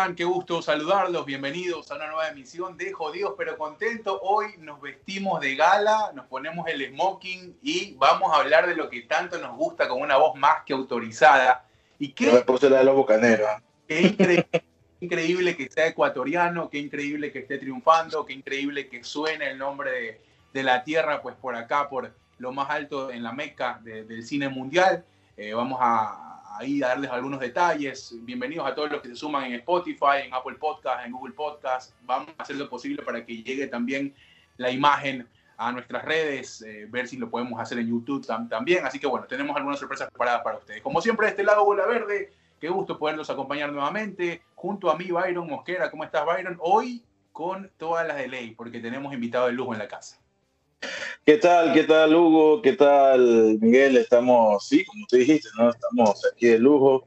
están? 0.00 0.16
Qué 0.16 0.24
gusto 0.24 0.62
saludarlos. 0.62 1.26
Bienvenidos 1.26 1.90
a 1.90 1.96
una 1.96 2.06
nueva 2.06 2.28
emisión 2.28 2.74
de 2.78 2.90
Jodidos 2.90 3.34
pero 3.36 3.58
Contento. 3.58 4.18
Hoy 4.22 4.46
nos 4.58 4.80
vestimos 4.80 5.42
de 5.42 5.56
gala, 5.56 6.12
nos 6.14 6.26
ponemos 6.26 6.66
el 6.68 6.88
smoking 6.88 7.58
y 7.62 7.94
vamos 7.98 8.32
a 8.32 8.40
hablar 8.40 8.66
de 8.66 8.74
lo 8.74 8.88
que 8.88 9.02
tanto 9.02 9.38
nos 9.38 9.54
gusta 9.56 9.88
con 9.88 10.00
una 10.00 10.16
voz 10.16 10.36
más 10.36 10.64
que 10.64 10.72
autorizada. 10.72 11.66
Y 11.98 12.12
qué, 12.12 12.32
me 12.32 12.40
puse 12.40 12.70
la 12.70 12.78
de 12.78 12.84
los 12.84 12.94
bucaneros. 12.96 13.46
Qué 13.86 14.00
increíble, 14.00 14.64
increíble 15.00 15.56
que 15.56 15.68
sea 15.68 15.88
ecuatoriano, 15.88 16.70
qué 16.70 16.78
increíble 16.78 17.30
que 17.30 17.40
esté 17.40 17.58
triunfando, 17.58 18.24
qué 18.24 18.32
increíble 18.32 18.88
que 18.88 19.04
suene 19.04 19.50
el 19.50 19.58
nombre 19.58 20.22
de, 20.54 20.62
la 20.62 20.82
tierra, 20.82 21.20
pues 21.20 21.36
por 21.36 21.54
acá, 21.56 21.90
por 21.90 22.14
lo 22.38 22.52
más 22.52 22.70
alto 22.70 23.10
en 23.10 23.22
la 23.22 23.32
meca 23.32 23.78
del 23.82 24.24
cine 24.24 24.48
mundial. 24.48 25.04
Eh, 25.36 25.52
vamos 25.52 25.78
a, 25.82 26.29
ahí 26.56 26.80
darles 26.80 27.10
algunos 27.10 27.40
detalles. 27.40 28.14
Bienvenidos 28.22 28.66
a 28.66 28.74
todos 28.74 28.90
los 28.90 29.00
que 29.00 29.08
se 29.08 29.16
suman 29.16 29.44
en 29.44 29.54
Spotify, 29.54 30.24
en 30.24 30.34
Apple 30.34 30.56
Podcast, 30.56 31.06
en 31.06 31.12
Google 31.12 31.32
Podcast. 31.32 31.94
Vamos 32.02 32.28
a 32.36 32.42
hacer 32.42 32.56
lo 32.56 32.68
posible 32.68 33.02
para 33.02 33.24
que 33.24 33.42
llegue 33.42 33.66
también 33.66 34.14
la 34.56 34.70
imagen 34.70 35.28
a 35.56 35.72
nuestras 35.72 36.04
redes, 36.04 36.62
eh, 36.62 36.86
ver 36.88 37.06
si 37.06 37.16
lo 37.16 37.30
podemos 37.30 37.60
hacer 37.60 37.78
en 37.78 37.88
YouTube 37.88 38.26
también. 38.48 38.84
Así 38.84 38.98
que 38.98 39.06
bueno, 39.06 39.26
tenemos 39.26 39.56
algunas 39.56 39.78
sorpresas 39.78 40.08
preparadas 40.08 40.42
para 40.42 40.58
ustedes. 40.58 40.82
Como 40.82 41.00
siempre, 41.00 41.26
de 41.26 41.30
este 41.30 41.44
lado, 41.44 41.64
Bola 41.64 41.86
Verde, 41.86 42.32
qué 42.60 42.68
gusto 42.68 42.98
poderlos 42.98 43.30
acompañar 43.30 43.72
nuevamente. 43.72 44.42
Junto 44.54 44.90
a 44.90 44.96
mí, 44.96 45.10
Byron 45.10 45.46
Mosquera. 45.46 45.90
¿Cómo 45.90 46.04
estás, 46.04 46.24
Byron? 46.24 46.56
Hoy 46.60 47.04
con 47.32 47.70
todas 47.76 48.06
las 48.06 48.16
de 48.16 48.28
ley, 48.28 48.50
porque 48.54 48.80
tenemos 48.80 49.14
invitado 49.14 49.46
de 49.46 49.52
lujo 49.52 49.72
en 49.72 49.78
la 49.78 49.88
casa. 49.88 50.19
¿Qué 51.24 51.36
tal? 51.36 51.72
¿Qué 51.72 51.84
tal, 51.84 52.14
Hugo? 52.14 52.62
¿Qué 52.62 52.72
tal, 52.72 53.58
Miguel? 53.60 53.96
Estamos, 53.96 54.66
sí, 54.66 54.84
como 54.84 55.06
tú 55.06 55.16
dijiste, 55.16 55.48
¿no? 55.58 55.70
Estamos 55.70 56.22
aquí 56.32 56.48
de 56.48 56.58
lujo, 56.58 57.06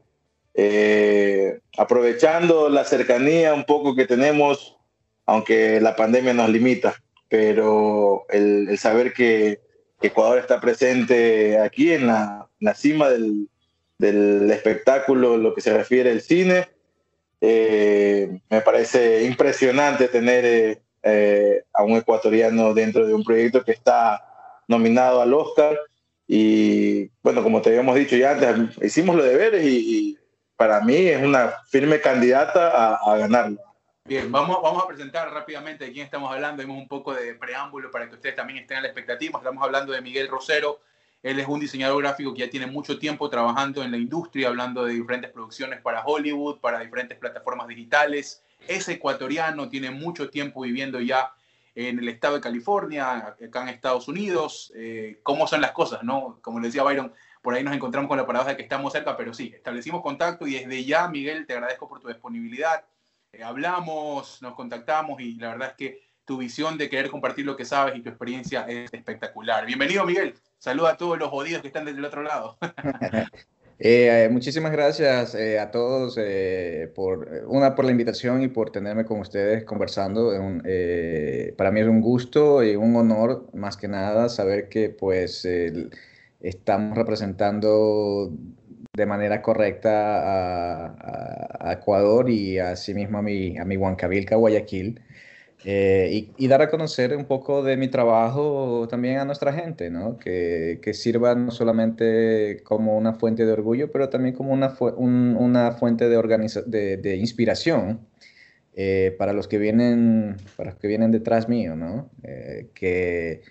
eh, 0.53 1.59
aprovechando 1.77 2.69
la 2.69 2.85
cercanía 2.85 3.53
un 3.53 3.65
poco 3.65 3.95
que 3.95 4.05
tenemos, 4.05 4.77
aunque 5.25 5.81
la 5.81 5.95
pandemia 5.95 6.33
nos 6.33 6.49
limita, 6.49 6.95
pero 7.27 8.25
el, 8.29 8.77
saber 8.77 9.13
que, 9.13 9.59
Ecuador 10.01 10.37
está 10.37 10.59
presente 10.59 11.57
aquí 11.59 11.93
en 11.93 12.07
la, 12.07 12.49
cima 12.75 13.09
del, 13.09 13.49
espectáculo, 14.51 15.37
lo 15.37 15.53
que 15.53 15.61
se 15.61 15.75
refiere 15.75 16.11
al 16.11 16.21
cine, 16.21 16.67
eh, 17.39 18.39
me 18.49 18.61
parece 18.61 19.23
impresionante 19.23 20.09
tener 20.09 20.45
eh, 20.45 20.81
eh, 21.05 21.65
a 21.73 21.83
un 21.83 21.97
ecuatoriano 21.97 22.73
dentro 22.73 23.05
de 23.05 23.13
un 23.13 23.25
proyecto 23.25 23.61
que 23.63 23.73
está 23.73 24.23
nominado 24.69 25.21
al 25.21 25.33
Oscar. 25.33 25.77
Y 26.25 27.09
bueno, 27.21 27.43
como 27.43 27.61
te 27.61 27.69
habíamos 27.69 27.95
dicho 27.95 28.15
ya 28.15 28.31
antes, 28.31 28.81
hicimos 28.81 29.17
los 29.17 29.25
deberes 29.25 29.65
y, 29.65 30.17
para 30.55 30.79
mí 30.81 30.95
es 30.95 31.21
una 31.21 31.55
firme 31.67 31.99
candidata 31.99 32.69
a, 32.69 32.95
a, 32.95 33.17
ganarlo. 33.17 33.59
Bien, 34.05 34.31
vamos, 34.31 34.59
vamos 34.61 34.81
a 34.81 34.87
presentar 34.87 35.29
rápidamente 35.33 35.83
de 35.83 35.91
quién 35.91 36.05
estamos 36.05 36.31
hablando. 36.31 36.63
Hemos 36.63 36.77
un 36.77 36.87
poco 36.87 37.13
de 37.13 37.33
preámbulo 37.33 37.91
para 37.91 38.07
que 38.07 38.15
ustedes 38.15 38.35
también 38.35 38.59
estén 38.59 38.77
a 38.77 38.81
la 38.81 38.87
expectativa. 38.87 39.39
Estamos 39.39 39.61
hablando 39.61 39.91
de 39.91 40.01
Miguel 40.01 40.29
Rosero. 40.29 40.79
Él 41.21 41.39
es 41.39 41.47
un 41.47 41.59
diseñador 41.59 42.01
gráfico 42.01 42.33
que 42.33 42.41
ya 42.41 42.49
tiene 42.49 42.67
mucho 42.67 42.97
tiempo 42.97 43.29
trabajando 43.29 43.83
en 43.83 43.91
la 43.91 43.97
industria, 43.97 44.47
hablando 44.47 44.85
de 44.85 44.93
diferentes 44.93 45.31
producciones 45.31 45.81
para 45.81 46.05
Hollywood, 46.05 46.59
para 46.61 46.79
diferentes 46.79 47.17
plataformas 47.17 47.67
digitales 47.67 48.42
es 48.67 48.87
ecuatoriano, 48.89 49.69
tiene 49.69 49.91
mucho 49.91 50.29
tiempo 50.29 50.61
viviendo 50.61 50.99
ya 50.99 51.33
en 51.75 51.99
el 51.99 52.07
estado 52.07 52.35
de 52.35 52.41
California, 52.41 53.35
acá 53.43 53.63
en 53.63 53.69
Estados 53.69 54.07
Unidos. 54.07 54.71
Eh, 54.75 55.19
¿Cómo 55.23 55.47
son 55.47 55.61
las 55.61 55.71
cosas? 55.71 56.03
no? 56.03 56.39
Como 56.41 56.59
le 56.59 56.67
decía 56.67 56.83
Byron, 56.83 57.13
por 57.41 57.53
ahí 57.53 57.63
nos 57.63 57.73
encontramos 57.73 58.07
con 58.07 58.17
la 58.17 58.25
paradoja 58.25 58.51
de 58.51 58.57
que 58.57 58.63
estamos 58.63 58.93
cerca, 58.93 59.17
pero 59.17 59.33
sí, 59.33 59.51
establecimos 59.55 60.01
contacto 60.01 60.47
y 60.47 60.53
desde 60.53 60.83
ya, 60.85 61.07
Miguel, 61.07 61.45
te 61.45 61.53
agradezco 61.53 61.87
por 61.87 61.99
tu 61.99 62.07
disponibilidad. 62.07 62.85
Eh, 63.31 63.43
hablamos, 63.43 64.41
nos 64.41 64.53
contactamos 64.53 65.19
y 65.19 65.35
la 65.35 65.49
verdad 65.49 65.69
es 65.69 65.75
que 65.75 66.03
tu 66.25 66.37
visión 66.37 66.77
de 66.77 66.89
querer 66.89 67.09
compartir 67.09 67.45
lo 67.45 67.57
que 67.57 67.65
sabes 67.65 67.97
y 67.97 68.01
tu 68.01 68.09
experiencia 68.09 68.65
es 68.67 68.93
espectacular. 68.93 69.65
Bienvenido, 69.65 70.05
Miguel. 70.05 70.35
Saluda 70.57 70.91
a 70.91 70.97
todos 70.97 71.17
los 71.17 71.29
jodidos 71.29 71.61
que 71.61 71.67
están 71.67 71.83
desde 71.83 71.99
el 71.99 72.05
otro 72.05 72.23
lado. 72.23 72.57
Eh, 73.85 74.29
muchísimas 74.31 74.71
gracias 74.71 75.35
eh, 75.35 75.59
a 75.59 75.69
todos 75.69 76.17
eh, 76.17 76.89
por 76.95 77.43
una 77.47 77.75
por 77.75 77.83
la 77.83 77.91
invitación 77.91 78.41
y 78.41 78.47
por 78.47 78.71
tenerme 78.71 79.03
con 79.03 79.19
ustedes 79.19 79.65
conversando. 79.65 80.31
para 81.57 81.69
mí 81.71 81.81
es 81.81 81.87
un 81.87 81.99
gusto 81.99 82.63
y 82.63 82.77
un 82.77 82.95
honor 82.95 83.45
más 83.53 83.75
que 83.75 83.89
nada 83.89 84.29
saber 84.29 84.69
que 84.69 84.89
pues 84.89 85.45
estamos 86.39 86.97
representando 86.97 88.31
de 88.93 89.05
manera 89.05 89.41
correcta 89.41 89.89
a, 91.67 91.73
Ecuador 91.73 92.29
y 92.29 92.59
asimismo 92.59 93.17
a 93.17 93.21
mi, 93.21 93.57
a 93.57 93.65
mi 93.65 93.75
Huancavilca, 93.75 94.37
Guayaquil. 94.37 95.01
Eh, 95.65 96.29
y, 96.37 96.47
dar 96.47 96.61
a 96.61 96.69
conocer 96.69 97.15
un 97.15 97.25
poco 97.25 97.63
de 97.63 97.77
mi 97.77 97.87
trabajo 97.87 98.85
también 98.89 99.19
a 99.19 99.25
nuestra 99.25 99.53
gente, 99.53 99.89
¿no? 99.89 100.17
que, 100.17 100.79
que 100.81 100.93
sirva 100.93 101.35
no 101.35 101.51
solamente 101.51 102.61
como 102.63 102.97
una 102.97 103.13
fuente 103.13 103.45
de 103.45 103.53
orgullo, 103.53 103.89
pero 103.89 104.09
también 104.09 104.35
como 104.35 104.51
una, 104.51 104.75
una 104.97 105.71
fuente 105.71 106.09
de, 106.09 106.97
de, 106.97 107.15
inspiración 107.15 108.05
eh, 108.73 109.15
para, 109.17 109.31
los 109.31 109.47
que 109.47 109.57
vienen, 109.57 110.35
para 110.57 110.71
los 110.71 110.79
que 110.79 110.87
vienen 110.87 111.11
detrás 111.11 111.47
mío, 111.47 111.77
¿no? 111.77 112.09
Eh, 112.23 112.69
que, 112.73 113.41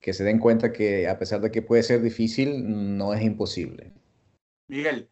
que 0.00 0.12
se 0.12 0.22
den 0.22 0.38
cuenta 0.38 0.72
que 0.72 1.08
a 1.08 1.18
pesar 1.18 1.40
de 1.40 1.50
que 1.50 1.62
puede 1.62 1.82
ser 1.82 2.00
difícil, 2.00 2.96
no 2.96 3.12
es 3.12 3.22
imposible. 3.22 3.90
Miguel, 4.68 5.08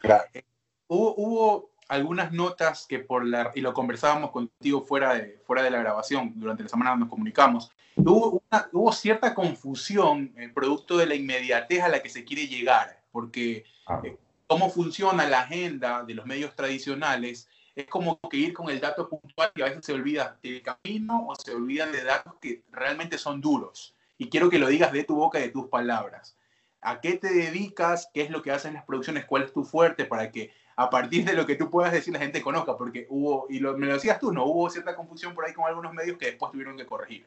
hubo, 0.87 1.15
hubo 1.17 1.72
algunas 1.89 2.33
notas 2.33 2.87
que 2.87 2.99
por 2.99 3.27
la, 3.27 3.51
y 3.55 3.61
lo 3.61 3.75
conversábamos 3.75 4.31
contigo 4.31 4.83
fuera 4.83 5.15
de, 5.15 5.41
fuera 5.47 5.63
de 5.63 5.71
la 5.71 5.79
grabación, 5.79 6.33
durante 6.37 6.63
la 6.63 6.69
semana 6.69 6.97
nos 6.97 7.09
comunicamos, 7.09 7.71
hubo, 7.97 8.43
hubo 8.73 8.93
cierta 8.93 9.35
confusión 9.35 10.33
el 10.37 10.53
producto 10.53 10.97
de 10.97 11.07
la 11.07 11.15
inmediatez 11.15 11.83
a 11.83 11.89
la 11.89 12.03
que 12.03 12.09
se 12.09 12.25
quiere 12.25 12.47
llegar, 12.47 13.03
porque 13.11 13.65
eh, 14.05 14.17
cómo 14.47 14.71
funciona 14.71 15.27
la 15.27 15.41
agenda 15.41 16.03
de 16.03 16.15
los 16.15 16.27
medios 16.27 16.55
tradicionales 16.55 17.49
es 17.75 17.87
como 17.87 18.21
que 18.31 18.37
ir 18.37 18.53
con 18.53 18.69
el 18.69 18.81
dato 18.81 19.09
puntual 19.09 19.51
y 19.55 19.63
a 19.63 19.67
veces 19.67 19.85
se 19.85 19.93
olvida 19.93 20.39
del 20.43 20.63
camino 20.63 21.27
o 21.29 21.35
se 21.35 21.55
olvidan 21.55 21.93
de 21.93 22.05
datos 22.05 22.35
que 22.41 22.63
realmente 22.71 23.17
son 23.19 23.41
duros. 23.41 23.95
Y 24.19 24.29
quiero 24.29 24.51
que 24.51 24.59
lo 24.59 24.69
digas 24.69 24.93
de 24.93 25.05
tu 25.05 25.17
boca 25.17 25.39
y 25.39 25.43
de 25.43 25.49
tus 25.49 25.69
palabras. 25.69 26.37
¿A 26.81 27.01
qué 27.01 27.17
te 27.17 27.33
dedicas? 27.33 28.11
¿Qué 28.13 28.23
es 28.23 28.31
lo 28.31 28.43
que 28.43 28.51
hacen 28.51 28.75
las 28.75 28.85
producciones? 28.85 29.25
¿Cuál 29.25 29.45
es 29.45 29.53
tu 29.53 29.65
fuerte 29.65 30.05
para 30.05 30.31
que 30.31 30.53
a 30.77 30.91
partir 30.91 31.25
de 31.25 31.35
lo 31.35 31.47
que 31.47 31.57
tú 31.57 31.71
puedas 31.71 31.93
decir 31.93 32.13
la 32.13 32.21
gente 32.21 32.43
conozca, 32.43 32.77
porque 32.77 33.07
hubo, 33.11 33.47
y 33.49 33.61
me 33.61 33.87
lo 33.87 33.95
decías 33.95 34.19
tú, 34.19 34.33
¿no? 34.33 34.47
Hubo 34.47 34.71
cierta 34.71 34.95
confusión 34.97 35.35
por 35.35 35.45
ahí 35.45 35.53
con 35.53 35.67
algunos 35.67 35.93
medios 35.93 36.19
que 36.19 36.27
después 36.27 36.53
tuvieron 36.53 36.77
que 36.77 36.87
corregir. 36.87 37.27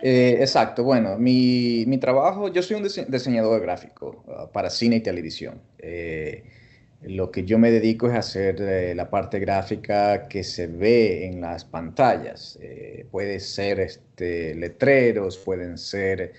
Eh, 0.00 0.36
exacto, 0.40 0.84
bueno, 0.84 1.18
mi, 1.18 1.84
mi, 1.86 1.98
trabajo, 1.98 2.48
yo 2.48 2.62
soy 2.62 2.76
un 2.76 2.88
diseñador 3.08 3.60
gráfico 3.60 4.24
uh, 4.26 4.52
para 4.52 4.70
cine 4.70 4.96
y 4.96 5.00
televisión. 5.00 5.60
Eh, 5.78 6.44
lo 7.02 7.30
que 7.30 7.44
yo 7.44 7.58
me 7.58 7.70
dedico 7.70 8.08
es 8.08 8.14
hacer 8.14 8.60
eh, 8.60 8.94
la 8.94 9.10
parte 9.10 9.38
gráfica 9.38 10.28
que 10.28 10.42
se 10.44 10.66
ve 10.66 11.26
en 11.26 11.40
las 11.40 11.64
pantallas. 11.64 12.58
puede 13.10 13.40
ser 13.40 13.80
este, 13.80 14.54
letreros, 14.54 15.36
pueden 15.38 15.78
ser 15.78 16.32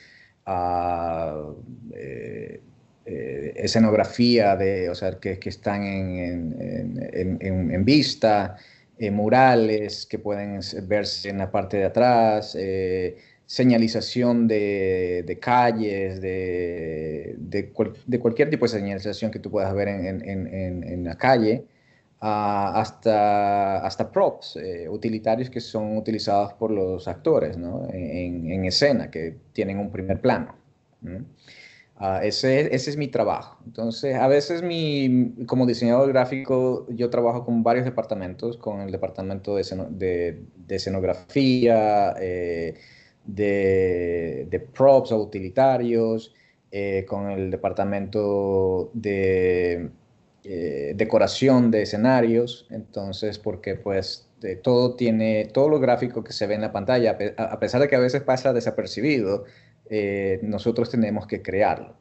uh, 0.47 1.55
eh, 3.09 3.53
escenografía 3.55 4.57
de, 4.57 4.89
o 4.89 4.95
sea, 4.95 5.17
que, 5.17 5.39
están 5.45 5.83
en, 5.83 6.99
en, 7.39 7.85
vista, 7.85 8.57
eh, 8.97 9.11
murales 9.11 10.05
que 10.05 10.19
pueden 10.19 10.59
verse 10.83 11.29
en 11.29 11.37
la 11.37 11.49
parte 11.49 11.77
de 11.77 11.85
atrás, 11.85 12.53
eh, 12.59 13.15
señalización 13.45 14.45
de, 14.49 15.23
de 15.25 15.39
calles, 15.39 16.19
de, 16.19 17.35
de, 17.37 17.71
de, 18.07 18.19
cualquier 18.19 18.49
tipo 18.49 18.65
de 18.65 18.69
señalización 18.71 19.31
que 19.31 19.39
tú 19.39 19.51
puedas 19.51 19.73
ver 19.73 19.87
en, 19.87 21.03
la 21.05 21.15
calle, 21.15 21.63
hasta, 22.19 23.85
hasta 23.85 24.11
props 24.11 24.59
utilitarios 24.89 25.49
que 25.49 25.61
son 25.61 25.95
utilizados 25.95 26.51
por 26.55 26.71
los 26.71 27.07
actores 27.07 27.57
¿no? 27.57 27.87
en, 27.93 28.65
escena, 28.65 29.09
que 29.09 29.37
tienen 29.53 29.79
un 29.79 29.91
primer 29.91 30.19
plano. 30.19 30.57
Ah, 31.99 32.19
ese, 32.23 32.75
ese, 32.75 32.91
es 32.91 32.97
mi 32.97 33.07
trabajo. 33.07 33.57
Entonces, 33.65 34.15
a 34.15 34.27
veces 34.27 34.61
mi, 34.61 35.33
como 35.47 35.65
diseñador 35.65 36.07
gráfico, 36.09 36.85
yo 36.89 37.09
trabajo 37.09 37.43
con 37.43 37.63
varios 37.63 37.85
departamentos, 37.85 38.57
con 38.57 38.81
el 38.81 38.91
departamento 38.91 39.55
de, 39.55 39.63
de, 39.89 40.75
escenografía, 40.75 42.13
eh, 42.19 42.75
de, 43.25 44.47
de, 44.47 44.59
props 44.59 45.11
o 45.11 45.17
utilitarios, 45.17 46.35
eh, 46.71 47.03
con 47.07 47.31
el 47.31 47.49
departamento 47.49 48.91
de 48.93 49.89
eh, 50.43 50.93
decoración 50.95 51.71
de 51.71 51.81
escenarios. 51.81 52.67
Entonces, 52.69 53.39
porque 53.39 53.73
pues 53.73 54.29
todo 54.61 54.95
tiene, 54.95 55.49
todo 55.51 55.67
lo 55.67 55.79
gráfico 55.79 56.23
que 56.23 56.31
se 56.31 56.45
ve 56.45 56.53
en 56.53 56.61
la 56.61 56.71
pantalla, 56.71 57.17
a 57.37 57.59
pesar 57.59 57.81
de 57.81 57.87
que 57.87 57.95
a 57.95 57.99
veces 57.99 58.21
pasa 58.21 58.53
desapercibido, 58.53 59.45
eh, 59.89 60.39
nosotros 60.43 60.89
tenemos 60.89 61.27
que 61.27 61.41
crearlo. 61.41 61.95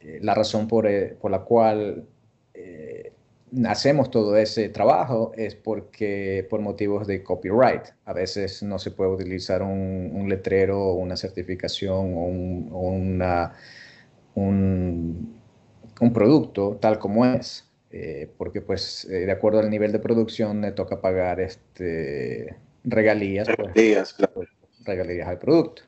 Eh, 0.00 0.18
la 0.20 0.34
razón 0.34 0.68
por, 0.68 0.86
eh, 0.86 1.16
por 1.20 1.30
la 1.30 1.40
cual 1.40 2.06
hacemos 3.66 4.10
todo 4.10 4.36
ese 4.36 4.70
trabajo 4.70 5.32
es 5.36 5.54
porque 5.54 6.46
por 6.48 6.60
motivos 6.60 7.06
de 7.06 7.22
copyright. 7.22 7.82
A 8.04 8.12
veces 8.12 8.62
no 8.62 8.78
se 8.78 8.90
puede 8.90 9.10
utilizar 9.10 9.62
un, 9.62 10.26
letrero, 10.28 10.94
una 10.94 11.16
certificación 11.16 12.14
o, 12.14 12.88
una, 12.90 13.52
un, 14.34 15.38
producto 16.14 16.78
tal 16.80 16.98
como 16.98 17.26
es. 17.26 17.68
Eh, 17.94 18.30
porque 18.38 18.62
pues 18.62 19.06
de 19.06 19.30
acuerdo 19.30 19.60
al 19.60 19.68
nivel 19.68 19.92
de 19.92 19.98
producción 19.98 20.60
me 20.60 20.72
toca 20.72 21.02
pagar 21.02 21.40
este, 21.40 22.56
regalías, 22.84 23.48
pues, 23.54 23.74
regalías, 23.74 24.16
regalías 24.84 25.28
al 25.28 25.38
producto. 25.38 25.82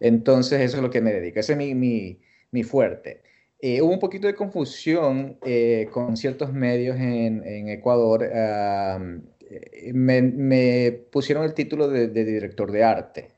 Entonces 0.00 0.60
eso 0.60 0.76
es 0.76 0.82
lo 0.82 0.90
que 0.90 1.00
me 1.00 1.12
dedico, 1.12 1.40
ese 1.40 1.52
es 1.52 1.58
mi, 1.58 1.74
mi, 1.74 2.20
mi 2.50 2.62
fuerte. 2.62 3.22
Eh, 3.58 3.80
hubo 3.80 3.92
un 3.92 3.98
poquito 3.98 4.26
de 4.26 4.34
confusión 4.34 5.38
eh, 5.44 5.88
con 5.90 6.16
ciertos 6.16 6.52
medios 6.52 6.96
en, 6.98 7.68
Ecuador. 7.68 8.28
Eh, 8.30 9.92
me, 9.94 10.92
pusieron 11.10 11.44
el 11.44 11.54
título 11.54 11.88
de, 11.88 12.08
director 12.08 12.70
de 12.70 12.84
arte, 12.84 13.30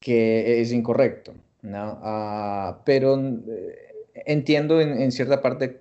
que 0.00 0.60
es 0.60 0.72
incorrecto, 0.72 1.34
¿no? 1.62 1.98
Ah, 2.02 2.82
pero 2.84 3.20
entiendo 4.14 4.80
en, 4.80 5.12
cierta 5.12 5.42
parte 5.42 5.80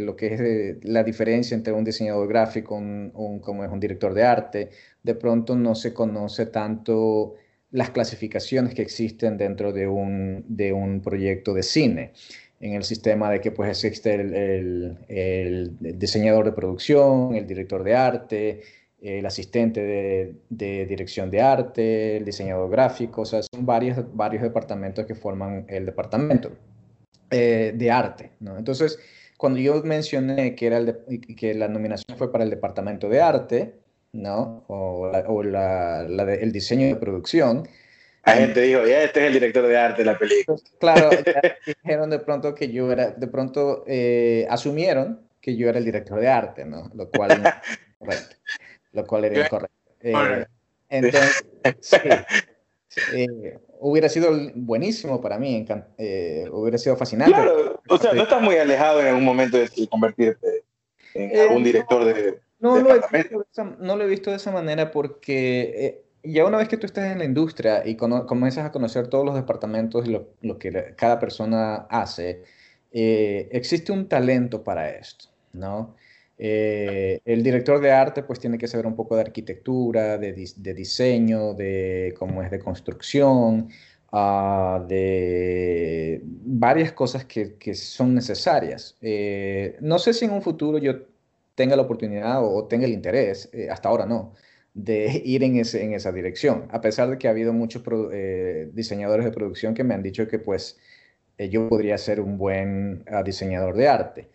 lo 0.00 0.16
que 0.16 0.34
es 0.34 0.84
la 0.84 1.02
diferencia 1.04 1.54
entre 1.54 1.72
un 1.72 1.84
diseñador 1.84 2.28
gráfico, 2.28 2.74
un, 2.76 3.40
como 3.40 3.64
es 3.64 3.70
un 3.70 3.80
director 3.80 4.12
de 4.14 4.24
arte. 4.24 4.70
De 5.02 5.14
pronto 5.14 5.56
no 5.56 5.74
se 5.74 5.94
conoce 5.94 6.46
tanto 6.46 7.34
las 7.74 7.90
clasificaciones 7.90 8.72
que 8.72 8.82
existen 8.82 9.36
dentro 9.36 9.72
de 9.72 9.88
un, 9.88 10.44
de 10.46 10.72
un 10.72 11.00
proyecto 11.00 11.52
de 11.52 11.64
cine 11.64 12.12
en 12.60 12.74
el 12.74 12.84
sistema 12.84 13.28
de 13.28 13.40
que 13.40 13.50
pues 13.50 13.68
existe 13.68 14.14
el, 14.14 14.96
el, 15.08 15.76
diseñador 15.98 16.44
de 16.44 16.52
producción, 16.52 17.34
el 17.34 17.48
director 17.48 17.82
de 17.82 17.96
arte, 17.96 18.60
el 19.02 19.26
asistente 19.26 19.82
de, 19.82 20.36
de, 20.50 20.86
dirección 20.86 21.32
de 21.32 21.42
arte, 21.42 22.16
el 22.18 22.24
diseñador 22.24 22.70
gráfico, 22.70 23.22
o 23.22 23.26
sea, 23.26 23.40
son 23.42 23.66
varios, 23.66 23.98
varios 24.14 24.44
departamentos 24.44 25.04
que 25.04 25.16
forman 25.16 25.66
el 25.68 25.84
departamento 25.84 26.52
eh, 27.32 27.74
de 27.74 27.90
arte, 27.90 28.30
¿no? 28.38 28.56
Entonces, 28.56 29.00
cuando 29.36 29.58
yo 29.58 29.82
mencioné 29.82 30.54
que, 30.54 30.68
era 30.68 30.78
el 30.78 30.96
que 31.36 31.54
la 31.54 31.66
nominación 31.66 32.16
fue 32.16 32.30
para 32.30 32.44
el 32.44 32.50
departamento 32.50 33.08
de 33.08 33.20
arte, 33.20 33.83
¿no? 34.14 34.64
O, 34.68 35.10
el 35.12 36.52
diseño 36.52 36.86
de 36.86 36.96
producción. 36.96 37.68
La 38.24 38.34
gente 38.34 38.62
dijo, 38.62 38.86
ya 38.86 39.02
este 39.02 39.20
es 39.20 39.26
el 39.26 39.32
director 39.34 39.66
de 39.66 39.76
arte 39.76 40.02
de 40.02 40.06
la 40.06 40.18
película. 40.18 40.56
Pues, 40.56 40.72
claro, 40.78 41.10
dijeron 41.66 42.08
de 42.08 42.18
pronto 42.20 42.54
que 42.54 42.72
yo 42.72 42.90
era, 42.90 43.10
de 43.10 43.26
pronto 43.26 43.84
eh, 43.86 44.46
asumieron 44.48 45.28
que 45.42 45.56
yo 45.56 45.68
era 45.68 45.78
el 45.78 45.84
director 45.84 46.18
de 46.18 46.28
arte, 46.28 46.64
¿no? 46.64 46.90
Lo 46.94 47.10
cual, 47.10 47.28
correcto, 47.98 48.36
lo 48.92 49.06
cual 49.06 49.26
era 49.26 49.44
incorrecto. 49.44 49.76
Eh, 50.00 50.46
entonces, 50.88 51.44
eh, 53.12 53.58
hubiera 53.80 54.08
sido 54.08 54.30
buenísimo 54.54 55.20
para 55.20 55.38
mí, 55.38 55.66
hubiera 56.50 56.78
sido 56.78 56.96
fascinante. 56.96 57.34
Claro, 57.34 57.82
o 57.88 57.98
sea, 57.98 58.14
no 58.14 58.22
estás 58.22 58.40
muy 58.40 58.56
alejado 58.56 59.02
en 59.02 59.08
algún 59.08 59.24
momento 59.24 59.58
de 59.58 59.68
convertirte 59.90 60.64
en 61.14 61.40
algún 61.40 61.62
director 61.62 62.04
de, 62.04 62.40
no 62.64 62.80
lo, 62.80 62.94
he 62.94 63.00
visto 63.12 63.38
de 63.38 63.46
esa, 63.50 63.64
no 63.64 63.96
lo 63.96 64.04
he 64.04 64.08
visto 64.08 64.30
de 64.30 64.36
esa 64.36 64.50
manera 64.50 64.90
porque 64.90 65.74
eh, 65.76 66.04
ya 66.22 66.46
una 66.46 66.56
vez 66.56 66.68
que 66.68 66.78
tú 66.78 66.86
estás 66.86 67.12
en 67.12 67.18
la 67.18 67.24
industria 67.24 67.86
y 67.86 67.96
comienzas 67.96 68.64
a 68.64 68.72
conocer 68.72 69.08
todos 69.08 69.24
los 69.24 69.34
departamentos 69.34 70.06
y 70.06 70.10
lo, 70.10 70.30
lo 70.40 70.58
que 70.58 70.94
cada 70.96 71.18
persona 71.18 71.86
hace, 71.90 72.42
eh, 72.92 73.48
existe 73.52 73.92
un 73.92 74.08
talento 74.08 74.64
para 74.64 74.90
esto, 74.90 75.26
¿no? 75.52 75.94
Eh, 76.38 77.20
el 77.24 77.42
director 77.42 77.80
de 77.80 77.92
arte 77.92 78.22
pues 78.24 78.40
tiene 78.40 78.58
que 78.58 78.66
saber 78.66 78.86
un 78.86 78.96
poco 78.96 79.14
de 79.14 79.22
arquitectura, 79.22 80.18
de, 80.18 80.32
de 80.56 80.74
diseño, 80.74 81.54
de 81.54 82.14
cómo 82.18 82.42
es 82.42 82.50
de 82.50 82.58
construcción, 82.58 83.68
uh, 84.10 84.84
de 84.88 86.20
varias 86.24 86.92
cosas 86.92 87.24
que, 87.24 87.54
que 87.56 87.74
son 87.74 88.14
necesarias. 88.14 88.96
no 89.80 89.98
sé 89.98 90.12
si 90.14 90.24
en 90.24 90.32
un 90.32 90.42
futuro 90.42 90.78
yo 90.78 91.13
tenga 91.54 91.76
la 91.76 91.82
oportunidad 91.82 92.44
o, 92.44 92.66
tenga 92.66 92.86
el 92.86 92.92
interés, 92.92 93.48
eh, 93.52 93.68
hasta 93.70 93.88
ahora 93.88 94.06
no, 94.06 94.34
de 94.74 95.22
ir 95.24 95.42
en, 95.42 95.56
ese, 95.56 95.84
en 95.84 95.94
esa 95.94 96.12
dirección, 96.12 96.66
a 96.70 96.80
pesar 96.80 97.10
de 97.10 97.18
que 97.18 97.28
ha 97.28 97.30
habido 97.30 97.52
muchos 97.52 97.82
eh, 98.12 98.70
diseñadores 98.72 99.24
de 99.24 99.32
producción 99.32 99.74
que 99.74 99.84
me 99.84 99.94
han 99.94 100.02
dicho 100.02 100.26
que 100.28 100.38
pues 100.38 100.78
eh, 101.38 101.48
yo 101.48 101.68
podría 101.68 101.98
ser 101.98 102.20
un 102.20 102.38
buen 102.38 103.04
ah, 103.10 103.22
diseñador 103.22 103.76
de 103.76 103.88
arte. 103.88 104.28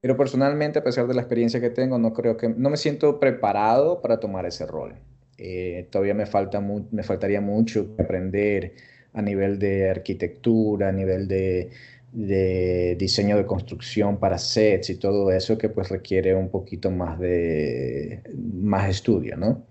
pero 0.00 0.16
personalmente, 0.16 0.78
a 0.78 0.84
pesar 0.84 1.06
de 1.08 1.14
la 1.14 1.22
experiencia 1.22 1.60
que 1.60 1.70
tengo, 1.70 1.98
no 1.98 2.12
creo 2.12 2.36
que, 2.36 2.48
no 2.48 2.70
me 2.70 2.76
siento 2.76 3.18
preparado 3.20 4.00
para 4.00 4.20
tomar 4.20 4.46
ese 4.46 4.66
rol. 4.66 4.94
todavía 5.90 6.14
me, 6.14 6.26
falta 6.26 6.60
me 6.60 7.02
faltaría 7.02 7.40
mucho 7.40 7.94
aprender 7.98 8.74
a 9.14 9.22
nivel 9.22 9.58
de 9.58 9.90
arquitectura, 9.90 10.88
a 10.88 10.92
nivel 10.92 11.28
de 11.28 11.70
de 12.12 12.94
diseño 12.98 13.38
de 13.38 13.46
construcción 13.46 14.18
para 14.18 14.38
sets 14.38 14.90
y 14.90 14.96
todo 14.96 15.32
eso 15.32 15.56
que 15.56 15.70
pues 15.70 15.88
requiere 15.88 16.34
un 16.34 16.50
poquito 16.50 16.90
más 16.90 17.18
de 17.18 18.22
más 18.34 18.90
estudio, 18.90 19.36
¿no? 19.36 19.66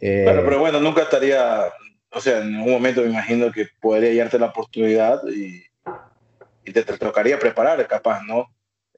Eh, 0.00 0.24
pero 0.26 0.58
bueno, 0.58 0.80
nunca 0.80 1.02
estaría, 1.02 1.66
o 2.10 2.20
sea, 2.20 2.42
en 2.42 2.56
un 2.56 2.70
momento 2.70 3.02
me 3.02 3.08
imagino 3.08 3.52
que 3.52 3.68
podría 3.80 4.24
darte 4.24 4.38
la 4.38 4.46
oportunidad 4.46 5.22
y, 5.28 5.62
y 6.64 6.72
te, 6.72 6.82
tocaría 6.82 7.38
preparar, 7.38 7.86
capaz, 7.86 8.22
¿no? 8.24 8.48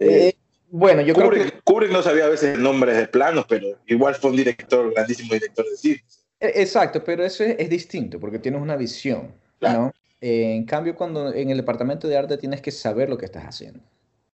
Eh, 0.00 0.32
bueno, 0.70 1.02
yo 1.02 1.14
creo 1.14 1.30
que... 1.30 1.52
Kubrick 1.64 1.92
no 1.92 2.02
sabía 2.02 2.24
a 2.24 2.28
veces 2.28 2.58
nombres 2.58 2.96
de 2.96 3.06
planos, 3.06 3.44
pero 3.48 3.78
igual 3.86 4.14
fue 4.14 4.30
un 4.30 4.36
director, 4.36 4.92
grandísimo 4.92 5.34
director 5.34 5.64
de 5.64 5.76
cine. 5.76 6.04
E, 6.40 6.62
exacto, 6.62 7.04
pero 7.04 7.24
eso 7.24 7.44
es, 7.44 7.68
distinto 7.68 8.18
porque 8.18 8.38
tienes 8.38 8.60
una 8.60 8.76
visión, 8.76 9.34
¿no? 9.60 9.92
Eh, 10.20 10.54
en 10.54 10.64
cambio, 10.64 10.94
cuando 10.94 11.32
en 11.32 11.50
el 11.50 11.56
departamento 11.58 12.08
de 12.08 12.16
arte 12.16 12.38
tienes 12.38 12.60
que 12.60 12.70
saber 12.70 13.08
lo 13.08 13.18
que 13.18 13.24
estás 13.24 13.44
haciendo, 13.44 13.80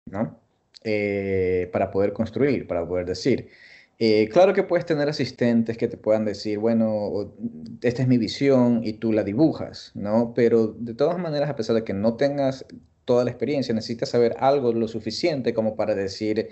¿no? 0.05 0.39
Eh, 0.83 1.69
para 1.73 1.91
poder 1.91 2.13
construir, 2.13 2.67
para 2.67 2.87
poder 2.87 3.05
decir. 3.05 3.49
Eh, 3.99 4.27
claro 4.29 4.53
que 4.53 4.63
puedes 4.63 4.85
tener 4.85 5.07
asistentes 5.09 5.77
que 5.77 5.87
te 5.87 5.97
puedan 5.97 6.25
decir, 6.25 6.57
bueno, 6.57 7.33
esta 7.81 8.01
es 8.01 8.07
mi 8.07 8.17
visión 8.17 8.81
y 8.83 8.93
tú 8.93 9.13
la 9.13 9.23
dibujas, 9.23 9.91
¿no? 9.93 10.33
Pero 10.33 10.67
de 10.67 10.93
todas 10.93 11.17
maneras, 11.19 11.49
a 11.49 11.55
pesar 11.55 11.75
de 11.75 11.83
que 11.83 11.93
no 11.93 12.15
tengas 12.15 12.65
toda 13.05 13.23
la 13.23 13.31
experiencia, 13.31 13.73
necesitas 13.73 14.09
saber 14.09 14.35
algo 14.39 14.73
lo 14.73 14.87
suficiente 14.87 15.53
como 15.53 15.75
para 15.75 15.95
decir, 15.95 16.49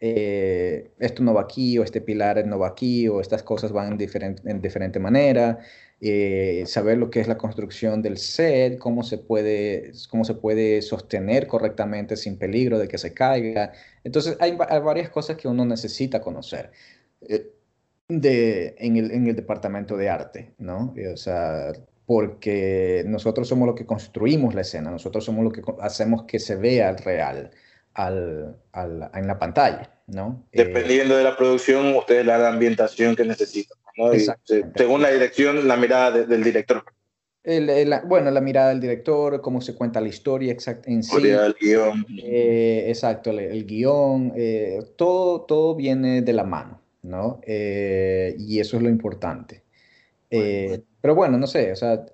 esto 0.00 1.22
no 1.22 1.32
va 1.32 1.42
aquí, 1.42 1.78
o 1.78 1.84
este 1.84 2.00
pilar 2.00 2.46
no 2.46 2.58
va 2.58 2.68
aquí, 2.68 3.08
o 3.08 3.20
estas 3.20 3.42
cosas 3.42 3.72
van 3.72 3.98
en 3.98 4.60
diferente 4.60 5.00
manera. 5.00 5.60
Eh, 6.00 6.64
saber 6.66 6.98
lo 6.98 7.08
que 7.08 7.20
es 7.20 7.28
la 7.28 7.38
construcción 7.38 8.02
del 8.02 8.18
set, 8.18 8.78
cómo 8.78 9.02
se, 9.02 9.16
puede, 9.16 9.92
cómo 10.10 10.24
se 10.24 10.34
puede 10.34 10.82
sostener 10.82 11.46
correctamente 11.46 12.16
sin 12.16 12.36
peligro 12.36 12.78
de 12.78 12.88
que 12.88 12.98
se 12.98 13.14
caiga. 13.14 13.72
Entonces 14.02 14.36
hay, 14.40 14.56
varias 14.56 15.08
cosas 15.08 15.36
que 15.36 15.48
uno 15.48 15.64
necesita 15.64 16.20
conocer 16.20 16.72
eh, 17.22 17.52
de, 18.08 18.74
en, 18.78 18.96
el, 18.96 19.10
en, 19.12 19.26
el, 19.28 19.36
departamento 19.36 19.96
de 19.96 20.10
arte, 20.10 20.54
¿no? 20.58 20.92
Eh, 20.96 21.08
o 21.08 21.16
sea, 21.16 21.72
porque 22.06 23.02
nosotros 23.06 23.48
somos 23.48 23.66
los 23.66 23.76
que 23.76 23.86
construimos 23.86 24.54
la 24.54 24.60
escena, 24.60 24.90
nosotros 24.90 25.24
somos 25.24 25.44
los 25.44 25.52
que 25.52 25.62
hacemos 25.80 26.24
que 26.24 26.38
se 26.38 26.56
vea 26.56 26.92
real 26.92 27.50
al, 27.94 28.58
al, 28.72 29.10
en 29.14 29.26
la 29.26 29.38
pantalla, 29.38 29.90
¿no? 30.08 30.44
Dependiendo 30.52 31.16
de 31.16 31.24
la 31.24 31.36
producción, 31.36 31.94
ustedes 31.96 32.26
le 32.26 32.32
dan 32.32 32.42
la 32.42 32.48
ambientación 32.48 33.16
que 33.16 33.24
necesitan 33.24 33.78
según 34.74 35.02
la 35.02 35.10
dirección, 35.10 35.66
la 35.66 35.76
mirada 35.76 36.10
del 36.10 36.42
director. 36.42 36.84
bueno, 38.06 38.30
la 38.30 38.40
mirada 38.40 38.70
del 38.70 38.80
director, 38.80 39.40
cómo 39.40 39.60
se 39.60 39.74
cuenta 39.74 40.00
la 40.00 40.08
historia 40.08 40.52
exacta 40.52 40.90
en 40.90 41.02
sí. 41.02 41.16
El 41.26 41.54
guion. 41.60 42.06
Eh, 42.22 42.86
exacto, 42.88 43.30
el, 43.30 43.64
guion, 43.64 44.32
eh, 44.36 44.80
todo, 44.96 45.42
todo 45.42 45.74
viene 45.74 46.22
de 46.22 46.32
la 46.32 46.44
mano, 46.44 46.80
¿no? 47.02 47.40
Eh, 47.46 48.34
y 48.38 48.58
eso 48.58 48.76
es 48.76 48.82
lo 48.82 48.88
importante. 48.88 49.62
Pero 50.28 51.14
bueno, 51.14 51.38
no 51.38 51.46
sé, 51.46 51.70
o 51.70 51.76
sea, 51.76 52.06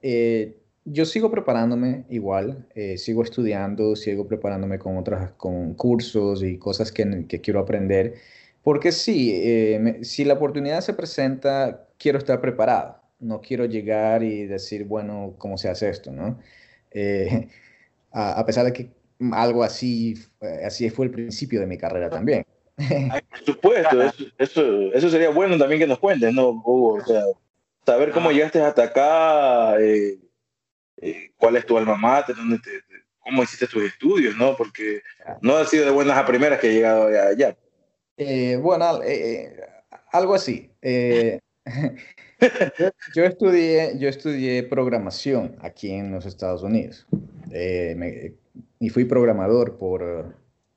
yo 0.85 1.07
sigo 1.07 1.31
preparándome 1.31 2.05
igual, 2.11 2.67
sigo 2.97 3.23
estudiando, 3.23 3.97
sigo 3.97 4.29
preparándome 4.29 4.79
con 4.79 4.99
otros 4.99 5.31
con 5.39 5.73
cursos 5.73 6.43
y 6.43 6.59
cosas 6.59 6.93
que, 6.93 7.25
que 7.27 7.41
quiero 7.41 7.61
aprender. 7.61 8.17
Porque 8.63 8.93
sí, 8.93 9.33
eh, 9.35 10.01
si 10.03 10.25
la 10.25 10.35
oportunidad 10.35 10.81
se 10.81 10.95
presenta, 10.95 11.89
quiero 11.99 12.19
estar 12.19 12.41
preparado. 12.41 13.01
No 13.19 13.41
quiero 13.41 13.65
llegar 13.65 14.23
y 14.23 14.47
decir, 14.47 14.85
bueno, 14.85 15.35
¿cómo 15.39 15.57
se 15.57 15.69
hace 15.69 15.89
esto? 15.89 16.11
¿no? 16.11 16.39
Eh, 16.91 17.49
a, 18.13 18.45
pesar 18.45 18.67
de 18.67 18.73
que 18.73 18.91
algo 19.33 19.63
así, 19.63 20.15
eh, 20.41 20.63
así 20.65 20.89
fue 20.91 21.07
el 21.07 21.13
principio 21.13 21.61
de 21.61 21.67
mi 21.67 21.79
carrera 21.79 22.11
también. 22.11 22.45
por 23.31 23.45
supuesto, 23.45 24.03
eso, 24.39 24.63
eso, 24.93 25.11
sería 25.11 25.29
bueno 25.29 25.59
también 25.59 25.81
que 25.81 25.87
nos 25.87 25.99
cuentes, 25.99 26.33
¿no, 26.33 26.49
Hugo? 26.49 26.95
O 26.95 27.05
sea, 27.05 27.23
saber 27.85 28.11
cómo 28.11 28.33
llegaste 28.33 28.63
hasta 28.63 28.85
acá, 28.85 29.75
cuál 31.37 31.57
es 31.57 31.67
tu 31.67 31.77
alma 31.77 31.97
mater, 31.97 32.37
dónde 32.37 32.59
te, 32.59 32.71
cómo 33.21 33.43
hiciste 33.43 33.67
tus 33.67 33.85
estudios, 33.85 34.35
¿no? 34.37 34.57
Porque 34.57 35.03
no 35.43 35.57
ha 35.57 35.67
sido 35.67 35.85
de 35.85 35.91
buenas 35.91 36.17
a 36.17 36.25
primeras 36.25 36.59
que 36.59 36.71
he 36.71 36.75
llegado 36.75 37.07
allá. 37.07 37.55
Eh, 38.23 38.57
bueno, 38.57 39.03
eh, 39.03 39.57
algo 40.13 40.35
así. 40.35 40.71
yo, 43.15 43.25
estudié, 43.25 43.99
yo 43.99 44.11
estudié 44.11 44.63
programación 44.65 45.57
aquí 45.61 45.91
en 45.91 46.13
los 46.13 46.27
Estados 46.27 46.63
Unidos 46.63 47.07
y 48.79 48.89
fui 48.91 49.07
programador 49.07 49.79
por 49.79 50.37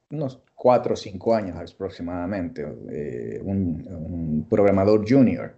unos 0.10 0.40
cuatro 0.56 0.94
o 0.94 0.98
cinco 0.98 1.36
años 1.36 1.58
aproximadamente, 1.58 2.64
un, 2.64 3.86
un, 3.90 4.48
programador 4.50 5.04
junior. 5.06 5.58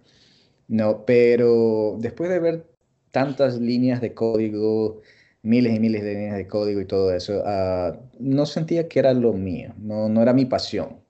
No, 0.66 1.04
pero 1.06 1.96
después 2.00 2.30
de 2.30 2.40
ver 2.40 2.66
tantas 3.12 3.60
líneas 3.60 4.00
de 4.00 4.12
código, 4.12 5.02
miles 5.42 5.76
y 5.76 5.78
miles 5.78 6.02
de 6.02 6.14
líneas 6.14 6.36
de 6.36 6.48
código 6.48 6.80
y 6.80 6.86
todo 6.86 7.14
eso, 7.14 7.44
ah, 7.46 7.96
no 8.18 8.44
sentía 8.44 8.88
que 8.88 8.98
era 8.98 9.14
lo 9.14 9.32
mío, 9.32 9.72
no, 9.78 10.08
no 10.08 10.20
era 10.20 10.32
mi 10.32 10.46
pasión. 10.46 11.05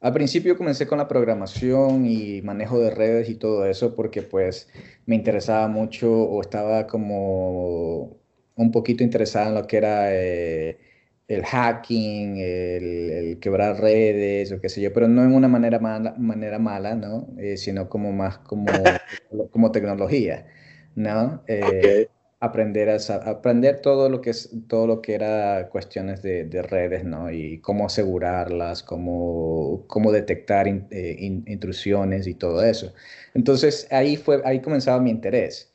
Al 0.00 0.12
principio 0.12 0.56
comencé 0.56 0.86
con 0.86 0.98
la 0.98 1.08
programación 1.08 2.06
y 2.06 2.40
manejo 2.42 2.78
de 2.78 2.90
redes 2.90 3.28
y 3.28 3.34
todo 3.34 3.66
eso 3.66 3.94
porque 3.96 4.22
pues 4.22 4.68
me 5.06 5.16
interesaba 5.16 5.66
mucho 5.68 6.12
o 6.12 6.40
estaba 6.40 6.86
como 6.86 8.16
un 8.54 8.70
poquito 8.72 9.02
interesada 9.02 9.48
en 9.48 9.54
lo 9.54 9.66
que 9.66 9.76
era 9.76 10.14
eh, 10.14 10.78
el 11.26 11.44
hacking, 11.44 12.36
el, 12.38 13.38
quebrar 13.40 13.80
redes 13.80 14.52
o 14.52 14.60
qué 14.60 14.68
sé 14.68 14.80
yo, 14.80 14.92
pero 14.92 15.08
no 15.08 15.22
en 15.24 15.34
una 15.34 15.48
manera 15.48 15.78
mala, 15.80 16.14
manera 16.18 16.58
mala 16.58 16.94
¿no? 16.94 17.28
Eh, 17.38 17.56
sino 17.56 17.88
como 17.88 18.12
más 18.12 18.38
como, 18.38 18.66
como 19.50 19.72
tecnología. 19.72 20.46
¿no? 20.94 21.42
Eh, 21.46 22.08
aprender, 22.40 22.88
a, 22.88 22.96
aprender 23.30 23.80
todo 23.80 24.08
lo 24.08 24.20
que 24.20 24.30
es 24.30 24.50
todo 24.68 24.86
lo 24.86 25.02
que 25.02 25.14
era 25.14 25.68
cuestiones 25.70 26.22
de, 26.22 26.62
redes, 26.62 27.04
¿no? 27.04 27.30
Y 27.30 27.60
cómo 27.60 27.86
asegurarlas, 27.86 28.82
cómo, 28.82 29.84
cómo 29.88 30.12
detectar 30.12 30.68
eh, 30.68 31.16
intrusiones 31.46 32.26
y 32.26 32.34
todo 32.34 32.62
eso. 32.62 32.92
Entonces 33.34 33.88
ahí 33.90 34.16
fue 34.16 34.40
ahí 34.44 34.60
comenzaba 34.60 35.00
mi 35.00 35.10
interés. 35.10 35.72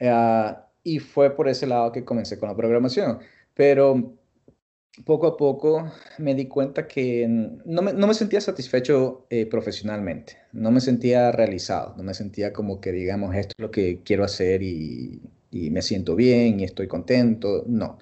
Ah, 0.00 0.66
y 0.84 1.00
fue 1.00 1.34
por 1.34 1.48
ese 1.48 1.66
lado 1.66 1.92
que 1.92 2.04
comencé 2.04 2.38
con 2.38 2.48
la 2.48 2.56
programación. 2.56 3.18
Pero 3.54 4.14
poco 5.04 5.26
a 5.26 5.36
poco 5.36 5.92
me 6.18 6.34
di 6.34 6.46
cuenta 6.46 6.86
que 6.88 7.26
no 7.28 7.82
me, 7.82 7.92
no 7.92 8.06
me 8.06 8.14
sentía 8.14 8.40
satisfecho 8.40 9.26
eh, 9.30 9.46
profesionalmente, 9.46 10.36
no 10.52 10.70
me 10.70 10.80
sentía 10.80 11.30
realizado, 11.32 11.94
no 11.96 12.02
me 12.02 12.14
sentía 12.14 12.52
como 12.52 12.80
que, 12.80 12.92
digamos, 12.92 13.34
esto 13.36 13.54
es 13.58 13.62
lo 13.62 13.70
que 13.70 14.02
quiero 14.04 14.24
hacer 14.24 14.62
y, 14.62 15.20
y 15.50 15.70
me 15.70 15.82
siento 15.82 16.16
bien 16.16 16.60
y 16.60 16.64
estoy 16.64 16.88
contento, 16.88 17.64
no. 17.66 17.98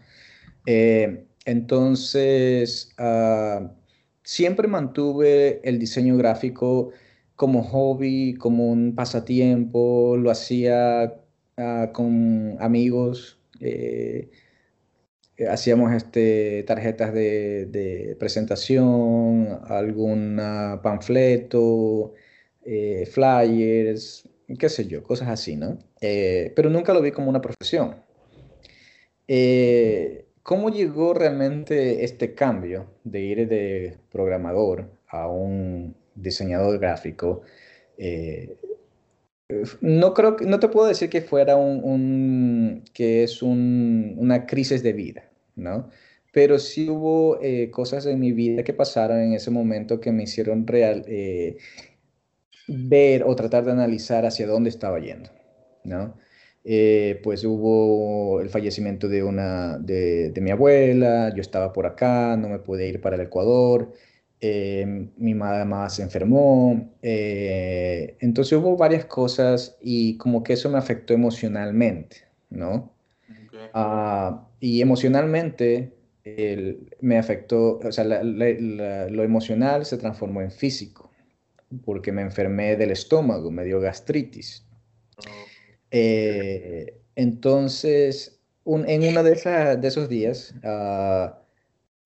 Eh, 0.66 1.26
entonces, 1.46 2.90
uh, 2.98 3.68
siempre 4.24 4.68
mantuve 4.68 5.60
el 5.64 5.78
diseño 5.78 6.16
gráfico 6.16 6.90
como 7.36 7.62
hobby, 7.62 8.34
como 8.34 8.68
un 8.70 8.94
pasatiempo, 8.94 10.16
lo 10.18 10.30
hacía 10.30 11.14
uh, 11.58 11.92
con 11.92 12.56
amigos. 12.60 13.40
Eh, 13.60 14.30
eh, 15.36 15.48
hacíamos 15.48 15.92
este, 15.94 16.64
tarjetas 16.64 17.14
de, 17.14 18.16
presentación, 18.18 19.60
algún 19.68 20.40
panfleto, 20.82 22.14
flyers, 23.12 24.28
qué 24.58 24.68
sé 24.68 24.86
yo, 24.86 25.02
cosas 25.02 25.28
así, 25.28 25.56
¿no? 25.56 25.78
Eh, 26.00 26.52
pero 26.54 26.70
nunca 26.70 26.94
lo 26.94 27.02
vi 27.02 27.12
como 27.12 27.28
una 27.30 27.40
profesión. 27.40 27.96
¿Cómo 30.42 30.70
llegó 30.70 31.14
realmente 31.14 32.04
este 32.04 32.34
cambio 32.34 32.86
de 33.02 33.20
ir 33.20 33.48
de 33.48 33.98
programador 34.12 34.88
a 35.08 35.28
un 35.28 35.96
diseñador 36.14 36.78
gráfico? 36.78 37.42
no 39.80 40.12
creo 40.14 40.36
no 40.40 40.58
te 40.60 40.68
puedo 40.68 40.86
decir 40.86 41.08
que 41.08 41.20
fuera 41.20 41.56
un, 41.56 42.84
que 42.92 43.22
es 43.24 43.42
una 43.42 44.46
crisis 44.46 44.82
de 44.82 44.92
vida, 44.92 45.30
¿no? 45.54 45.90
Pero 46.32 46.58
sí 46.58 46.90
hubo 46.90 47.40
eh, 47.40 47.70
cosas 47.70 48.04
en 48.06 48.20
mi 48.20 48.32
vida 48.32 48.62
que 48.62 48.74
pasaron 48.74 49.20
en 49.20 49.32
ese 49.32 49.50
momento 49.50 50.00
que 50.00 50.12
me 50.12 50.24
hicieron 50.24 50.66
real, 50.66 51.04
eh, 51.08 51.56
ver 52.68 53.24
o 53.24 53.36
tratar 53.36 53.64
de 53.64 53.72
analizar 53.72 54.26
hacia 54.26 54.46
dónde 54.46 54.70
estaba 54.70 54.98
yendo, 54.98 55.30
¿no? 55.84 56.14
Eh, 56.68 57.20
pues 57.22 57.44
hubo 57.44 58.40
el 58.40 58.50
fallecimiento 58.50 59.08
de 59.08 59.22
una 59.22 59.78
de, 59.78 60.30
de, 60.30 60.40
mi 60.40 60.50
abuela, 60.50 61.32
yo 61.32 61.40
estaba 61.40 61.72
por 61.72 61.86
acá, 61.86 62.36
no 62.36 62.48
me 62.48 62.58
pude 62.58 62.88
ir 62.88 63.00
para 63.00 63.14
el 63.14 63.22
Ecuador, 63.22 63.92
eh, 64.40 65.08
mi 65.16 65.34
mamá 65.34 65.88
se 65.88 66.02
enfermó, 66.02 66.92
eh, 67.02 68.16
entonces 68.20 68.58
hubo 68.58 68.76
varias 68.76 69.04
cosas 69.04 69.78
y 69.80 70.16
como 70.18 70.42
que 70.42 70.54
eso 70.54 70.68
me 70.68 70.78
afectó 70.78 71.14
emocionalmente, 71.14 72.24
¿no? 72.50 72.92
Ah, 73.72 74.48
y 74.60 74.80
emocionalmente 74.82 75.92
me 77.00 77.18
afectó, 77.18 77.78
o 77.78 77.92
sea, 77.92 78.04
lo 78.04 79.22
emocional 79.22 79.86
se 79.86 79.98
transformó 79.98 80.42
en 80.42 80.50
físico, 80.50 81.05
porque 81.84 82.12
me 82.12 82.22
enfermé 82.22 82.76
del 82.76 82.90
estómago, 82.90 83.50
me 83.50 83.64
dio 83.64 83.80
gastritis. 83.80 84.66
Eh, 85.90 87.00
entonces, 87.14 88.40
en 88.64 89.02
uno 89.08 89.22
de, 89.22 89.76
de 89.80 89.88
esos 89.88 90.08
días, 90.08 90.54
uh, 90.64 91.34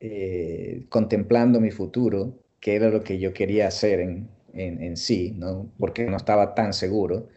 eh, 0.01 0.87
contemplando 0.89 1.61
mi 1.61 1.71
futuro, 1.71 2.39
que 2.61 2.75
era 2.75 2.89
lo 2.91 3.03
que 3.03 3.19
yo 3.19 3.33
quería 3.33 3.69
hacer 3.69 4.01
en, 4.01 4.29
en, 4.55 4.97
sí, 4.97 5.35
¿no? 5.37 5.71
porque 5.79 6.05
no 6.05 6.17
estaba 6.17 6.55
tan 6.55 6.73
seguro, 6.73 7.29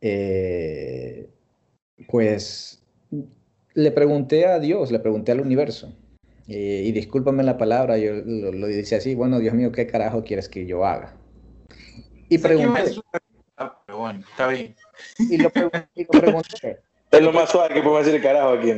eh, 0.00 1.28
pues 2.08 2.82
le 3.74 3.90
pregunté 3.90 4.46
a 4.46 4.58
Dios, 4.58 4.90
le 4.90 5.00
pregunté 5.00 5.32
al 5.32 5.40
universo, 5.40 5.94
eh, 6.48 6.82
y 6.86 6.92
discúlpame 6.92 7.42
la 7.42 7.58
palabra, 7.58 7.98
yo 7.98 8.14
lo, 8.14 8.52
lo, 8.52 8.66
decía 8.66 8.98
así, 8.98 9.14
bueno, 9.14 9.38
Dios 9.38 9.54
mío, 9.54 9.70
¿qué 9.72 9.86
carajo 9.86 10.24
quieres 10.24 10.48
que 10.48 10.66
yo 10.66 10.84
haga? 10.86 11.14
Y 12.28 12.38
pregunté... 12.38 12.94
Pero 13.86 13.98
bueno, 13.98 14.20
está 14.20 14.46
bien. 14.48 14.76
Y 15.18 15.38
lo, 15.38 15.50
y 15.94 16.04
lo 16.04 16.10
pregunté. 16.20 16.80
Es 17.10 17.22
lo 17.22 17.32
más 17.32 17.50
suave 17.50 17.74
que 17.74 17.82
puedo 17.82 17.98
decir 17.98 18.14
el 18.14 18.22
carajo 18.22 18.50
aquí. 18.50 18.72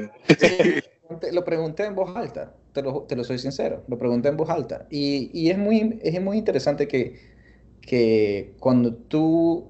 Lo 1.33 1.45
pregunté 1.45 1.85
en 1.85 1.95
voz 1.95 2.17
alta 2.17 2.55
te 2.73 2.83
lo, 2.83 3.03
te 3.03 3.17
lo 3.17 3.25
soy 3.25 3.39
sincero, 3.39 3.85
lo 3.89 3.99
pregunté 3.99 4.29
en 4.29 4.37
voz 4.37 4.51
alta. 4.51 4.87
Y, 4.91 5.31
y 5.33 5.51
es, 5.51 5.59
muy, 5.59 5.99
es 6.03 6.21
muy 6.21 6.39
interesante 6.39 6.89
que, 6.89 7.19
que 7.81 8.55
cuando 8.61 8.95
tú 8.95 9.67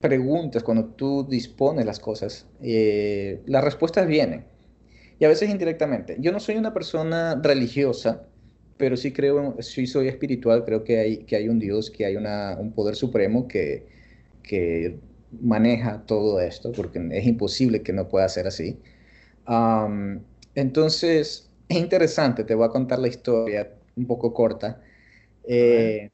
preguntas, 0.00 0.62
cuando 0.62 0.86
tú 0.86 1.26
dispones 1.28 1.86
las 1.86 1.98
cosas, 1.98 2.46
eh, 2.62 3.42
las 3.46 3.64
respuestas 3.64 4.06
vienen. 4.06 4.46
Y 5.18 5.24
a 5.24 5.28
veces 5.28 5.48
indirectamente. 5.48 6.16
Yo 6.18 6.32
no 6.32 6.40
soy 6.40 6.56
una 6.56 6.74
persona 6.74 7.40
religiosa, 7.42 8.26
pero 8.84 8.98
sí 8.98 9.14
creo, 9.14 9.56
sí 9.62 9.86
soy 9.86 10.08
espiritual, 10.08 10.62
creo 10.62 10.84
que 10.84 10.98
hay, 10.98 11.16
que 11.24 11.36
hay 11.36 11.48
un 11.48 11.58
Dios, 11.58 11.90
que 11.90 12.04
hay 12.04 12.16
una, 12.16 12.54
un 12.60 12.70
poder 12.72 12.96
supremo 12.96 13.48
que, 13.48 13.86
que 14.42 14.98
maneja 15.40 16.04
todo 16.04 16.38
esto, 16.38 16.70
porque 16.70 17.00
es 17.12 17.26
imposible 17.26 17.80
que 17.82 17.94
no 17.94 18.10
pueda 18.10 18.28
ser 18.28 18.46
así. 18.46 18.78
entonces, 20.54 21.50
es 21.66 21.76
interesante, 21.78 22.44
te 22.44 22.54
voy 22.54 22.66
a 22.66 22.68
contar 22.68 22.98
la 22.98 23.08
historia 23.08 23.72
un 23.96 24.06
poco 24.06 24.34
corta. 24.34 24.82
Eh, 25.48 26.10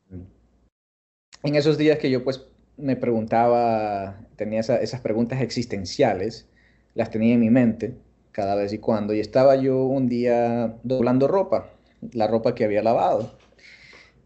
en 1.43 1.55
esos 1.57 1.77
días 1.77 1.99
que 1.99 2.09
yo 2.09 2.23
pues 2.23 2.47
me 2.77 2.95
preguntaba, 2.95 4.29
tenía 4.37 4.61
esas 4.61 5.01
preguntas 5.01 5.41
existenciales, 5.43 6.47
las 6.95 7.11
tenía 7.11 7.35
en 7.35 7.41
mi 7.41 7.51
mente 7.51 7.97
cada 8.31 8.55
vez 8.55 8.73
y 8.73 8.79
cuando, 8.79 9.13
y 9.13 9.19
estaba 9.19 9.57
yo 9.57 9.87
un 9.87 10.09
día 10.09 10.77
doblando 10.85 11.27
ropa, 11.27 11.80
la 12.13 12.27
ropa 12.27 12.55
que 12.55 12.65
había 12.65 12.83
lavado. 12.83 13.33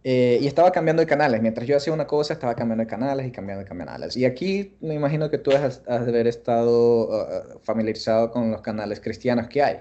Eh, 0.06 0.38
y 0.42 0.46
estaba 0.46 0.70
cambiando 0.70 1.00
de 1.00 1.06
canales. 1.06 1.40
Mientras 1.40 1.66
yo 1.66 1.76
hacía 1.78 1.92
una 1.92 2.06
cosa, 2.06 2.34
estaba 2.34 2.54
cambiando 2.54 2.82
de 2.82 2.88
canales 2.88 3.26
y 3.26 3.30
cambiando 3.30 3.64
de 3.64 3.68
canales. 3.68 4.16
Y 4.18 4.26
aquí 4.26 4.76
me 4.80 4.94
imagino 4.94 5.30
que 5.30 5.38
tú 5.38 5.50
has, 5.52 5.82
has 5.86 6.04
de 6.04 6.12
haber 6.12 6.26
estado 6.26 7.08
uh, 7.08 7.58
familiarizado 7.62 8.30
con 8.30 8.50
los 8.50 8.60
canales 8.60 9.00
cristianos 9.00 9.48
que 9.48 9.62
hay. 9.62 9.78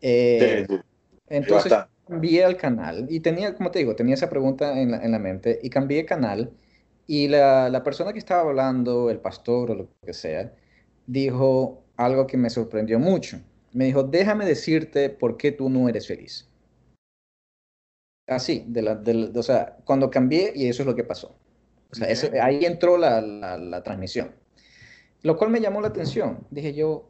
Eh, 0.00 0.66
entonces 1.28 1.74
cambié 2.06 2.44
al 2.44 2.56
canal 2.56 3.06
y 3.10 3.20
tenía, 3.20 3.54
como 3.54 3.70
te 3.70 3.80
digo, 3.80 3.94
tenía 3.94 4.14
esa 4.14 4.30
pregunta 4.30 4.78
en 4.80 4.90
la, 4.90 5.04
en 5.04 5.12
la 5.12 5.18
mente 5.18 5.58
y 5.62 5.70
cambié 5.70 6.04
canal 6.04 6.50
y 7.06 7.28
la, 7.28 7.68
la, 7.68 7.82
persona 7.82 8.12
que 8.12 8.18
estaba 8.18 8.42
hablando, 8.48 9.10
el 9.10 9.18
pastor 9.18 9.70
o 9.70 9.74
lo 9.74 9.88
que 10.04 10.14
sea, 10.14 10.52
dijo 11.06 11.82
algo 11.96 12.26
que 12.26 12.36
me 12.36 12.50
sorprendió 12.50 12.98
mucho. 12.98 13.38
Me 13.72 13.86
dijo, 13.86 14.02
déjame 14.02 14.46
decirte 14.46 15.10
por 15.10 15.36
qué 15.36 15.52
tú 15.52 15.68
no 15.68 15.88
eres 15.88 16.06
feliz. 16.06 16.48
Así, 18.26 18.64
de 18.66 18.82
la, 18.82 18.94
de 18.94 19.30
o 19.34 19.42
sea, 19.42 19.76
cuando 19.84 20.10
cambié 20.10 20.52
y 20.54 20.68
eso 20.68 20.82
es 20.82 20.86
lo 20.86 20.94
que 20.94 21.04
pasó. 21.04 21.36
O 21.90 21.94
sea, 21.94 22.08
eso, 22.08 22.28
ahí 22.42 22.64
entró 22.64 22.96
la, 22.96 23.20
la, 23.20 23.58
la 23.58 23.82
transmisión. 23.82 24.32
Lo 25.22 25.36
cual 25.36 25.50
me 25.50 25.60
llamó 25.60 25.80
la 25.80 25.88
atención. 25.88 26.46
Dije 26.50 26.74
yo, 26.74 27.08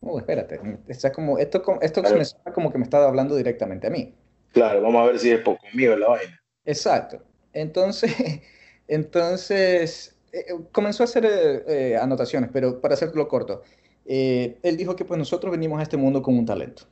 oh, 0.00 0.18
espérate, 0.18 0.60
está 0.88 1.12
como, 1.12 1.38
esto, 1.38 1.62
esto 1.80 2.02
me 2.02 2.52
como 2.52 2.72
que 2.72 2.78
me 2.78 2.84
estaba 2.84 3.06
hablando 3.06 3.36
directamente 3.36 3.86
a 3.86 3.90
mí. 3.90 4.14
Claro, 4.52 4.82
vamos 4.82 5.02
a 5.02 5.06
ver 5.06 5.18
si 5.18 5.30
es 5.30 5.40
poco 5.40 5.64
mío 5.74 5.96
la 5.96 6.08
vaina. 6.08 6.40
Exacto. 6.64 7.22
Entonces, 7.52 8.12
entonces 8.88 10.16
eh, 10.32 10.44
comenzó 10.72 11.02
a 11.02 11.04
hacer 11.04 11.24
eh, 11.26 11.96
anotaciones, 12.00 12.50
pero 12.52 12.80
para 12.80 12.94
hacerlo 12.94 13.28
corto, 13.28 13.62
él 14.04 14.76
dijo 14.76 14.96
que 14.96 15.04
pues 15.04 15.18
nosotros 15.18 15.52
venimos 15.52 15.78
a 15.78 15.84
este 15.84 15.96
mundo 15.96 16.22
con 16.22 16.36
un 16.36 16.46
talento. 16.46 16.84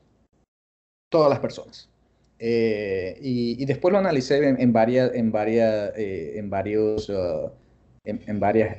Todas 1.10 1.30
las 1.30 1.40
personas. 1.40 1.88
Y, 2.40 3.64
después 3.64 3.92
lo 3.92 3.99
analicé 3.99 4.47
en, 4.47 4.73
varias, 4.73 5.12
en 5.14 5.33
varias, 5.33 5.92
en 5.97 6.50
varios, 6.50 7.09
uh, 7.09 7.50
en, 8.04 8.40
varias 8.40 8.78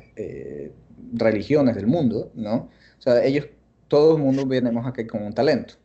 religiones 1.13 1.75
del 1.75 1.87
mundo, 1.87 2.31
¿no? 2.35 2.69
O 2.97 3.01
sea, 3.01 3.23
ellos, 3.23 3.47
todo 3.87 4.15
el 4.15 4.23
mundo 4.23 4.45
venimos 4.45 4.85
aquí 4.87 5.05
con 5.05 5.23
un 5.23 5.33
talento. 5.33 5.75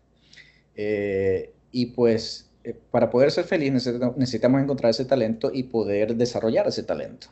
Eh, 0.76 1.52
y 1.70 1.86
pues 1.86 2.50
eh, 2.64 2.76
para 2.90 3.10
poder 3.10 3.30
ser 3.30 3.44
feliz 3.44 3.72
necesitamos, 3.72 4.62
encontrar 4.62 4.90
ese 4.90 5.04
talento 5.04 5.50
y 5.52 5.64
poder 5.64 6.16
desarrollar 6.16 6.66
ese 6.68 6.82
talento. 6.82 7.28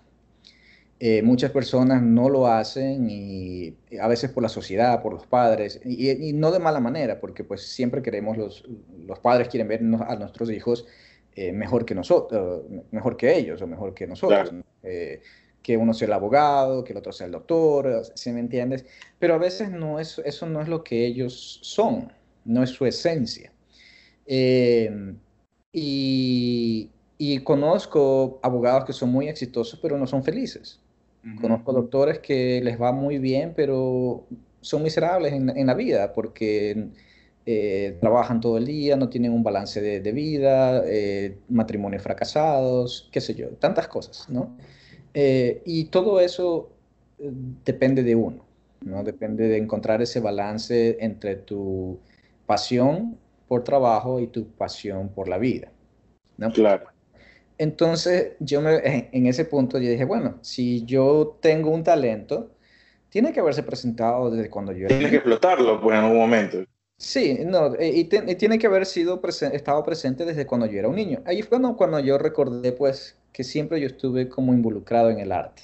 Eh, 1.05 1.21
muchas 1.23 1.51
personas 1.51 2.01
no 2.01 2.29
lo 2.29 2.47
hacen 2.47 3.09
y 3.11 3.75
a 4.01 4.07
veces 4.07 4.31
por 4.31 4.45
la 4.45 4.49
sociedad, 4.49 5.03
por 5.03 5.13
los 5.13 5.27
padres, 5.27 5.81
y, 5.85 6.33
no 6.33 6.53
de 6.53 6.61
mala 6.61 6.79
manera, 6.79 7.19
porque 7.19 7.43
pues 7.43 7.63
siempre 7.63 8.03
queremos, 8.03 8.37
los, 8.37 8.65
los 9.05 9.19
padres 9.19 9.49
quieren 9.49 9.67
ver 9.67 9.81
a 9.81 10.15
nuestros 10.15 10.51
hijos 10.51 10.87
mejor 11.55 11.85
que 11.87 11.95
nosotros, 11.95 12.63
mejor 12.93 13.17
que 13.17 13.37
ellos 13.37 13.61
o 13.63 13.67
mejor 13.67 13.95
que 13.95 14.07
nosotros 14.07 14.53
que 15.63 15.77
uno 15.77 15.95
sea 15.95 16.07
el 16.07 16.13
abogado, 16.13 16.85
que 16.85 16.93
el 16.93 16.99
otro 16.99 17.13
sea 17.13 17.27
el 17.27 17.33
doctor, 17.33 18.03
¿sí 18.15 18.33
me 18.33 18.41
entiendes? 18.41 18.85
Pero 19.19 19.35
a 19.35 19.39
veces 19.39 19.71
no 19.71 20.01
es, 20.01 20.21
eso 20.25 20.47
no 20.47 20.61
es 20.61 20.69
lo 20.69 20.83
que 20.83 21.07
ellos 21.07 21.61
son, 21.63 22.13
no 22.45 22.63
es 22.63 22.71
su 22.71 22.85
esencia. 22.85 23.53
Em, 24.27 25.17
y, 25.73 26.91
conozco 27.45 28.41
abogados 28.43 28.85
que 28.85 28.93
son 28.93 29.11
muy 29.11 29.29
exitosos, 29.29 29.79
pero 29.81 29.97
no 29.97 30.07
son 30.07 30.23
felices. 30.25 30.82
Conozco 31.41 31.73
doctores 31.73 32.19
que 32.19 32.61
les 32.63 32.81
va 32.81 32.91
muy 32.91 33.19
bien, 33.19 33.53
pero 33.55 34.27
son 34.61 34.83
miserables 34.83 35.33
en, 35.33 35.67
la 35.67 35.75
vida 35.75 36.13
porque 36.13 36.89
eh, 37.47 37.97
trabajan 38.01 38.41
todo 38.41 38.59
el 38.59 38.67
día, 38.67 38.97
no 38.97 39.09
tienen 39.09 39.33
un 39.33 39.45
balance 39.45 39.81
de, 39.81 40.13
vida, 40.13 40.83
eh, 40.85 41.39
matrimonios 41.49 42.03
fracasados, 42.03 43.09
qué 43.13 43.21
sé 43.21 43.35
yo, 43.35 43.51
tantas 43.51 43.87
cosas, 43.87 44.29
¿no? 44.29 44.57
Eh, 45.15 45.63
y 45.65 45.85
todo 45.87 46.19
eso 46.19 46.71
depende 47.65 48.03
de 48.03 48.17
uno, 48.17 48.45
¿no? 48.81 49.05
Depende 49.05 49.47
de 49.47 49.59
encontrar 49.59 50.03
ese 50.03 50.19
balance 50.19 50.97
entre 51.01 51.37
tu 51.37 52.01
pasión 52.47 53.17
por 53.47 53.63
trabajo 53.63 54.19
y 54.19 54.27
tu 54.27 54.49
pasión 54.49 55.09
por 55.09 55.29
la 55.29 55.39
vida, 55.39 55.71
¿no? 56.37 56.51
Claro. 56.51 56.92
Entonces, 57.63 58.33
yo 58.41 58.61
me, 58.61 59.09
en 59.13 59.27
ese 59.27 59.45
punto 59.45 59.79
yo 59.79 59.89
dije, 59.89 60.05
bueno, 60.05 60.37
si 60.41 60.85
yo 60.85 61.39
tengo 61.41 61.71
un 61.71 61.85
talento, 61.85 62.51
tiene 63.09 63.33
que 63.33 63.39
haberse 63.39 63.63
presentado 63.63 64.33
desde 64.33 64.51
cuando 64.51 64.73
yo... 64.73 64.89
Tiene 64.89 65.11
que 65.11 65.17
explotarlo, 65.17 65.81
pues, 65.81 65.97
en 65.97 66.05
algún 66.05 66.19
momento. 66.19 66.65
Sí, 66.97 67.39
no, 67.47 67.77
eh, 67.77 67.93
y, 67.95 68.05
tiene 68.35 68.59
que 68.59 68.67
haber 68.67 68.85
sido 68.85 69.23
estado 69.53 69.85
presente 69.85 70.25
desde 70.25 70.45
cuando 70.45 70.67
yo 70.67 70.81
era 70.81 70.89
un 70.89 70.97
niño. 70.97 71.23
Ahí 71.25 71.43
fue 71.43 71.51
cuando, 71.51 71.77
cuando 71.77 72.01
yo 72.01 72.19
recordé, 72.19 72.73
pues, 72.73 73.17
que 73.33 73.45
siempre 73.45 73.81
yo 73.81 73.87
estuve 73.87 74.29
como 74.29 74.53
involucrado 74.53 75.11
en 75.11 75.21
el 75.21 75.31
arte. 75.31 75.63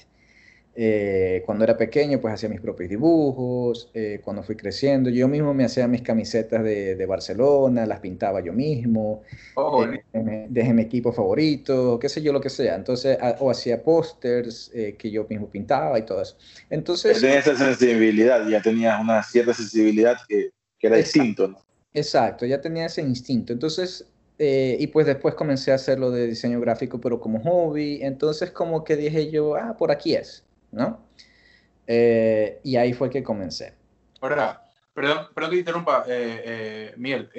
Eh, 0.81 1.43
cuando 1.45 1.65
era 1.65 1.75
pequeño, 1.75 2.21
pues 2.21 2.33
hacía 2.33 2.47
mis 2.47 2.61
propios 2.61 2.89
dibujos, 2.89 3.89
eh, 3.93 4.21
cuando 4.23 4.43
fui 4.43 4.55
creciendo, 4.55 5.09
yo 5.09 5.27
mismo 5.27 5.53
me 5.53 5.65
hacía 5.65 5.89
mis 5.89 6.01
camisetas 6.01 6.63
de, 6.63 6.95
de 6.95 7.05
Barcelona, 7.05 7.85
las 7.85 7.99
pintaba 7.99 8.39
yo 8.39 8.53
mismo, 8.53 9.23
oh, 9.55 9.83
eh, 9.83 10.47
dejé 10.49 10.73
mi 10.73 10.83
equipo 10.83 11.11
favorito, 11.11 11.99
qué 11.99 12.07
sé 12.07 12.21
yo, 12.21 12.31
lo 12.31 12.39
que 12.39 12.49
sea. 12.49 12.75
Entonces, 12.75 13.17
o 13.39 13.51
hacía 13.51 13.83
pósters 13.83 14.71
que 14.97 15.11
yo 15.11 15.25
mismo 15.29 15.49
pintaba 15.49 15.99
y 15.99 16.03
todo 16.03 16.21
eso. 16.21 16.37
Entonces... 16.69 17.19
Tenías 17.19 17.45
esa 17.45 17.57
sensibilidad, 17.57 18.47
ya 18.47 18.61
tenías 18.61 19.01
una 19.01 19.21
cierta 19.21 19.53
sensibilidad 19.53 20.15
que, 20.29 20.51
que 20.79 20.87
era 20.87 20.95
distinto, 20.95 21.49
¿no? 21.49 21.59
Exacto, 21.93 22.45
ya 22.45 22.61
tenía 22.61 22.85
ese 22.85 23.01
instinto. 23.01 23.51
Entonces, 23.51 24.05
eh, 24.37 24.77
y 24.79 24.87
pues 24.87 25.05
después 25.05 25.35
comencé 25.35 25.73
a 25.73 25.75
hacerlo 25.75 26.11
de 26.11 26.27
diseño 26.27 26.61
gráfico, 26.61 27.01
pero 27.01 27.19
como 27.19 27.41
hobby. 27.41 27.99
Entonces 28.01 28.51
como 28.51 28.85
que 28.85 28.95
dije 28.95 29.29
yo, 29.29 29.57
ah, 29.57 29.75
por 29.77 29.91
aquí 29.91 30.15
es, 30.15 30.45
¿no? 30.71 31.05
Eh, 31.87 32.59
y 32.63 32.75
ahí 32.75 32.93
fue 32.93 33.09
que 33.09 33.23
comencé. 33.23 33.73
Ahora, 34.21 34.69
perdón, 34.93 35.27
perdón 35.33 35.51
que 35.51 35.55
te 35.57 35.59
interrumpa, 35.59 36.03
eh, 36.07 36.93
Miguel. 36.97 37.29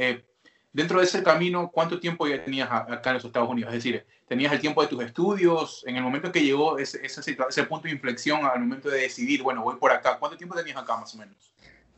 dentro 0.73 0.99
de 0.99 1.05
ese 1.05 1.23
camino, 1.23 1.71
¿cuánto 1.73 2.01
tiempo 2.01 2.27
ya 2.27 2.43
tenías 2.43 2.71
acá 2.71 3.11
en 3.11 3.15
los 3.15 3.25
Estados 3.25 3.49
Unidos? 3.49 3.73
Es 3.75 3.83
decir, 3.83 4.05
¿tenías 4.27 4.53
el 4.53 4.61
tiempo 4.61 4.83
de 4.83 4.89
tus 4.89 5.05
estudios? 5.05 5.85
En 5.87 5.97
el 5.97 6.03
momento 6.03 6.29
en 6.29 6.33
que 6.33 6.43
llegó 6.43 6.79
ese, 6.79 7.05
ese, 7.05 7.37
ese 7.49 7.65
punto 7.65 7.89
de 7.89 7.95
inflexión, 7.95 8.45
al 8.45 8.61
momento 8.61 8.89
de 8.89 9.03
decidir, 9.03 9.43
bueno, 9.43 9.63
voy 9.63 9.77
por 9.77 9.93
acá, 9.93 10.19
¿cuánto 10.19 10.37
tiempo 10.37 10.57
tenías 10.57 10.77
acá 10.77 10.97
más 10.97 11.15
o 11.15 11.19
menos? 11.19 11.53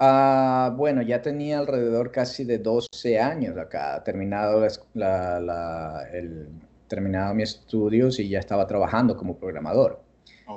Ah, 0.05 0.73
bueno, 0.77 1.01
ya 1.03 1.23
tenía 1.23 1.61
alrededor 1.61 2.11
casi 2.11 2.43
de 2.43 2.59
12 2.59 3.21
años 3.21 3.57
acá, 3.57 4.03
terminado, 4.03 4.67
la, 4.95 6.09
el, 6.13 6.49
terminado 6.89 7.33
mis 7.35 7.51
estudios 7.51 8.19
y 8.19 8.29
ya 8.29 8.41
estaba 8.41 8.67
trabajando 8.67 9.17
como 9.17 9.39
programador. 9.39 10.02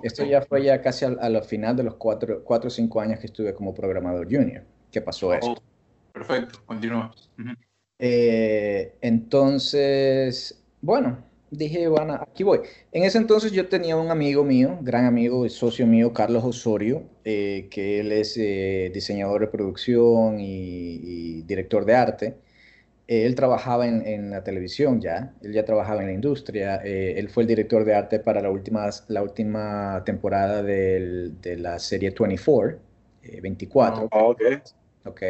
Esto 0.03 0.25
ya 0.25 0.41
fue 0.41 0.63
ya 0.63 0.81
casi 0.81 1.05
a, 1.05 1.29
la 1.29 1.41
final 1.41 1.75
de 1.75 1.83
los 1.83 1.95
4 1.95 2.43
o 2.45 2.69
5 2.69 3.01
años 3.01 3.19
que 3.19 3.27
estuve 3.27 3.53
como 3.53 3.73
programador 3.73 4.25
junior, 4.25 4.63
que 4.91 5.01
pasó 5.01 5.33
eso. 5.33 5.51
esto. 5.51 5.63
Perfecto, 6.13 6.59
continúa. 6.65 7.11
Eh, 7.99 8.95
entonces, 9.01 10.63
bueno, 10.81 11.17
dije, 11.49 11.87
bueno, 11.87 12.13
aquí 12.13 12.43
voy. 12.43 12.61
En 12.91 13.03
ese 13.03 13.17
entonces 13.17 13.51
yo 13.51 13.67
tenía 13.67 13.95
un 13.95 14.09
amigo 14.11 14.43
mío, 14.43 14.77
gran 14.81 15.05
amigo 15.05 15.45
y 15.45 15.49
socio 15.49 15.85
mío, 15.87 16.13
Carlos 16.13 16.43
Osorio, 16.43 17.03
eh, 17.23 17.67
que 17.69 17.99
él 17.99 18.11
es 18.11 18.37
eh, 18.37 18.91
diseñador 18.93 19.41
de 19.41 19.47
producción 19.47 20.39
y, 20.39 21.41
director 21.43 21.85
de 21.85 21.95
arte. 21.95 22.37
Él 23.07 23.35
trabajaba 23.35 23.87
en, 23.87 24.31
la 24.31 24.43
televisión 24.43 24.99
ya, 24.99 25.33
él 25.41 25.53
ya 25.53 25.63
trabajaba 25.65 26.01
en 26.01 26.07
la 26.07 26.13
industria. 26.13 26.81
Eh, 26.83 27.15
él 27.17 27.29
fue 27.29 27.43
el 27.43 27.47
director 27.47 27.85
de 27.85 27.93
arte 27.93 28.19
para 28.19 28.41
la 28.41 28.49
última, 28.49 28.89
la 29.07 29.21
última 29.21 30.03
temporada 30.05 30.63
de 30.63 31.57
la 31.57 31.79
serie 31.79 32.13
24, 32.17 32.79
24. 33.41 34.09
Ah, 34.11 34.23
ok. 34.23 34.41
Ok. 35.05 35.21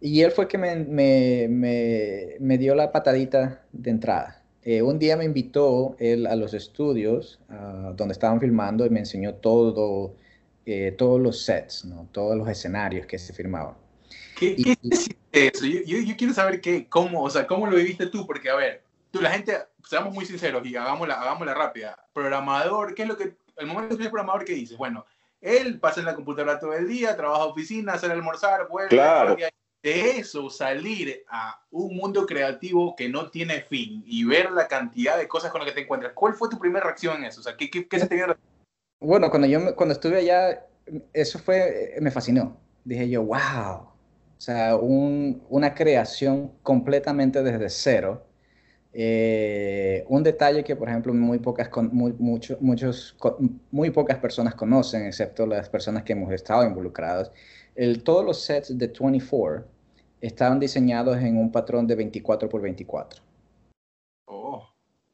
Y 0.00 0.20
él 0.20 0.30
fue 0.32 0.46
que 0.48 0.58
me, 0.58 0.76
me, 0.76 2.36
me 2.38 2.58
dio 2.58 2.74
la 2.74 2.92
patadita 2.92 3.64
de 3.72 3.90
entrada. 3.90 4.44
Eh, 4.62 4.80
un 4.82 4.98
día 4.98 5.16
me 5.16 5.24
invitó 5.24 5.94
él 5.98 6.26
a 6.26 6.36
los 6.36 6.54
estudios 6.54 7.38
ah, 7.50 7.92
donde 7.94 8.12
estaban 8.12 8.40
filmando 8.40 8.86
y 8.86 8.90
me 8.90 9.00
enseñó 9.00 9.34
todo, 9.34 10.14
eh, 10.64 10.92
todos 10.92 11.20
los 11.20 11.44
sets, 11.44 11.84
¿no? 11.84 12.08
todos 12.12 12.36
los 12.36 12.48
escenarios 12.48 13.06
que 13.06 13.18
se 13.18 13.32
filmaban. 13.34 13.74
¿Qué, 14.38 14.56
¿qué 14.56 14.76
es 14.90 15.08
eso? 15.32 15.66
Yo, 15.66 15.98
yo, 15.98 16.16
quiero 16.16 16.34
saber 16.34 16.60
qué, 16.60 16.88
cómo, 16.88 17.22
o 17.22 17.30
sea, 17.30 17.46
cómo 17.46 17.66
lo 17.66 17.76
viviste 17.76 18.06
tú, 18.06 18.26
porque 18.26 18.50
a 18.50 18.56
ver, 18.56 18.82
tú, 19.10 19.20
la 19.20 19.30
gente, 19.30 19.56
seamos 19.88 20.12
muy 20.12 20.26
sinceros 20.26 20.66
y 20.66 20.76
hagámosla, 20.76 21.14
hagámosla 21.20 21.54
rápida. 21.54 21.96
Programador, 22.12 22.94
¿qué 22.94 23.02
es 23.02 23.08
lo 23.08 23.16
que, 23.16 23.36
el 23.56 23.66
momento 23.66 23.96
que 23.96 24.02
eres 24.02 24.12
programador, 24.12 24.44
¿qué 24.44 24.54
dices? 24.54 24.76
Bueno, 24.76 25.04
él 25.40 25.78
pasa 25.78 26.00
en 26.00 26.06
la 26.06 26.14
computadora 26.14 26.58
todo 26.58 26.74
el 26.74 26.88
día, 26.88 27.16
trabaja 27.16 27.44
oficina, 27.44 27.94
hace 27.94 28.06
el 28.06 28.12
almorzar, 28.12 28.68
vuelve, 28.68 28.88
claro 28.88 29.36
de 29.84 30.12
eso 30.12 30.48
salir 30.48 31.24
a 31.28 31.62
un 31.70 31.94
mundo 31.94 32.24
creativo 32.24 32.96
que 32.96 33.06
no 33.06 33.30
tiene 33.30 33.60
fin 33.60 34.02
y 34.06 34.24
ver 34.24 34.50
la 34.50 34.66
cantidad 34.66 35.18
de 35.18 35.28
cosas 35.28 35.52
con 35.52 35.60
las 35.60 35.68
que 35.68 35.74
te 35.74 35.82
encuentras, 35.82 36.12
¿cuál 36.14 36.32
fue 36.32 36.48
tu 36.48 36.58
primera 36.58 36.86
reacción 36.86 37.18
en 37.18 37.24
eso? 37.24 37.40
O 37.40 37.42
sea, 37.42 37.54
¿qué, 37.54 37.70
qué, 37.70 38.00
se 38.00 38.06
te 38.06 38.14
dio? 38.14 38.34
Bueno, 38.98 39.28
cuando 39.28 39.46
yo 39.46 39.76
cuando 39.76 39.92
estuve 39.92 40.16
allá, 40.16 40.66
eso 41.12 41.38
fue, 41.38 41.96
me 42.00 42.10
fascinó. 42.10 42.58
Dije 42.82 43.10
yo, 43.10 43.24
wow. 43.24 43.90
O 44.36 44.40
sea, 44.40 44.76
un, 44.76 45.42
una 45.48 45.74
creación 45.74 46.52
completamente 46.62 47.42
desde 47.42 47.70
cero. 47.70 48.26
Eh, 48.92 50.04
un 50.08 50.22
detalle 50.22 50.62
que, 50.62 50.76
por 50.76 50.88
ejemplo, 50.88 51.12
muy 51.12 51.38
pocas, 51.38 51.68
muy, 51.90 52.12
mucho, 52.12 52.56
muchos, 52.60 53.16
muy 53.70 53.90
pocas 53.90 54.18
personas 54.18 54.54
conocen, 54.54 55.06
excepto 55.06 55.46
las 55.46 55.68
personas 55.68 56.04
que 56.04 56.12
hemos 56.12 56.32
estado 56.32 56.64
involucrados. 56.64 57.32
El, 57.74 58.02
todos 58.02 58.24
los 58.24 58.40
sets 58.42 58.76
de 58.78 58.86
24 58.88 59.66
estaban 60.20 60.60
diseñados 60.60 61.16
en 61.18 61.36
un 61.36 61.50
patrón 61.50 61.86
de 61.86 61.96
24 61.96 62.48
por 62.48 62.60
24. 62.60 63.22
Oh. 64.26 64.66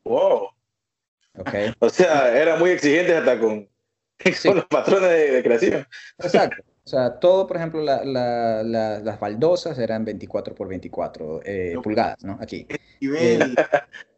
Wow. 0.05 0.49
Okay. 1.39 1.73
O 1.79 1.89
sea, 1.89 2.37
eran 2.37 2.59
muy 2.59 2.71
exigentes 2.71 3.17
hasta 3.17 3.39
con, 3.39 3.69
los 4.55 4.65
patrones 4.67 5.33
de, 5.33 5.43
creación. 5.43 5.87
Exacto. 6.19 6.63
O 6.91 6.97
sea, 6.97 7.21
todo, 7.21 7.47
por 7.47 7.57
ejemplo, 7.57 7.81
las 7.85 9.21
baldosas 9.21 9.79
eran 9.79 10.05
24 10.05 10.57
por 10.57 10.67
24 10.67 11.41
eh, 11.45 11.77
pulgadas, 11.81 12.17
¿no? 12.25 12.37
Aquí. 12.41 12.67
Eh, 13.01 13.39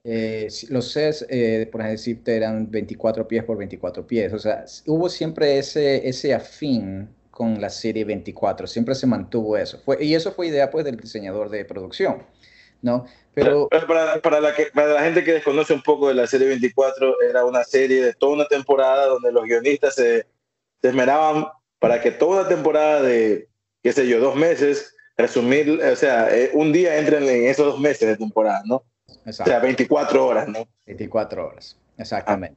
eh, 0.05 0.49
los 0.71 0.91
sets, 0.91 1.27
por 1.71 1.83
ejemplo, 1.83 2.33
eran 2.33 2.71
24 2.71 3.29
pies 3.29 3.45
por 3.45 3.59
24 3.59 4.07
pies. 4.07 4.33
O 4.33 4.39
sea, 4.39 4.65
hubo 4.87 5.11
siempre 5.11 5.59
ese, 5.59 6.09
ese 6.09 6.33
afín 6.33 7.15
con 7.31 7.61
la 7.61 7.69
serie 7.69 8.07
24, 8.07 8.67
siempre 8.67 8.95
se 8.95 9.07
mantuvo 9.07 9.59
eso. 9.59 9.79
Fue, 9.85 10.03
y 10.03 10.15
eso 10.15 10.33
fue 10.33 10.47
idea 10.47 10.71
pues 10.71 10.87
del 10.87 10.97
diseñador 10.97 11.51
de 11.51 11.67
producción, 11.67 12.23
¿no? 12.81 13.05
Pero, 13.35 13.69
para, 13.69 14.19
para, 14.23 14.41
la 14.41 14.55
que, 14.55 14.69
para 14.73 14.95
la 14.95 15.03
gente 15.03 15.23
que 15.23 15.35
desconoce 15.35 15.75
un 15.75 15.83
poco 15.83 16.09
de 16.09 16.15
la 16.15 16.27
serie 16.27 16.49
24, 16.49 17.21
era 17.21 17.45
una 17.45 17.65
serie 17.65 18.03
de 18.03 18.15
toda 18.15 18.33
una 18.33 18.47
temporada 18.47 19.09
donde 19.09 19.31
los 19.31 19.45
guionistas 19.45 19.95
se, 19.95 20.27
se 20.81 20.89
esmeraban 20.89 21.45
para 21.83 22.01
que 22.01 22.13
toda 22.13 22.43
una 22.43 22.49
temporada 22.49 23.03
de, 23.03 23.49
qué 23.83 23.93
sé 23.93 24.07
yo, 24.07 24.21
dos 24.21 24.37
meses, 24.37 24.95
resumir, 25.17 25.83
o 25.83 25.97
sea, 25.97 26.33
eh, 26.33 26.53
un 26.55 26.73
día 26.73 26.97
entren 26.97 27.25
en 27.25 27.47
esos 27.47 27.67
dos 27.67 27.81
meses 27.81 28.09
de 28.09 28.17
temporada, 28.17 28.63
¿no? 28.67 28.85
Exacto. 29.27 29.43
O 29.43 29.47
sea, 29.47 29.59
24 29.59 30.25
horas, 30.25 30.47
¿no? 30.47 30.69
24 30.87 31.45
horas, 31.45 31.77
exactamente. 31.99 32.57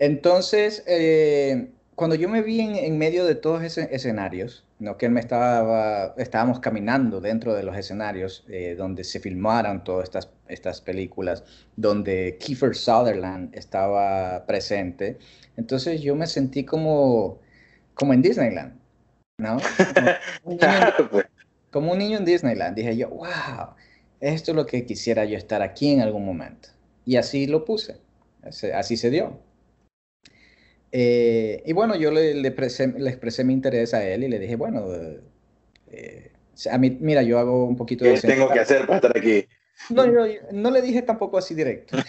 Entonces, 0.00 0.82
eh, 0.88 1.68
cuando 1.94 2.16
yo 2.16 2.28
me 2.28 2.42
vi 2.42 2.60
en, 2.60 2.98
medio 2.98 3.24
de 3.24 3.36
todos 3.36 3.62
esos 3.62 3.84
escenarios, 3.84 4.64
¿no? 4.80 4.96
que 4.96 5.08
me 5.10 5.20
estaba, 5.20 6.12
estábamos 6.16 6.58
caminando 6.58 7.20
dentro 7.20 7.54
de 7.54 7.62
los 7.62 7.76
escenarios 7.76 8.44
eh, 8.48 8.74
donde 8.76 9.04
se 9.04 9.20
filmaron 9.20 9.84
todas 9.84 10.04
estas, 10.08 10.28
estas 10.48 10.80
películas, 10.80 11.44
donde 11.76 12.36
Kiefer 12.40 12.74
Sutherland 12.74 13.56
estaba 13.56 14.44
presente, 14.44 15.18
entonces 15.56 16.00
yo 16.00 16.16
me 16.16 16.26
sentí 16.26 16.64
como, 16.64 17.38
como 17.96 18.12
en 18.12 18.22
Disneyland, 18.22 18.78
¿no? 19.38 19.56
Pues. 21.10 21.26
Como 21.70 21.92
un, 21.92 21.98
niño, 21.98 22.18
en 22.18 22.24
Disneyland. 22.24 22.76
Dije 22.76 22.96
yo, 22.96 23.08
wow, 23.08 23.74
esto 24.20 24.52
es 24.52 24.56
lo 24.56 24.64
que 24.66 24.86
quisiera 24.86 25.24
yo 25.24 25.36
estar 25.36 25.62
aquí 25.62 25.90
en 25.90 26.00
algún 26.00 26.24
momento. 26.24 26.68
Y 27.04 27.16
así 27.16 27.46
lo 27.46 27.64
puse, 27.64 27.96
así 28.74 28.96
se 28.96 29.10
dio. 29.10 29.38
Eh, 30.92 31.62
y 31.66 31.72
bueno, 31.72 31.96
yo 31.96 32.10
le, 32.10 32.34
le, 32.34 32.48
expresé 32.48 33.44
mi 33.44 33.52
interés 33.52 33.92
a 33.92 34.06
él 34.06 34.24
y 34.24 34.28
le 34.28 34.38
dije, 34.38 34.56
bueno, 34.56 34.86
eh, 35.88 36.32
a 36.70 36.78
mí, 36.78 36.96
mira, 37.00 37.22
yo 37.22 37.38
hago 37.38 37.66
un 37.66 37.76
poquito 37.76 38.04
de... 38.04 38.14
¿Qué 38.14 38.28
tengo 38.28 38.48
que 38.48 38.60
hacer 38.60 38.86
para 38.86 38.96
estar 38.96 39.16
aquí? 39.16 39.46
No, 39.90 40.06
no, 40.06 40.24
no 40.52 40.70
le 40.70 40.82
dije 40.82 41.02
tampoco 41.02 41.38
así 41.38 41.54
directo. 41.54 41.96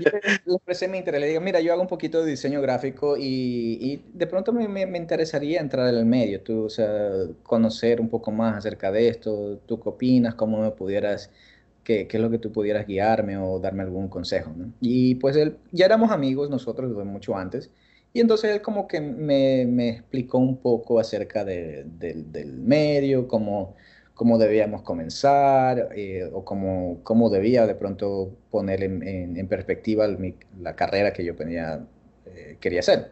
yo 0.00 0.10
le 0.44 0.54
expresé 0.54 0.88
mi 0.88 0.98
interés, 0.98 1.20
le 1.20 1.28
digo, 1.28 1.40
mira, 1.40 1.60
yo 1.60 1.72
hago 1.72 1.82
un 1.82 1.88
poquito 1.88 2.22
de 2.22 2.30
diseño 2.30 2.60
gráfico 2.60 3.16
y, 3.16 3.78
y 3.80 4.04
de 4.12 4.26
pronto 4.26 4.52
me, 4.52 4.68
me, 4.68 4.98
interesaría 4.98 5.60
entrar 5.60 5.88
en 5.88 5.96
el 5.96 6.06
medio, 6.06 6.42
tú, 6.42 6.64
o 6.64 6.70
sea, 6.70 7.10
conocer 7.42 8.00
un 8.00 8.08
poco 8.08 8.30
más 8.30 8.56
acerca 8.56 8.90
de 8.90 9.08
esto, 9.08 9.58
tú 9.66 9.80
qué 9.80 9.88
opinas, 9.88 10.34
cómo 10.34 10.60
me 10.60 10.70
pudieras 10.72 11.30
qué, 11.84 12.08
es 12.10 12.20
lo 12.20 12.30
que 12.30 12.38
tú 12.38 12.52
pudieras 12.52 12.86
guiarme 12.86 13.36
o 13.38 13.58
darme 13.58 13.82
algún 13.82 14.08
consejo. 14.08 14.52
¿no? 14.56 14.72
Y 14.80 15.16
pues 15.16 15.36
él, 15.36 15.58
ya 15.72 15.86
éramos 15.86 16.10
amigos 16.10 16.50
nosotros 16.50 16.90
desde 16.90 17.04
mucho 17.04 17.36
antes. 17.36 17.70
Y 18.12 18.20
entonces 18.20 18.50
él 18.50 18.62
como 18.62 18.86
que 18.88 19.00
me, 19.00 19.66
me 19.66 19.88
explicó 19.90 20.38
un 20.38 20.58
poco 20.58 21.00
acerca 21.00 21.44
de, 21.44 21.84
del 21.86 22.52
medio, 22.58 23.26
cómo, 23.26 23.74
cómo 24.22 24.38
debíamos 24.38 24.82
comenzar 24.82 25.88
eh, 25.96 26.30
o 26.32 26.44
cómo, 26.44 27.00
cómo, 27.02 27.28
debía 27.28 27.66
de 27.66 27.74
pronto 27.74 28.30
poner 28.52 28.84
en, 28.84 29.02
en, 29.36 29.48
perspectiva 29.48 30.06
la 30.60 30.76
carrera 30.76 31.12
que 31.12 31.24
yo 31.24 31.34
tenía, 31.34 31.84
eh, 32.26 32.56
quería 32.60 32.78
hacer. 32.78 33.10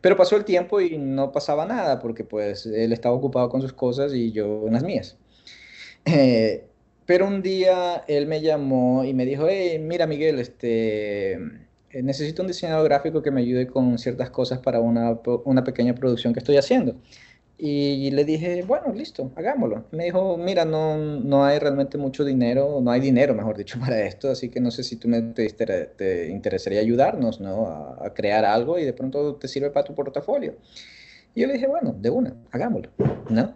Pero 0.00 0.16
pasó 0.16 0.34
el 0.34 0.44
tiempo 0.44 0.80
y 0.80 0.98
no 0.98 1.30
pasaba 1.30 1.64
nada 1.64 2.00
porque 2.00 2.24
pues 2.24 2.66
él 2.66 2.92
estaba 2.92 3.14
ocupado 3.14 3.48
con 3.50 3.62
sus 3.62 3.72
cosas 3.72 4.12
y 4.12 4.32
yo 4.32 4.66
en 4.66 4.72
las 4.72 4.82
mías. 4.82 5.16
Eh, 6.04 6.66
pero 7.06 7.28
un 7.28 7.40
día 7.40 8.02
él 8.08 8.26
me 8.26 8.40
llamó 8.40 9.04
y 9.04 9.14
me 9.14 9.26
dijo, 9.26 9.46
hey, 9.48 9.78
mira 9.78 10.08
Miguel, 10.08 10.40
este, 10.40 11.34
eh, 11.34 12.02
necesito 12.02 12.42
un 12.42 12.48
diseñador 12.48 12.82
gráfico 12.82 13.22
que 13.22 13.30
me 13.30 13.42
ayude 13.42 13.68
con 13.68 13.96
ciertas 13.96 14.30
cosas 14.30 14.58
para 14.58 14.80
una, 14.80 15.20
una 15.44 15.62
pequeña 15.62 15.94
producción 15.94 16.32
que 16.32 16.40
estoy 16.40 16.56
haciendo. 16.56 16.96
Y 17.60 18.12
le 18.12 18.24
dije, 18.24 18.62
bueno, 18.62 18.92
listo, 18.94 19.32
hagámoslo. 19.34 19.84
Me 19.90 20.04
dijo, 20.04 20.36
mira, 20.36 20.64
no, 20.64 20.96
no 20.96 21.44
hay 21.44 21.58
realmente 21.58 21.98
mucho 21.98 22.24
dinero, 22.24 22.80
no 22.80 22.90
hay 22.92 23.00
dinero, 23.00 23.34
mejor 23.34 23.56
dicho, 23.56 23.80
para 23.80 24.00
esto, 24.02 24.30
así 24.30 24.48
que 24.48 24.60
no 24.60 24.70
sé 24.70 24.84
si 24.84 24.96
tú 24.96 25.08
me, 25.08 25.20
te, 25.22 25.48
te 25.50 26.28
interesaría 26.28 26.80
ayudarnos, 26.80 27.40
¿no? 27.40 27.66
A, 27.66 28.06
a, 28.06 28.14
crear 28.14 28.44
algo 28.44 28.78
y 28.78 28.84
de 28.84 28.92
pronto 28.92 29.34
te 29.36 29.48
sirve 29.48 29.70
para 29.70 29.84
tu 29.84 29.94
portafolio. 29.94 30.54
Y 31.34 31.40
yo 31.40 31.46
le 31.48 31.54
dije, 31.54 31.66
bueno, 31.66 31.94
de 31.98 32.10
una, 32.10 32.36
hagámoslo, 32.52 32.90
¿no? 33.28 33.54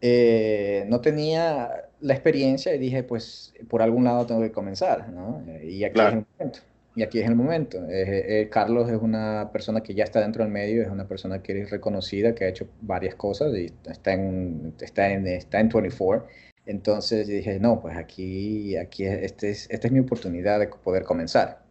Eh, 0.00 0.84
no 0.88 1.00
tenía 1.00 1.88
la 2.00 2.12
experiencia 2.12 2.74
y 2.74 2.78
dije, 2.78 3.04
pues 3.04 3.54
por 3.68 3.80
algún 3.80 4.04
lado 4.04 4.26
tengo 4.26 4.42
que 4.42 4.52
comenzar, 4.52 5.08
¿no? 5.08 5.42
Y 5.62 5.82
aquí 5.84 5.98
es 5.98 6.06
el 6.06 6.26
momento. 6.38 6.58
Y 6.96 7.02
aquí 7.02 7.20
es 7.20 7.28
el 7.28 7.34
momento. 7.34 7.78
Eh, 7.88 8.42
eh, 8.42 8.48
Carlos 8.48 8.88
es 8.90 9.00
una 9.00 9.50
persona 9.52 9.82
que 9.82 9.94
ya 9.94 10.04
está 10.04 10.20
dentro 10.20 10.44
del 10.44 10.52
medio, 10.52 10.82
es 10.82 10.88
una 10.88 11.08
persona 11.08 11.42
que 11.42 11.62
es 11.62 11.70
reconocida, 11.70 12.34
que 12.34 12.44
ha 12.44 12.48
hecho 12.48 12.68
varias 12.82 13.14
cosas 13.16 13.54
y 13.56 13.72
está 13.86 14.12
en, 14.12 14.74
está 14.80 15.10
en, 15.10 15.26
está 15.26 15.60
en 15.60 15.68
24. 15.68 16.26
Entonces 16.66 17.26
dije, 17.26 17.58
no, 17.60 17.80
pues 17.80 17.96
aquí, 17.96 18.76
aquí 18.76 19.04
este 19.04 19.50
es, 19.50 19.68
esta 19.70 19.86
es 19.88 19.92
mi 19.92 20.00
oportunidad 20.00 20.60
de 20.60 20.68
poder 20.68 21.04
comenzar. 21.04 21.62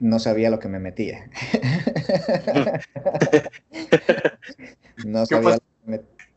no 0.00 0.18
sabía 0.18 0.50
lo 0.50 0.58
que 0.58 0.68
me 0.68 0.78
metía. 0.78 1.30
No 5.04 5.26
sabía, 5.26 5.58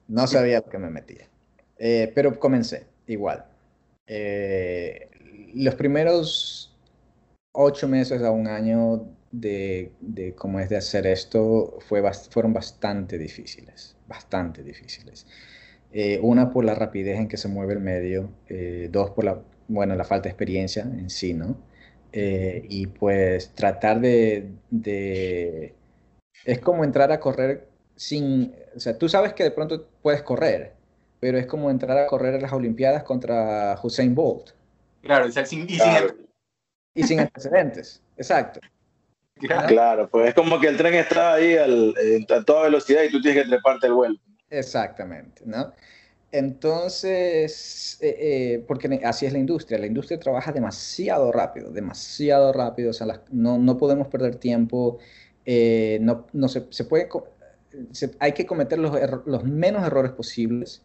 no 0.08 0.28
sabía 0.28 0.60
lo 0.60 0.70
que 0.70 0.78
me 0.78 0.90
metía. 0.90 1.28
Eh, 1.78 2.12
pero 2.16 2.40
comencé 2.40 2.86
igual. 3.08 3.46
Eh, 4.08 5.10
los 5.56 5.76
primeros 5.76 6.76
ocho 7.52 7.88
meses 7.88 8.22
a 8.22 8.32
un 8.32 8.48
año 8.48 9.08
de, 9.32 9.92
cómo 10.38 10.60
es 10.60 10.70
de 10.70 10.78
hacer 10.78 11.08
esto 11.08 11.80
fue, 11.88 12.04
fueron 12.30 12.54
bastante 12.54 13.18
difíciles, 13.18 13.96
bastante 14.08 14.64
difíciles. 14.64 15.26
Eh, 15.92 16.20
una 16.22 16.52
por 16.52 16.66
la 16.66 16.76
rapidez 16.76 17.20
en 17.20 17.28
que 17.28 17.38
se 17.38 17.48
mueve 17.48 17.74
el 17.74 17.80
medio, 17.80 18.30
dos 18.90 19.12
por 19.12 19.24
la, 19.24 19.42
bueno, 19.68 19.96
la 19.96 20.04
falta 20.04 20.24
de 20.24 20.30
experiencia 20.30 20.84
en 20.84 21.10
sí, 21.10 21.34
¿no? 21.34 21.58
y 22.18 22.88
pues 22.88 23.50
tratar 23.56 24.00
de, 24.00 24.50
de, 24.70 25.74
Es 26.46 26.60
como 26.60 26.86
entrar 26.86 27.12
a 27.12 27.20
correr 27.20 27.68
sin, 27.96 28.54
o 28.76 28.80
sea, 28.80 28.98
tú 28.98 29.10
sabes 29.10 29.34
que 29.34 29.44
de 29.44 29.52
pronto 29.52 29.88
puedes 30.02 30.22
correr, 30.22 30.74
pero 31.20 31.38
es 31.38 31.46
como 31.46 31.70
entrar 31.70 31.98
a 31.98 32.08
correr 32.08 32.36
en 32.36 32.42
las 32.42 32.54
Olimpiadas 32.54 33.04
contra 33.04 33.80
Hussein 33.82 34.14
Bolt. 34.14 34.52
Claro, 35.06 35.32
sin, 35.32 35.68
y, 36.94 37.04
sin, 37.04 37.20
antecedentes, 37.20 38.02
exacto. 38.18 38.60
Claro. 39.68 40.10
pues 40.10 40.30
es 40.30 40.34
como 40.34 40.60
que 40.60 40.68
el 40.68 40.78
tren 40.78 40.94
está 40.96 41.34
ahí 41.34 41.56
a 41.58 42.44
toda 42.44 42.64
velocidad 42.64 43.04
y 43.04 43.12
tú 43.12 43.22
tienes 43.22 43.44
que 43.44 43.50
treparte 43.50 43.88
el 43.88 43.94
vuelo. 43.94 44.16
Exactamente, 44.50 45.44
¿no? 45.46 45.74
Entonces, 46.32 47.98
eh, 48.02 48.16
eh, 48.20 48.64
porque 48.68 49.00
así 49.04 49.26
es 49.26 49.34
la 49.34 49.40
industria, 49.40 49.78
la 49.78 49.86
industria 49.86 50.20
trabaja 50.20 50.52
demasiado 50.52 51.32
rápido, 51.32 51.72
demasiado 51.72 52.52
rápido, 52.52 52.90
o 52.90 52.94
sea, 52.94 53.22
no, 53.32 53.58
no, 53.58 53.78
podemos 53.78 54.08
perder 54.08 54.36
tiempo, 54.36 54.98
eh, 55.46 56.00
no, 56.02 56.26
no 56.34 56.48
se, 56.48 56.66
se, 56.72 56.84
puede, 56.84 57.08
hay 58.20 58.32
que 58.34 58.46
cometer 58.46 58.80
los, 58.80 58.98
los 59.26 59.44
menos 59.44 59.86
errores 59.86 60.12
posibles. 60.12 60.82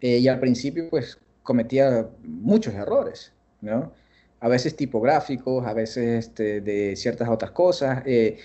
Eh, 0.00 0.18
y 0.18 0.28
al 0.28 0.38
principio, 0.40 0.88
pues, 0.90 1.18
cometía 1.42 2.08
muchos 2.22 2.74
errores, 2.74 3.32
¿no? 3.64 3.92
A 4.40 4.48
veces 4.48 4.76
tipográficos, 4.76 5.66
a 5.66 5.72
veces 5.72 6.26
este, 6.26 6.60
de 6.60 6.96
ciertas 6.96 7.28
otras 7.28 7.50
cosas. 7.50 8.02
Eh, 8.06 8.38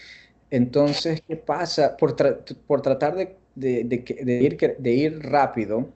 entonces, 0.50 1.22
¿qué 1.28 1.36
pasa? 1.36 1.96
Por, 1.98 2.16
por 2.66 2.82
tratar 2.82 3.16
de, 3.16 3.36
de, 3.56 3.84
de, 3.84 4.34
ir, 4.42 4.78
de 4.78 4.92
ir 4.92 5.20
rápido, 5.22 5.90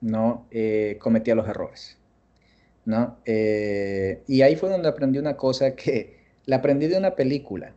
¿no? 0.00 0.46
Eh, 0.50 0.96
cometía 1.00 1.34
los 1.34 1.46
errores, 1.48 1.98
¿no? 2.84 3.18
y 3.24 4.42
ahí 4.42 4.56
fue 4.56 4.70
donde 4.70 4.88
aprendí 4.88 5.18
una 5.18 5.36
cosa 5.36 5.76
que 5.76 6.16
la 6.46 6.56
aprendí 6.56 6.88
de 6.88 6.96
una 6.96 7.14
película, 7.14 7.72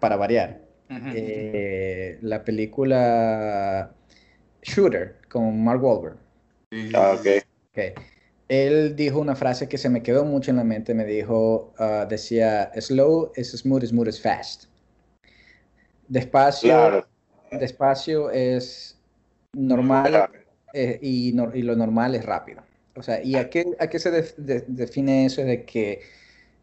para 0.00 0.16
variar. 0.16 0.70
Eh, 1.14 2.18
la 2.22 2.42
película 2.42 3.92
Shooter 4.62 5.16
con 5.28 5.62
Mark 5.62 5.82
Wahlberg. 5.84 6.16
Ah, 6.94 7.16
okay. 7.18 7.42
Él 8.50 8.96
dijo 8.96 9.20
una 9.20 9.36
frase 9.36 9.68
que 9.68 9.78
se 9.78 9.88
me 9.88 10.02
quedó 10.02 10.24
mucho 10.24 10.50
en 10.50 10.56
la 10.56 10.64
mente. 10.64 10.92
Me 10.92 11.04
dijo, 11.04 11.72
uh, 11.78 12.08
decía, 12.08 12.72
slow 12.80 13.30
is 13.36 13.52
smooth, 13.52 13.84
smooth 13.84 14.08
is 14.08 14.20
fast. 14.20 14.64
Despacio, 16.08 17.06
despacio 17.52 18.28
es 18.32 18.98
normal 19.52 20.28
eh, 20.74 20.98
y, 21.00 21.28
y, 21.28 21.62
lo 21.62 21.76
normal 21.76 22.16
es 22.16 22.26
rápido. 22.26 22.64
O 22.96 23.04
sea, 23.04 23.22
¿y 23.22 23.36
a 23.36 23.48
qué, 23.48 23.64
a 23.78 23.86
qué 23.86 24.00
se 24.00 24.10
define 24.10 25.26
eso? 25.26 25.42
De 25.42 25.64
que 25.64 26.00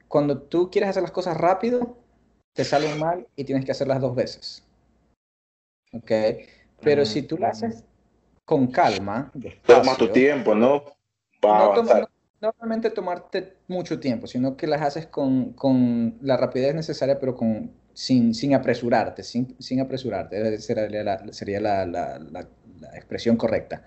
cuando 0.10 0.42
tú 0.42 0.70
quieres 0.70 0.90
hacer 0.90 1.04
las 1.04 1.14
cosas 1.14 1.38
rápido, 1.38 1.96
te 2.54 2.66
salen 2.66 3.00
mal 3.00 3.26
y 3.38 3.46
tienes 3.46 3.64
que 3.64 3.72
hacerlas 3.72 4.02
dos 4.02 4.14
veces. 4.14 4.62
¿Ok? 5.94 6.12
Pero 6.82 7.06
si 7.06 7.22
tú 7.22 7.38
las 7.38 7.64
haces 7.64 7.86
con 8.44 8.68
calma, 8.68 9.32
toma 9.66 9.96
tu 9.96 10.10
tiempo, 10.10 10.54
¿no? 10.54 10.97
No, 11.48 12.08
normalmente 12.42 12.90
tomarte 12.90 13.58
mucho 13.68 14.00
tiempo, 14.00 14.28
sino 14.28 14.56
que 14.56 14.68
las 14.68 14.82
haces 14.82 15.08
con, 15.08 15.54
con, 15.54 16.18
la 16.22 16.38
rapidez 16.38 16.76
necesaria, 16.76 17.20
pero 17.20 17.36
con 17.36 17.72
sin, 17.94 18.34
sin 18.36 18.54
apresurarte, 18.54 19.24
sin, 19.24 19.56
sin 19.60 19.82
apresurarte, 19.82 20.60
sería 20.60 21.04
la, 21.04 21.34
sería 21.34 21.60
la, 21.60 21.86
la, 21.86 22.20
la, 22.20 22.48
expresión 22.96 23.38
correcta. 23.38 23.84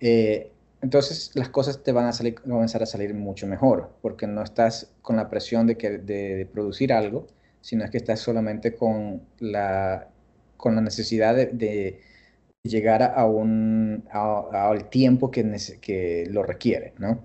Eh, 0.00 0.52
entonces 0.80 1.30
las 1.34 1.48
cosas 1.48 1.82
te 1.82 1.92
van 1.92 2.06
a 2.06 2.12
salir, 2.12 2.34
comenzar 2.34 2.82
a 2.82 2.86
salir 2.86 3.14
mucho 3.14 3.46
mejor, 3.46 3.90
porque 4.00 4.26
no 4.26 4.42
estás 4.42 4.92
con 5.02 5.16
la 5.16 5.28
presión 5.28 5.66
de, 5.66 5.76
que, 5.76 5.98
de, 5.98 6.48
producir 6.52 6.92
algo, 6.92 7.26
sino 7.60 7.84
es 7.84 7.90
que 7.90 7.98
estás 7.98 8.20
solamente 8.20 8.74
con 8.74 9.22
la, 9.38 10.08
con 10.56 10.74
la 10.74 10.80
necesidad 10.80 11.34
de, 11.34 12.00
llegar 12.62 13.02
a 13.02 13.26
un, 13.26 14.04
al 14.12 14.88
tiempo 14.88 15.30
que, 15.30 15.56
que 15.80 16.26
lo 16.30 16.42
requiere, 16.42 16.94
¿no? 16.98 17.24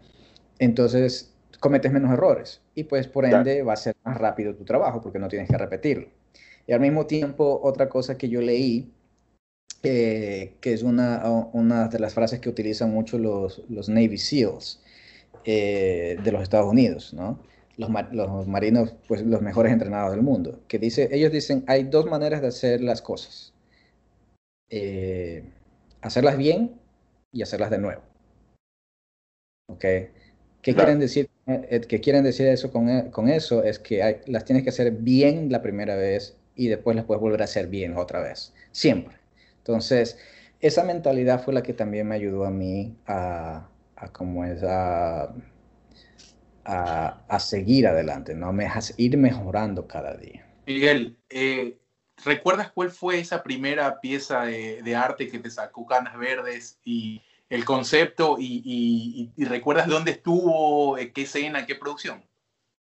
Entonces 0.59 1.33
cometes 1.59 1.91
menos 1.91 2.11
errores 2.11 2.61
y 2.75 2.83
pues 2.83 3.07
por 3.07 3.25
ende 3.25 3.63
va 3.63 3.73
a 3.73 3.77
ser 3.77 3.95
más 4.03 4.17
rápido 4.17 4.53
tu 4.55 4.63
trabajo 4.63 5.01
porque 5.01 5.19
no 5.19 5.27
tienes 5.27 5.49
que 5.49 5.57
repetirlo. 5.57 6.07
Y 6.65 6.73
al 6.73 6.79
mismo 6.79 7.05
tiempo, 7.05 7.59
otra 7.63 7.87
cosa 7.87 8.17
que 8.17 8.29
yo 8.29 8.41
leí 8.41 8.91
que 9.81 10.73
es 10.73 10.83
una, 10.83 11.23
una, 11.53 11.87
de 11.87 11.99
las 11.99 12.13
frases 12.13 12.39
que 12.39 12.49
utilizan 12.49 12.91
mucho 12.91 13.17
los, 13.17 13.61
los 13.69 13.87
Navy 13.87 14.17
SEALs 14.17 14.81
eh, 15.45 16.17
de 16.21 16.31
los 16.31 16.41
Estados 16.41 16.69
Unidos, 16.69 17.13
¿no? 17.13 17.39
Los, 17.77 17.89
los, 18.11 18.47
marinos, 18.47 18.95
pues 19.07 19.21
los 19.21 19.41
mejores 19.41 19.71
entrenados 19.71 20.11
del 20.11 20.23
mundo, 20.23 20.61
que 20.67 20.79
dice, 20.79 21.09
ellos 21.11 21.31
dicen, 21.31 21.63
hay 21.67 21.83
dos 21.83 22.07
maneras 22.07 22.41
de 22.41 22.47
hacer 22.47 22.81
las 22.81 23.01
cosas. 23.01 23.53
Eh, 24.69 25.43
hacerlas 26.01 26.37
bien 26.37 26.79
y 27.31 27.41
hacerlas 27.41 27.69
de 27.69 27.77
nuevo. 27.77 28.01
¿Ok? 29.69 29.85
¿Qué 30.61 30.75
quieren 30.75 30.99
decir? 30.99 31.29
Eh, 31.45 31.81
¿Qué 31.87 32.01
quieren 32.01 32.23
decir 32.23 32.47
eso 32.47 32.71
con, 32.71 33.11
con 33.11 33.29
eso? 33.29 33.63
Es 33.63 33.79
que 33.79 34.21
las 34.27 34.45
tienes 34.45 34.63
que 34.63 34.69
hacer 34.69 34.91
bien 34.91 35.51
la 35.51 35.61
primera 35.61 35.95
vez 35.95 36.37
y 36.55 36.67
después 36.67 36.95
las 36.95 37.05
puedes 37.05 37.21
volver 37.21 37.41
a 37.41 37.45
hacer 37.45 37.67
bien 37.67 37.97
otra 37.97 38.21
vez. 38.21 38.53
Siempre. 38.71 39.15
Entonces, 39.59 40.17
esa 40.59 40.83
mentalidad 40.83 41.43
fue 41.43 41.53
la 41.53 41.63
que 41.63 41.73
también 41.73 42.07
me 42.07 42.15
ayudó 42.15 42.45
a 42.45 42.51
mí 42.51 42.97
a, 43.05 43.69
a 43.95 44.11
como 44.11 44.43
es, 44.43 44.63
a, 44.63 45.33
a, 46.65 47.39
seguir 47.39 47.87
adelante, 47.87 48.35
¿no? 48.35 48.51
Me, 48.51 48.65
a 48.65 48.79
ir 48.97 49.17
mejorando 49.17 49.87
cada 49.87 50.15
día. 50.15 50.45
Miguel, 50.65 51.17
eh, 51.29 51.77
¿recuerdas 52.23 52.71
cuál 52.71 52.91
fue 52.91 53.19
esa 53.19 53.43
primera 53.43 53.99
pieza 53.99 54.43
de, 54.43 54.95
arte 54.95 55.29
que 55.29 55.39
te 55.39 55.49
sacó 55.49 55.85
Canas 55.85 56.17
Verdes 56.17 56.79
y 56.83 57.21
el 57.49 57.63
concepto 57.65 58.37
y, 58.39 59.31
y, 59.35 59.45
recuerdas 59.45 59.87
dónde 59.87 60.11
estuvo, 60.11 60.97
eh, 60.97 61.11
qué 61.13 61.23
escena, 61.23 61.65
qué 61.65 61.75
producción? 61.75 62.23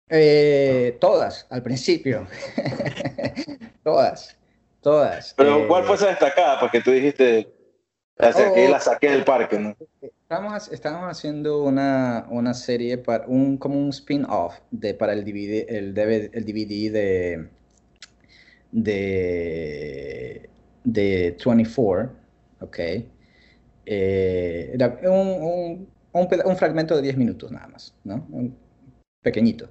Eh, 0.09 0.97
todas, 0.99 1.47
al 1.49 1.63
principio. 1.63 2.27
todas. 3.83 4.37
Todas. 4.81 5.33
Pero 5.37 5.65
¿cuál 5.67 5.85
fue 5.85 5.95
esa 5.95 6.07
destacada? 6.07 6.59
Porque 6.59 6.81
tú 6.81 6.91
dijiste, 6.91 7.49
la 8.17 8.33
saqué, 8.33 8.67
la 8.67 8.79
saqué 8.81 9.11
del 9.11 9.23
parque, 9.23 9.57
¿no? 9.57 9.75
Estamos, 10.01 10.67
estamos 10.71 11.09
haciendo 11.09 11.63
una, 11.63 12.27
una 12.29 12.53
serie, 12.53 12.97
para 12.97 13.25
un, 13.25 13.57
como 13.57 13.79
un 13.79 13.89
spin-off 13.89 14.59
de, 14.71 14.93
para 14.93 15.13
el 15.13 15.23
DVD, 15.23 15.65
el 15.69 15.93
DVD, 15.93 16.29
el 16.33 16.45
DVD 16.45 16.91
de, 16.91 17.49
de, 18.73 20.49
de 20.83 21.37
24, 21.45 22.11
¿ok? 22.59 22.79
Eh, 23.85 24.77
un, 25.03 25.09
un, 25.09 25.87
un, 26.11 26.27
un, 26.45 26.57
fragmento 26.57 26.95
de 26.95 27.01
10 27.03 27.17
minutos 27.17 27.51
nada 27.51 27.67
más, 27.67 27.95
¿no? 28.03 28.25
Un 28.31 28.57
pequeñito. 29.21 29.69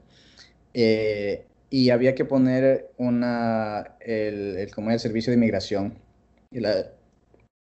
Eh, 0.72 1.46
y 1.68 1.90
había 1.90 2.14
que 2.14 2.24
poner 2.24 2.92
una, 2.98 3.96
el, 4.00 4.56
el, 4.56 4.74
como 4.74 4.90
el 4.90 5.00
servicio 5.00 5.30
de 5.30 5.36
inmigración, 5.36 5.98
y 6.50 6.60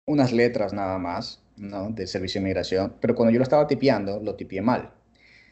unas 0.07 0.33
letras 0.33 0.73
nada 0.73 0.99
más, 0.99 1.43
¿no? 1.57 1.91
Del 1.91 2.07
servicio 2.09 2.41
de 2.41 2.45
inmigración, 2.45 2.95
pero 3.01 3.15
cuando 3.15 3.33
yo 3.33 3.39
lo 3.39 3.43
estaba 3.43 3.67
tipeando, 3.67 4.21
lo 4.21 4.37
tipié 4.37 4.63
mal. 4.63 4.93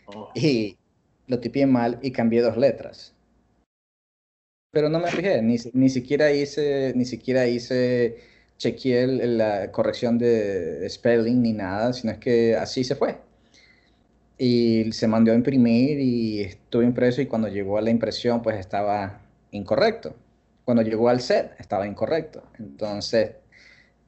Oh. 0.06 0.30
Y 0.34 0.78
lo 1.26 1.40
tipié 1.40 1.66
mal 1.66 1.98
y 2.02 2.12
cambié 2.12 2.42
dos 2.42 2.56
letras. 2.56 3.13
Pero 4.74 4.88
no 4.90 5.00
me 5.00 5.10
fijé, 5.10 5.40
ni, 5.42 5.56
ni 5.72 5.88
siquiera 5.88 6.32
hice, 6.32 6.92
ni 6.96 7.04
siquiera 7.06 7.46
hice, 7.46 8.18
chequeé 8.58 9.06
la 9.06 9.70
corrección 9.72 10.18
de 10.18 10.86
spelling 10.90 11.40
ni 11.42 11.52
nada, 11.52 11.92
sino 11.92 12.12
es 12.12 12.18
que 12.18 12.56
así 12.56 12.84
se 12.84 12.96
fue 12.96 13.16
y 14.38 14.90
se 14.92 15.06
mandó 15.06 15.32
a 15.32 15.34
imprimir 15.34 15.98
y 16.00 16.40
estuvo 16.42 16.82
impreso 16.82 17.22
y 17.22 17.26
cuando 17.26 17.48
llegó 17.48 17.78
a 17.78 17.82
la 17.82 17.90
impresión 17.90 18.42
pues 18.42 18.58
estaba 18.58 19.20
incorrecto. 19.52 20.14
Cuando 20.64 20.82
llegó 20.82 21.08
al 21.08 21.20
set 21.20 21.52
estaba 21.58 21.86
incorrecto. 21.86 22.42
Entonces 22.58 23.32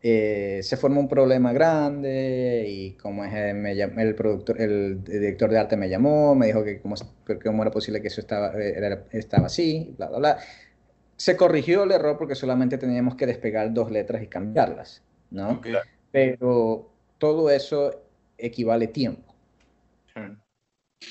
eh, 0.03 0.61
se 0.63 0.77
formó 0.77 1.01
un 1.01 1.09
problema 1.09 1.53
grande 1.53 2.67
y 2.69 2.93
como 2.93 3.25
es, 3.25 3.35
eh, 3.35 3.55
me, 3.55 3.73
el, 3.73 4.15
productor, 4.15 4.61
el 4.61 5.03
director 5.03 5.51
de 5.51 5.59
arte 5.59 5.77
me 5.77 5.89
llamó, 5.89 6.35
me 6.35 6.47
dijo 6.47 6.63
que 6.63 6.81
cómo, 6.81 6.95
cómo 7.43 7.63
era 7.63 7.71
posible 7.71 8.03
que 8.03 8.09
eso 8.09 8.21
estaba, 8.21 8.53
eh, 8.61 9.05
estaba 9.13 9.47
así, 9.47 9.95
bla, 9.97 10.09
bla, 10.09 10.19
bla. 10.19 10.39
Se 11.17 11.37
corrigió 11.37 11.85
el 11.85 11.93
error 11.93 12.19
porque 12.19 12.35
solamente 12.35 12.77
teníamos 12.77 13.17
que 13.17 13.27
despegar 13.27 13.73
dos 13.73 13.91
letras 13.91 14.23
y 14.23 14.27
cambiarlas, 14.27 15.03
¿no? 15.31 15.63
Pero 16.13 16.91
todo 17.19 17.51
eso 17.51 18.03
equivale 18.37 18.89
tiempo. 18.89 19.35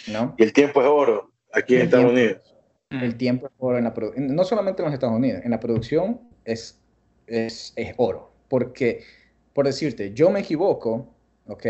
¿No? 0.07 0.35
Y 0.37 0.43
el 0.43 0.53
tiempo 0.53 0.81
es 0.81 0.87
oro 0.87 1.31
aquí 1.51 1.75
en 1.75 1.81
Estados 1.83 2.11
Unidos. 2.11 2.55
El 2.91 3.17
tiempo 3.17 3.47
es 3.47 3.53
oro 3.57 3.77
en 3.77 3.83
la 3.83 3.93
producción, 3.93 4.35
no 4.35 4.43
solamente 4.43 4.81
en 4.81 4.85
los 4.85 4.93
Estados 4.93 5.15
Unidos, 5.15 5.41
en 5.43 5.51
la 5.51 5.59
producción 5.59 6.21
es, 6.43 6.79
es, 7.27 7.73
es 7.75 7.93
oro. 7.97 8.34
Porque, 8.47 9.03
por 9.53 9.65
decirte, 9.65 10.13
yo 10.13 10.29
me 10.29 10.41
equivoco, 10.41 11.07
¿ok? 11.47 11.65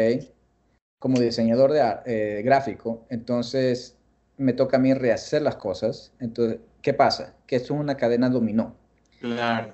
Como 0.99 1.19
diseñador 1.19 1.71
de 1.71 1.81
eh, 2.05 2.41
gráfico, 2.43 3.05
entonces 3.09 3.97
me 4.37 4.53
toca 4.53 4.77
a 4.77 4.79
mí 4.79 4.93
rehacer 4.93 5.41
las 5.41 5.55
cosas. 5.55 6.13
Entonces, 6.19 6.59
¿qué 6.81 6.93
pasa? 6.93 7.35
Que 7.47 7.57
esto 7.57 7.73
es 7.73 7.79
una 7.79 7.97
cadena 7.97 8.29
dominó. 8.29 8.75
Claro. 9.19 9.73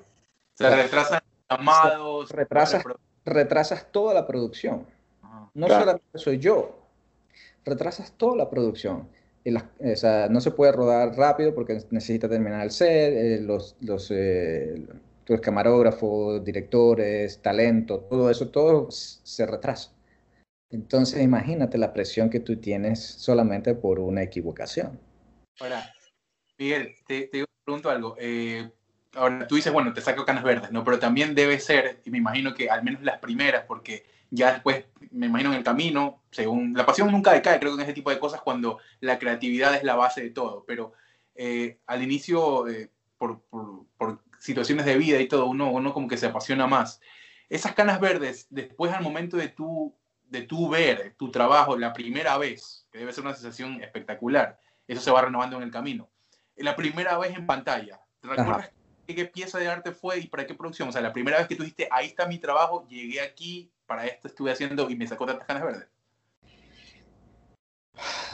Se 0.54 0.70
retrasan 0.70 1.22
llamados. 1.50 2.30
Retrasas, 2.32 2.84
retrasas 3.26 3.92
toda 3.92 4.14
la 4.14 4.28
producción. 4.28 4.86
No 5.54 5.68
solamente 5.68 6.18
soy 6.18 6.40
yo, 6.40 6.80
retrasas 7.66 8.14
toda 8.14 8.38
la 8.38 8.50
producción. 8.50 9.10
Y 9.44 9.56
o 9.56 9.96
sea, 9.96 10.28
no 10.30 10.40
se 10.40 10.52
puede 10.52 10.72
rodar 10.72 11.16
rápido 11.18 11.56
porque 11.56 11.84
necesita 11.90 12.30
terminar 12.30 12.62
el 12.64 12.72
set, 12.72 13.14
eh, 13.14 13.40
los, 13.42 13.76
los, 13.82 14.12
eh, 14.12 14.86
los, 15.28 15.42
camarógrafos, 15.42 16.44
directores, 16.44 17.42
talento, 17.42 18.00
todo 18.02 18.30
eso, 18.30 18.50
todo 18.50 18.90
se 18.92 19.46
retrasa. 19.46 19.92
Entonces 20.70 21.22
imagínate 21.22 21.78
la 21.78 21.94
presión 21.94 22.30
que 22.30 22.40
tú 22.40 22.58
tienes 22.58 23.04
solamente 23.04 23.76
por 23.76 24.00
una 24.00 24.24
equivocación. 24.24 25.00
Ahora, 25.60 25.94
Miguel, 26.58 26.96
te, 27.06 27.28
te 27.28 27.46
pregunto 27.64 27.90
algo. 27.90 28.16
Eh, 28.20 28.70
ahora, 29.16 29.48
tú 29.48 29.56
dices, 29.56 29.74
bueno, 29.74 29.94
te 29.94 30.02
saco 30.02 30.26
canas 30.26 30.44
verdes, 30.44 30.72
¿no? 30.72 30.84
Pero 30.84 31.00
también 31.00 31.36
debe 31.36 31.60
ser, 31.60 32.02
y 32.06 32.10
me 32.10 32.18
imagino 32.18 32.54
que 32.54 32.70
al 32.70 32.84
menos 32.84 33.02
las 33.04 33.20
primeras, 33.20 33.66
porque 33.66 34.06
ya 34.30 34.54
después, 34.54 34.86
me 35.12 35.28
imagino 35.28 35.52
en 35.52 35.58
el 35.58 35.64
camino, 35.64 36.24
según 36.32 36.74
la 36.74 36.86
pasión 36.86 37.12
nunca 37.12 37.34
decae, 37.34 37.60
creo 37.60 37.76
que 37.76 37.82
en 37.82 37.90
ese 37.90 37.94
tipo 37.94 38.10
de 38.10 38.20
cosas 38.20 38.42
cuando 38.42 38.80
la 39.02 39.20
creatividad 39.20 39.76
es 39.76 39.84
la 39.84 39.96
base 39.96 40.22
de 40.22 40.30
todo, 40.30 40.64
pero 40.66 40.94
eh, 41.36 41.80
al 41.86 42.02
inicio, 42.02 42.68
eh, 42.70 42.90
por, 43.18 43.42
por, 43.98 44.22
situaciones 44.42 44.86
de 44.86 44.98
vida 44.98 45.20
y 45.20 45.28
todo, 45.28 45.46
uno, 45.46 45.72
uno 45.72 45.94
como 45.94 46.08
que 46.08 46.18
se 46.18 46.26
apasiona 46.26 46.66
más. 46.68 47.00
Esas 47.48 47.74
canas 47.74 48.00
verdes, 48.00 48.48
después 48.50 48.92
al 48.92 49.04
momento 49.04 49.38
de 49.38 49.50
tú, 49.50 49.96
de 50.30 50.42
tú 50.42 50.68
ver 50.68 51.14
tu 51.18 51.30
trabajo 51.30 51.78
la 51.78 51.94
primera 51.94 52.38
vez, 52.38 52.88
que 52.92 53.00
debe 53.00 53.14
ser 53.14 53.24
una 53.24 53.36
sensación 53.36 53.82
espectacular, 53.84 54.60
eso 54.88 55.00
se 55.00 55.12
va 55.12 55.22
renovando 55.22 55.58
en 55.58 55.64
el 55.64 55.72
camino. 55.72 56.10
La 56.56 56.76
primera 56.76 57.18
vez 57.18 57.38
en 57.38 57.46
pantalla, 57.46 58.02
¿te 58.20 58.28
recuerdas 58.28 58.72
qué 59.08 59.26
pieza 59.26 59.60
de 59.60 59.68
arte 59.68 59.92
fue 59.92 60.20
y 60.20 60.28
para 60.28 60.48
qué 60.48 60.54
producción? 60.54 60.90
O 60.90 60.92
sea, 60.92 61.02
la 61.02 61.14
primera 61.14 61.38
vez 61.38 61.48
que 61.48 61.56
tú 61.56 61.64
dijiste, 61.64 61.88
ahí 61.92 62.08
está 62.08 62.26
mi 62.26 62.40
trabajo, 62.40 62.88
llegué 62.88 63.22
aquí, 63.22 63.72
para 63.86 64.06
esto 64.06 64.28
estuve 64.28 64.52
haciendo 64.52 64.90
y 64.90 64.96
me 64.96 65.08
sacó 65.08 65.26
tantas 65.26 65.48
ganas 65.48 65.64
verdes? 65.64 65.88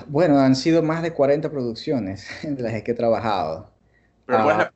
Bueno, 0.05 0.39
han 0.39 0.55
sido 0.55 0.83
más 0.83 1.01
de 1.01 1.13
40 1.13 1.49
producciones 1.49 2.27
en 2.43 2.61
las 2.61 2.81
que 2.83 2.91
he 2.91 2.95
trabajado. 2.95 3.71
Pero 4.25 4.39
ah, 4.39 4.57
la, 4.57 4.73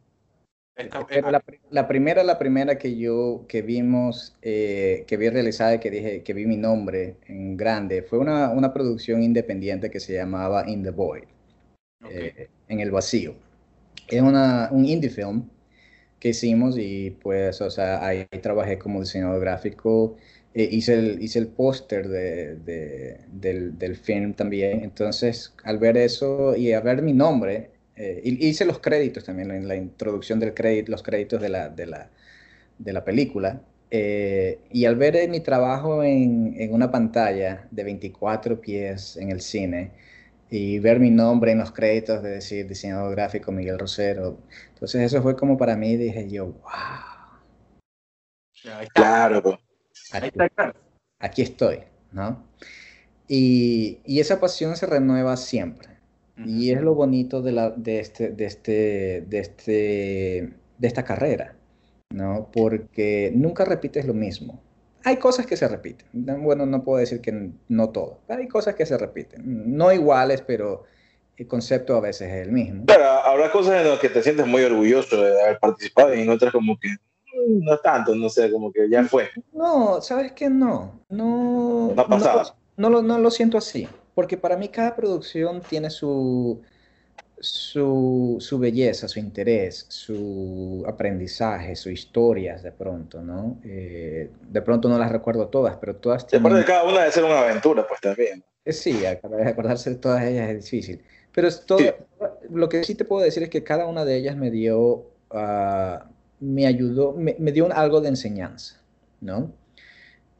la, 1.69 1.87
primera, 1.87 2.23
la 2.23 2.39
primera 2.39 2.77
que 2.77 2.97
yo, 2.97 3.45
que 3.47 3.61
vimos, 3.61 4.35
eh, 4.41 5.03
que 5.07 5.17
vi 5.17 5.29
realizada, 5.29 5.79
que 5.79 5.91
dije, 5.91 6.23
que 6.23 6.33
vi 6.33 6.45
mi 6.45 6.57
nombre 6.57 7.17
en 7.27 7.57
grande, 7.57 8.01
fue 8.01 8.19
una, 8.19 8.49
una 8.49 8.73
producción 8.73 9.21
independiente 9.21 9.89
que 9.89 9.99
se 9.99 10.13
llamaba 10.13 10.67
In 10.67 10.83
the 10.83 10.91
Void, 10.91 11.23
eh, 12.09 12.47
en 12.67 12.79
el 12.79 12.91
vacío. 12.91 13.35
Es 14.07 14.21
una, 14.21 14.69
un 14.71 14.85
indie 14.85 15.09
film 15.09 15.49
que 16.19 16.29
hicimos 16.29 16.77
y 16.77 17.11
pues, 17.11 17.61
o 17.61 17.69
sea, 17.69 18.05
ahí 18.05 18.25
trabajé 18.41 18.77
como 18.77 18.99
diseñador 18.99 19.39
gráfico 19.41 20.17
eh, 20.53 20.67
hice 20.69 20.95
el, 20.95 21.23
hice 21.23 21.39
el 21.39 21.47
póster 21.47 22.09
de, 22.09 22.55
de, 22.57 23.19
del, 23.31 23.77
del, 23.77 23.95
film 23.95 24.33
también. 24.33 24.83
Entonces, 24.83 25.53
al 25.63 25.77
ver 25.77 25.97
eso 25.97 26.55
y 26.55 26.73
a 26.73 26.81
ver 26.81 27.01
mi 27.01 27.13
nombre, 27.13 27.71
Eh, 28.01 28.21
hice 28.23 28.65
los 28.65 28.79
créditos 28.79 29.23
también, 29.23 29.51
en 29.51 29.67
la 29.67 29.75
introducción 29.75 30.39
del 30.39 30.55
crédito, 30.55 30.91
los 30.91 31.03
créditos 31.03 31.39
de 31.39 31.49
la, 31.49 31.69
de 31.69 31.85
la, 31.85 32.09
de 32.79 32.93
la 32.93 33.05
película. 33.05 33.61
Eh, 33.91 34.59
y 34.71 34.85
al 34.85 34.95
ver 34.95 35.29
mi 35.29 35.39
trabajo 35.41 36.03
en, 36.03 36.55
en, 36.57 36.73
una 36.73 36.89
pantalla 36.89 37.67
de 37.69 37.83
24 37.83 38.59
pies 38.59 39.17
en 39.17 39.29
el 39.29 39.41
cine 39.41 39.91
y 40.49 40.79
ver 40.79 40.99
mi 40.99 41.11
nombre 41.11 41.51
en 41.51 41.59
los 41.59 41.71
créditos 41.71 42.23
de 42.23 42.29
decir 42.31 42.67
diseñador 42.67 43.11
gráfico 43.11 43.51
Miguel 43.51 43.77
Rosero, 43.77 44.39
entonces 44.73 45.01
eso 45.03 45.21
fue 45.21 45.35
como 45.35 45.57
para 45.57 45.75
mí, 45.75 45.95
dije 45.95 46.27
yo, 46.27 46.47
wow. 46.47 47.11
Claro. 48.93 49.59
Aquí, 50.11 50.31
aquí 51.19 51.41
estoy, 51.43 51.79
¿no? 52.11 52.43
Y, 53.27 53.99
y, 54.05 54.19
esa 54.19 54.39
pasión 54.39 54.75
se 54.75 54.87
renueva 54.87 55.37
siempre. 55.37 55.90
Y 56.37 56.71
es 56.71 56.81
lo 56.81 56.95
bonito 56.95 57.41
de, 57.41 57.51
la, 57.51 57.69
de, 57.71 57.99
este, 57.99 58.29
de, 58.29 58.45
este, 58.45 59.25
de, 59.27 59.39
este, 59.39 60.53
de 60.77 60.87
esta 60.87 61.03
carrera, 61.03 61.55
¿no? 62.09 62.49
Porque 62.51 63.31
nunca 63.35 63.65
repites 63.65 64.05
lo 64.05 64.13
mismo. 64.13 64.59
Hay 65.03 65.17
cosas 65.17 65.45
que 65.45 65.57
se 65.57 65.67
repiten. 65.67 66.07
Bueno, 66.43 66.65
no 66.65 66.83
puedo 66.83 66.99
decir 66.99 67.21
que 67.21 67.51
no 67.67 67.89
todo. 67.89 68.19
Hay 68.27 68.47
cosas 68.47 68.75
que 68.75 68.85
se 68.85 68.97
repiten. 68.97 69.41
No 69.77 69.91
iguales, 69.91 70.41
pero 70.41 70.83
el 71.37 71.47
concepto 71.47 71.95
a 71.95 72.01
veces 72.01 72.29
es 72.29 72.47
el 72.47 72.51
mismo. 72.51 72.85
Claro, 72.85 73.05
habrá 73.25 73.51
cosas 73.51 73.81
en 73.81 73.89
las 73.89 73.99
que 73.99 74.09
te 74.09 74.21
sientes 74.21 74.45
muy 74.45 74.63
orgulloso 74.63 75.21
de 75.21 75.41
haber 75.41 75.59
participado 75.59 76.13
y 76.13 76.21
en 76.21 76.29
otras 76.29 76.51
como 76.51 76.77
que 76.79 76.89
mm, 76.89 77.63
no 77.63 77.77
tanto, 77.79 78.15
no 78.15 78.29
sé, 78.29 78.51
como 78.51 78.71
que 78.71 78.87
ya 78.89 79.03
fue. 79.05 79.29
No, 79.51 80.01
¿sabes 80.01 80.33
qué? 80.33 80.49
No, 80.49 81.01
no. 81.09 81.93
No 81.95 82.01
ha 82.01 82.07
pasado. 82.07 82.55
No, 82.77 82.89
no, 82.89 83.01
no, 83.01 83.17
lo 83.17 83.31
siento 83.31 83.57
así, 83.57 83.87
porque 84.21 84.37
para 84.37 84.55
mí 84.55 84.69
cada 84.69 84.95
producción 84.95 85.63
tiene 85.67 85.89
su, 85.89 86.61
su, 87.39 88.37
su, 88.39 88.59
belleza, 88.59 89.07
su 89.07 89.17
interés, 89.17 89.87
su 89.89 90.83
aprendizaje, 90.87 91.75
sus 91.75 91.91
historias 91.91 92.61
de 92.61 92.71
pronto, 92.71 93.23
¿no? 93.23 93.57
Eh, 93.63 94.29
de 94.47 94.61
pronto 94.61 94.87
no 94.89 94.99
las 94.99 95.11
recuerdo 95.11 95.47
todas, 95.47 95.75
pero 95.77 95.95
todas 95.95 96.27
tienen... 96.27 96.53
de 96.53 96.63
cada 96.65 96.83
una 96.83 96.99
debe 96.99 97.11
ser 97.11 97.23
una 97.23 97.39
aventura, 97.39 97.87
pues 97.87 97.99
también. 97.99 98.43
Eh, 98.63 98.73
sí, 98.73 99.03
acordarse 99.07 99.89
de 99.89 99.95
todas 99.95 100.23
ellas 100.23 100.51
es 100.51 100.65
difícil. 100.65 101.01
Pero 101.31 101.47
es 101.47 101.65
todo, 101.65 101.79
lo 102.51 102.69
que 102.69 102.83
sí 102.83 102.93
te 102.93 103.03
puedo 103.03 103.23
decir 103.23 103.41
es 103.41 103.49
que 103.49 103.63
cada 103.63 103.87
una 103.87 104.05
de 104.05 104.17
ellas 104.17 104.37
me 104.37 104.51
dio, 104.51 104.77
uh, 105.31 105.97
me 106.39 106.67
ayudó, 106.67 107.13
me, 107.13 107.35
me, 107.39 107.51
dio 107.51 107.73
algo 107.73 108.01
de 108.01 108.09
enseñanza, 108.09 108.79
¿no? 109.19 109.51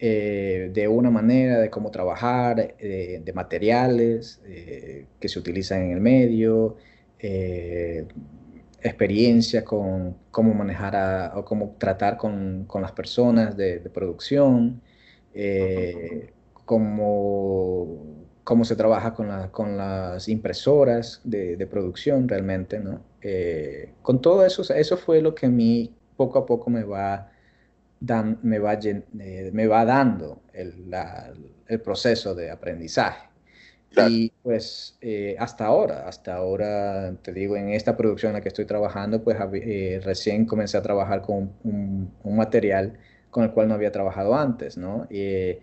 Eh, 0.03 0.71
de 0.73 0.87
una 0.87 1.11
manera 1.11 1.59
de 1.59 1.69
cómo 1.69 1.91
trabajar, 1.91 2.73
eh, 2.79 3.21
de 3.23 3.33
materiales 3.33 4.41
eh, 4.45 5.05
que 5.19 5.29
se 5.29 5.37
utilizan 5.37 5.83
en 5.83 5.91
el 5.91 6.01
medio, 6.01 6.77
eh, 7.19 8.07
experiencia 8.81 9.63
con 9.63 10.17
cómo 10.31 10.55
manejar 10.55 11.33
o 11.37 11.45
cómo 11.45 11.75
tratar 11.77 12.17
con, 12.17 12.65
con 12.65 12.81
las 12.81 12.93
personas 12.93 13.55
de, 13.55 13.79
producción, 13.93 14.81
cómo, 16.65 18.25
cómo, 18.43 18.65
se 18.65 18.75
trabaja 18.75 19.13
con, 19.13 19.27
la, 19.27 19.51
con 19.51 19.77
las 19.77 20.27
impresoras 20.29 21.21
de, 21.23 21.57
de, 21.57 21.67
producción 21.67 22.27
realmente, 22.27 22.79
¿no? 22.79 23.03
Con 24.01 24.19
todo 24.19 24.43
eso, 24.47 24.63
eso 24.73 24.97
fue 24.97 25.21
lo 25.21 25.35
que 25.35 25.45
a 25.45 25.49
mí 25.49 25.93
poco 26.17 26.39
a 26.39 26.45
poco 26.47 26.71
me 26.71 26.83
va, 26.83 27.30
dan, 28.01 28.39
me 28.41 28.59
va, 28.59 28.73
eh, 28.73 29.49
me 29.53 29.67
va 29.67 29.85
dando 29.85 30.41
el, 30.51 30.89
la, 30.89 31.31
el 31.67 31.79
proceso 31.79 32.35
de 32.35 32.51
aprendizaje. 32.51 33.31
Y 34.09 34.31
pues 34.41 34.97
eh, 35.01 35.35
hasta 35.37 35.65
ahora, 35.65 36.07
hasta 36.07 36.35
ahora, 36.35 37.13
te 37.21 37.33
digo, 37.33 37.57
en 37.57 37.69
esta 37.69 37.97
producción 37.97 38.29
en 38.29 38.35
la 38.35 38.41
que 38.41 38.47
estoy 38.47 38.65
trabajando, 38.65 39.21
pues 39.21 39.37
eh, 39.53 39.99
recién 40.03 40.45
comencé 40.45 40.77
a 40.77 40.81
trabajar 40.81 41.21
con 41.21 41.51
un, 41.63 42.13
un, 42.23 42.35
material 42.37 42.97
con 43.29 43.43
el 43.43 43.51
cual 43.51 43.67
no 43.67 43.73
había 43.73 43.91
trabajado 43.91 44.33
antes, 44.35 44.77
¿no? 44.77 45.07
Eh, 45.09 45.61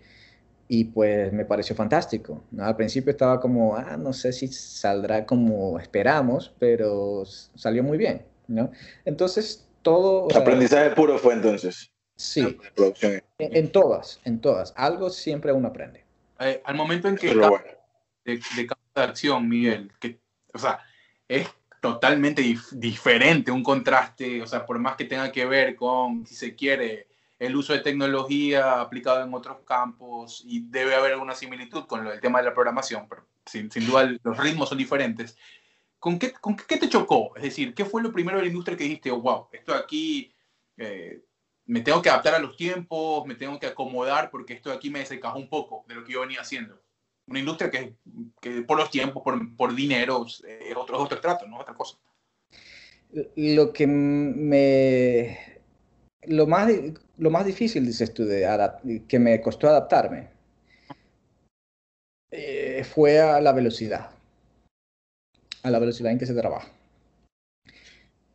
y 0.67 0.85
pues 0.85 1.33
me 1.33 1.45
pareció 1.45 1.75
fantástico. 1.75 2.43
¿no? 2.51 2.65
Al 2.65 2.75
principio 2.75 3.09
estaba 3.09 3.39
como, 3.39 3.75
ah, 3.75 3.97
no 3.97 4.13
sé 4.13 4.31
si 4.31 4.47
saldrá 4.47 5.25
como 5.25 5.79
esperamos, 5.79 6.53
pero 6.59 7.23
salió 7.25 7.83
muy 7.83 7.97
bien, 7.97 8.21
¿no? 8.47 8.69
Entonces, 9.05 9.67
todo... 9.81 10.27
Aprendizaje 10.35 10.91
puro 10.91 11.17
fue 11.17 11.33
entonces. 11.33 11.91
Sí, 12.19 12.57
en, 12.75 13.21
en, 13.55 13.71
todas, 13.71 14.19
en 14.25 14.41
todas. 14.41 14.73
Algo 14.75 15.09
siempre 15.09 15.53
uno 15.53 15.69
aprende. 15.69 16.03
Eh, 16.39 16.61
al 16.65 16.75
momento 16.75 17.07
en 17.07 17.15
que... 17.15 17.33
Bueno 17.33 17.79
de, 18.25 18.39
de 18.55 18.69
de 18.95 19.01
acción, 19.01 19.47
Miguel, 19.47 19.91
que, 19.99 20.19
o 20.53 20.59
sea, 20.59 20.79
es 21.27 21.47
totalmente 21.81 22.41
dif 22.41 22.71
diferente, 22.71 23.51
un 23.51 23.63
contraste, 23.63 24.41
o 24.41 24.47
sea, 24.47 24.65
por 24.65 24.79
más 24.79 24.95
que 24.95 25.05
tenga 25.05 25.31
que 25.31 25.45
ver 25.45 25.75
con, 25.75 26.25
si 26.25 26.35
se 26.35 26.55
quiere, 26.55 27.07
el 27.37 27.55
uso 27.55 27.71
de 27.71 27.79
tecnología 27.79 28.81
aplicado 28.81 29.23
en 29.23 29.33
otros 29.33 29.59
campos 29.65 30.43
y 30.45 30.65
debe 30.69 30.95
haber 30.95 31.13
alguna 31.13 31.35
similitud 31.35 31.85
con 31.85 32.03
lo, 32.03 32.11
el 32.11 32.19
tema 32.19 32.39
de 32.39 32.45
la 32.45 32.53
programación, 32.53 33.07
pero 33.07 33.25
sin, 33.45 33.71
sin 33.71 33.87
duda 33.87 34.11
los 34.21 34.37
ritmos 34.37 34.67
son 34.67 34.77
diferentes. 34.77 35.37
¿Con 35.99 36.19
qué, 36.19 36.33
¿Con 36.33 36.55
qué 36.55 36.77
te 36.77 36.89
chocó? 36.89 37.35
Es 37.37 37.43
decir, 37.43 37.73
¿qué 37.73 37.85
fue 37.85 38.01
lo 38.01 38.11
primero 38.11 38.37
de 38.37 38.43
la 38.43 38.49
industria 38.49 38.77
que 38.77 38.83
dijiste, 38.85 39.11
oh, 39.11 39.21
wow, 39.21 39.47
esto 39.51 39.73
aquí 39.73 40.33
eh, 40.77 41.21
me 41.69 41.81
tengo 41.81 42.01
que 42.01 42.09
adaptar 42.09 42.33
a 42.33 42.39
los 42.39 42.57
tiempos, 42.57 43.27
me 43.27 43.35
tengo 43.35 43.59
que 43.59 43.67
acomodar 43.67 44.31
porque 44.31 44.53
esto 44.53 44.71
de 44.71 44.75
aquí 44.75 44.89
me 44.89 44.99
desencajó 44.99 45.37
un 45.37 45.49
poco 45.49 45.85
de 45.87 45.93
lo 45.93 46.03
que 46.03 46.13
yo 46.13 46.21
venía 46.21 46.41
haciendo? 46.41 46.81
una 47.29 47.39
industria 47.39 47.69
que, 47.69 47.95
que 48.41 48.63
por 48.63 48.77
los 48.77 48.89
tiempos, 48.89 49.21
por, 49.23 49.55
por 49.55 49.75
dinero, 49.75 50.25
es 50.25 50.75
otro, 50.75 50.97
otro 50.97 51.21
trato, 51.21 51.47
no 51.47 51.59
otra 51.59 51.75
cosa. 51.75 51.97
Lo 53.35 53.71
que 53.71 53.85
me... 53.85 55.37
Lo 56.23 56.47
más, 56.47 56.71
lo 57.17 57.29
más 57.29 57.45
difícil, 57.45 57.85
dices 57.85 58.13
tú, 58.13 58.25
de 58.25 59.03
que 59.07 59.19
me 59.19 59.39
costó 59.41 59.69
adaptarme, 59.69 60.29
eh, 62.31 62.83
fue 62.83 63.19
a 63.19 63.39
la 63.39 63.53
velocidad, 63.53 64.09
a 65.61 65.69
la 65.69 65.79
velocidad 65.79 66.11
en 66.11 66.17
que 66.17 66.25
se 66.25 66.33
trabaja. 66.33 66.71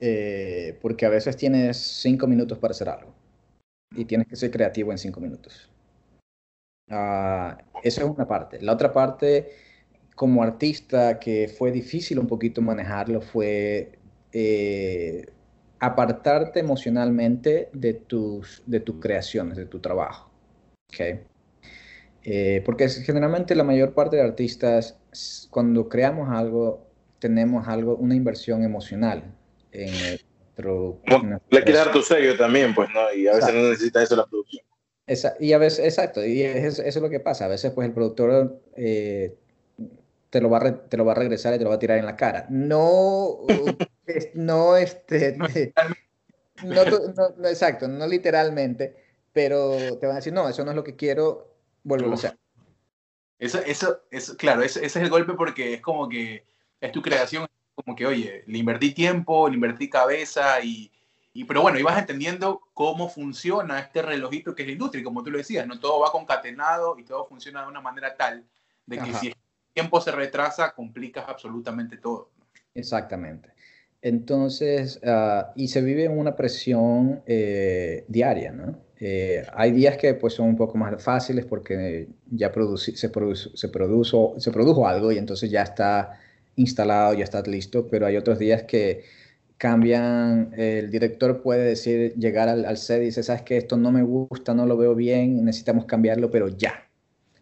Eh, 0.01 0.79
porque 0.81 1.05
a 1.05 1.11
veces 1.11 1.37
tienes 1.37 1.77
cinco 1.77 2.27
minutos 2.27 2.59
para 2.59 2.73
hacer 2.73 2.89
algo 2.89 3.24
y 3.97 4.05
tienes 4.05 4.27
que 4.27 4.37
ser 4.37 4.51
creativo 4.51 4.93
en 4.93 4.99
cinco 4.99 5.21
minutos. 5.21 5.71
Uh, 6.89 7.57
esa 7.83 8.03
es 8.03 8.05
una 8.05 8.27
parte. 8.27 8.61
La 8.61 8.73
otra 8.73 8.93
parte, 8.93 9.51
como 10.15 10.43
artista, 10.43 11.19
que 11.19 11.49
fue 11.49 11.73
difícil 11.73 12.19
un 12.19 12.27
poquito 12.27 12.61
manejarlo, 12.61 13.21
fue 13.21 13.99
eh, 14.33 15.27
apartarte 15.81 16.61
emocionalmente 16.61 17.71
de 17.73 17.95
tus, 17.95 18.63
de 18.67 18.81
tus 18.81 18.97
creaciones, 19.01 19.57
de 19.57 19.67
tu 19.67 19.81
trabajo. 19.81 20.31
¿okay? 20.93 21.21
Eh, 22.23 22.63
porque 22.65 22.89
generalmente 22.89 23.55
la 23.55 23.65
mayor 23.65 23.95
parte 23.95 24.17
de 24.17 24.23
artistas, 24.23 24.99
cuando 25.51 25.89
creamos 25.89 26.31
algo, 26.31 26.87
tenemos 27.19 27.69
algo, 27.69 27.97
una 27.97 28.15
inversión 28.15 28.65
emocional 28.65 29.35
en 29.73 30.19
nuestro... 30.57 31.01
Le 31.51 31.65
quieres 31.65 31.85
dar 31.85 31.93
tu 31.93 32.03
sello 32.03 32.37
también, 32.37 32.75
pues, 32.75 32.89
¿no? 32.91 33.13
Y 33.13 33.27
a 33.27 33.35
veces 33.35 33.55
no 33.55 33.63
necesita 33.63 34.03
eso 34.03 34.17
la 34.17 34.27
producción. 34.27 34.65
Esa, 35.07 35.35
y 35.39 35.53
a 35.53 35.59
veces, 35.59 35.85
exacto, 35.85 36.25
y 36.25 36.43
es, 36.43 36.79
eso 36.79 36.83
es 36.83 36.97
lo 36.97 37.11
que 37.11 37.21
pasa. 37.21 37.45
A 37.45 37.49
veces, 37.49 37.73
pues, 37.73 37.87
el 37.87 37.93
productor 37.93 38.61
eh, 38.77 39.37
te, 40.31 40.41
lo 40.41 40.49
va 40.49 40.59
a 40.59 40.89
te 40.89 40.97
lo 40.97 41.05
va 41.05 41.13
a 41.13 41.17
regresar 41.17 41.55
y 41.55 41.59
te 41.59 41.65
lo 41.65 41.71
va 41.71 41.77
a 41.77 41.79
tirar 41.79 41.99
en 41.99 42.07
la 42.07 42.17
cara. 42.17 42.47
No, 42.49 43.41
no, 44.35 44.77
este, 44.77 45.37
no, 46.63 46.85
no, 47.37 47.49
exacto, 47.49 47.87
no 47.87 48.07
literalmente, 48.07 48.97
pero 49.33 49.77
te 49.99 50.07
van 50.07 50.17
a 50.17 50.21
decir, 50.21 50.33
no, 50.33 50.49
eso 50.49 50.65
no 50.65 50.71
es 50.71 50.77
lo 50.77 50.85
que 50.85 50.97
quiero, 50.97 51.55
vuelvo 51.83 52.11
a 52.11 52.15
hacer. 52.15 52.39
Eso, 53.39 53.59
eso, 53.59 54.01
eso, 54.11 54.37
claro, 54.37 54.63
ese, 54.63 54.87
ese 54.87 54.99
es 55.01 55.05
el 55.05 55.11
golpe 55.11 55.35
porque 55.35 55.75
es 55.75 55.83
como 55.83 56.09
que 56.09 56.45
es 56.81 56.93
tu 56.93 57.03
creación, 57.03 57.47
como 57.75 57.97
que, 57.97 58.07
oye, 58.07 58.45
le 58.47 58.59
invertí 58.59 58.93
tiempo, 58.93 59.49
le 59.49 59.55
invertí 59.55 59.89
cabeza 59.89 60.61
y 60.63 60.91
y, 61.37 61.45
pero 61.45 61.63
bueno, 61.63 61.81
ibas 61.81 61.99
entendiendo 61.99 62.61
cómo 62.75 63.09
funciona 63.09 63.81
este 63.81 64.03
relojito 64.03 64.55
que 64.55 64.63
es 64.63 64.69
la 64.69 64.73
industria. 64.73 65.01
Y 65.01 65.05
como 65.05 65.25
tú 65.25 65.33
lo 65.33 65.39
decías, 65.39 65.67
no 65.67 65.81
todo 65.81 65.99
va 65.99 66.13
concatenado 66.13 66.97
y 66.97 67.03
todo 67.03 67.27
funciona 67.27 67.63
de 67.63 67.69
una 67.69 67.81
manera 67.81 68.17
tal 68.17 68.45
de 68.87 68.97
que 68.97 69.11
Ajá. 69.11 69.19
si 69.19 69.27
el 69.29 69.35
tiempo 69.73 70.01
se 70.01 70.13
retrasa, 70.13 70.73
complicas 70.73 71.25
absolutamente 71.27 71.97
todo. 71.97 72.31
Exactamente. 72.73 73.53
Entonces, 74.01 75.01
uh, 75.03 75.51
y 75.57 75.67
se 75.67 75.83
vive 75.83 76.09
una 76.09 76.37
presión 76.37 77.23
eh, 77.27 78.05
diaria, 78.07 78.53
¿no? 78.53 78.79
Eh, 79.01 79.45
hay 79.55 79.73
días 79.73 79.97
que 79.97 80.15
pues 80.15 80.35
son 80.35 80.47
un 80.47 80.57
poco 80.57 80.79
más 80.79 81.03
fáciles 81.03 81.45
porque 81.47 82.07
ya 82.31 82.53
produci 82.53 82.95
se, 82.97 83.09
produce, 83.09 83.51
se, 83.55 83.69
produjo, 83.69 84.37
se 84.39 84.53
produjo 84.53 84.87
algo 84.87 85.11
y 85.11 85.19
entonces 85.19 85.51
ya 85.51 85.63
está 85.63 86.21
instalado, 86.57 87.15
ya 87.15 87.25
está 87.25 87.43
listo, 87.43 87.87
pero 87.89 88.07
hay 88.07 88.17
otros 88.17 88.39
días 88.39 88.63
que 88.65 89.05
cambian, 89.59 90.53
el 90.57 90.91
director 90.91 91.43
puede 91.43 91.65
decir, 91.65 92.15
llegar 92.15 92.49
al, 92.49 92.65
al 92.65 92.77
set 92.77 93.03
y 93.03 93.07
dice, 93.07 93.23
sabes 93.23 93.43
que 93.43 93.57
esto 93.57 93.77
no 93.77 93.93
me 93.93 94.03
gusta, 94.03 94.55
no 94.55 94.67
lo 94.67 94.77
veo 94.77 94.95
bien, 94.95 95.45
necesitamos 95.45 95.87
cambiarlo, 95.87 96.31
pero 96.31 96.49
ya, 96.49 96.89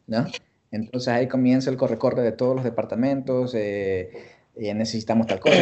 ¿no? 0.06 0.26
Entonces 0.70 1.08
ahí 1.08 1.28
comienza 1.28 1.70
el 1.70 1.76
corre-corre 1.76 2.22
de 2.22 2.32
todos 2.32 2.54
los 2.54 2.64
departamentos, 2.64 3.54
eh, 3.54 4.10
eh, 4.56 4.74
necesitamos 4.74 5.26
tal 5.26 5.40
cosa, 5.40 5.52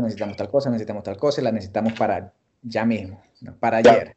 necesitamos 0.00 0.36
tal 0.36 0.50
cosa, 0.50 0.70
necesitamos 0.70 1.02
tal 1.04 1.16
cosa, 1.16 1.40
y 1.40 1.44
la 1.44 1.52
necesitamos 1.52 1.92
para 1.94 2.32
ya 2.62 2.84
mismo, 2.84 3.22
para 3.60 3.78
ayer, 3.78 4.16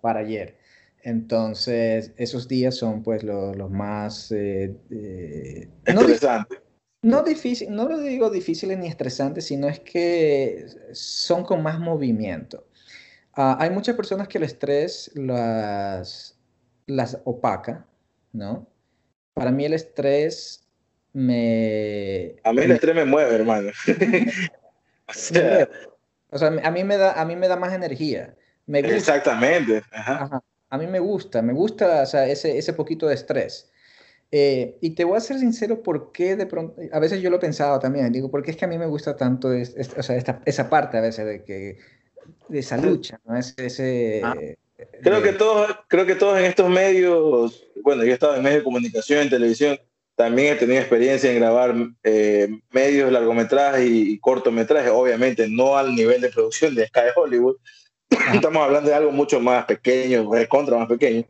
para 0.00 0.20
ayer. 0.20 0.56
Entonces, 1.02 2.12
esos 2.16 2.48
días 2.48 2.74
son 2.74 3.02
pues 3.02 3.22
los, 3.22 3.70
más... 3.70 4.32
Eh, 4.32 5.68
Estresantes. 5.84 6.58
No, 7.08 7.22
difícil, 7.22 7.74
no 7.74 7.88
lo 7.88 7.98
digo 7.98 8.30
difíciles 8.30 8.78
ni 8.78 8.86
estresantes, 8.86 9.46
sino 9.46 9.68
es 9.68 9.80
que 9.80 10.66
son 10.92 11.44
con 11.44 11.62
más 11.62 11.78
movimiento. 11.78 12.66
Ah, 13.34 13.56
hay 13.60 13.70
muchas 13.70 13.96
personas 13.96 14.28
que 14.28 14.38
el 14.38 14.44
estrés 14.44 15.10
las, 15.14 16.38
las 16.86 17.18
opaca, 17.24 17.86
¿no? 18.32 18.68
Para 19.34 19.50
mí 19.50 19.64
el 19.64 19.74
estrés 19.74 20.66
me... 21.12 22.36
A 22.44 22.52
mí 22.52 22.62
el 22.62 22.72
estrés 22.72 22.94
me 22.94 23.04
mueve, 23.04 23.34
hermano. 23.34 23.70
o, 25.06 25.12
sea... 25.12 25.68
a 26.62 26.70
mí 26.70 26.84
me 26.84 26.96
da, 26.96 27.12
a 27.12 27.24
mí 27.24 27.36
me 27.36 27.48
da 27.48 27.56
más 27.56 27.72
energía. 27.72 28.34
Me 28.66 28.80
Exactamente. 28.80 29.82
Ajá. 29.92 30.42
A 30.70 30.76
mí 30.76 30.86
me 30.86 30.98
gusta, 30.98 31.40
me 31.40 31.54
gusta 31.54 32.02
ese, 32.02 32.58
ese 32.58 32.72
poquito 32.74 33.06
de 33.06 33.14
estrés. 33.14 33.70
Eh, 34.30 34.76
y 34.82 34.90
te 34.90 35.04
voy 35.04 35.16
a 35.16 35.20
ser 35.20 35.38
sincero, 35.38 35.82
¿por 35.82 36.12
qué 36.12 36.36
de 36.36 36.46
pronto? 36.46 36.80
A 36.92 36.98
veces 36.98 37.22
yo 37.22 37.30
lo 37.30 37.36
he 37.36 37.40
pensado 37.40 37.78
también, 37.78 38.12
digo, 38.12 38.30
¿por 38.30 38.42
qué 38.42 38.50
es 38.50 38.56
que 38.58 38.66
a 38.66 38.68
mí 38.68 38.76
me 38.76 38.86
gusta 38.86 39.16
tanto 39.16 39.48
o 39.48 40.02
sea, 40.02 40.16
esta, 40.16 40.42
esa 40.44 40.68
parte 40.68 40.98
a 40.98 41.00
veces 41.00 41.24
de, 41.24 41.44
que, 41.44 41.78
de 42.48 42.58
esa 42.58 42.76
lucha, 42.76 43.18
¿no? 43.24 43.38
Ese, 43.38 44.20
ah, 44.22 44.36
creo, 45.02 45.22
que 45.22 45.32
todos, 45.32 45.74
creo 45.88 46.04
que 46.04 46.14
todos 46.14 46.38
en 46.38 46.44
estos 46.44 46.68
medios, 46.68 47.66
bueno, 47.82 48.04
yo 48.04 48.10
he 48.10 48.14
estado 48.14 48.36
en 48.36 48.42
medios 48.42 48.60
de 48.60 48.64
comunicación, 48.64 49.22
en 49.22 49.30
televisión, 49.30 49.78
también 50.14 50.52
he 50.54 50.56
tenido 50.56 50.80
experiencia 50.80 51.30
en 51.30 51.38
grabar 51.38 51.74
eh, 52.02 52.48
medios, 52.70 53.10
largometrajes 53.10 53.88
y, 53.88 54.18
cortometrajes, 54.18 54.90
obviamente 54.90 55.48
no 55.48 55.78
al 55.78 55.94
nivel 55.94 56.20
de 56.20 56.28
producción 56.28 56.74
de 56.74 56.86
Sky 56.88 57.12
Hollywood, 57.16 57.56
estamos 58.34 58.62
hablando 58.62 58.90
de 58.90 58.96
algo 58.96 59.10
mucho 59.10 59.40
más 59.40 59.64
pequeño, 59.64 60.28
contra 60.50 60.76
más 60.76 60.88
pequeño. 60.88 61.24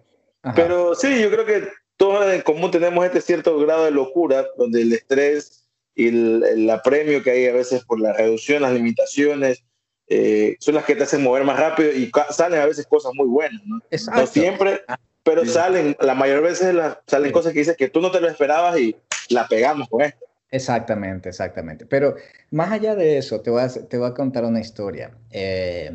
Pero 0.57 0.96
sí, 0.96 1.20
yo 1.20 1.30
creo 1.30 1.44
que 1.44 1.68
todos 1.99 2.32
en 2.32 2.40
común 2.40 2.70
tenemos 2.70 3.05
este 3.05 3.20
cierto 3.20 3.59
grado 3.59 3.84
de 3.84 3.90
locura, 3.90 4.46
donde 4.57 4.82
el 4.82 4.92
estrés 4.92 5.68
y 5.94 6.09
el, 6.09 6.70
apremio 6.70 7.22
que 7.22 7.32
hay 7.32 7.46
a 7.46 7.53
veces 7.53 7.84
por 7.84 8.01
la 8.01 8.12
reducción, 8.12 8.62
las 8.62 8.72
limitaciones, 8.72 9.64
eh, 10.07 10.57
son 10.61 10.76
las 10.76 10.84
que 10.84 10.94
te 10.94 11.03
hacen 11.03 11.22
mover 11.22 11.44
más 11.44 11.59
rápido 11.59 11.92
y 11.92 12.11
salen 12.30 12.61
a 12.61 12.66
veces 12.66 12.86
cosas 12.86 13.12
muy 13.14 13.26
buenas, 13.26 13.61
¿no? 13.66 13.80
No 14.14 14.26
siempre, 14.26 14.80
pero 15.24 15.44
salen, 15.44 15.96
la 16.01 16.14
mayor 16.14 16.40
veces 16.40 16.74
salen 17.07 17.32
cosas 17.32 17.53
que 17.53 17.59
dices 17.59 17.76
que 17.76 17.88
tú 17.88 18.01
no 18.01 18.12
te 18.12 18.20
lo 18.20 18.28
esperabas 18.28 18.78
y 18.78 18.96
la 19.28 19.49
pegamos 19.49 19.88
con 19.88 20.03
esto. 20.03 20.24
Exactamente, 20.51 21.28
exactamente. 21.28 21.84
Pero 21.84 22.14
más 22.53 22.70
allá 22.70 22.94
de 22.94 23.18
eso, 23.18 23.42
te 23.42 23.51
voy 23.51 23.62
a, 23.62 23.68
te 23.68 23.99
voy 23.99 24.09
a 24.09 24.14
contar 24.14 24.44
una 24.44 24.61
historia 24.61 25.11
eh, 25.30 25.90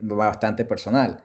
bastante 0.00 0.64
personal. 0.64 1.22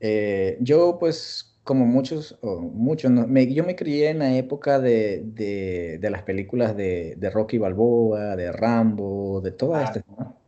Eh, 0.00 0.58
yo 0.60 0.98
pues 0.98 1.51
como 1.64 1.86
muchos, 1.86 2.38
muchos 2.42 3.10
yo 3.10 3.64
me 3.64 3.76
crié 3.76 4.10
en 4.10 4.18
la 4.18 4.36
época 4.36 4.80
de, 4.80 5.22
de, 5.24 6.10
las 6.10 6.22
películas 6.22 6.76
de, 6.76 7.14
de, 7.16 7.30
Rocky 7.30 7.58
Balboa, 7.58 8.34
de 8.36 8.50
Rambo, 8.50 9.40
de 9.40 9.52
todas 9.52 9.82
ah. 9.82 9.84
estas, 9.84 10.04
¿no? 10.18 10.38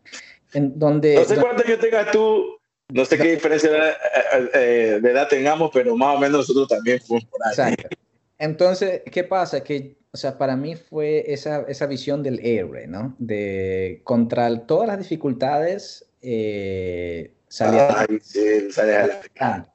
En 0.53 0.79
donde, 0.79 1.15
no 1.17 1.25
sé 1.25 1.37
cuánto 1.37 1.65
yo 1.65 1.79
tengas 1.79 2.11
tú, 2.13 2.59
no 2.89 3.05
sé 3.05 3.17
qué 3.17 3.33
diferencia 3.33 3.71
de, 3.71 3.91
eh, 3.91 4.51
eh, 4.55 4.99
de, 5.03 5.11
edad 5.11 5.29
tengamos, 5.29 5.71
pero 5.73 5.97
más 5.97 6.17
o 6.17 6.21
menos 6.21 6.39
nosotros 6.39 6.69
también 6.69 7.01
fuimos 7.01 7.25
por 7.27 7.41
ahí. 7.45 7.51
Exacto. 7.51 7.97
Entonces, 8.39 9.03
¿qué 9.11 9.25
pasa? 9.25 9.63
Que, 9.63 9.97
o 10.13 10.17
sea, 10.17 10.37
para 10.39 10.57
mí 10.57 10.77
fue 10.77 11.33
esa, 11.33 11.65
esa 11.69 11.87
visión 11.87 12.23
del 12.23 12.45
héroe, 12.45 12.87
¿no? 12.87 13.15
De 13.19 14.01
contra 14.05 14.67
todas 14.67 14.89
las 14.89 14.99
dificultades, 14.99 16.07
eh, 16.23 17.33
salía, 17.49 18.07
sí, 18.23 18.71
salía 18.71 19.23
a 19.41 19.74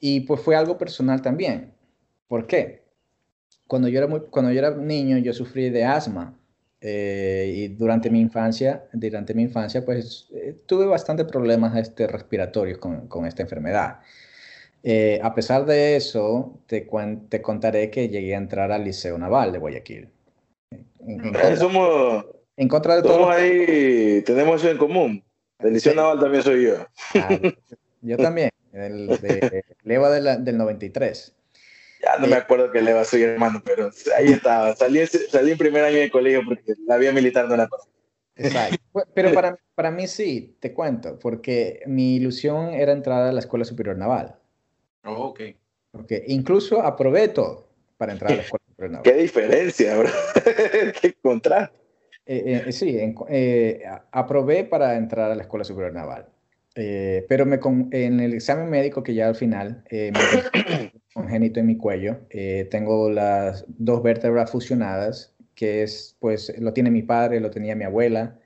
y 0.00 0.20
pues 0.20 0.40
fue 0.40 0.56
algo 0.56 0.78
personal 0.78 1.22
también. 1.22 1.72
¿Por 2.28 2.46
qué? 2.46 2.82
Cuando 3.66 3.88
yo 3.88 3.98
era, 3.98 4.06
muy, 4.06 4.20
cuando 4.30 4.52
yo 4.52 4.58
era 4.58 4.70
niño 4.70 5.18
yo 5.18 5.32
sufrí 5.32 5.70
de 5.70 5.84
asma 5.84 6.38
eh, 6.80 7.50
y 7.54 7.68
durante 7.68 8.10
mi 8.10 8.20
infancia, 8.20 8.86
durante 8.92 9.34
mi 9.34 9.42
infancia 9.42 9.84
pues 9.84 10.28
eh, 10.34 10.56
tuve 10.66 10.84
bastantes 10.86 11.26
problemas 11.26 11.76
este, 11.76 12.06
respiratorios 12.06 12.78
con, 12.78 13.08
con 13.08 13.26
esta 13.26 13.42
enfermedad. 13.42 14.00
Eh, 14.82 15.18
a 15.22 15.34
pesar 15.34 15.64
de 15.64 15.96
eso, 15.96 16.60
te, 16.66 16.86
te, 17.30 17.40
contaré 17.40 17.90
que 17.90 18.10
llegué 18.10 18.34
a 18.34 18.38
entrar 18.38 18.70
al 18.70 18.84
Liceo 18.84 19.16
Naval 19.16 19.50
de 19.50 19.58
Guayaquil. 19.58 20.10
En, 21.06 21.20
contra, 21.20 21.56
somos, 21.56 22.26
en 22.58 22.68
contra 22.68 22.96
de 22.96 23.02
todo. 23.02 23.30
ahí, 23.30 24.22
tenemos 24.26 24.60
eso 24.60 24.70
en 24.70 24.76
común. 24.76 25.24
El 25.58 25.72
Liceo 25.72 25.94
Naval 25.94 26.20
también 26.20 26.42
soy 26.42 26.64
yo. 26.64 26.74
Ah, 27.14 27.38
yo 28.02 28.18
también 28.18 28.50
el 28.74 29.06
de 29.06 29.64
Leva 29.82 30.10
del 30.10 30.56
93. 30.56 31.34
Ya 32.02 32.18
no 32.18 32.26
me 32.26 32.34
eh, 32.34 32.38
acuerdo 32.38 32.70
que 32.70 32.82
Leva 32.82 33.04
soy 33.04 33.22
hermano, 33.22 33.62
pero 33.64 33.90
ahí 34.16 34.32
estaba. 34.32 34.74
Salí, 34.76 35.06
salí 35.06 35.52
en 35.52 35.58
primer 35.58 35.84
año 35.84 35.98
de 35.98 36.10
colegio 36.10 36.42
porque 36.44 36.74
la 36.86 36.96
vía 36.96 37.12
militar 37.12 37.48
no 37.48 37.54
era 37.54 37.66
para 37.66 37.82
Exacto. 38.36 38.76
Pero 39.14 39.32
para, 39.32 39.58
para 39.74 39.90
mí 39.90 40.06
sí, 40.06 40.56
te 40.60 40.72
cuento, 40.72 41.18
porque 41.18 41.82
mi 41.86 42.16
ilusión 42.16 42.74
era 42.74 42.92
entrar 42.92 43.22
a 43.22 43.32
la 43.32 43.40
Escuela 43.40 43.64
Superior 43.64 43.96
Naval. 43.96 44.36
Oh, 45.04 45.28
ok. 45.28 45.40
Porque 45.92 46.24
incluso 46.26 46.82
aprobé 46.82 47.28
todo 47.28 47.68
para 47.96 48.12
entrar 48.12 48.32
a 48.32 48.36
la 48.36 48.42
Escuela 48.42 48.64
Superior 48.66 48.90
Naval. 48.90 49.04
Qué 49.04 49.14
diferencia, 49.14 49.96
bro. 49.96 50.10
Qué 51.00 51.14
contraste. 51.22 51.78
Eh, 52.26 52.64
eh, 52.66 52.72
sí, 52.72 52.98
aprobé 54.10 54.64
para 54.64 54.96
entrar 54.96 55.30
a 55.30 55.34
la 55.34 55.42
Escuela 55.42 55.64
Superior 55.64 55.92
Naval. 55.92 56.26
Eh, 56.76 57.24
pero 57.28 57.46
me 57.46 57.60
en 57.92 58.20
el 58.20 58.34
examen 58.34 58.68
médico 58.68 59.02
que 59.02 59.14
ya 59.14 59.28
al 59.28 59.36
final, 59.36 59.84
eh, 59.90 60.12
me 60.12 60.92
congénito 61.12 61.60
en 61.60 61.66
mi 61.66 61.76
cuello, 61.76 62.20
eh, 62.30 62.66
tengo 62.70 63.10
las 63.10 63.64
dos 63.68 64.02
vértebras 64.02 64.50
fusionadas, 64.50 65.34
que 65.54 65.82
es, 65.84 66.16
pues, 66.20 66.52
lo 66.58 66.72
tiene 66.72 66.90
mi 66.90 67.02
padre, 67.02 67.40
lo 67.40 67.50
tenía 67.50 67.76
mi 67.76 67.84
abuela. 67.84 68.38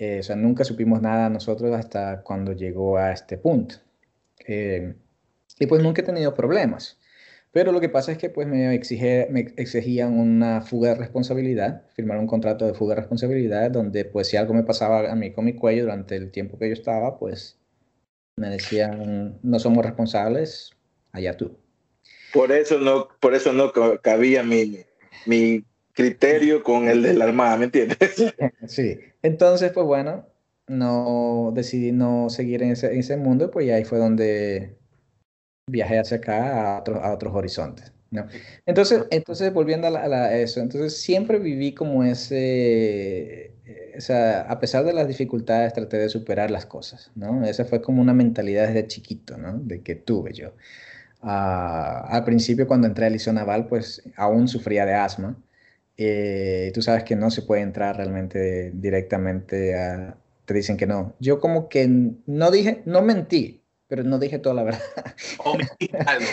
o 0.00 0.22
sea, 0.22 0.36
nunca 0.36 0.64
supimos 0.64 1.02
nada 1.02 1.28
nosotros 1.30 1.74
hasta 1.74 2.22
cuando 2.22 2.52
llegó 2.52 2.98
a 2.98 3.12
este 3.12 3.36
punto. 3.38 3.76
y 4.46 5.66
pues 5.66 5.82
nunca 5.82 6.02
he 6.02 6.04
tenido 6.04 6.34
problemas. 6.34 6.98
Pero 7.52 7.72
lo 7.72 7.80
que 7.80 7.88
pasa 7.88 8.12
es 8.12 8.18
que 8.18 8.30
pues 8.30 8.46
me, 8.46 8.74
exige, 8.74 9.26
me 9.30 9.40
exigían 9.56 10.18
una 10.18 10.60
fuga 10.62 10.90
de 10.90 10.94
responsabilidad, 10.96 11.82
firmar 11.94 12.18
un 12.18 12.26
contrato 12.26 12.66
de 12.66 12.74
fuga 12.74 12.94
de 12.94 13.00
responsabilidad, 13.00 13.70
donde 13.70 14.04
pues 14.04 14.28
si 14.28 14.36
algo 14.36 14.54
me 14.54 14.64
pasaba 14.64 15.10
a 15.10 15.14
mí 15.16 15.32
con 15.32 15.44
mi 15.46 15.54
cuello 15.54 15.82
durante 15.82 16.16
el 16.16 16.30
tiempo 16.30 16.58
que 16.58 16.68
yo 16.68 16.74
estaba, 16.74 17.18
pues 17.18 17.57
me 18.38 18.48
decían, 18.48 19.38
no 19.42 19.58
somos 19.58 19.84
responsables, 19.84 20.70
allá 21.12 21.36
tú. 21.36 21.56
Por 22.32 22.52
eso 22.52 22.78
no, 22.78 23.08
por 23.20 23.34
eso 23.34 23.52
no 23.52 23.72
cabía 24.02 24.42
mi, 24.42 24.84
mi 25.26 25.64
criterio 25.92 26.62
con 26.62 26.88
el 26.88 27.02
de 27.02 27.14
la 27.14 27.24
Armada, 27.24 27.56
¿me 27.56 27.64
entiendes? 27.66 27.98
Sí, 28.66 28.98
entonces 29.22 29.72
pues 29.72 29.86
bueno, 29.86 30.26
no 30.68 31.50
decidí 31.54 31.92
no 31.92 32.30
seguir 32.30 32.62
en 32.62 32.72
ese, 32.72 32.92
en 32.92 33.00
ese 33.00 33.16
mundo, 33.16 33.50
pues 33.50 33.70
ahí 33.70 33.84
fue 33.84 33.98
donde 33.98 34.76
viajé 35.68 35.98
hacia 35.98 36.18
acá 36.18 36.76
a, 36.76 36.78
a 36.78 37.12
otros 37.12 37.34
horizontes. 37.34 37.92
¿no? 38.10 38.26
Entonces, 38.64 39.06
entonces 39.10 39.52
volviendo 39.52 39.88
a, 39.88 40.36
eso, 40.36 40.60
entonces 40.60 41.00
siempre 41.00 41.38
viví 41.38 41.74
como 41.74 42.04
ese, 42.04 43.47
o 43.96 44.00
sea, 44.00 44.42
a 44.42 44.58
pesar 44.60 44.84
de 44.84 44.92
las 44.92 45.08
dificultades, 45.08 45.72
traté 45.72 45.98
de 45.98 46.08
superar 46.08 46.50
las 46.50 46.66
cosas, 46.66 47.10
¿no? 47.14 47.44
Esa 47.44 47.64
fue 47.64 47.82
como 47.82 48.00
una 48.00 48.14
mentalidad 48.14 48.66
desde 48.66 48.86
chiquito, 48.86 49.36
¿no? 49.36 49.58
De 49.58 49.82
que 49.82 49.94
tuve 49.94 50.32
yo. 50.32 50.52
Ah, 51.20 52.06
al 52.08 52.24
principio, 52.24 52.66
cuando 52.66 52.86
entré 52.86 53.06
al 53.06 53.12
Liceo 53.12 53.32
Naval, 53.32 53.66
pues 53.66 54.02
aún 54.16 54.48
sufría 54.48 54.86
de 54.86 54.94
asma. 54.94 55.36
Eh, 55.96 56.70
tú 56.74 56.80
sabes 56.82 57.04
que 57.04 57.16
no 57.16 57.30
se 57.30 57.42
puede 57.42 57.62
entrar 57.62 57.96
realmente 57.96 58.70
directamente 58.74 59.76
a... 59.76 60.16
Te 60.44 60.54
dicen 60.54 60.76
que 60.76 60.86
no. 60.86 61.14
Yo 61.18 61.40
como 61.40 61.68
que 61.68 61.88
no 62.26 62.50
dije, 62.50 62.82
no 62.86 63.02
mentí, 63.02 63.62
pero 63.88 64.04
no 64.04 64.18
dije 64.18 64.38
toda 64.38 64.54
la 64.54 64.62
verdad. 64.62 64.80
O 65.44 65.56
mentí 65.56 65.90
algo. 66.06 66.26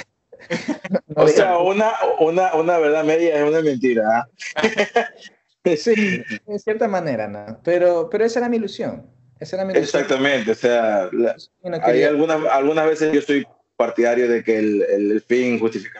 o 1.15 1.27
sea, 1.27 1.57
una, 1.57 1.91
una, 2.19 2.53
una 2.53 2.77
verdad 2.77 3.03
media 3.03 3.35
es 3.35 3.49
una 3.49 3.61
mentira. 3.61 4.03
¿ah? 4.07 4.27
Sí, 5.77 6.23
en 6.47 6.59
cierta 6.59 6.87
manera, 6.87 7.27
¿no? 7.27 7.59
Pero, 7.63 8.09
pero 8.09 8.25
esa 8.25 8.39
era 8.39 8.49
mi 8.49 8.57
ilusión. 8.57 9.07
Esa 9.39 9.55
era 9.57 9.65
mi 9.65 9.73
ilusión. 9.73 10.01
Exactamente, 10.01 10.51
o 10.51 10.55
sea, 10.55 11.09
hay 11.81 12.03
algunas, 12.03 12.45
algunas 12.51 12.85
veces 12.85 13.11
yo 13.11 13.21
soy 13.21 13.45
partidario 13.75 14.29
de 14.29 14.43
que 14.43 14.57
el, 14.57 14.81
el, 14.83 15.21
fin 15.21 15.59
justifica 15.59 15.99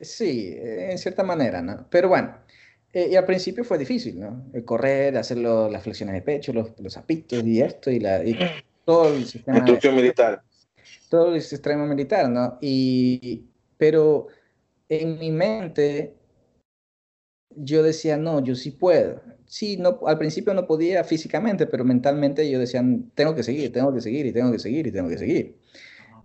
Sí, 0.00 0.56
en 0.58 0.96
cierta 0.96 1.22
manera, 1.22 1.60
¿no? 1.60 1.86
Pero 1.90 2.08
bueno, 2.08 2.34
eh, 2.92 3.08
y 3.12 3.16
al 3.16 3.24
principio 3.24 3.64
fue 3.64 3.78
difícil, 3.78 4.18
¿no? 4.18 4.46
El 4.52 4.64
correr, 4.64 5.16
hacer 5.16 5.38
las 5.38 5.82
flexiones 5.82 6.14
de 6.14 6.22
pecho, 6.22 6.52
los, 6.52 6.72
los 6.80 6.94
zapitos 6.94 7.44
y 7.44 7.60
esto, 7.60 7.90
y, 7.90 8.00
la, 8.00 8.24
y 8.24 8.36
todo 8.84 9.14
el 9.14 9.26
sistema. 9.26 9.58
Instrucción 9.58 9.94
militar. 9.94 10.42
Todo 11.08 11.34
el 11.34 11.42
sistema 11.42 11.86
militar, 11.86 12.28
¿no? 12.28 12.58
Y, 12.60 13.44
pero 13.76 14.28
en 14.88 15.18
mi 15.18 15.30
mente 15.30 16.14
yo 17.56 17.82
decía, 17.82 18.16
no, 18.16 18.42
yo 18.42 18.54
sí 18.54 18.70
puedo. 18.70 19.20
sí, 19.46 19.76
no, 19.76 20.00
al 20.06 20.18
principio 20.18 20.54
no 20.54 20.66
podía 20.66 21.04
físicamente, 21.04 21.66
pero 21.66 21.84
mentalmente 21.84 22.48
yo 22.50 22.58
decía, 22.58 22.82
tengo 23.14 23.34
que 23.34 23.42
seguir, 23.42 23.72
tengo 23.72 23.92
que 23.92 24.00
seguir 24.00 24.26
y 24.26 24.32
tengo 24.32 24.52
que 24.52 24.58
seguir 24.58 24.86
y 24.86 24.92
tengo 24.92 25.08
que 25.08 25.18
seguir. 25.18 25.56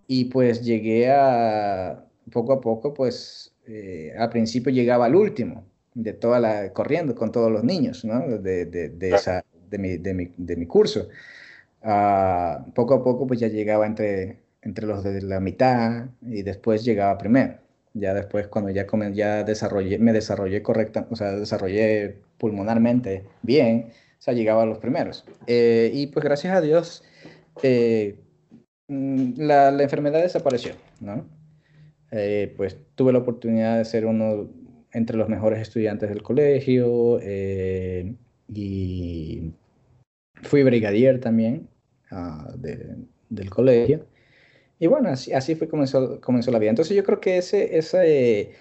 Y 0.08 0.26
pues 0.26 0.64
llegué 0.64 1.12
a, 1.12 2.06
poco 2.32 2.54
a 2.54 2.62
poco, 2.62 2.94
pues 2.94 3.54
eh, 3.68 4.14
al 4.18 4.30
principio 4.30 4.72
llegaba 4.72 5.06
al 5.06 5.16
último, 5.16 5.66
de 5.94 6.14
toda 6.14 6.40
la, 6.40 6.74
corriendo 6.74 7.16
con 7.16 7.32
todos 7.32 7.52
los 7.52 7.64
niños, 7.64 8.06
¿no? 8.06 8.20
De, 8.40 8.66
de, 8.66 8.90
de, 8.90 9.10
esa, 9.16 9.44
de, 9.70 9.78
mi, 9.80 9.98
de, 9.98 10.14
mi, 10.14 10.32
de 10.38 10.56
mi 10.56 10.68
curso. 10.68 11.08
Uh, 11.82 12.72
poco 12.74 12.96
a 12.96 13.04
poco 13.04 13.28
pues 13.28 13.40
ya 13.40 13.48
llegaba 13.48 13.86
entre, 13.86 14.40
entre 14.64 14.88
los 14.88 15.04
de 15.04 15.22
la 15.22 15.40
mitad 15.40 16.08
y 16.22 16.44
después 16.44 16.84
llegaba 16.84 17.18
primero. 17.18 17.65
Ya 17.96 18.14
después 18.14 18.48
cuando 18.48 18.70
ya, 18.72 18.86
ya 19.14 19.44
desarrollé, 19.44 19.98
me 20.00 20.12
desarrollé 20.12 20.62
correcta, 20.62 21.08
o 21.10 21.16
sea, 21.16 21.32
desarrollé 21.32 22.18
pulmonarmente 22.38 23.24
bien, 23.42 23.88
o 24.20 24.22
sea, 24.22 24.34
llegaba 24.34 24.64
a 24.64 24.66
los 24.66 24.80
primeros. 24.80 25.24
Eh, 25.48 25.92
y 25.94 26.08
pues 26.08 26.24
gracias 26.26 26.56
a 26.56 26.62
Dios, 26.62 27.06
eh, 27.64 28.20
mm, 28.90 29.34
la, 29.38 29.72
la, 29.72 29.84
enfermedad 29.84 30.22
desapareció, 30.22 30.74
¿no? 31.00 31.26
Eh, 32.12 32.54
pues 32.58 32.78
tuve 32.96 33.14
la 33.14 33.20
oportunidad 33.20 33.78
de 33.78 33.86
ser 33.86 34.06
uno 34.06 34.50
entre 34.92 35.18
los 35.18 35.30
mejores 35.30 35.62
estudiantes 35.62 36.10
del 36.10 36.22
colegio 36.22 37.20
y 38.48 39.54
fui 40.44 40.64
brigadier 40.64 41.20
también 41.20 41.68
uh, 42.12 42.58
de, 42.58 42.98
del 43.30 43.50
colegio. 43.50 44.06
Y 44.80 44.88
bueno, 44.88 45.10
así, 45.10 45.34
así 45.34 45.56
fue 45.56 45.68
comenzó, 45.68 46.20
comenzó 46.22 46.52
la 46.52 46.60
vida. 46.60 46.70
Entonces 46.72 46.96
yo 46.96 47.04
creo 47.04 47.20
que 47.20 47.38
ese, 47.38 47.78
esa, 47.78 48.06
eh, 48.06 48.54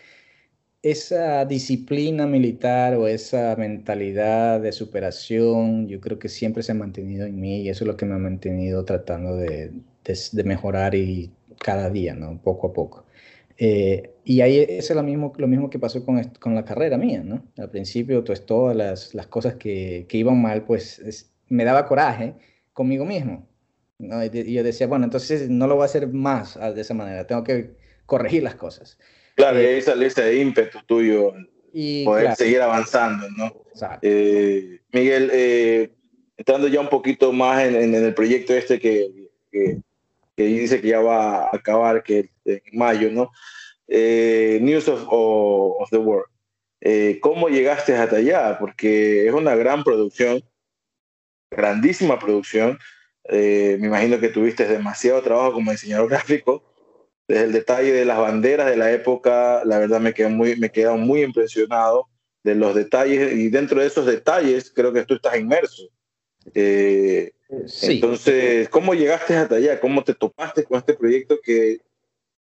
esa 0.83 1.45
disciplina 1.47 2.27
militar 2.27 2.95
o 2.97 3.09
esa 3.09 3.57
mentalidad 3.57 4.61
de 4.61 4.73
superación, 4.73 5.89
yo 5.89 6.01
creo 6.01 6.19
que 6.19 6.29
siempre 6.29 6.63
se 6.63 6.73
ha 6.73 6.75
mantenido 6.75 7.27
en 7.27 7.41
mí 7.41 7.63
y 7.63 7.69
eso 7.71 7.85
es 7.85 7.89
lo 7.89 7.97
que 7.97 8.05
me 8.07 8.15
ha 8.15 8.19
mantenido 8.19 8.85
tratando 8.85 9.37
de, 9.37 9.73
de, 10.05 10.45
mejorar 10.45 10.95
y 10.95 11.33
cada 11.59 11.91
día, 11.91 12.15
¿no? 12.15 12.41
Poco 12.43 12.69
a 12.69 12.73
poco. 12.75 13.07
Eh, 13.57 14.15
y 14.25 14.41
ahí 14.43 14.59
es 14.59 14.91
lo 14.95 15.03
mismo, 15.03 15.33
lo 15.37 15.49
mismo 15.49 15.71
que 15.71 15.79
pasó 15.79 16.05
con, 16.05 16.23
con 16.41 16.55
la 16.55 16.65
carrera 16.65 16.99
mía, 16.99 17.23
¿no? 17.25 17.45
Al 17.57 17.71
principio, 17.71 18.25
pues 18.25 18.45
todas 18.47 18.77
las, 18.77 19.15
las 19.15 19.27
cosas 19.29 19.55
que, 19.55 20.07
que, 20.09 20.19
iban 20.19 20.41
mal, 20.43 20.65
pues 20.65 21.31
me 21.49 21.65
daba 21.65 21.87
coraje 21.87 22.35
conmigo 22.73 23.05
mismo. 23.05 23.49
¿No? 23.99 24.25
Y, 24.25 24.53
yo 24.53 24.63
decía, 24.63 24.87
bueno, 24.87 25.05
entonces 25.05 25.49
no 25.49 25.67
lo 25.67 25.77
voy 25.77 25.83
a 25.83 25.87
hacer 25.87 26.09
más 26.09 26.55
de 26.55 26.81
esa 26.81 26.95
manera, 26.95 27.27
tengo 27.27 27.45
que 27.45 27.77
corregir 28.07 28.43
las 28.43 28.55
cosas. 28.55 28.99
Claro, 29.35 29.61
y 29.61 29.67
ahí 29.67 29.83
sale 29.83 30.07
ese 30.07 30.37
ímpetu 30.37 30.79
tuyo, 30.87 31.33
y, 31.73 32.05
poder 32.05 32.37
seguir 32.37 32.61
avanzando, 32.63 33.27
¿no? 33.37 33.53
Eh, 34.01 34.81
Miguel, 34.93 35.31
eh, 35.33 35.91
entrando 36.37 36.69
ya 36.69 36.81
un 36.81 36.89
poquito 36.89 37.33
más 37.33 37.65
en, 37.65 37.75
en 37.75 37.95
el 37.95 38.15
proyecto 38.15 38.55
este 38.55 38.79
que, 38.79 39.11
que, 39.51 39.79
que, 40.37 40.45
dice 40.45 40.81
que 40.81 40.89
ya 40.89 41.01
va 41.01 41.45
a 41.45 41.51
acabar, 41.53 42.05
que 42.05 42.31
en 42.45 42.61
mayo, 42.73 43.11
¿no? 43.11 43.31
Eh, 43.89 44.59
News 44.63 44.89
of, 44.89 45.05
of, 45.09 45.91
the 45.91 45.99
World. 45.99 46.27
Eh, 46.81 47.19
¿Cómo 47.21 47.49
llegaste 47.49 47.95
hasta 47.95 48.17
allá? 48.17 48.59
Porque 48.59 49.27
es 49.27 49.33
una 49.33 49.55
gran 49.55 49.85
producción, 49.85 50.43
grandísima 51.51 52.19
producción. 52.19 52.79
Eh, 53.29 53.77
me 53.81 53.87
imagino 53.87 54.21
que 54.21 54.29
tuviste 54.29 54.67
demasiado 54.67 55.23
trabajo 55.23 55.55
como 55.55 55.71
diseñador 55.71 56.09
gráfico. 56.11 56.63
Desde 57.27 57.45
el 57.45 57.53
detalle 57.53 57.93
de 57.93 58.05
las 58.05 58.19
banderas 58.19 58.69
de 58.69 58.77
la 58.77 58.93
época, 58.93 59.63
la 59.65 59.79
verdad 59.79 60.01
me 60.01 60.13
quedé 60.13 60.29
muy, 60.29 60.57
me 60.57 60.71
quedé 60.71 60.91
muy 60.91 61.23
impresionado 61.23 62.09
de 62.43 62.55
los 62.55 62.75
detalles 62.75 63.33
y 63.33 63.49
dentro 63.49 63.81
de 63.81 63.87
esos 63.87 64.05
detalles 64.05 64.71
creo 64.71 64.93
que 64.93 65.05
tú 65.05 65.15
estás 65.15 65.39
inmerso. 65.39 65.89
Eh, 66.53 67.33
sí. 67.67 67.95
Entonces, 67.95 68.69
¿cómo 68.69 68.93
llegaste 68.93 69.35
hasta 69.37 69.55
allá? 69.55 69.81
¿Cómo 69.81 70.05
te 70.05 70.13
topaste 70.13 70.65
con 70.65 70.79
este 70.79 70.93
proyecto 70.93 71.39
que 71.43 71.79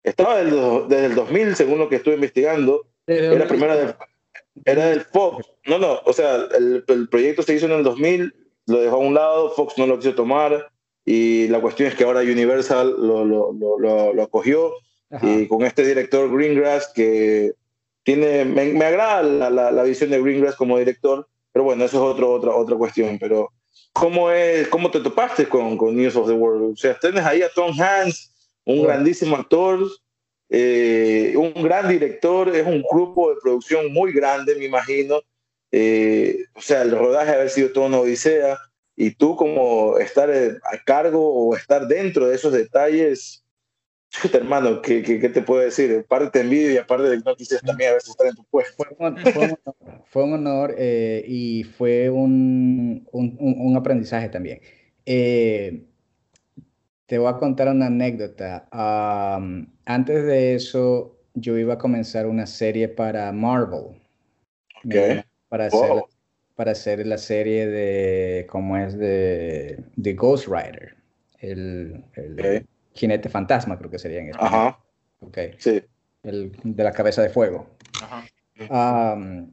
estaba 0.03 0.45
desde, 0.45 1.07
el 1.07 1.14
2000, 1.14 1.57
según 1.57 1.79
lo 1.79 1.89
que 1.89 1.97
estuve 1.97 2.16
investigando? 2.16 2.87
Era, 3.07 3.49
primero 3.49 3.74
de, 3.74 3.95
era 4.66 4.89
del 4.89 5.01
Fox. 5.01 5.51
No, 5.64 5.79
no, 5.79 6.01
o 6.05 6.12
sea, 6.12 6.37
el, 6.55 6.85
el 6.87 7.09
proyecto 7.09 7.43
se 7.43 7.55
hizo 7.55 7.64
en 7.64 7.72
el 7.72 7.83
2000 7.83 8.45
lo 8.67 8.81
dejó 8.81 8.97
a 8.97 9.01
un 9.01 9.14
lado, 9.14 9.51
Fox 9.51 9.79
no 9.79 9.87
lo 9.87 9.99
quiso 9.99 10.14
tomar 10.14 10.71
y 11.05 11.49
la 11.49 11.61
cuestión 11.61 11.89
es 11.89 11.95
que 11.95 12.05
ahora 12.05 12.21
Universal 12.21 12.95
lo, 12.99 13.25
lo, 13.25 13.53
lo, 13.53 14.12
lo 14.12 14.23
acogió 14.23 14.73
y 15.23 15.47
con 15.47 15.64
este 15.64 15.87
director 15.87 16.31
Greengrass 16.31 16.93
que 16.93 17.53
tiene, 18.03 18.45
me, 18.45 18.67
me 18.67 18.85
agrada 18.85 19.23
la, 19.23 19.51
la, 19.51 19.71
la, 19.71 19.83
visión 19.85 20.11
de 20.11 20.21
Greengrass 20.21 20.57
como 20.57 20.79
director, 20.79 21.29
pero 21.53 21.64
bueno, 21.64 21.85
eso 21.85 21.97
es 21.97 22.03
otro, 22.03 22.33
otra, 22.33 22.55
otra 22.55 22.77
cuestión, 22.77 23.19
pero 23.19 23.53
¿cómo, 23.93 24.31
es, 24.31 24.69
cómo 24.69 24.91
te 24.91 25.01
topaste 25.01 25.49
con, 25.49 25.77
con 25.77 25.97
News 25.97 26.17
of 26.17 26.29
the 26.29 26.33
World? 26.35 26.73
O 26.73 26.77
sea, 26.77 26.99
tienes 26.99 27.25
ahí 27.25 27.43
a 27.43 27.49
Tom 27.49 27.73
Hanks, 27.81 28.33
un 28.64 28.83
grandísimo 28.83 29.37
actor, 29.37 29.81
eh, 30.51 31.35
un 31.37 31.62
gran 31.62 31.89
director, 31.89 32.55
es 32.55 32.67
un 32.67 32.83
grupo 32.93 33.31
de 33.31 33.41
producción 33.41 33.93
muy 33.93 34.12
grande, 34.12 34.55
me 34.55 34.67
imagino, 34.67 35.21
eh, 35.79 36.47
o 36.55 36.62
sea, 36.62 36.81
el 36.81 36.91
rodaje 36.91 37.33
haber 37.33 37.51
sido 37.51 37.70
toda 37.70 37.89
una 37.89 37.99
odisea 37.99 38.57
y 38.97 39.11
tú 39.11 39.37
como 39.37 39.99
estar 39.99 40.31
eh, 40.31 40.57
a 40.72 40.83
cargo 40.83 41.35
o 41.35 41.55
estar 41.55 41.87
dentro 41.87 42.29
de 42.29 42.35
esos 42.35 42.51
detalles, 42.55 43.45
hermano, 44.33 44.81
¿qué, 44.81 45.03
qué, 45.03 45.29
te 45.29 45.43
puedo 45.43 45.61
decir? 45.61 46.03
Aparte 46.03 46.31
te 46.31 46.41
envidio 46.41 46.72
y 46.72 46.79
aparte 46.79 47.11
de 47.11 47.18
que 47.18 47.24
no 47.24 47.37
quisieras 47.37 47.62
también 47.62 47.91
a 47.91 47.95
veces 47.95 48.09
estar 48.09 48.27
en 48.27 48.37
tu 48.37 48.45
puesto. 48.45 48.85
Fue 48.85 48.87
un, 48.99 49.18
fue 49.18 49.45
un 49.45 49.59
honor, 49.66 50.03
fue 50.07 50.24
un 50.24 50.33
honor 50.33 50.74
eh, 50.79 51.22
y 51.29 51.64
fue 51.64 52.09
un, 52.09 53.07
un, 53.12 53.37
un 53.39 53.77
aprendizaje 53.77 54.31
también. 54.31 54.62
Eh, 55.05 55.85
te 57.05 57.18
voy 57.18 57.29
a 57.29 57.37
contar 57.37 57.68
una 57.68 57.89
anécdota. 57.89 58.66
Um, 58.72 59.66
antes 59.85 60.24
de 60.24 60.55
eso, 60.55 61.18
yo 61.35 61.59
iba 61.59 61.74
a 61.74 61.79
comenzar 61.79 62.27
una 62.27 62.47
serie 62.47 62.89
para 62.89 63.31
Marvel. 63.31 64.01
Okay 64.87 65.26
para, 65.49 65.66
hacer, 65.66 66.05
para 66.55 66.72
hacer 66.72 67.07
la 67.07 67.18
serie 67.18 67.66
de, 67.66 68.47
como 68.49 68.76
es 68.76 68.97
de, 68.97 69.82
de 69.97 70.14
Ghost 70.14 70.49
Rider, 70.49 70.97
el, 71.40 72.05
el 72.14 72.66
jinete 72.94 73.28
fantasma 73.28 73.78
creo 73.78 73.90
que 73.90 73.99
sería 73.99 74.20
en 74.20 74.30
español. 74.30 74.55
Ajá. 74.55 74.78
Ok. 75.20 75.38
Sí. 75.59 75.82
El 76.22 76.53
de 76.62 76.84
la 76.84 76.92
cabeza 76.92 77.22
de 77.22 77.28
fuego. 77.28 77.66
Ajá. 78.03 79.14
Um, 79.14 79.53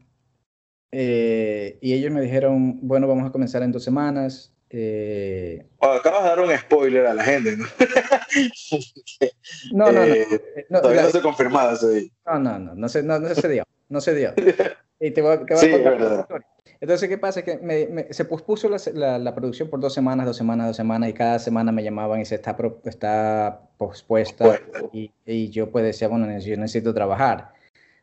eh, 0.91 1.77
y 1.81 1.93
ellos 1.93 2.11
me 2.11 2.21
dijeron, 2.21 2.79
bueno, 2.81 3.07
vamos 3.07 3.27
a 3.27 3.31
comenzar 3.31 3.63
en 3.63 3.71
dos 3.71 3.83
semanas. 3.83 4.53
Eh, 4.69 5.65
acabas 5.79 6.23
de 6.23 6.29
dar 6.29 6.39
un 6.39 6.57
spoiler 6.57 7.05
a 7.05 7.13
la 7.13 7.23
gente, 7.23 7.57
¿no? 7.57 7.65
no, 9.73 9.91
no, 9.91 9.93
no, 9.99 10.03
eh, 10.03 10.65
no, 10.69 10.81
Todavía 10.81 11.03
no 11.03 11.09
se 11.09 11.21
confirmado 11.21 11.73
eso 11.73 11.89
ahí. 11.89 12.11
No, 12.25 12.39
no, 12.39 12.59
no, 12.59 12.75
no 12.75 12.89
se, 12.89 13.03
no, 13.03 13.19
no 13.19 13.35
se 13.35 13.49
dio, 13.49 13.63
no 13.89 14.01
se 14.01 14.15
dio. 14.15 14.33
Y 15.03 15.11
te 15.11 15.21
voy, 15.21 15.37
te 15.45 15.53
voy 15.53 15.63
sí, 15.65 15.73
a 15.73 15.83
contar 15.83 16.45
Entonces, 16.79 17.09
¿qué 17.09 17.17
pasa? 17.17 17.41
Que 17.41 17.57
me, 17.57 17.87
me, 17.87 18.13
se 18.13 18.23
pospuso 18.23 18.69
la, 18.69 18.77
la, 18.93 19.19
la, 19.19 19.35
producción 19.35 19.69
por 19.69 19.81
dos 19.81 19.93
semanas, 19.93 20.25
dos 20.25 20.37
semanas, 20.37 20.67
dos 20.67 20.77
semanas, 20.77 21.09
y 21.09 21.13
cada 21.13 21.39
semana 21.39 21.73
me 21.73 21.83
llamaban 21.83 22.21
y 22.21 22.25
se 22.25 22.35
está, 22.35 22.55
está 22.85 23.63
pospuesta. 23.77 24.61
Y, 24.93 25.11
y, 25.25 25.49
yo 25.49 25.69
pues 25.71 25.83
decía, 25.83 26.07
bueno, 26.07 26.25
yo 26.39 26.55
necesito 26.55 26.93
trabajar, 26.93 27.51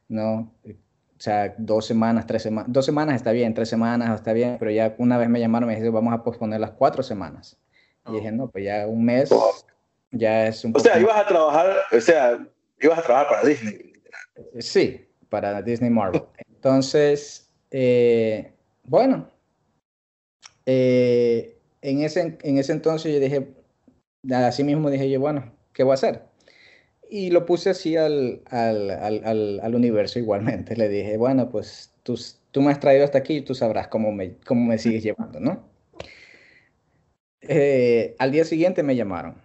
¿no? 0.09 0.53
O 0.63 0.73
sea, 1.17 1.55
dos 1.57 1.87
semanas, 1.87 2.27
tres 2.27 2.43
semanas, 2.43 2.71
dos 2.71 2.85
semanas 2.85 3.17
está 3.17 3.33
bien, 3.33 3.55
tres 3.55 3.71
semanas 3.71 4.15
está 4.15 4.35
bien, 4.35 4.57
pero 4.59 4.71
ya 4.71 4.95
una 4.99 5.17
vez 5.17 5.31
me 5.31 5.41
llamaron 5.41 5.69
y 5.69 5.73
me 5.73 5.75
dijeron, 5.77 5.95
vamos 5.95 6.13
a 6.13 6.23
posponer 6.23 6.61
las 6.61 6.73
cuatro 6.73 7.03
semanas. 7.03 7.59
Y 8.09 8.13
dije, 8.13 8.31
no, 8.31 8.51
pues 8.51 8.67
ya 8.67 8.87
un 8.87 9.03
mes 9.07 9.31
ya 10.11 10.49
es 10.49 10.63
un 10.67 10.77
O 10.77 10.81
sea, 10.81 11.01
ibas 11.01 11.17
a 11.17 11.27
trabajar, 11.27 11.77
o 11.93 12.01
sea, 12.01 12.47
ibas 12.79 12.99
a 12.99 13.03
trabajar 13.03 13.29
para 13.29 13.49
Disney. 13.49 13.93
Sí, 14.59 15.09
para 15.31 15.63
Disney 15.63 15.89
Marvel. 15.89 16.23
Entonces, 16.61 17.51
eh, 17.71 18.53
bueno, 18.85 19.31
eh, 20.67 21.57
en, 21.81 22.03
ese, 22.03 22.37
en 22.43 22.59
ese 22.59 22.73
entonces 22.73 23.15
yo 23.15 23.19
dije, 23.19 23.49
así 24.31 24.63
mismo 24.63 24.91
dije 24.91 25.09
yo, 25.09 25.21
bueno, 25.21 25.55
¿qué 25.73 25.85
voy 25.85 25.93
a 25.93 25.95
hacer? 25.95 26.23
Y 27.09 27.31
lo 27.31 27.47
puse 27.47 27.71
así 27.71 27.97
al, 27.97 28.43
al, 28.51 28.91
al, 28.91 29.61
al 29.63 29.75
universo 29.75 30.19
igualmente. 30.19 30.77
Le 30.77 30.91
dije, 30.91 31.17
bueno, 31.17 31.49
pues 31.49 31.95
tú, 32.03 32.21
tú, 32.51 32.61
me 32.61 32.73
has 32.73 32.81
traído 32.81 33.05
hasta 33.05 33.17
aquí 33.17 33.37
y 33.39 33.43
tú 33.43 33.55
sabrás 33.55 33.89
cómo 33.89 34.13
me, 34.13 34.37
cómo 34.47 34.67
me 34.67 34.77
sigues 34.77 35.03
llevando, 35.03 35.41
¿no? 35.41 35.67
Eh, 37.41 38.17
al 38.19 38.33
día 38.33 38.45
siguiente 38.45 38.83
me 38.83 38.97
llamaron 38.97 39.37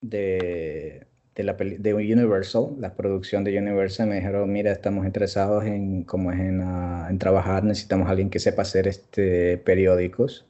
de, 0.00 1.04
de, 1.34 1.44
la 1.44 1.54
de 1.54 1.94
Universal, 1.94 2.76
la 2.78 2.94
producción 2.94 3.44
de 3.44 3.56
Universal, 3.58 4.08
me 4.08 4.16
dijeron, 4.16 4.50
mira, 4.52 4.72
estamos 4.72 5.06
interesados 5.06 5.64
en, 5.64 6.04
como 6.04 6.32
es 6.32 6.40
en, 6.40 6.60
uh, 6.60 7.08
en 7.08 7.18
trabajar, 7.18 7.64
necesitamos 7.64 8.08
a 8.08 8.10
alguien 8.10 8.30
que 8.30 8.38
sepa 8.38 8.62
hacer 8.62 8.88
este, 8.88 9.58
periódicos. 9.58 10.44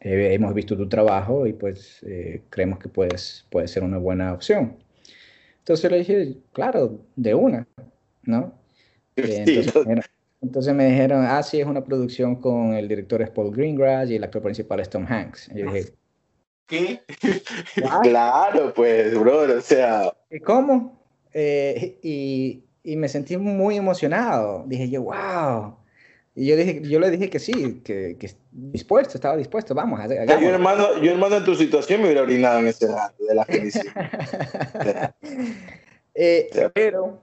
Eh, 0.00 0.34
hemos 0.34 0.52
visto 0.54 0.76
tu 0.76 0.88
trabajo 0.88 1.46
y 1.46 1.52
pues 1.52 2.00
eh, 2.06 2.42
creemos 2.50 2.78
que 2.78 2.88
puedes, 2.88 3.46
puede 3.50 3.68
ser 3.68 3.82
una 3.82 3.98
buena 3.98 4.32
opción. 4.32 4.76
Entonces 5.58 5.90
le 5.90 5.98
dije, 5.98 6.36
claro, 6.52 7.00
de 7.16 7.34
una, 7.34 7.66
¿no? 8.24 8.52
Eh, 9.16 9.44
entonces, 9.46 10.10
Entonces 10.42 10.74
me 10.74 10.86
dijeron, 10.86 11.24
ah, 11.26 11.42
sí, 11.42 11.60
es 11.60 11.66
una 11.66 11.84
producción 11.84 12.36
con 12.36 12.74
el 12.74 12.86
director 12.86 13.22
es 13.22 13.30
Paul 13.30 13.50
Greengrass 13.50 14.10
y 14.10 14.16
el 14.16 14.24
actor 14.24 14.42
principal 14.42 14.80
es 14.80 14.90
Tom 14.90 15.06
Hanks. 15.08 15.50
Y 15.54 15.60
yo 15.60 15.72
dije, 15.72 15.92
¿qué? 16.66 17.02
claro, 18.02 18.72
pues, 18.74 19.18
brother, 19.18 19.58
o 19.58 19.60
sea. 19.60 20.12
¿Cómo? 20.44 21.02
Eh, 21.32 21.98
y, 22.02 22.64
y, 22.82 22.96
me 22.96 23.08
sentí 23.08 23.36
muy 23.36 23.76
emocionado. 23.76 24.64
Dije 24.66 24.88
yo, 24.88 25.02
wow. 25.02 25.76
Y 26.34 26.46
yo, 26.46 26.56
dije, 26.56 26.82
yo 26.82 27.00
le 27.00 27.10
dije 27.10 27.30
que 27.30 27.38
sí, 27.38 27.80
que, 27.82 28.16
que 28.18 28.30
dispuesto, 28.50 29.16
estaba 29.16 29.36
dispuesto, 29.36 29.74
vamos. 29.74 30.00
Yo, 30.08 30.48
hermano, 30.50 31.00
yo, 31.02 31.12
hermano, 31.12 31.36
en 31.36 31.44
tu 31.44 31.54
situación 31.54 32.00
me 32.00 32.06
hubiera 32.06 32.22
orinado 32.22 32.58
en 32.58 32.66
ese 32.68 32.88
rato 32.88 33.24
de 33.24 33.34
la 33.34 33.44
felicidad. 33.44 35.14
eh, 36.14 36.70
pero, 36.74 37.22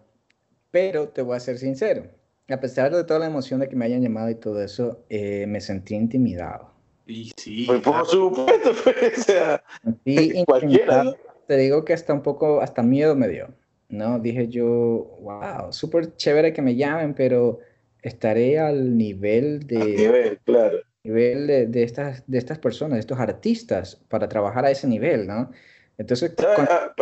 pero 0.72 1.10
te 1.10 1.22
voy 1.22 1.38
a 1.38 1.39
ser 1.39 1.60
sincero 1.60 2.06
a 2.50 2.60
pesar 2.60 2.94
de 2.94 3.04
toda 3.04 3.20
la 3.20 3.28
emoción 3.28 3.60
de 3.60 3.70
que 3.70 3.76
me 3.76 3.86
hayan 3.86 4.02
llamado 4.02 4.30
y 4.30 4.36
todo 4.36 4.62
eso, 4.62 5.06
eh, 5.10 5.46
me 5.48 5.62
sentí 5.62 5.96
intimidado. 5.96 6.72
Y 7.06 7.32
sí. 7.36 7.66
Pues 7.68 7.82
por 7.82 8.06
supuesto, 8.08 8.72
pues, 8.84 9.20
o 9.20 9.22
sea, 9.22 9.64
cualquiera. 10.45 11.16
Te 11.47 11.58
digo 11.58 11.84
que 11.84 11.93
hasta 11.93 12.14
un 12.14 12.24
poco, 12.24 12.62
hasta 12.62 12.84
miedo 12.84 13.16
me 13.16 13.28
dio, 13.28 13.49
¿no? 13.89 14.20
Dije 14.20 14.47
yo, 14.47 15.18
wow, 15.22 15.72
súper 15.72 16.16
chévere 16.16 16.54
que 16.54 16.62
me 16.62 16.76
llamen, 16.76 17.14
pero 17.14 17.60
estaré 18.01 18.60
al 18.60 18.97
nivel 18.97 19.68
de... 19.68 19.82
Al 19.82 19.95
nivel, 19.95 20.39
claro. 20.45 20.78
Nivel 21.04 21.47
de, 21.47 21.68
de, 21.68 21.84
estas, 21.84 22.24
de 22.28 22.38
estas 22.38 22.60
personas, 22.60 22.95
de 22.95 23.01
estos 23.01 23.20
artistas, 23.20 24.01
para 24.08 24.30
trabajar 24.30 24.66
a 24.66 24.72
ese 24.72 24.88
nivel, 24.88 25.28
¿no? 25.28 25.51
Entonces, 25.97 26.34
ah, 26.39 26.93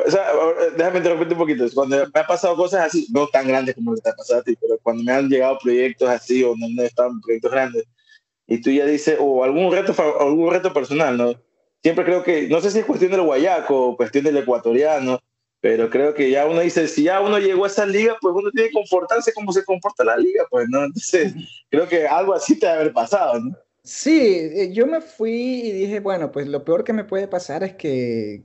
déjame 0.75 0.97
interrumpirte 0.97 1.33
un 1.33 1.39
poquito. 1.39 1.65
Cuando 1.73 1.97
me 1.97 2.03
han 2.19 2.27
pasado 2.27 2.55
cosas 2.55 2.87
así, 2.87 3.07
no 3.11 3.27
tan 3.27 3.47
grandes 3.47 3.75
como 3.75 3.91
lo 3.91 3.97
que 3.97 4.01
te 4.01 4.09
ha 4.09 4.13
pasado 4.13 4.41
a 4.41 4.43
ti, 4.43 4.57
pero 4.59 4.77
cuando 4.83 5.03
me 5.03 5.11
han 5.11 5.29
llegado 5.29 5.57
proyectos 5.61 6.09
así 6.09 6.43
o 6.43 6.55
no, 6.57 6.67
no 6.69 6.83
están 6.83 7.21
proyectos 7.21 7.51
grandes, 7.51 7.83
y 8.51 8.59
tú 8.59 8.69
ya 8.69 8.85
dices, 8.85 9.15
o 9.17 9.45
algún 9.45 9.71
reto, 9.71 9.95
algún 10.19 10.51
reto 10.51 10.73
personal, 10.73 11.15
¿no? 11.15 11.41
Siempre 11.81 12.03
creo 12.03 12.21
que, 12.21 12.49
no 12.49 12.59
sé 12.59 12.69
si 12.69 12.79
es 12.79 12.85
cuestión 12.85 13.11
del 13.11 13.21
guayaco 13.21 13.87
o 13.87 13.95
cuestión 13.95 14.25
del 14.25 14.35
ecuatoriano, 14.35 15.21
pero 15.61 15.89
creo 15.89 16.13
que 16.13 16.29
ya 16.29 16.45
uno 16.45 16.59
dice, 16.59 16.89
si 16.89 17.03
ya 17.03 17.21
uno 17.21 17.39
llegó 17.39 17.63
a 17.63 17.67
esa 17.67 17.85
liga, 17.85 18.17
pues 18.19 18.35
uno 18.35 18.51
tiene 18.51 18.67
que 18.67 18.73
comportarse 18.73 19.31
como 19.31 19.53
se 19.53 19.63
comporta 19.63 20.03
la 20.03 20.17
liga, 20.17 20.43
pues, 20.49 20.67
¿no? 20.69 20.83
Entonces, 20.83 21.33
creo 21.69 21.87
que 21.87 22.05
algo 22.05 22.33
así 22.33 22.59
te 22.59 22.65
debe 22.65 22.79
haber 22.79 22.93
pasado, 22.93 23.39
¿no? 23.39 23.55
Sí, 23.85 24.19
eh, 24.19 24.73
yo 24.73 24.85
me 24.85 24.99
fui 24.99 25.31
y 25.31 25.71
dije, 25.71 26.01
bueno, 26.01 26.29
pues 26.33 26.45
lo 26.47 26.65
peor 26.65 26.83
que 26.83 26.91
me 26.91 27.05
puede 27.05 27.29
pasar 27.29 27.63
es 27.63 27.75
que, 27.75 28.43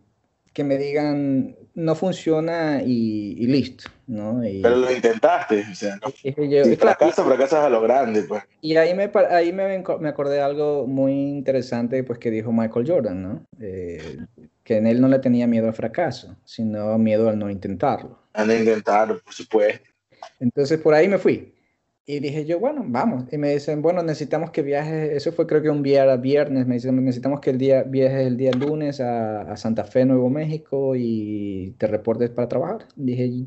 que 0.56 0.64
me 0.64 0.78
digan 0.78 1.54
no 1.74 1.94
funciona 1.94 2.80
y, 2.82 3.46
listo, 3.46 3.90
¿no? 4.06 4.40
Pero 4.40 4.76
lo 4.76 4.90
intentaste, 4.90 5.66
o 5.70 5.74
sea, 5.74 5.96
no, 5.96 6.10
si 6.10 6.32
fracasas, 6.76 7.26
fracasas 7.26 7.66
a 7.66 7.68
lo 7.68 7.82
grande, 7.82 8.22
pues. 8.22 8.42
Y 8.62 8.74
ahí 8.76 8.94
me, 8.94 9.10
ahí 9.30 9.52
me, 9.52 9.84
me, 10.00 10.08
acordé 10.08 10.36
de 10.36 10.40
algo 10.40 10.86
muy 10.86 11.12
interesante, 11.12 12.02
pues, 12.04 12.18
que 12.18 12.30
dijo 12.30 12.52
Michael 12.52 12.88
Jordan, 12.88 13.22
¿no? 13.22 13.46
Eh, 13.60 14.16
que 14.64 14.78
en 14.78 14.86
él 14.86 14.98
no 14.98 15.08
le 15.08 15.18
tenía 15.18 15.46
miedo 15.46 15.66
al 15.66 15.74
fracaso, 15.74 16.34
sino 16.46 16.96
miedo 16.96 17.28
al 17.28 17.38
no 17.38 17.50
intentarlo. 17.50 18.18
A 18.32 18.46
no 18.46 18.54
intentarlo, 18.54 19.20
por 19.20 19.34
supuesto. 19.34 19.90
Entonces, 20.40 20.80
por 20.80 20.94
ahí 20.94 21.06
me 21.06 21.18
fui. 21.18 21.52
Y 22.08 22.20
dije 22.20 22.44
yo, 22.44 22.60
bueno, 22.60 22.84
vamos. 22.86 23.24
Y 23.32 23.36
me 23.36 23.52
dicen, 23.52 23.82
bueno, 23.82 24.00
necesitamos 24.00 24.52
que 24.52 24.62
viajes, 24.62 25.10
eso 25.10 25.32
fue 25.32 25.44
creo 25.46 25.60
que 25.60 25.70
un 25.70 25.82
día 25.82 26.16
viernes, 26.16 26.64
me 26.64 26.74
dicen, 26.74 27.04
necesitamos 27.04 27.40
que 27.40 27.50
el 27.50 27.58
día 27.58 27.82
viajes 27.82 28.28
el 28.28 28.36
día 28.36 28.52
lunes 28.52 29.00
a, 29.00 29.42
a, 29.42 29.56
Santa 29.56 29.84
Fe, 29.84 30.04
Nuevo 30.04 30.30
México 30.30 30.94
y 30.94 31.74
te 31.78 31.88
reportes 31.88 32.30
para 32.30 32.48
trabajar. 32.48 32.86
Dije, 32.94 33.46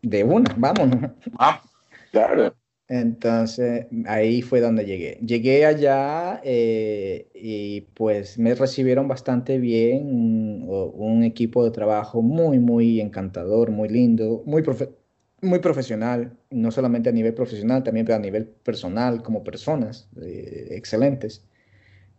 de 0.00 0.24
una, 0.24 0.54
vámonos. 0.56 1.10
Ah, 1.38 1.62
claro. 2.10 2.54
Entonces 2.88 3.86
ahí 4.06 4.40
fue 4.40 4.60
donde 4.60 4.86
llegué. 4.86 5.18
Llegué 5.20 5.66
allá 5.66 6.40
eh, 6.42 7.28
y 7.34 7.82
pues 7.94 8.38
me 8.38 8.54
recibieron 8.54 9.08
bastante 9.08 9.58
bien, 9.58 10.06
un, 10.06 10.64
un, 10.94 11.22
equipo 11.22 11.64
de 11.64 11.70
trabajo 11.70 12.22
muy, 12.22 12.58
muy 12.58 13.00
encantador, 13.00 13.70
muy 13.70 13.88
lindo, 13.90 14.42
muy 14.46 14.62
profesional 14.62 15.03
muy 15.44 15.58
profesional, 15.60 16.36
no 16.50 16.70
solamente 16.70 17.08
a 17.08 17.12
nivel 17.12 17.34
profesional, 17.34 17.82
también 17.82 18.10
a 18.10 18.18
nivel 18.18 18.46
personal, 18.46 19.22
como 19.22 19.44
personas 19.44 20.08
eh, 20.20 20.68
excelentes. 20.70 21.44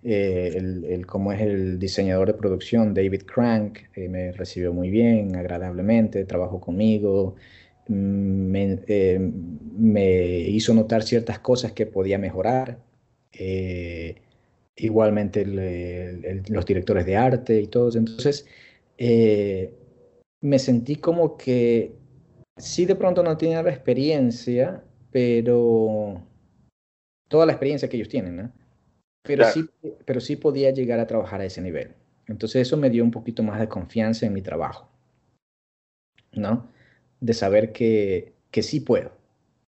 Eh, 0.03 0.53
el, 0.55 0.85
el, 0.85 1.05
como 1.07 1.31
es 1.33 1.41
el 1.41 1.79
diseñador 1.79 2.27
de 2.27 2.35
producción, 2.35 2.93
David 2.93 3.23
Crank, 3.23 3.79
eh, 3.95 4.07
me 4.07 4.31
recibió 4.31 4.71
muy 4.73 4.89
bien, 4.89 5.35
agradablemente, 5.35 6.25
trabajó 6.25 6.59
conmigo, 6.61 7.35
mm, 7.87 7.93
me, 7.93 8.79
me 9.77 10.39
hizo 10.49 10.73
notar 10.73 11.03
ciertas 11.03 11.39
cosas 11.39 11.71
que 11.73 11.85
podía 11.87 12.17
mejorar. 12.19 12.79
igualmente 14.77 15.45
los 15.45 16.65
directores 16.65 17.05
de 17.05 17.15
arte 17.17 17.61
y 17.61 17.67
todos. 17.67 17.95
Entonces, 17.95 18.45
me 20.41 20.59
sentí 20.59 20.97
como 20.97 21.37
que 21.37 21.93
sí 22.57 22.85
de 22.85 22.95
pronto 22.95 23.23
no 23.23 23.37
tienen 23.37 23.63
la 23.63 23.71
experiencia, 23.71 24.83
pero 25.11 26.25
toda 27.27 27.45
la 27.45 27.53
experiencia 27.53 27.89
que 27.89 27.97
ellos 27.97 28.09
tienen, 28.09 28.35
¿no? 28.37 28.51
Pero, 29.23 29.45
sí, 29.45 29.67
pero 30.05 30.19
sí 30.19 30.35
podía 30.35 30.71
llegar 30.71 30.99
a 30.99 31.07
trabajar 31.07 31.41
a 31.41 31.45
ese 31.45 31.61
nivel. 31.61 31.95
Entonces 32.27 32.61
eso 32.61 32.77
me 32.77 32.89
dio 32.89 33.03
un 33.03 33.11
poquito 33.11 33.43
más 33.43 33.59
de 33.59 33.67
confianza 33.67 34.25
en 34.25 34.33
mi 34.33 34.41
trabajo, 34.41 34.89
¿no? 36.31 36.69
De 37.19 37.33
saber 37.33 37.71
que, 37.71 38.33
que 38.51 38.61
sí 38.61 38.79
puedo, 38.79 39.11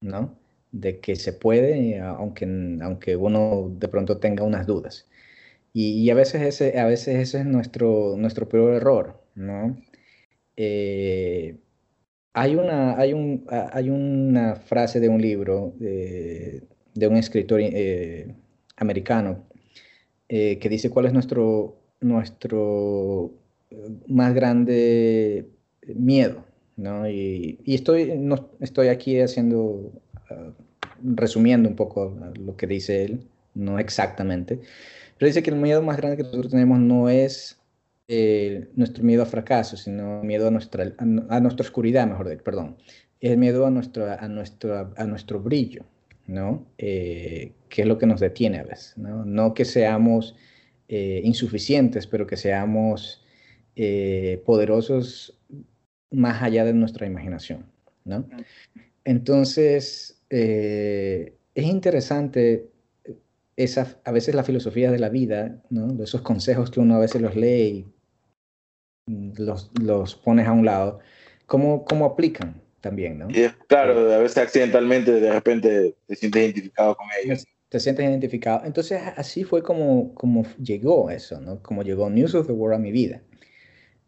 ¿no? 0.00 0.38
De 0.70 1.00
que 1.00 1.16
se 1.16 1.32
puede, 1.34 2.00
aunque, 2.00 2.46
aunque 2.82 3.16
uno 3.16 3.70
de 3.78 3.88
pronto 3.88 4.18
tenga 4.18 4.42
unas 4.44 4.66
dudas. 4.66 5.06
Y, 5.74 6.02
y 6.02 6.10
a, 6.10 6.14
veces 6.14 6.42
ese, 6.42 6.78
a 6.78 6.86
veces 6.86 7.16
ese 7.16 7.40
es 7.40 7.46
nuestro, 7.46 8.16
nuestro 8.16 8.48
peor 8.48 8.74
error, 8.74 9.22
¿no? 9.34 9.78
Eh, 10.56 11.58
hay 12.34 12.56
una, 12.56 12.98
hay, 12.98 13.12
un, 13.12 13.46
hay 13.48 13.90
una 13.90 14.56
frase 14.56 15.00
de 15.00 15.08
un 15.08 15.20
libro 15.20 15.74
de, 15.78 16.62
un 16.96 17.16
escritor 17.16 17.60
eh, 17.62 18.34
americano 18.76 19.44
eh, 20.28 20.58
que 20.58 20.68
dice 20.68 20.90
cuál 20.90 21.06
es 21.06 21.12
nuestro, 21.12 21.76
nuestro 22.00 23.32
más 24.06 24.34
grande 24.34 25.46
miedo. 25.86 26.44
¿no? 26.76 27.08
Y, 27.08 27.58
estoy, 27.66 28.18
no, 28.18 28.50
estoy 28.60 28.88
aquí 28.88 29.20
haciendo, 29.20 29.92
ah, 30.30 30.52
resumiendo 31.02 31.68
un 31.68 31.76
poco 31.76 32.16
lo 32.38 32.56
que 32.56 32.66
dice 32.66 33.04
él, 33.04 33.26
no 33.54 33.78
exactamente, 33.78 34.60
pero 35.18 35.26
dice 35.26 35.42
que 35.42 35.50
el 35.50 35.56
miedo 35.56 35.82
más 35.82 35.96
grande 35.96 36.16
que 36.16 36.22
nosotros 36.22 36.50
tenemos 36.50 36.78
no 36.80 37.08
es 37.08 37.58
eh, 38.14 38.68
nuestro 38.74 39.02
miedo 39.04 39.22
a 39.22 39.24
fracaso, 39.24 39.74
sino 39.78 40.22
miedo 40.22 40.46
a 40.46 40.50
nuestra, 40.50 40.92
a, 40.98 41.40
nuestra 41.40 41.64
oscuridad, 41.64 42.06
mejor 42.06 42.28
dicho, 42.28 42.44
perdón. 42.44 42.76
El 43.22 43.38
miedo 43.38 43.64
a 43.64 43.70
nuestro, 43.70 44.04
a 44.06 44.28
nuestro, 44.28 44.92
a 44.94 45.04
nuestro 45.06 45.40
brillo, 45.40 45.86
¿no? 46.26 46.66
Eh, 46.76 47.52
que 47.70 47.80
es 47.80 47.88
lo 47.88 47.96
que 47.96 48.04
nos 48.04 48.20
detiene 48.20 48.58
a 48.58 48.64
veces, 48.64 48.98
¿no? 48.98 49.24
No 49.24 49.54
que 49.54 49.64
seamos 49.64 50.36
eh, 50.88 51.22
insuficientes, 51.24 52.06
pero 52.06 52.26
que 52.26 52.36
seamos 52.36 53.24
poderosos 54.44 55.40
más 56.10 56.42
allá 56.42 56.66
de 56.66 56.74
nuestra 56.74 57.06
imaginación, 57.06 57.64
¿no? 58.04 58.28
Entonces, 59.04 60.22
es 60.28 61.32
interesante 61.54 62.68
esa, 63.56 63.98
a 64.04 64.12
veces 64.12 64.34
la 64.34 64.44
filosofía 64.44 64.90
de 64.90 64.98
la 64.98 65.08
vida, 65.08 65.62
¿no? 65.70 66.02
esos 66.04 66.20
consejos 66.20 66.70
que 66.70 66.80
uno 66.80 66.96
a 66.96 66.98
veces 66.98 67.22
los 67.22 67.34
lee 67.34 67.86
y 67.86 67.86
los, 69.06 69.70
los 69.80 70.14
pones 70.14 70.46
a 70.46 70.52
un 70.52 70.64
lado, 70.64 71.00
¿cómo, 71.46 71.84
cómo 71.84 72.06
aplican 72.06 72.60
también? 72.80 73.18
¿no? 73.18 73.30
Y 73.30 73.48
claro, 73.66 74.12
a 74.12 74.18
veces 74.18 74.38
accidentalmente 74.38 75.12
de 75.12 75.32
repente 75.32 75.94
te 76.06 76.16
sientes 76.16 76.42
identificado 76.42 76.96
con 76.96 77.06
ellos. 77.22 77.44
Te 77.68 77.80
sientes 77.80 78.04
identificado. 78.04 78.62
Entonces 78.64 79.00
así 79.16 79.44
fue 79.44 79.62
como, 79.62 80.14
como 80.14 80.44
llegó 80.62 81.10
eso, 81.10 81.40
¿no? 81.40 81.62
como 81.62 81.82
llegó 81.82 82.10
News 82.10 82.34
of 82.34 82.46
the 82.46 82.52
World 82.52 82.76
a 82.76 82.78
mi 82.78 82.92
vida. 82.92 83.22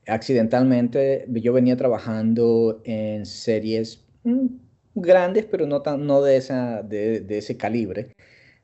Accidentalmente 0.06 1.24
yo 1.28 1.52
venía 1.52 1.76
trabajando 1.76 2.82
en 2.84 3.24
series 3.24 4.04
mm, 4.24 4.46
grandes, 4.94 5.46
pero 5.46 5.66
no, 5.66 5.80
tan, 5.80 6.06
no 6.06 6.20
de, 6.22 6.36
esa, 6.36 6.82
de, 6.82 7.20
de 7.20 7.38
ese 7.38 7.56
calibre 7.56 8.10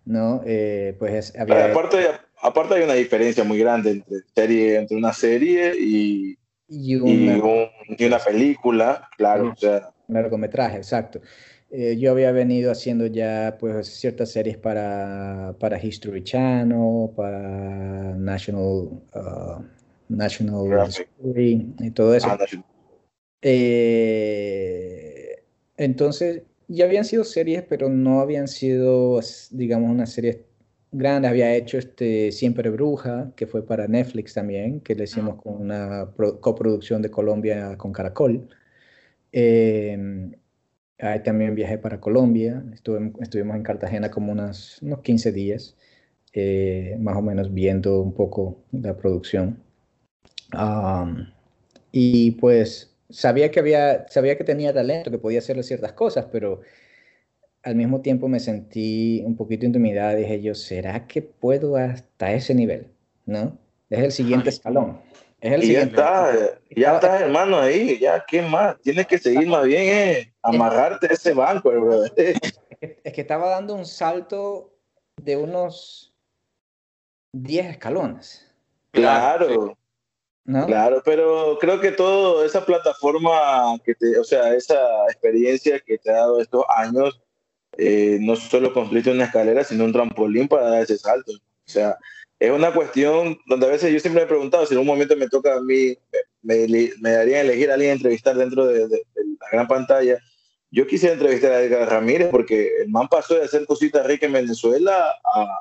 ¿no? 0.05 0.43
Eh, 0.45 0.97
pues 0.99 1.35
había... 1.39 1.67
aparte, 1.67 1.99
aparte 2.43 2.75
hay 2.75 2.83
una 2.83 2.95
diferencia 2.95 3.45
muy 3.45 3.59
grande 3.59 3.91
entre, 3.91 4.19
serie, 4.35 4.79
entre 4.79 4.97
una 4.97 5.13
serie 5.13 5.75
y, 5.79 6.39
y, 6.69 6.95
una, 6.95 8.19
película, 8.19 9.09
claro. 9.17 9.53
O 9.53 9.57
sea. 9.57 9.91
Un 10.09 10.15
largometraje, 10.15 10.79
exacto. 10.79 11.21
Eh, 11.73 11.97
yo 11.99 12.11
había 12.11 12.33
venido 12.33 12.73
haciendo 12.73 13.07
ya 13.07 13.57
pues 13.61 13.87
ciertas 13.87 14.33
series 14.33 14.59
para, 14.59 15.55
para 15.61 15.81
History 15.81 16.25
Channel, 16.25 17.11
para 17.15 18.17
National, 18.17 18.91
uh, 19.15 19.63
National 20.09 20.89
History 20.89 21.73
y 21.79 21.91
todo 21.93 22.15
eso. 22.15 22.27
Ah, 22.29 22.39
eh, 23.43 25.45
entonces 25.77 26.43
ya 26.67 26.87
habían 26.87 27.05
sido 27.05 27.23
series, 27.23 27.63
pero 27.63 27.89
no 27.89 28.21
habían 28.21 28.49
sido, 28.49 29.21
digamos, 29.51 29.91
una 29.91 30.07
serie 30.07 30.50
grande. 30.93 31.29
Había 31.29 31.55
hecho 31.55 31.79
este 31.79 32.33
Siempre 32.33 32.71
Bruja, 32.71 33.33
que 33.37 33.47
fue 33.47 33.67
para 33.67 33.89
Netflix 33.89 34.35
también, 34.35 34.81
que 34.81 34.95
le 34.95 35.05
hicimos 35.05 35.37
ah. 35.39 35.41
con 35.43 35.61
una 35.61 36.11
coproducción 36.41 37.03
de 37.03 37.11
Colombia 37.11 37.77
con 37.77 37.93
Caracol. 37.93 38.49
Em, 39.33 40.33
ahí 40.99 41.23
también 41.23 41.55
viajé 41.55 41.79
para 41.79 42.01
Colombia, 42.01 42.65
Estuve, 42.75 43.13
estuvimos 43.21 43.57
en 43.57 43.63
Cartagena 43.63 44.11
como 44.11 44.33
unas, 44.33 44.83
unos 44.83 45.01
15 45.01 45.33
días, 45.33 45.77
eh, 46.33 46.97
más 47.01 47.17
o 47.17 47.23
menos 47.23 47.53
viendo 47.53 48.01
un 48.01 48.15
poco 48.15 48.59
la 48.73 48.97
producción. 48.97 49.63
y 51.93 52.33
pues 52.33 52.97
sabía 53.09 53.51
que, 53.51 53.61
había, 53.61 54.07
sabía 54.09 54.37
que 54.37 54.45
tenía 54.45 54.73
talento, 54.73 55.11
que 55.11 55.19
podía 55.19 55.41
hacerle 55.41 55.63
ciertas 55.63 55.93
cosas, 55.93 56.27
pero 56.31 56.61
al 57.63 57.75
mismo 57.75 58.01
tiempo 58.01 58.29
me 58.29 58.41
sentí 58.41 59.23
un 59.25 59.37
poquito 59.37 59.67
intimidada. 59.67 60.15
Dije 60.15 60.41
yo, 60.41 60.55
¿será 60.55 61.07
que 61.07 61.23
puedo 61.23 61.77
hasta 61.77 62.33
ese 62.33 62.55
nivel? 62.55 62.89
¿No? 63.27 63.59
Es 63.89 63.99
el 64.01 64.13
siguiente 64.13 64.49
escalón. 64.51 65.01
Es 65.41 65.53
el 65.53 65.65
y 65.65 65.73
ya 65.73 65.83
está, 65.83 66.33
ya 66.71 66.95
está, 66.97 67.21
hermano, 67.21 67.59
ahí, 67.59 67.99
ya, 67.99 68.25
¿qué 68.27 68.43
más? 68.43 68.79
Tienes 68.83 69.07
que 69.07 69.19
seguir 69.19 69.49
más 69.49 69.65
bien, 69.65 69.83
eh, 69.85 70.33
amarrarte 70.43 71.07
a 71.07 71.15
ese 71.15 71.33
banco, 71.33 71.71
brother. 71.71 72.35
Es 72.81 73.13
que 73.13 73.21
estaba 73.21 73.49
dando 73.51 73.75
un 73.75 73.85
salto 73.85 74.75
de 75.17 75.37
unos 75.37 76.15
10 77.33 77.67
escalones. 77.67 78.51
Claro. 78.91 79.77
Claro, 80.45 81.01
pero 81.05 81.59
creo 81.61 81.81
que 81.81 81.93
toda 81.93 82.45
esa 82.45 82.65
plataforma 82.65 83.79
que 83.85 83.95
te, 83.95 84.19
o 84.19 84.25
sea, 84.25 84.53
esa 84.55 85.05
experiencia 85.05 85.79
que 85.79 85.97
te 85.99 86.11
ha 86.11 86.15
dado 86.15 86.41
estos 86.41 86.65
años, 86.77 87.21
eh, 87.77 88.19
no 88.21 88.37
solo 88.37 88.73
construiste 88.73 89.11
una 89.11 89.25
escalera, 89.25 89.65
sino 89.65 89.85
un 89.85 89.93
trampolín 89.93 90.49
para 90.49 90.71
dar 90.71 90.83
ese 90.83 90.99
salto. 90.99 91.33
O 91.33 91.71
sea, 91.71 91.97
es 92.39 92.51
una 92.51 92.73
cuestión 92.73 93.39
donde 93.47 93.67
a 93.67 93.71
veces 93.71 93.93
yo 93.93 94.01
siempre 94.01 94.23
me 94.23 94.25
he 94.25 94.29
preguntado 94.29 94.67
si 94.67 94.75
en 94.75 94.81
un 94.81 94.87
momento 94.87 95.17
me 95.17 95.29
toca 95.29 95.57
a 95.57 95.61
mí, 95.61 95.97
me, 96.43 96.67
me 97.01 97.11
daría 97.11 97.41
elegir 97.41 97.71
a 97.71 97.75
alguien 97.75 97.91
a 97.91 97.95
entrevistar 97.95 98.37
dentro 98.37 98.67
de, 98.67 98.89
la 98.89 99.49
gran 99.53 99.69
pantalla. 99.69 100.19
Yo 100.71 100.87
quisiera 100.87 101.15
entrevistar 101.15 101.53
a 101.53 101.63
Edgar 101.63 101.89
Ramírez 101.89 102.29
porque 102.31 102.71
el 102.83 102.89
man 102.91 103.09
pasó 103.09 103.35
de 103.35 103.45
hacer 103.45 103.67
cositas 103.67 104.07
ricas 104.07 104.29
en 104.29 104.35
Venezuela 104.35 105.15
a, 105.35 105.59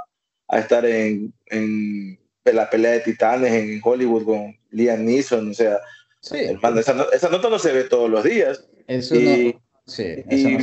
a 0.48 0.60
estar 0.60 0.86
en, 0.86 1.34
en 1.48 2.20
la 2.44 2.70
pelea 2.70 2.92
de 2.92 3.00
titanes 3.02 3.52
en 3.52 3.82
Hollywood 3.84 4.26
con 4.26 4.58
Liam 4.72 5.04
Neeson, 5.06 5.52
o 5.52 5.54
sea, 5.54 5.80
esa, 6.22 7.30
nota 7.30 7.50
no 7.50 7.60
se 7.60 7.72
ve 7.72 7.84
todos 7.86 8.10
los 8.10 8.24
días. 8.24 8.66
Eso 8.88 9.16
y, 9.16 9.56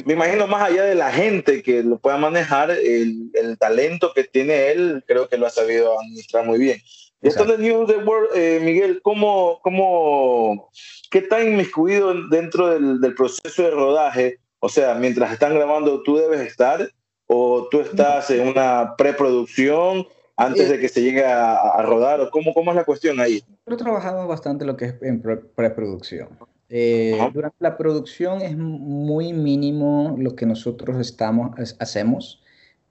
me 0.04 0.12
imagino 0.12 0.46
más 0.46 0.70
allá 0.70 0.84
de 0.84 0.94
la 0.94 1.10
gente 1.10 1.62
que 1.62 1.82
lo 1.82 1.98
pueda 1.98 2.16
manejar, 2.16 2.70
el, 2.70 3.30
el, 3.34 3.58
talento 3.58 4.12
que 4.14 4.24
tiene 4.24 4.70
él, 4.70 5.04
creo 5.06 5.28
que 5.28 5.36
lo 5.36 5.46
ha 5.46 5.50
sabido 5.50 5.98
administrar 6.00 6.46
muy 6.46 6.58
bien. 6.58 6.78
Y 7.22 7.28
esto 7.28 7.44
de 7.44 7.58
News 7.58 7.88
the 7.88 7.96
World, 7.96 8.28
eh, 8.34 8.60
Miguel, 8.62 9.00
¿cómo, 9.02 9.58
cómo, 9.62 10.70
¿qué 11.10 11.18
está 11.18 11.42
inmiscuido 11.42 12.14
dentro 12.28 12.68
del, 12.68 13.00
del 13.00 13.14
proceso 13.14 13.62
de 13.62 13.70
rodaje? 13.70 14.38
O 14.60 14.68
sea, 14.68 14.94
mientras 14.94 15.32
están 15.32 15.54
grabando, 15.54 16.02
¿tú 16.02 16.16
debes 16.16 16.40
estar? 16.40 16.88
¿O 17.26 17.68
tú 17.70 17.80
estás 17.80 18.30
en 18.30 18.48
una 18.48 18.94
preproducción? 18.96 20.06
antes 20.36 20.68
de 20.68 20.78
que 20.78 20.88
se 20.88 21.02
llegue 21.02 21.24
a, 21.24 21.80
rodar? 21.82 22.20
¿O 22.20 22.30
cómo, 22.30 22.52
¿Cómo 22.52 22.70
es 22.70 22.76
la 22.76 22.84
cuestión 22.84 23.20
ahí? 23.20 23.42
Nosotros 23.66 23.78
trabajamos 23.78 24.28
bastante 24.28 24.64
lo 24.64 24.76
que 24.76 24.86
es 24.86 24.94
en 25.02 25.22
preproducción. 25.54 26.28
Eh, 26.68 27.18
durante 27.32 27.56
la 27.60 27.76
producción 27.76 28.42
es 28.42 28.56
muy 28.56 29.32
mínimo 29.32 30.16
lo 30.18 30.34
que 30.34 30.46
nosotros 30.46 30.98
estamos, 31.00 31.52
hacemos, 31.78 32.42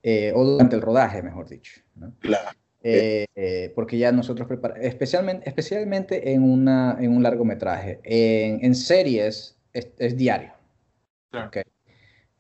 eh, 0.04 0.32
o 0.36 0.44
durante 0.46 0.76
el 0.76 0.82
rodaje, 0.82 1.22
mejor 1.22 1.50
dicho. 1.50 1.82
Claro. 2.20 2.50
Eh, 2.88 3.72
porque 3.74 3.98
ya 3.98 4.12
nosotros 4.12 4.48
preparamos, 4.48 4.86
especialmente, 4.86 5.50
especialmente 5.50 6.32
en, 6.32 6.44
una, 6.44 6.98
en 7.00 7.12
un 7.12 7.24
largometraje. 7.24 8.00
En, 8.04 8.64
en 8.64 8.76
series 8.76 9.58
es, 9.74 10.16
diario. 10.16 10.54
Claro. 11.32 11.50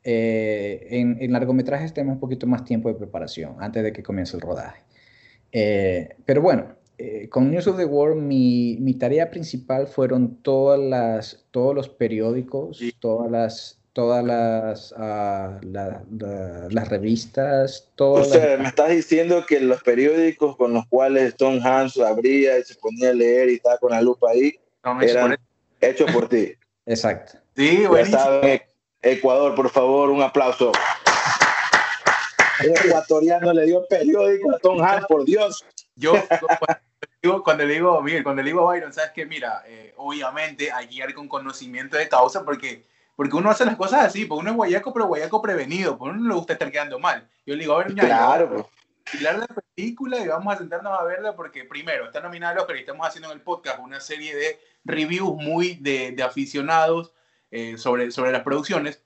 en, 0.03 1.17
en 1.19 1.33
largometrajes 1.33 1.93
tenemos 1.93 2.13
un 2.13 2.19
poquito 2.19 2.47
más 2.47 2.63
tiempo 2.63 2.89
de 2.89 2.95
preparación 2.95 3.55
antes 3.59 3.83
de 3.83 3.91
que 3.91 4.03
comience 4.03 4.37
el 4.37 4.41
rodaje. 4.41 4.85
Eh, 5.57 6.09
pero 6.25 6.41
bueno, 6.41 6.75
eh, 6.97 7.27
con 7.29 7.51
News 7.51 7.67
of 7.67 7.77
the 7.77 7.85
World 7.85 8.21
mi, 8.21 8.77
mi, 8.79 8.93
tarea 8.93 9.29
principal 9.29 9.87
fueron 9.87 10.37
todas 10.41 10.79
las, 10.79 11.45
todos 11.51 11.75
los 11.75 11.89
periódicos, 11.89 12.79
todas 12.99 13.29
las, 13.29 13.79
todas 13.91 14.23
las, 14.23 14.93
uh, 14.93 15.59
las 15.61 16.89
revistas, 16.89 17.89
todas 17.95 18.27
O 18.27 18.31
sea, 18.31 18.57
me 18.57 18.67
estás 18.67 18.89
diciendo 18.89 19.45
que 19.45 19.59
los 19.59 19.83
periódicos 19.83 20.55
con 20.57 20.73
los 20.73 20.85
cuales 20.87 21.35
Tom 21.35 21.59
Hanks 21.61 21.97
abría 21.99 22.59
y 22.59 22.63
se 22.63 22.75
ponía 22.75 23.09
a 23.09 23.13
leer 23.13 23.49
y 23.49 23.55
estaba 23.55 23.77
con 23.77 23.91
la 23.91 24.01
lupa 24.01 24.31
ahí, 24.31 24.53
eran 25.01 25.37
hechos 25.81 26.11
por 26.11 26.29
ti. 26.29 26.53
Exacto. 26.85 27.39
Sí, 27.55 27.85
bueno. 27.87 28.17
Ecuador, 29.01 29.53
por 29.53 29.69
favor, 29.69 30.09
un 30.09 30.21
aplauso. 30.21 30.71
El 32.63 32.71
ecuatoriano 32.71 33.53
le 33.53 33.65
dio 33.65 33.85
periódico 33.87 34.51
a 34.51 34.59
Tom 34.59 34.81
Hanks, 34.81 35.05
por 35.07 35.25
Dios. 35.25 35.63
Yo, 35.95 36.13
cuando, 37.43 37.65
le 37.65 37.75
digo, 37.75 38.01
Miguel, 38.01 38.23
cuando 38.23 38.41
le 38.41 38.49
digo 38.49 38.67
a 38.67 38.73
Byron, 38.73 38.93
sabes 38.93 39.11
que, 39.11 39.25
mira, 39.25 39.63
eh, 39.67 39.93
obviamente 39.97 40.71
hay 40.71 40.87
que 40.87 40.95
ir 40.95 41.13
con 41.13 41.27
conocimiento 41.27 41.97
de 41.97 42.07
causa 42.09 42.43
porque, 42.43 42.83
porque 43.15 43.35
uno 43.35 43.49
hace 43.49 43.65
las 43.65 43.75
cosas 43.75 44.05
así, 44.05 44.25
porque 44.25 44.41
uno 44.41 44.51
es 44.51 44.55
guayaco, 44.55 44.93
pero 44.93 45.07
guayaco 45.07 45.41
prevenido, 45.41 45.97
porque 45.97 46.11
uno 46.13 46.23
no 46.23 46.29
le 46.29 46.35
gusta 46.35 46.53
estar 46.53 46.71
quedando 46.71 46.99
mal. 46.99 47.27
Yo 47.45 47.55
le 47.55 47.61
digo, 47.61 47.75
a 47.75 47.83
ver, 47.83 47.95
ya, 47.95 48.05
claro, 48.05 48.69
pues. 49.11 49.21
la 49.21 49.47
película 49.75 50.19
y 50.19 50.27
vamos 50.27 50.53
a 50.53 50.57
sentarnos 50.57 50.99
a 50.99 51.03
verla 51.03 51.35
porque 51.35 51.63
primero 51.63 52.05
está 52.05 52.21
nominada 52.21 52.57
a 52.57 52.61
Oscar 52.61 52.75
y 52.77 52.79
estamos 52.79 53.07
haciendo 53.07 53.31
en 53.31 53.37
el 53.37 53.43
podcast 53.43 53.79
una 53.79 53.99
serie 53.99 54.35
de 54.35 54.59
reviews 54.83 55.35
muy 55.35 55.75
de, 55.75 56.11
de 56.11 56.23
aficionados 56.23 57.13
eh, 57.51 57.77
sobre, 57.77 58.11
sobre 58.11 58.31
las 58.31 58.41
producciones 58.41 59.05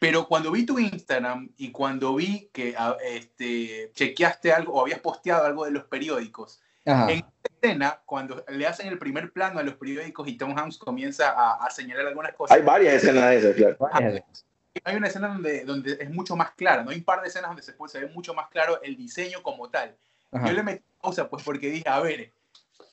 pero 0.00 0.26
cuando 0.26 0.50
vi 0.50 0.64
tu 0.64 0.78
Instagram 0.78 1.50
y 1.58 1.70
cuando 1.70 2.14
vi 2.14 2.48
que 2.54 2.74
ah, 2.76 2.96
este, 3.04 3.92
chequeaste 3.94 4.50
algo 4.50 4.72
o 4.72 4.80
habías 4.80 5.00
posteado 5.00 5.44
algo 5.44 5.66
de 5.66 5.72
los 5.72 5.84
periódicos, 5.84 6.62
en 6.90 7.10
esta 7.10 7.50
escena, 7.60 8.00
cuando 8.04 8.44
le 8.48 8.66
hacen 8.66 8.88
el 8.88 8.98
primer 8.98 9.32
plano 9.32 9.58
a 9.58 9.62
los 9.62 9.74
periódicos 9.74 10.28
y 10.28 10.36
Tom 10.36 10.56
Hanks 10.56 10.78
comienza 10.78 11.30
a, 11.30 11.70
señalar 11.70 12.06
algunas 12.06 12.34
cosas. 12.34 12.56
Hay 12.56 12.62
varias 12.62 12.94
escenas 12.94 13.30
de 13.30 13.36
esas, 13.36 13.54
claro. 13.54 13.76
Hay 14.84 14.96
una 14.96 15.08
escena 15.08 15.28
donde, 15.28 15.64
donde 15.64 15.98
es 16.00 16.10
mucho 16.10 16.36
más 16.36 16.52
clara, 16.52 16.84
¿no? 16.84 16.90
Hay 16.90 16.98
un 16.98 17.04
par 17.04 17.20
de 17.20 17.28
escenas 17.28 17.50
donde 17.50 17.62
se, 17.62 17.72
puede, 17.72 17.92
se 17.92 18.00
ve 18.00 18.06
mucho 18.08 18.34
más 18.34 18.48
claro 18.48 18.80
el 18.82 18.96
diseño 18.96 19.42
como 19.42 19.68
tal. 19.68 19.96
Yo 20.32 20.52
le 20.52 20.62
metí 20.62 20.84
pausa, 21.00 21.28
pues, 21.28 21.42
porque 21.42 21.70
dije, 21.70 21.88
a 21.88 22.00
ver, 22.00 22.32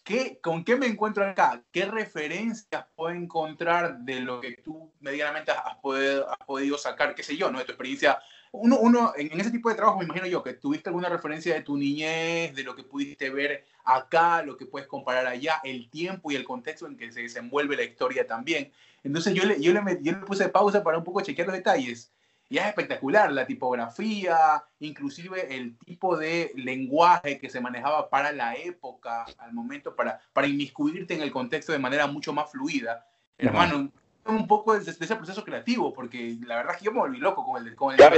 ¿Qué, 0.07 0.39
¿Con 0.39 0.63
qué 0.63 0.77
me 0.77 0.87
encuentro 0.87 1.25
acá? 1.25 1.61
¿Qué 1.69 1.83
referencias 1.83 2.85
puedo 2.95 3.13
encontrar 3.13 3.97
de 3.97 4.21
lo 4.21 4.39
que 4.39 4.53
tú 4.63 4.89
medianamente 5.01 5.51
has, 5.51 5.75
podido, 5.81 6.31
has 6.31 6.37
podido 6.47 6.77
sacar, 6.77 7.13
qué 7.13 7.23
sé 7.23 7.35
yo, 7.35 7.51
¿no? 7.51 7.59
de 7.59 7.65
tu 7.65 7.73
experiencia? 7.73 8.17
Uno, 8.51 8.77
uno 8.79 9.13
en, 9.15 9.39
ese 9.39 9.51
tipo 9.51 9.69
de 9.69 9.75
trabajo 9.75 9.99
me 9.99 10.05
imagino 10.05 10.25
yo 10.25 10.43
que 10.43 10.53
tuviste 10.53 10.89
alguna 10.89 11.09
referencia 11.09 11.53
de 11.53 11.61
tu 11.61 11.77
niñez, 11.77 12.55
de 12.55 12.63
lo 12.63 12.75
que 12.75 12.83
pudiste 12.83 13.29
ver 13.29 13.65
acá, 13.83 14.41
lo 14.41 14.57
que 14.57 14.65
puedes 14.65 14.87
comparar 14.87 15.27
allá, 15.27 15.61
el 15.63 15.89
tiempo 15.89 16.31
y 16.31 16.35
el 16.35 16.43
contexto 16.43 16.87
en 16.87 16.97
que 16.97 17.11
se 17.11 17.21
desenvuelve 17.21 17.75
la 17.75 17.83
historia 17.83 18.25
también. 18.25 18.71
Entonces 19.03 19.33
yo 19.33 19.45
le, 19.45 19.61
yo 19.61 19.73
le, 19.73 19.81
yo 20.01 20.11
le 20.11 20.17
puse 20.19 20.49
pausa 20.49 20.83
para 20.83 20.97
un 20.97 21.03
poco 21.03 21.21
chequear 21.21 21.47
los 21.47 21.55
detalles 21.55 22.11
y 22.49 22.57
es 22.57 22.65
espectacular 22.65 23.31
la 23.31 23.45
tipografía, 23.45 24.63
inclusive 24.79 25.55
el 25.55 25.77
tipo 25.79 26.15
de 26.15 26.51
lenguaje 26.55 27.39
que 27.39 27.49
se 27.49 27.59
manejaba 27.59 28.09
para 28.09 28.31
la 28.31 28.55
época, 28.55 29.25
al 29.37 29.53
momento, 29.53 29.95
para, 29.95 30.21
para 30.31 30.47
inmiscuirte 30.47 31.13
en 31.13 31.21
el 31.21 31.31
contexto 31.31 31.73
de 31.73 31.79
manera 31.79 32.07
mucho 32.07 32.31
más 32.31 32.49
fluida. 32.49 33.05
Hermano, 33.37 33.91
un 34.27 34.47
poco 34.47 34.77
de, 34.77 34.89
ese 34.89 35.15
proceso 35.15 35.43
creativo, 35.43 35.93
porque 35.93 36.37
la 36.45 36.57
verdad 36.57 36.73
es 36.73 36.79
que 36.79 36.85
yo 36.85 36.91
me 36.91 36.99
volví 36.99 37.17
loco 37.17 37.45
con 37.45 37.65
el, 37.65 37.75
con 37.75 37.91
el 37.91 37.97
claro, 37.97 38.17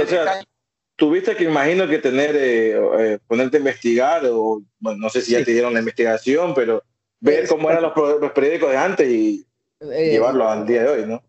Tuviste 0.96 1.34
que 1.34 1.44
imagino 1.44 1.88
que 1.88 1.98
tener, 1.98 2.36
eh, 2.36 2.78
eh, 2.98 3.18
ponerte 3.26 3.56
a 3.56 3.60
investigar, 3.60 4.22
o 4.26 4.62
no 4.80 5.08
sé 5.08 5.22
si 5.22 5.32
ya 5.32 5.42
te 5.42 5.52
dieron 5.52 5.72
la 5.72 5.80
investigación, 5.80 6.52
pero 6.52 6.82
ver 7.20 7.48
cómo 7.48 7.70
eran 7.70 7.82
los, 7.82 7.96
los 7.96 8.32
periódicos 8.32 8.70
de 8.70 8.76
antes 8.76 9.08
y 9.08 9.46
eh, 9.80 10.10
llevarlo 10.10 10.46
al 10.46 10.66
día 10.66 10.82
de 10.82 10.88
hoy, 10.88 11.06
¿no? 11.06 11.22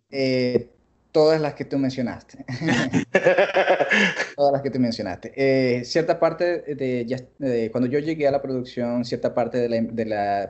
Todas 1.11 1.41
las 1.41 1.55
que 1.55 1.65
tú 1.65 1.77
mencionaste. 1.77 2.45
Todas 4.37 4.53
las 4.53 4.61
que 4.61 4.69
tú 4.69 4.79
mencionaste. 4.79 5.33
Eh, 5.35 5.83
cierta 5.83 6.17
parte 6.17 6.61
de, 6.61 7.69
cuando 7.69 7.89
yo 7.89 7.99
llegué 7.99 8.29
a 8.29 8.31
la 8.31 8.41
producción, 8.41 9.03
cierta 9.03 9.33
parte 9.33 9.67
del 9.67 9.89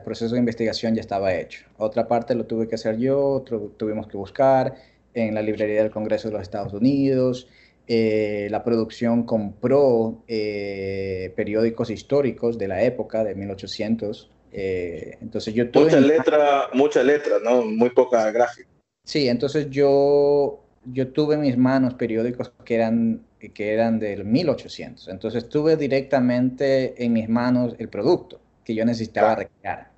proceso 0.04 0.34
de 0.34 0.38
investigación 0.38 0.94
ya 0.94 1.00
estaba 1.00 1.34
hecho. 1.34 1.64
Otra 1.78 2.06
parte 2.06 2.36
lo 2.36 2.46
tuve 2.46 2.68
que 2.68 2.76
hacer 2.76 2.96
yo, 2.96 3.20
otro 3.20 3.72
tuvimos 3.76 4.06
que 4.06 4.16
buscar 4.16 4.76
en 5.14 5.34
la 5.34 5.42
librería 5.42 5.82
del 5.82 5.90
Congreso 5.90 6.28
de 6.28 6.34
los 6.34 6.42
Estados 6.42 6.72
Unidos. 6.72 7.48
Eh, 7.88 8.46
la 8.48 8.62
producción 8.62 9.24
compró 9.24 10.22
eh, 10.28 11.32
periódicos 11.34 11.90
históricos 11.90 12.56
de 12.56 12.68
la 12.68 12.84
época 12.84 13.24
de 13.24 13.34
1800. 13.34 14.30
entonces 14.52 15.54
yo 15.54 15.70
tuve 15.70 15.86
mucha 15.86 16.00
letra, 16.00 16.68
mucha 16.72 17.02
letra, 17.02 17.38
no, 17.42 17.62
muy 17.62 17.90
poca 17.90 18.30
gráfica. 18.30 18.71
Sí, 19.04 19.28
entonces 19.28 19.68
yo 19.70 20.62
yo 20.84 21.08
tuve 21.12 21.34
en 21.36 21.42
mis 21.42 21.56
manos 21.56 21.94
periódicos 21.94 22.52
que 22.64 22.74
eran, 22.74 23.22
que 23.38 23.72
eran 23.72 23.98
del 23.98 24.24
1800. 24.24 25.08
Entonces 25.08 25.48
tuve 25.48 25.76
directamente 25.76 27.04
en 27.04 27.12
mis 27.12 27.28
manos 27.28 27.74
el 27.78 27.88
producto 27.88 28.40
que 28.64 28.74
yo 28.74 28.84
necesitaba 28.84 29.34
recrear. 29.36 29.90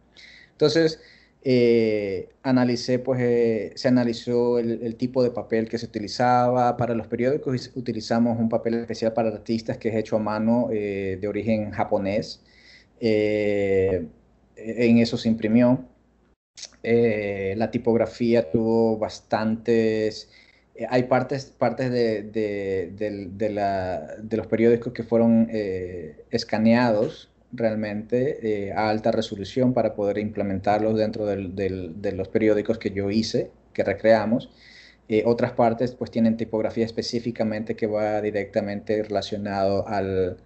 Entonces, 0.52 1.00
eh, 1.42 2.30
analicé, 2.42 2.98
pues, 2.98 3.20
eh, 3.20 3.72
se 3.74 3.88
analizó 3.88 4.58
el, 4.58 4.96
tipo 4.96 5.22
de 5.22 5.30
papel 5.30 5.68
que 5.68 5.78
se 5.78 5.86
utilizaba 5.86 6.76
para 6.76 6.94
los 6.94 7.06
periódicos. 7.06 7.72
Utilizamos 7.74 8.38
un 8.38 8.48
papel 8.48 8.74
especial 8.74 9.12
para 9.12 9.28
artistas 9.28 9.78
que 9.78 9.88
es 9.90 9.96
hecho 9.96 10.16
a 10.16 10.20
mano 10.20 10.68
eh, 10.72 11.18
de 11.20 11.28
origen 11.28 11.70
japonés. 11.70 12.42
en 13.00 14.08
eso 14.98 15.16
se 15.18 15.28
imprimió. 15.28 15.84
La 16.82 17.70
tipografía 17.70 18.50
tuvo 18.50 18.98
bastantes 18.98 20.30
hay 20.90 21.04
partes, 21.04 21.46
partes 21.46 21.90
de, 21.90 22.22
de, 22.24 22.92
de, 22.96 23.30
de, 24.22 24.36
los 24.36 24.46
periódicos 24.48 24.92
que 24.92 25.04
fueron 25.04 25.48
escaneados 26.30 27.30
realmente 27.56 28.66
eh, 28.68 28.72
a 28.72 28.90
alta 28.90 29.12
resolución 29.12 29.72
para 29.72 29.94
poder 29.94 30.18
implementarlos 30.18 30.96
dentro 30.96 31.26
de 31.26 32.12
los 32.14 32.28
periódicos 32.28 32.78
que 32.78 32.90
yo 32.90 33.10
hice, 33.10 33.50
que 33.72 33.84
recreamos. 33.84 34.50
Eh, 35.08 35.22
otras 35.26 35.52
partes 35.52 35.94
pues 35.94 36.10
tienen 36.10 36.36
tipografía 36.36 36.84
específicamente 36.84 37.76
que 37.76 37.86
va 37.86 38.20
directamente 38.22 39.02
relacionado 39.02 39.86
al, 39.86 40.38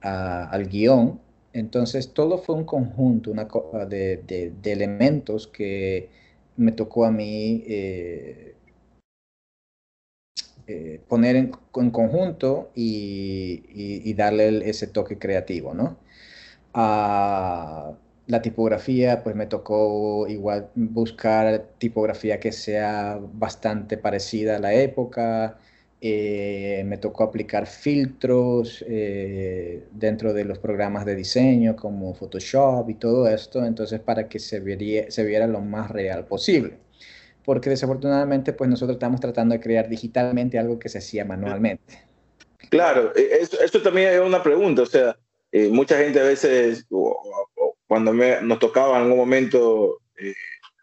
al 0.00 0.68
guion. 0.68 1.20
Entonces 1.56 2.12
todo 2.12 2.38
fue 2.38 2.54
un 2.54 2.64
conjunto 2.64 3.30
una, 3.30 3.48
de, 3.86 4.52
de, 4.62 4.72
elementos 4.72 5.46
que 5.46 6.10
me 6.56 6.72
tocó 6.72 7.06
a 7.06 7.10
mí 7.10 7.64
eh, 7.66 8.54
poner 11.08 11.36
en, 11.36 11.50
conjunto 11.72 12.70
y, 12.74 14.12
darle 14.14 14.68
ese 14.68 14.86
toque 14.86 15.18
creativo, 15.18 15.74
¿no? 15.74 15.96
la 18.26 18.42
tipografía, 18.42 19.22
pues 19.22 19.36
me 19.36 19.46
tocó 19.46 20.26
igual 20.28 20.68
buscar 20.74 21.68
tipografía 21.78 22.40
que 22.40 22.52
sea 22.52 23.18
bastante 23.34 23.96
parecida 23.96 24.56
a 24.56 24.58
la 24.58 24.74
época. 24.74 25.58
Eh, 26.08 26.84
me 26.84 26.98
tocó 26.98 27.24
aplicar 27.24 27.66
filtros 27.66 28.84
eh, 28.86 29.82
dentro 29.90 30.32
de 30.32 30.44
los 30.44 30.58
programas 30.58 31.04
de 31.04 31.16
diseño 31.16 31.74
como 31.74 32.14
Photoshop 32.14 32.88
y 32.88 32.94
todo 32.94 33.26
esto, 33.26 33.64
entonces 33.64 33.98
para 33.98 34.28
que 34.28 34.38
se, 34.38 34.60
viera 34.60 35.46
lo 35.48 35.60
más 35.60 35.90
real 35.90 36.24
posible. 36.26 36.78
Porque 37.44 37.70
desafortunadamente 37.70 38.52
pues 38.52 38.70
nosotros 38.70 38.96
estamos 38.96 39.20
tratando 39.20 39.54
de 39.54 39.60
crear 39.60 39.88
digitalmente 39.88 40.60
algo 40.60 40.78
que 40.78 40.88
se 40.88 40.98
hacía 40.98 41.24
manualmente. 41.24 42.04
Claro, 42.70 43.12
e, 43.16 43.40
esto 43.40 43.82
también 43.82 44.14
es 44.14 44.20
una 44.20 44.42
pregunta, 44.42 44.82
o 44.82 44.86
sea, 44.86 45.18
eh, 45.50 45.68
mucha 45.68 45.98
gente 45.98 46.20
a 46.20 46.24
veces, 46.24 46.86
cuando 47.88 48.12
nos 48.12 48.58
tocaba 48.60 48.98
en 48.98 49.02
algún 49.02 49.18
momento 49.18 50.02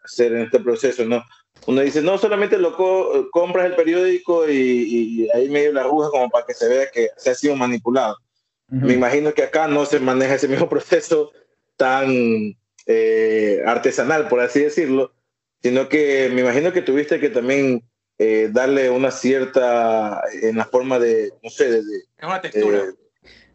hacer 0.04 0.34
en 0.34 0.42
este 0.44 0.60
proceso, 0.60 1.06
¿no? 1.06 1.24
Uno 1.68 1.82
dice, 1.82 2.02
no 2.02 2.18
solamente 2.18 2.58
lo 2.58 2.76
compras 3.32 3.66
el 3.66 3.76
periódico 3.76 4.50
y, 4.50 5.30
ahí 5.34 5.50
medio 5.50 5.72
la 5.72 5.82
aguja 5.82 6.10
como 6.10 6.30
para 6.30 6.46
que 6.46 6.54
se 6.54 6.68
vea 6.68 6.92
que 6.92 7.10
se 7.18 7.30
ha 7.30 7.36
sido 7.36 7.56
manipulado. 7.56 8.18
Me 8.68 8.94
imagino 8.94 9.34
que 9.34 9.44
acá 9.44 9.68
no 9.68 9.86
se 9.86 10.00
maneja 10.00 10.36
ese 10.36 10.48
mismo 10.48 10.68
proceso 10.70 11.32
tan 11.78 12.56
eh, 12.88 13.62
artesanal, 13.66 14.28
por 14.28 14.40
así 14.40 14.62
decirlo, 14.62 15.14
sino 15.62 15.88
que 15.90 16.30
me 16.34 16.42
imagino 16.42 16.74
que 16.74 16.82
tuviste 16.82 17.20
que 17.20 17.30
también 17.30 17.84
darle 18.52 18.90
una 18.90 19.12
cierta, 19.12 20.22
en 20.42 20.58
la 20.58 20.66
forma 20.66 20.98
de, 20.98 21.34
no 21.44 21.50
sé, 21.50 21.70
de... 21.70 21.80
es 21.80 22.24
una 22.24 22.42
textura. 22.42 22.94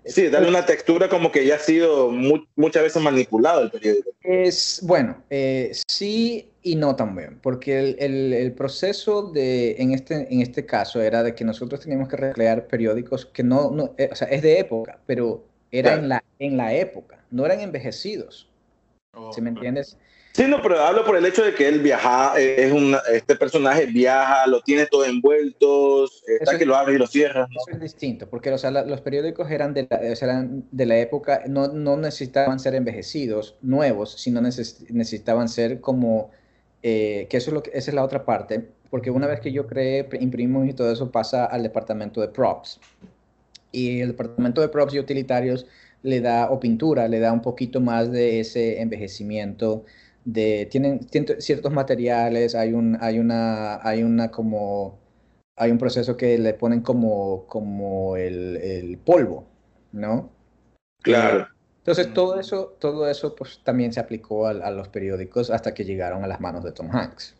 Sí, 0.09 0.28
darle 0.28 0.48
una 0.48 0.64
textura 0.64 1.09
como 1.09 1.30
que 1.30 1.44
ya 1.44 1.56
ha 1.56 1.59
sido 1.59 2.11
muchas 2.11 2.82
veces 2.82 3.02
manipulado 3.02 3.62
el 3.62 3.70
periódico. 3.70 4.11
Es, 4.22 4.80
bueno, 4.82 5.22
eh, 5.28 5.70
sí 5.86 6.50
y 6.70 6.76
no 6.76 6.96
también, 6.96 7.38
porque 7.40 7.78
el, 7.98 8.32
el, 8.34 8.52
proceso 8.52 9.22
de, 9.22 9.76
en 9.78 9.92
este, 9.92 10.32
en 10.32 10.42
este 10.42 10.66
caso 10.66 11.00
era 11.00 11.22
de 11.22 11.34
que 11.34 11.44
nosotros 11.44 11.80
teníamos 11.80 12.08
que 12.08 12.16
recrear 12.16 12.66
periódicos 12.66 13.24
que 13.24 13.42
no, 13.42 13.70
no 13.70 13.94
eh, 13.96 14.10
o 14.12 14.14
sea, 14.14 14.28
es 14.28 14.42
de 14.42 14.58
época, 14.58 14.98
pero 15.06 15.46
era 15.70 15.94
en, 15.94 16.08
la, 16.08 16.22
en 16.38 16.56
la 16.58 16.74
época, 16.74 17.24
no 17.30 17.46
eran 17.46 17.60
envejecidos. 17.60 18.50
Oh, 19.14 19.32
¿Sí 19.32 19.40
me 19.40 19.48
entiendes? 19.48 19.96
Sí, 20.32 20.44
no, 20.46 20.62
pero 20.62 20.80
hablo 20.80 21.04
por 21.04 21.16
el 21.16 21.26
hecho 21.26 21.42
de 21.42 21.54
que 21.54 21.66
él 21.66 21.80
viaja, 21.80 22.38
eh, 22.38 22.66
es 22.66 22.72
un, 22.72 22.96
este 23.12 23.34
personaje 23.34 23.86
viaja, 23.86 24.46
lo 24.46 24.60
tiene 24.60 24.86
todo 24.86 25.04
envuelto, 25.04 26.04
está 26.38 26.56
que 26.56 26.66
lo 26.66 26.76
abre 26.76 26.94
y 26.94 26.98
lo 26.98 27.06
cierra. 27.06 27.48
Eso 27.50 27.76
es 27.76 27.80
distinto, 27.80 28.28
porque 28.28 28.50
los 28.50 29.00
periódicos 29.00 29.50
eran 29.50 29.74
de, 29.74 29.88
la, 29.90 29.96
eran 29.96 30.64
de 30.70 30.86
la 30.86 30.98
época, 30.98 31.42
no, 31.48 31.68
no, 31.68 31.96
necesitaban 31.96 32.60
ser 32.60 32.74
envejecidos, 32.74 33.56
nuevos, 33.62 34.12
sino 34.12 34.40
necesitaban 34.40 35.48
ser 35.48 35.80
como, 35.80 36.30
eh, 36.82 37.26
que 37.30 37.36
eso 37.36 37.56
es 37.56 37.70
esa 37.72 37.90
es 37.90 37.94
la 37.94 38.04
otra 38.04 38.24
parte, 38.24 38.68
porque 38.90 39.10
una 39.10 39.26
vez 39.26 39.40
que 39.40 39.52
yo 39.52 39.66
creé, 39.66 40.08
imprimo 40.20 40.64
y 40.64 40.72
todo 40.72 40.92
eso 40.92 41.10
pasa 41.10 41.44
al 41.44 41.62
departamento 41.62 42.20
de 42.20 42.28
props. 42.28 42.80
Y 43.72 44.00
el 44.00 44.08
departamento 44.08 44.60
de 44.60 44.68
props 44.68 44.94
y 44.94 44.98
utilitarios 44.98 45.66
le 46.02 46.20
da, 46.20 46.50
o 46.50 46.60
pintura, 46.60 47.08
le 47.08 47.20
da 47.20 47.32
un 47.32 47.42
poquito 47.42 47.80
más 47.80 48.10
de 48.10 48.40
ese 48.40 48.80
envejecimiento 48.80 49.84
tienen, 50.32 51.06
ciertos 51.38 51.72
materiales, 51.72 52.54
hay 52.54 52.72
un, 52.72 52.98
hay 53.00 53.18
una, 53.18 53.80
hay 53.86 54.02
una 54.02 54.30
como, 54.30 54.98
hay 55.56 55.70
un 55.70 55.78
proceso 55.78 56.16
que 56.16 56.38
le 56.38 56.54
ponen 56.54 56.80
como, 56.80 57.46
como 57.46 58.16
el, 58.16 58.98
polvo, 59.04 59.46
¿no? 59.92 60.30
Claro. 61.02 61.48
Entonces 61.91 62.14
todo 62.14 62.39
eso, 62.39 62.76
todo 62.78 63.09
eso 63.09 63.34
pues 63.34 63.61
también 63.64 63.93
se 63.93 64.01
aplicó 64.01 64.47
a, 64.47 64.70
los 64.70 64.89
periódicos 64.89 65.51
hasta 65.51 65.72
que 65.74 65.84
llegaron 65.84 66.22
a 66.24 66.26
las 66.26 66.41
manos 66.41 66.64
de 66.64 66.72
Tom 66.72 66.91
Hanks. 66.91 67.34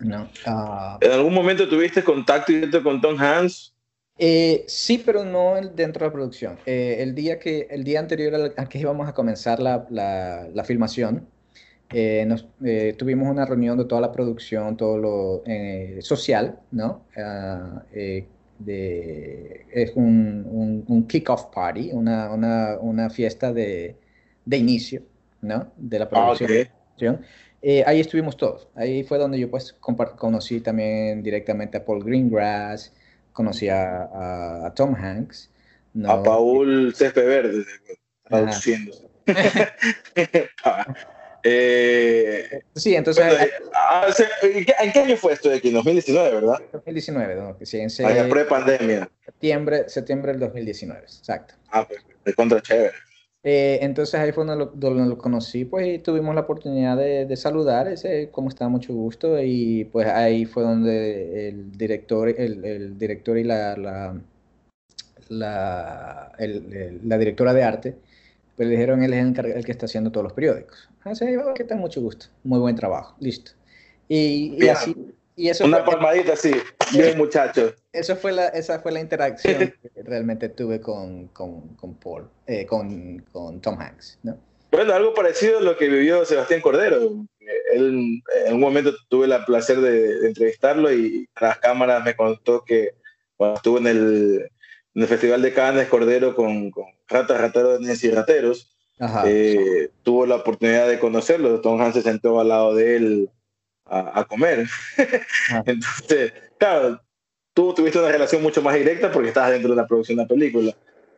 ¿no? 0.00 0.28
Ah, 0.46 0.98
¿En 1.00 1.12
algún 1.12 1.32
momento 1.32 1.68
tuviste 1.68 2.02
contacto 2.02 2.52
directo 2.52 2.82
con 2.82 3.00
Tom 3.00 3.16
Hanks? 3.18 3.72
Eh, 4.18 4.64
sí, 4.68 5.02
pero 5.04 5.24
no 5.24 5.54
dentro 5.74 6.04
de 6.04 6.06
la 6.06 6.12
producción. 6.12 6.58
Eh, 6.66 6.96
el, 7.00 7.14
día 7.14 7.38
que, 7.38 7.66
el 7.70 7.84
día 7.84 8.00
anterior 8.00 8.52
a 8.56 8.66
que 8.66 8.78
íbamos 8.78 9.08
a 9.08 9.14
comenzar 9.14 9.60
la, 9.60 9.86
la, 9.90 10.48
la 10.52 10.64
filmación, 10.64 11.26
eh, 11.90 12.24
nos, 12.26 12.46
eh, 12.64 12.94
tuvimos 12.98 13.28
una 13.28 13.44
reunión 13.44 13.78
de 13.78 13.84
toda 13.84 14.00
la 14.00 14.10
producción, 14.10 14.76
todo 14.76 14.98
lo 14.98 15.42
eh, 15.46 15.98
social, 16.00 16.58
¿no? 16.72 17.04
Ah, 18.54 18.64
de, 18.64 19.66
es 19.72 19.92
un, 19.94 20.84
un, 20.86 21.06
kick-off 21.06 21.46
party, 21.54 21.90
una, 21.92 22.32
una, 22.32 22.78
una 22.80 23.10
fiesta 23.10 23.52
de, 23.52 23.96
de, 24.44 24.56
inicio, 24.56 25.02
¿no? 25.40 25.72
De 25.76 25.98
la 25.98 26.04
ah, 26.06 26.34
producción. 26.36 27.20
ahí 27.86 28.00
estuvimos 28.00 28.36
todos. 28.36 28.68
Ahí 28.74 29.04
fue 29.04 29.18
donde 29.18 29.38
yo 29.38 29.50
pues 29.50 29.72
conocí 29.72 30.60
también 30.60 31.22
directamente 31.22 31.78
a 31.78 31.84
Paul 31.84 32.04
Greengrass, 32.04 32.92
conocí 33.32 33.68
a, 33.68 34.66
a, 34.66 34.74
Tom 34.74 34.94
Hanks. 34.94 35.50
¿no? 35.94 36.10
A 36.10 36.22
Paul 36.22 36.94
Césped 36.94 37.26
Verde, 37.26 37.64
traduciendo. 38.28 38.92
Eh, 41.46 42.62
sí, 42.74 42.96
entonces... 42.96 43.24
Eh, 43.32 43.50
ah, 43.74 44.06
¿En 44.42 44.92
qué 44.92 45.00
año 45.00 45.16
fue 45.16 45.34
esto 45.34 45.50
de 45.50 45.56
aquí? 45.56 45.70
2019, 45.70 46.30
¿verdad? 46.34 46.58
2019, 46.72 47.34
¿no? 47.36 47.58
Que 47.58 47.66
sí, 47.66 47.78
en 47.78 48.28
pre-pandemia. 48.30 49.10
Septiembre, 49.24 49.88
septiembre 49.88 50.32
del 50.32 50.40
2019, 50.40 51.00
exacto. 51.02 51.54
Ah, 51.70 51.86
pues, 51.86 52.00
de 52.24 52.32
contra 52.32 52.62
chévere. 52.62 52.92
Eh, 53.46 53.80
entonces 53.82 54.18
ahí 54.18 54.32
fue 54.32 54.46
donde 54.46 54.64
lo, 54.74 55.04
lo, 55.04 55.18
conocí, 55.18 55.66
pues, 55.66 55.86
y 55.86 55.98
tuvimos 55.98 56.34
la 56.34 56.40
oportunidad 56.40 56.96
de, 56.96 57.26
de 57.26 57.36
saludar, 57.36 57.88
ese, 57.88 58.30
como 58.30 58.48
estaba 58.48 58.70
mucho 58.70 58.94
gusto, 58.94 59.38
y 59.38 59.84
pues 59.84 60.06
ahí 60.06 60.46
fue 60.46 60.62
donde 60.62 61.50
el 61.50 61.72
director, 61.72 62.30
el, 62.30 62.64
el 62.64 62.98
director 62.98 63.36
y 63.36 63.44
la, 63.44 63.76
la, 63.76 64.18
la, 65.28 66.32
la 66.38 67.18
directora 67.18 67.52
de 67.52 67.62
arte, 67.62 67.96
pues 68.56 68.68
le 68.68 68.74
dijeron, 68.74 69.02
él 69.02 69.12
es 69.12 69.24
el, 69.24 69.46
el 69.46 69.64
que 69.64 69.72
está 69.72 69.86
haciendo 69.86 70.12
todos 70.12 70.24
los 70.24 70.32
periódicos. 70.32 70.88
Ah, 71.04 71.14
sí, 71.14 71.26
que 71.54 71.62
está 71.62 71.76
mucho 71.76 72.00
gusto. 72.00 72.26
Muy 72.44 72.58
buen 72.58 72.76
trabajo. 72.76 73.16
Listo. 73.20 73.52
Y, 74.08 74.66
así. 74.68 74.94
Y 75.36 75.48
eso 75.48 75.64
Una 75.64 75.84
palmadita 75.84 76.34
así. 76.34 76.52
Bien, 76.92 77.16
muchachos. 77.18 77.74
Eso 77.92 78.16
fue 78.16 78.32
la, 78.32 78.48
esa 78.48 78.80
fue 78.80 78.92
la 78.92 79.00
interacción 79.00 79.74
que 79.82 80.02
realmente 80.02 80.48
tuve 80.48 80.80
con, 80.80 81.28
con, 81.28 81.68
con 81.76 81.94
Paul, 81.94 82.28
eh, 82.46 82.64
con, 82.66 83.18
con, 83.32 83.60
Tom 83.60 83.78
Hanks, 83.80 84.18
¿no? 84.22 84.38
Bueno, 84.70 84.92
algo 84.92 85.14
parecido 85.14 85.58
a 85.58 85.62
lo 85.62 85.76
que 85.76 85.88
vivió 85.88 86.24
Sebastián 86.24 86.60
Cordero. 86.60 87.26
Él, 87.72 88.22
en 88.46 88.54
un 88.54 88.60
momento 88.60 88.92
tuve 89.08 89.26
el 89.26 89.44
placer 89.44 89.80
de, 89.80 90.26
entrevistarlo 90.26 90.92
y 90.92 91.28
a 91.36 91.46
las 91.46 91.58
cámaras 91.58 92.04
me 92.04 92.16
contó 92.16 92.64
que 92.64 92.94
cuando 93.36 93.56
estuvo 93.56 93.78
en 93.78 93.86
el, 93.86 94.50
en 94.94 95.02
el 95.02 95.08
Festival 95.08 95.42
de 95.42 95.52
Cannes 95.52 95.88
Cordero 95.88 96.34
con, 96.34 96.70
con 96.70 96.84
Ratas, 97.08 97.40
Rateros 97.40 98.04
y 98.04 98.10
Rateros, 98.10 98.74
eh, 99.26 99.90
tuvo 100.02 100.24
la 100.26 100.36
oportunidad 100.36 100.88
de 100.88 100.98
conocerlo. 100.98 101.60
Tom 101.60 101.80
Hanks 101.80 101.96
se 101.96 102.02
sentó 102.02 102.40
al 102.40 102.48
lado 102.48 102.74
de 102.74 102.96
él 102.96 103.30
a, 103.86 104.24
comer. 104.24 104.66
Entonces, 105.66 106.32
claro, 106.58 107.00
tú 107.52 107.74
tuviste 107.74 107.98
una 107.98 108.12
relación 108.12 108.42
mucho 108.42 108.62
más 108.62 108.74
directa 108.74 109.10
porque 109.10 109.28
estabas 109.28 109.50
dentro 109.50 109.70
de 109.70 109.76
la 109.76 109.86
producción 109.86 110.16
de 110.16 110.22
la 110.22 110.28
película. 110.28 110.76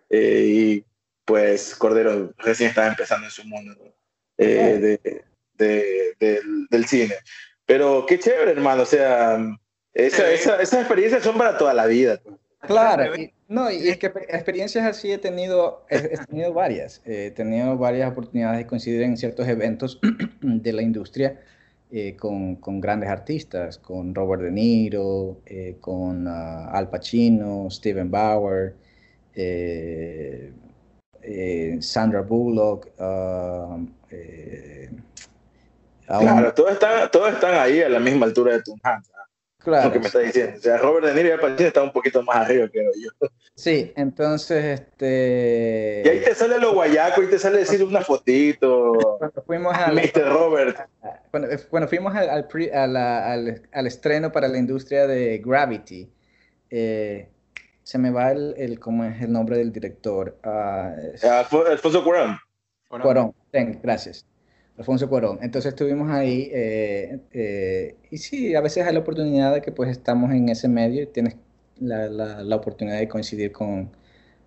Eh, 0.09 0.47
y 0.49 0.85
pues 1.25 1.75
Cordero 1.75 2.33
recién 2.39 2.71
estaba 2.71 2.89
empezando 2.89 3.27
en 3.27 3.33
su 3.33 3.45
mundo 3.45 3.75
eh, 4.39 4.99
de, 5.59 6.43
del, 6.71 6.87
cine. 6.87 7.15
Pero 7.67 8.07
qué 8.07 8.19
chévere, 8.19 8.53
hermano. 8.53 8.83
O 8.83 8.87
sea, 8.87 9.39
esa, 9.93 10.31
esa, 10.31 10.63
esas 10.63 10.81
experiencias 10.81 11.23
son 11.23 11.37
para 11.37 11.59
toda 11.59 11.75
la 11.75 11.87
vida. 11.87 12.21
Claro, 12.61 13.13
no, 13.49 13.71
y 13.71 13.89
es 13.89 13.99
que 13.99 14.07
experiencias 14.07 14.85
así 14.85 15.13
he 15.13 15.19
tenido, 15.19 15.85
he, 15.89 16.17
tenido 16.27 16.53
varias. 16.53 17.03
He 17.05 17.31
tenido 17.31 17.77
varias 17.77 18.11
oportunidades 18.11 18.59
de 18.59 18.67
coincidir 18.67 19.03
en 19.03 19.17
ciertos 19.17 19.47
eventos 19.49 20.01
de 20.41 20.73
la 20.73 20.83
industria 20.83 21.41
eh, 21.91 22.17
con, 22.17 22.57
con, 22.57 22.81
grandes 22.81 23.09
artistas, 23.09 23.79
con 23.79 24.15
Robert 24.15 24.43
De 24.43 24.51
Niro, 24.51 25.41
eh, 25.47 25.77
con 25.81 26.27
uh, 26.27 26.69
Al 26.71 26.91
Pacino, 26.91 27.69
Steven 27.71 28.11
Bauer, 28.11 28.75
eh, 29.35 30.53
Sandra 31.81 32.23
Bullock. 32.23 32.89
Uh, 32.99 33.87
claro, 36.07 36.55
todos 36.55 36.73
están, 36.73 37.11
todos 37.11 37.35
están 37.35 37.55
ahí 37.55 37.81
a 37.83 37.89
la 37.89 38.01
misma 38.01 38.27
altura 38.27 38.59
de 38.59 38.63
Hanks. 38.83 39.16
Claro. 39.67 39.89
Lo 39.89 39.93
que 39.95 39.99
me 39.99 40.07
está 40.07 40.21
diciendo. 40.21 40.59
O 40.59 40.61
sea, 40.61 40.79
Robert 40.79 41.07
De 41.07 41.15
Niro 41.15 41.29
y 41.29 41.31
Al 41.33 41.41
Pacino 41.41 41.67
están 41.67 41.83
un 41.83 41.93
poquito 41.93 42.23
más 42.23 42.37
arriba 42.37 42.69
que 42.69 42.85
yo. 43.03 43.29
Sí, 43.57 43.93
entonces, 43.97 44.81
este... 44.81 46.03
Y 46.05 46.09
ahí 46.09 46.21
te 46.21 46.37
sale 46.37 46.61
lo 46.61 46.73
guayaco 46.73 47.25
y 47.25 47.27
te 47.27 47.37
sale 47.37 47.59
decir 47.59 47.83
una 47.83 48.01
fotito. 48.03 48.93
Cuando 49.19 49.43
fuimos 49.43 49.75
al... 49.75 49.97
Mr. 49.97 50.29
Robert. 50.29 50.79
Cuando, 51.69 51.89
fuimos 51.89 52.15
al, 52.15 52.47
al, 52.73 53.67
al, 53.73 53.87
estreno 53.89 54.31
para 54.31 54.47
la 54.47 54.57
industria 54.57 55.09
de 55.09 55.39
Gravity, 55.45 56.09
eh, 56.71 57.29
se 57.83 57.99
me 57.99 58.13
va 58.13 58.31
el, 58.31 58.55
el, 58.59 58.79
¿cómo 58.79 59.03
es 59.03 59.21
el 59.21 59.33
nombre 59.33 59.59
del 59.59 59.73
director? 59.73 60.39
Uh, 60.45 61.27
Alfonso 61.69 62.05
Cuarón. 62.05 62.39
Cuarón, 62.89 63.35
gracias. 63.83 64.25
Alfonso 64.79 65.09
Cuarón. 65.09 65.39
Entonces 65.43 65.71
estuvimos 65.71 66.11
ahí 66.11 66.51
eh, 66.53 67.21
eh, 67.33 67.97
y 68.11 68.19
sí, 68.19 68.55
a 68.55 68.61
veces 68.61 68.87
hay 68.87 68.93
la 68.93 69.01
oportunidad 69.01 69.55
de 69.55 69.63
que 69.63 69.73
pues 69.73 69.91
estamos 69.91 70.31
en 70.33 70.49
ese 70.49 70.69
medio 70.69 71.03
y 71.03 71.07
tienes 71.07 71.37
la, 71.81 72.09
la, 72.09 72.57
oportunidad 72.57 72.99
de 72.99 73.09
coincidir 73.09 73.53
con, 73.53 73.91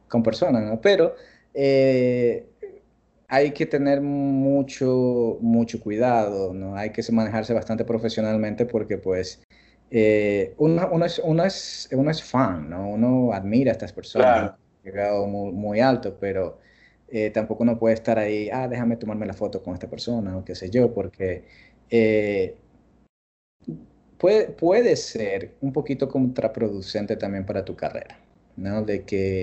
con 0.08 0.24
personas, 0.24 0.64
¿no? 0.64 0.82
Pero 0.82 1.16
eh, 1.54 2.46
hay 3.28 3.52
que 3.52 3.66
tener 3.66 4.02
mucho, 4.02 5.38
mucho 5.42 5.80
cuidado, 5.80 6.54
¿no? 6.54 6.76
Hay 6.76 6.92
que 6.92 7.04
manejarse 7.12 7.54
bastante 7.54 7.86
profesionalmente 7.86 8.66
porque 8.66 8.98
pues 8.98 9.42
uno, 10.58 10.90
uno, 10.92 11.06
es, 11.06 11.20
uno, 11.24 11.44
es, 11.44 11.90
uno 11.92 12.12
es 12.12 12.24
fan, 12.24 12.70
¿no? 12.70 12.90
Uno 12.90 13.34
admira 13.34 13.72
a 13.72 13.74
estas 13.74 13.94
personas, 13.94 14.54
llegado 14.84 15.26
muy, 15.28 15.52
muy 15.52 15.80
alto, 15.80 16.18
pero 16.20 16.60
eh, 17.12 17.32
tampoco 17.32 17.64
uno 17.64 17.78
puede 17.78 17.95
estar 17.95 18.20
ahí, 18.20 18.49
ah, 18.51 18.68
déjame 18.68 18.97
tomarme 18.97 19.26
la 19.26 19.34
foto 19.34 19.64
con 19.64 19.74
esta 19.74 19.89
persona 19.89 20.38
o 20.38 20.45
qué 20.45 20.55
sé 20.55 20.70
yo, 20.70 20.93
porque 20.93 21.43
eh, 21.89 22.55
puede, 24.18 24.49
puede 24.49 24.95
ser 24.95 25.55
un 25.62 25.74
poquito 25.74 26.07
contraproducente 26.07 27.16
también 27.16 27.45
para 27.45 27.66
tu 27.66 27.76
carrera, 27.76 28.20
¿no? 28.55 28.84
De 28.84 29.03
que... 29.03 29.41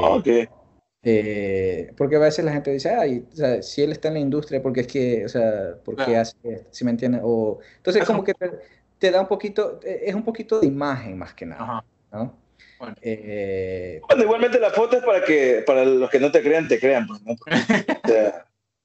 Eh, 1.08 1.92
porque 1.96 2.16
a 2.16 2.18
veces 2.18 2.44
la 2.44 2.52
gente 2.52 2.72
dice, 2.72 2.90
ay, 2.90 3.24
o 3.32 3.36
sea, 3.36 3.62
si 3.62 3.80
él 3.82 3.92
está 3.92 4.08
en 4.08 4.14
la 4.14 4.20
industria, 4.20 4.60
porque 4.60 4.80
es 4.80 4.86
que, 4.88 5.24
o 5.24 5.28
sea, 5.28 5.76
porque 5.84 6.16
hace, 6.16 6.66
si 6.70 6.84
me 6.84 6.90
entiendes, 6.90 7.20
o... 7.22 7.60
Entonces 7.76 8.04
como 8.04 8.24
que 8.24 8.34
te, 8.98 9.10
da 9.12 9.20
un 9.20 9.28
poquito, 9.28 9.78
es 9.84 10.14
un 10.14 10.24
poquito 10.24 10.58
de 10.58 10.66
imagen 10.66 11.16
más 11.16 11.32
que 11.32 11.46
nada, 11.46 11.84
¿no? 12.10 12.45
Eh, 13.02 14.00
bueno. 14.06 14.22
igualmente 14.22 14.60
la 14.60 14.70
foto 14.70 14.98
es 14.98 15.04
para 15.04 15.24
que 15.24 15.62
para 15.66 15.84
los 15.84 16.10
que 16.10 16.20
no 16.20 16.30
te 16.30 16.42
crean, 16.42 16.68
te 16.68 16.78
crean. 16.78 17.06
Pues, 17.06 17.20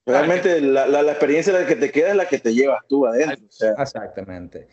realmente 0.05 0.61
la, 0.61 0.87
la, 0.87 1.11
experiencia 1.11 1.53
la 1.53 1.65
que 1.65 1.75
te 1.75 1.91
queda 1.91 2.09
es 2.09 2.15
la 2.15 2.27
que 2.27 2.39
te 2.39 2.53
llevas 2.53 2.85
tú 2.87 3.05
adentro. 3.05 3.45
Exactamente. 3.77 4.67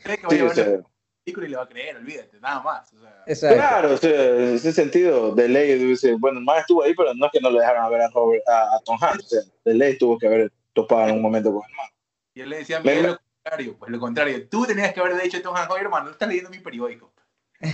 y 1.36 1.40
le 1.49 1.57
va 1.57 1.62
a 1.62 1.68
creer, 1.68 1.96
olvídate, 1.96 2.40
nada 2.40 2.62
más. 2.62 2.90
Claro, 3.38 3.99
en 4.01 4.55
ese 4.55 4.72
sentido, 4.72 5.34
de 5.34 5.49
ley, 5.49 5.78
dice, 5.78 6.16
bueno, 6.18 6.40
más 6.40 6.61
estuvo 6.61 6.82
ahí, 6.82 6.94
pero 6.94 7.14
no 7.14 7.26
es 7.26 7.32
que 7.32 7.40
no 7.40 7.51
le 7.51 7.61
dejaron 7.61 7.90
ver 7.90 8.03
a, 8.03 8.07
a, 8.07 8.80
Tom 8.84 8.99
Hanks, 9.01 9.51
de 9.64 9.74
ley 9.74 9.99
tuvo 9.99 10.18
que 10.18 10.26
haber 10.26 10.53
topado 10.72 11.09
en 11.09 11.16
un 11.16 11.22
momento 11.22 11.53
con 11.53 11.62
el 11.68 11.76
man. 11.76 11.86
Y 12.34 12.40
él 12.40 12.51
le 12.51 12.59
decía 12.59 12.78
a 12.78 12.80
mí 12.80 12.90
lo 13.03 13.18
contrario, 13.18 13.76
pues 13.78 13.90
lo 13.90 13.99
contrario, 13.99 14.49
tú 14.49 14.66
tenías 14.66 14.92
que 14.92 15.01
haber 15.01 15.20
dicho 15.20 15.38
a 15.38 15.42
Tom 15.42 15.57
Hanks, 15.57 15.70
oye 15.70 15.82
hermano, 15.82 16.07
no 16.07 16.11
estás 16.12 16.28
leyendo 16.28 16.51
mi 16.51 16.61
periódico. 16.61 17.12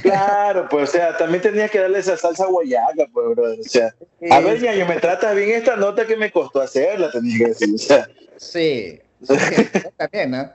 Claro, 0.02 0.66
pues, 0.70 0.88
o 0.88 0.92
sea, 0.92 1.16
también 1.16 1.42
tenía 1.42 1.68
que 1.68 1.78
darle 1.78 1.98
esa 1.98 2.16
salsa 2.16 2.46
guayaca, 2.46 3.06
pues, 3.12 3.26
bro. 3.30 3.52
O 3.52 3.62
sea, 3.62 3.94
a 4.30 4.40
ver, 4.40 4.58
yo 4.58 4.86
me 4.86 4.96
tratas 4.96 5.36
bien 5.36 5.50
esta 5.50 5.76
nota 5.76 6.06
que 6.06 6.16
me 6.16 6.30
costó 6.30 6.62
hacerla, 6.62 7.10
tenía 7.10 7.38
que 7.38 7.46
decir. 7.48 7.74
O 7.74 7.78
sea. 7.78 8.08
Sí, 8.36 8.98
también, 9.96 10.30
¿no? 10.30 10.50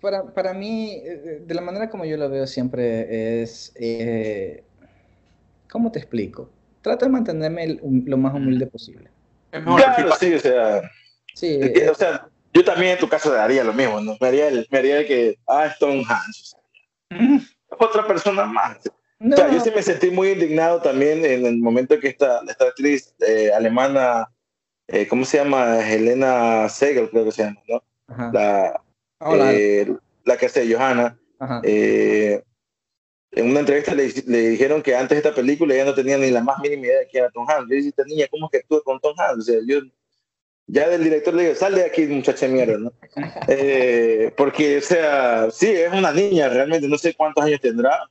para, 0.00 0.24
para, 0.24 0.52
mí, 0.52 1.00
eh, 1.04 1.42
de 1.46 1.54
la 1.54 1.60
manera 1.60 1.90
como 1.90 2.04
yo 2.04 2.16
lo 2.16 2.28
veo 2.28 2.46
siempre 2.46 3.42
es, 3.42 3.72
eh, 3.76 4.64
¿cómo 5.68 5.92
te 5.92 6.00
explico? 6.00 6.50
Trato 6.82 7.04
de 7.04 7.12
mantenerme 7.12 7.78
lo 7.82 8.16
más 8.16 8.34
humilde 8.34 8.66
posible. 8.66 9.10
Claro, 9.50 10.12
sí, 10.18 10.34
o 10.34 10.38
sea, 10.40 10.90
sí, 11.34 11.58
eh, 11.60 11.88
o 11.90 11.94
sea, 11.94 12.26
yo 12.52 12.64
también 12.64 12.92
en 12.92 12.98
tu 12.98 13.08
caso 13.08 13.32
haría 13.38 13.62
lo 13.62 13.72
mismo, 13.72 14.00
¿no? 14.00 14.16
Me 14.20 14.28
haría 14.28 14.48
el, 14.48 14.66
me 14.70 14.78
haría 14.78 14.98
el 15.00 15.06
que, 15.06 15.38
ah, 15.46 15.66
Stone 15.66 16.04
Hans. 16.08 16.56
O 17.10 17.16
sea, 17.16 17.40
otra 17.78 18.06
persona 18.06 18.44
más. 18.44 18.78
O 19.20 19.36
sea, 19.36 19.50
yo 19.50 19.60
sí 19.60 19.70
me 19.74 19.82
sentí 19.82 20.10
muy 20.10 20.30
indignado 20.30 20.80
también 20.80 21.24
en 21.24 21.44
el 21.44 21.58
momento 21.58 22.00
que 22.00 22.08
esta, 22.08 22.40
esta 22.48 22.64
actriz 22.64 23.14
eh, 23.20 23.50
alemana, 23.52 24.30
eh, 24.88 25.06
¿cómo 25.06 25.26
se 25.26 25.36
llama? 25.36 25.86
Helena 25.86 26.68
Segel, 26.70 27.10
creo 27.10 27.26
que 27.26 27.32
se 27.32 27.44
llama, 27.44 27.60
¿no? 27.68 27.82
La, 28.32 28.82
eh, 29.52 29.94
la 30.24 30.36
que 30.38 30.46
hace 30.46 30.72
Johanna. 30.72 31.18
en 31.52 32.42
una 33.50 33.60
entrevista 33.60 33.94
le, 33.94 34.08
le, 34.26 34.48
dijeron 34.48 34.82
que 34.82 34.96
antes 34.96 35.10
de 35.10 35.28
esta 35.28 35.34
película 35.34 35.74
ella 35.74 35.84
no 35.84 35.94
tenía 35.94 36.16
ni 36.16 36.30
la 36.30 36.42
más 36.42 36.58
mínima 36.58 36.86
idea 36.86 37.00
de 37.00 37.06
quién 37.06 37.24
era 37.24 37.32
Tom 37.32 37.46
Hanks. 37.48 37.68
Yo 37.68 37.76
dije, 37.76 37.88
esta 37.90 38.04
niña, 38.04 38.26
¿cómo 38.30 38.46
es 38.46 38.52
que 38.52 38.58
actúa 38.58 38.82
con 38.82 38.98
Tom 39.00 39.14
Hanks? 39.18 39.38
O 39.38 39.42
sea, 39.42 39.60
yo 39.66 39.80
ya 40.72 40.88
del 40.88 41.02
director 41.02 41.34
le 41.34 41.42
digo, 41.42 41.54
sal 41.54 41.74
de 41.74 41.84
aquí, 41.84 42.06
muchacha 42.06 42.46
mierda, 42.46 42.78
¿no? 42.78 42.92
Eh, 43.48 44.32
porque, 44.36 44.78
o 44.78 44.82
sea, 44.82 45.50
sí, 45.50 45.66
es 45.68 45.92
una 45.92 46.12
niña, 46.12 46.48
realmente, 46.48 46.88
no 46.88 46.96
sé 46.96 47.14
cuántos 47.14 47.44
años 47.44 47.60
tendrá, 47.60 48.08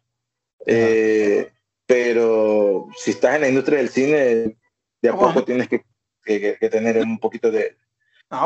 eh, 0.66 1.52
pero 1.86 2.88
si 2.98 3.12
estás 3.12 3.36
en 3.36 3.42
la 3.42 3.50
industria 3.50 3.78
del 3.78 3.90
cine, 3.90 4.58
de 5.02 5.10
a 5.10 5.14
poco 5.14 5.44
tienes 5.44 5.70
que, 5.70 5.84
que, 6.24 6.70
tener 6.70 6.98
un 6.98 7.18
poquito 7.18 7.50
de, 7.50 7.78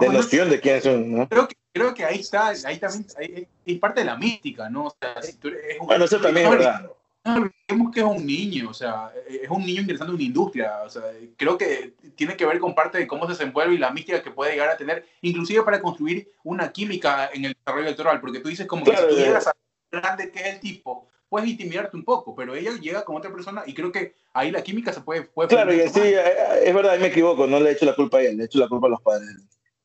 de 0.01 0.09
noción 0.09 0.49
de 0.49 0.59
quiénes 0.59 0.83
son, 0.83 1.11
¿no? 1.11 1.27
Creo 1.27 1.47
que, 1.47 1.55
creo 1.73 1.93
que 1.93 2.05
ahí 2.05 2.19
está, 2.19 2.49
ahí 2.49 2.77
también, 2.77 3.05
ahí, 3.17 3.47
es 3.65 3.79
parte 3.79 4.01
de 4.01 4.05
la 4.05 4.15
mística, 4.15 4.69
¿no? 4.69 4.85
O 4.85 4.95
sea, 4.99 5.21
si 5.21 5.33
tú 5.37 5.47
eres 5.47 5.79
bueno, 5.79 6.05
eso 6.05 6.21
también 6.21 6.45
es 6.45 6.51
verdad 6.51 6.81
no 6.83 7.02
olvidemos 7.25 7.93
que 7.93 7.99
es 8.01 8.05
un 8.05 8.25
niño, 8.25 8.69
o 8.69 8.73
sea, 8.73 9.11
es 9.27 9.49
un 9.49 9.65
niño 9.65 9.81
ingresando 9.81 10.11
en 10.11 10.15
una 10.15 10.25
industria, 10.25 10.81
o 10.83 10.89
sea, 10.89 11.03
creo 11.37 11.57
que 11.57 11.93
tiene 12.15 12.35
que 12.35 12.45
ver 12.45 12.59
con 12.59 12.75
parte 12.75 12.97
de 12.97 13.07
cómo 13.07 13.25
se 13.25 13.31
desenvuelve 13.31 13.75
y 13.75 13.77
la 13.77 13.91
mística 13.91 14.21
que 14.21 14.31
puede 14.31 14.51
llegar 14.51 14.69
a 14.69 14.77
tener, 14.77 15.05
inclusive 15.21 15.63
para 15.63 15.81
construir 15.81 16.29
una 16.43 16.71
química 16.71 17.29
en 17.33 17.45
el 17.45 17.53
desarrollo 17.53 17.87
electoral, 17.87 18.19
porque 18.19 18.39
tú 18.39 18.49
dices 18.49 18.67
como 18.67 18.83
que 18.83 18.95
si 18.95 19.07
tú 19.07 19.15
llegas 19.15 19.47
a 19.47 19.53
grande 19.91 20.31
que 20.31 20.39
es 20.39 20.45
el 20.47 20.59
tipo, 20.59 21.07
puedes 21.29 21.49
intimidarte 21.49 21.95
un 21.95 22.03
poco, 22.03 22.35
pero 22.35 22.55
ella 22.55 22.71
llega 22.79 23.05
con 23.05 23.15
otra 23.15 23.31
persona 23.31 23.63
y 23.65 23.73
creo 23.73 23.91
que 23.91 24.15
ahí 24.33 24.51
la 24.51 24.61
química 24.61 24.91
se 24.91 25.01
puede... 25.01 25.23
puede 25.23 25.49
claro, 25.49 25.73
y 25.73 25.87
sí, 25.87 26.01
es 26.63 26.73
verdad, 26.73 26.99
me 26.99 27.07
equivoco, 27.07 27.47
no 27.47 27.59
le 27.59 27.69
he 27.69 27.73
hecho 27.73 27.85
la 27.85 27.95
culpa 27.95 28.17
a 28.17 28.21
él, 28.21 28.37
le 28.37 28.43
he 28.43 28.45
hecho 28.47 28.59
la 28.59 28.67
culpa 28.67 28.87
a 28.87 28.91
los 28.91 29.01
padres. 29.01 29.29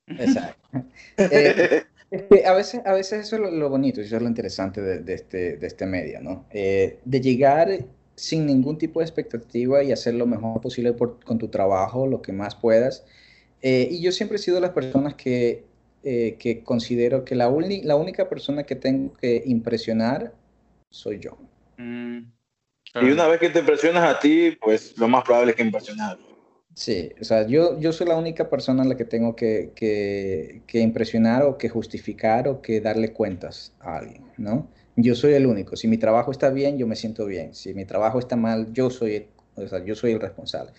Exacto. 0.07 0.69
Eh, 1.19 1.85
a, 2.47 2.53
veces, 2.55 2.81
a 2.85 2.93
veces 2.93 3.27
eso 3.27 3.37
es 3.37 3.53
lo, 3.53 3.69
bonito, 3.69 4.01
eso 4.01 4.17
es 4.17 4.23
lo 4.23 4.29
interesante 4.29 4.81
de, 4.81 5.15
este, 5.15 5.57
de 5.57 5.67
este 5.67 5.87
medio, 5.87 6.21
¿no? 6.21 6.47
Eh, 6.51 6.99
de 7.05 7.21
llegar 7.21 7.71
sin 8.15 8.47
ningún 8.47 8.79
tipo 8.79 9.01
de 9.01 9.05
expectativa 9.05 9.83
y 9.83 9.93
hacer 9.93 10.15
lo 10.15 10.27
mejor 10.27 10.61
posible 10.61 10.95
con 10.97 11.39
tu 11.39 11.49
trabajo, 11.49 12.07
lo 12.07 12.21
que 12.21 12.33
más 12.33 12.55
puedas. 12.55 13.05
Eh, 13.63 13.89
y 13.91 14.01
yo 14.01 14.13
siempre 14.13 14.37
he 14.37 14.39
sido 14.39 14.57
de 14.57 14.61
las 14.63 14.71
personas 14.71 15.15
que, 15.15 15.65
eh, 16.03 16.37
que 16.39 16.63
considero 16.63 17.25
que 17.25 17.35
la, 17.35 17.51
la 17.83 17.97
única 17.97 18.29
persona 18.29 18.65
que 18.65 18.77
tengo 18.77 19.15
que 19.15 19.43
impresionar 19.47 20.33
soy 20.91 21.19
yo. 21.19 21.37
Mm, 21.77 22.19
y 22.95 23.11
una 23.11 23.27
vez 23.29 23.41
que 23.41 23.51
te 23.51 23.61
impresionas 23.61 24.05
a 24.05 24.19
ti, 24.19 24.57
pues 24.61 24.97
lo 24.99 25.09
más 25.09 25.25
probable 25.25 25.51
es 25.51 25.57
que 25.57 25.63
impresionar. 25.63 26.19
Sí, 26.79 27.11
o 27.21 27.25
sea, 27.25 27.45
yo, 27.45 27.77
yo 27.81 27.93
soy 27.93 28.07
la 28.07 28.17
única 28.17 28.49
persona 28.49 28.85
a 28.85 28.87
la 28.87 28.97
que 28.97 29.05
tengo 29.05 29.35
que, 29.35 29.73
que, 29.75 30.79
impresionar 30.79 31.43
o 31.43 31.59
que 31.59 31.69
justificar 31.69 32.47
o 32.47 32.63
que 32.63 32.81
darle 32.81 33.13
cuentas 33.13 33.73
a 33.81 33.97
alguien, 33.97 34.23
¿no? 34.37 34.69
Yo 34.95 35.17
soy 35.17 35.33
el 35.33 35.47
único. 35.47 35.75
Si 35.75 35.89
mi 35.89 35.99
trabajo 35.99 36.31
está 36.31 36.51
bien, 36.51 36.79
yo 36.79 36.87
me 36.87 36.95
siento 36.95 37.27
bien. 37.27 37.53
Si 37.53 37.75
mi 37.75 37.85
trabajo 37.85 38.21
está 38.21 38.37
mal, 38.37 38.73
yo 38.73 38.91
soy, 38.91 39.27
o 39.57 39.67
sea, 39.67 39.85
yo 39.85 39.97
soy 39.97 40.13
el 40.13 40.21
responsable, 40.21 40.71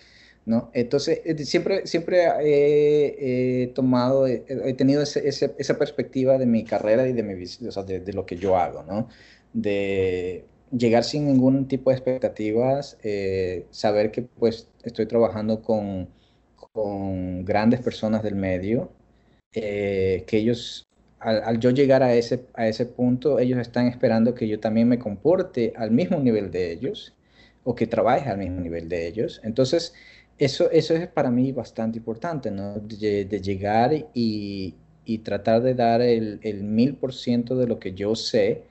¿no? 0.46 0.72
Entonces, 0.74 1.20
eh, 1.26 1.38
siempre, 1.44 1.86
siempre 1.86 2.28
he, 2.44 3.68
tomado, 3.76 4.26
he, 4.26 4.74
tenido 4.78 5.02
ese, 5.02 5.28
esa 5.28 5.78
perspectiva 5.78 6.38
de 6.38 6.46
mi 6.46 6.64
carrera 6.64 7.10
y 7.10 7.12
de, 7.12 7.24
mi, 7.24 7.44
o 7.44 7.72
sea, 7.74 7.84
de, 7.84 8.00
de, 8.00 8.14
lo 8.14 8.26
que 8.26 8.38
yo 8.38 8.56
hago, 8.56 8.84
¿no? 8.84 9.10
De 9.52 10.46
llegar 10.72 11.04
sin 11.04 11.28
ningún 11.28 11.68
tipo 11.68 11.90
de 11.90 11.96
expectativas, 11.98 12.98
saber 13.72 14.12
que 14.12 14.24
pues 14.24 14.70
estoy 14.84 15.06
trabajando 15.06 15.62
con, 15.62 16.10
con 16.56 17.46
grandes 17.46 17.82
personas 17.82 18.24
del 18.24 18.36
medio, 18.36 18.92
que 19.52 20.26
ellos 20.32 20.90
al, 21.20 21.60
yo 21.60 21.70
llegar 21.72 22.04
a 22.04 22.14
ese, 22.14 22.46
a 22.54 22.68
ese 22.68 22.86
punto, 22.86 23.40
ellos 23.40 23.60
están 23.60 23.88
esperando 23.88 24.34
que 24.34 24.48
yo 24.48 24.60
también 24.60 24.88
me 24.88 25.00
comporte 25.00 25.74
al 25.76 25.92
mismo 25.92 26.20
nivel 26.20 26.52
de 26.52 26.72
ellos 26.72 27.14
o 27.64 27.76
que 27.76 27.88
trabaje 27.88 28.30
al 28.30 28.38
mismo 28.38 28.62
nivel 28.62 28.88
de 28.90 29.08
ellos. 29.08 29.42
Entonces, 29.44 29.94
eso, 30.38 30.72
eso 30.72 30.96
es 30.96 31.08
para 31.08 31.30
mí 31.30 31.52
bastante 31.52 31.98
importante, 31.98 32.52
¿no? 32.52 32.76
De, 32.80 33.26
llegar 33.42 33.94
y, 34.14 34.76
y, 35.06 35.18
tratar 35.20 35.62
de 35.62 35.74
dar 35.74 36.02
el 36.02 36.64
mil 36.64 36.96
por 36.96 37.14
ciento 37.14 37.56
de 37.58 37.68
lo 37.68 37.80
que 37.80 37.94
yo 37.94 38.16
sé 38.16 38.64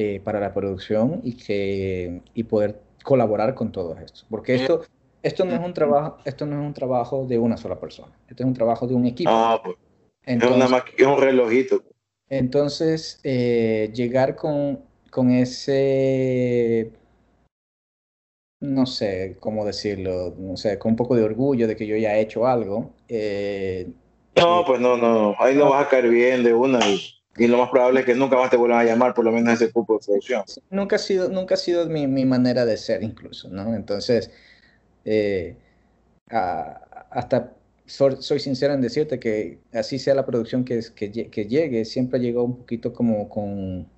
eh, 0.00 0.20
para 0.22 0.38
la 0.38 0.54
producción 0.54 1.20
y, 1.24 1.32
que, 1.32 2.22
y 2.32 2.44
poder 2.44 2.80
colaborar 3.02 3.56
con 3.56 3.72
todo 3.72 3.98
esto. 3.98 4.20
Porque 4.30 4.54
esto, 4.54 4.82
esto, 5.24 5.44
no 5.44 5.54
es 5.54 5.60
un 5.60 5.74
trabajo, 5.74 6.18
esto 6.24 6.46
no 6.46 6.60
es 6.60 6.64
un 6.64 6.72
trabajo 6.72 7.26
de 7.26 7.36
una 7.36 7.56
sola 7.56 7.80
persona, 7.80 8.16
esto 8.28 8.44
es 8.44 8.46
un 8.46 8.54
trabajo 8.54 8.86
de 8.86 8.94
un 8.94 9.06
equipo. 9.06 9.28
Ah, 9.32 9.60
pues 9.60 9.74
es, 10.24 11.04
un 11.04 11.20
relojito. 11.20 11.82
Entonces, 12.28 13.18
eh, 13.24 13.90
llegar 13.92 14.36
con, 14.36 14.84
con 15.10 15.32
ese, 15.32 16.92
no 18.60 18.86
sé 18.86 19.36
cómo 19.40 19.64
decirlo, 19.64 20.32
no 20.38 20.56
sé, 20.56 20.78
con 20.78 20.92
un 20.92 20.96
poco 20.96 21.16
de 21.16 21.24
orgullo 21.24 21.66
de 21.66 21.74
que 21.74 21.88
yo 21.88 21.96
ya 21.96 22.16
he 22.16 22.20
hecho 22.20 22.46
algo. 22.46 22.92
Eh, 23.08 23.90
no, 24.36 24.64
pues 24.64 24.78
no, 24.78 24.96
no, 24.96 25.34
ahí 25.40 25.56
no, 25.56 25.70
vas 25.70 25.86
a 25.86 25.88
caer 25.88 26.08
bien 26.08 26.44
de 26.44 26.54
una 26.54 26.78
y, 26.88 27.17
lo 27.46 27.58
más 27.58 27.70
probable 27.70 28.00
es 28.00 28.06
que 28.06 28.14
nunca 28.14 28.36
más 28.36 28.50
te 28.50 28.56
vuelvan 28.56 28.80
a 28.80 28.84
llamar, 28.84 29.14
por 29.14 29.24
lo 29.24 29.32
menos 29.32 29.54
ese 29.54 29.70
grupo 29.72 29.98
de 29.98 30.04
producción. 30.04 30.42
Nunca 30.70 30.96
ha 30.96 30.98
sido, 30.98 31.28
nunca 31.28 31.54
ha 31.54 31.58
sido 31.58 31.86
mi, 31.86 32.06
mi 32.06 32.24
manera 32.24 32.64
de 32.64 32.76
ser 32.76 33.02
incluso, 33.02 33.48
¿no? 33.48 33.74
Entonces, 33.74 34.30
eh, 35.04 35.56
hasta 36.30 37.52
soy, 37.86 38.40
sincero 38.40 38.74
en 38.74 38.80
decirte 38.80 39.18
que 39.18 39.60
así 39.72 39.98
sea 39.98 40.14
la 40.14 40.26
producción 40.26 40.64
que, 40.64 40.80
que, 40.94 41.30
que 41.30 41.46
llegue, 41.46 41.84
siempre 41.84 42.20
llegó 42.20 42.42
un 42.42 42.58
poquito 42.58 42.92
como 42.92 43.28
con, 43.28 43.88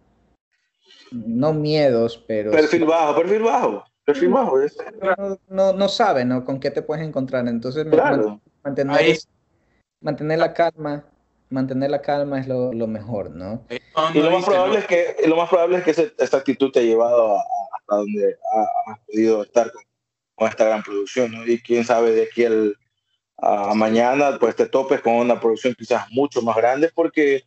no 1.13 1.53
miedos, 1.53 2.23
pero... 2.27 2.53
Perfil 2.53 2.85
bajo, 2.85 3.21
perfil 3.21 3.43
bajo, 3.43 3.85
perfil 4.05 4.29
bajo. 4.29 4.57
No, 5.49 5.73
no, 5.73 5.89
sabe, 5.89 6.25
¿no? 6.25 6.45
Con 6.45 6.61
qué 6.61 6.71
te 6.71 6.83
puedes 6.83 7.07
encontrar. 7.07 7.47
Entonces, 7.49 7.87
mantener, 8.63 9.19
mantener 10.01 10.39
la 10.39 10.53
calma, 10.55 11.05
mantener 11.51 11.91
la 11.91 12.01
calma 12.01 12.41
es 12.41 12.49
lo, 12.49 12.73
lo 12.73 12.87
mejor, 12.87 13.31
¿no? 13.31 13.67
Y 14.15 14.19
lo 14.21 14.31
más 14.31 14.45
probable 14.45 14.79
es 14.79 14.87
que, 14.87 15.17
lo 15.27 15.37
más 15.37 15.49
probable 15.49 15.79
es 15.79 15.85
que 15.85 16.13
esta 16.19 16.37
actitud 16.37 16.71
te 16.71 16.81
ha 16.81 16.83
llevado 16.83 17.37
hasta 17.37 17.97
donde 17.97 18.37
has 18.89 18.99
podido 19.07 19.43
estar 19.43 19.71
con, 19.73 19.83
con, 20.35 20.49
esta 20.49 20.65
gran 20.65 20.83
producción, 20.83 21.33
¿no? 21.33 21.47
Y 21.47 21.61
quién 21.61 21.85
sabe 21.85 22.13
de 22.13 22.23
aquí 22.25 22.45
el 22.45 22.77
a 23.43 23.75
mañana 23.75 24.37
pues 24.39 24.55
te 24.55 24.67
topes 24.67 25.01
con 25.01 25.15
una 25.15 25.41
producción 25.41 25.75
quizás 25.75 26.11
mucho 26.11 26.43
más 26.43 26.57
grande 26.57 26.91
porque 26.95 27.43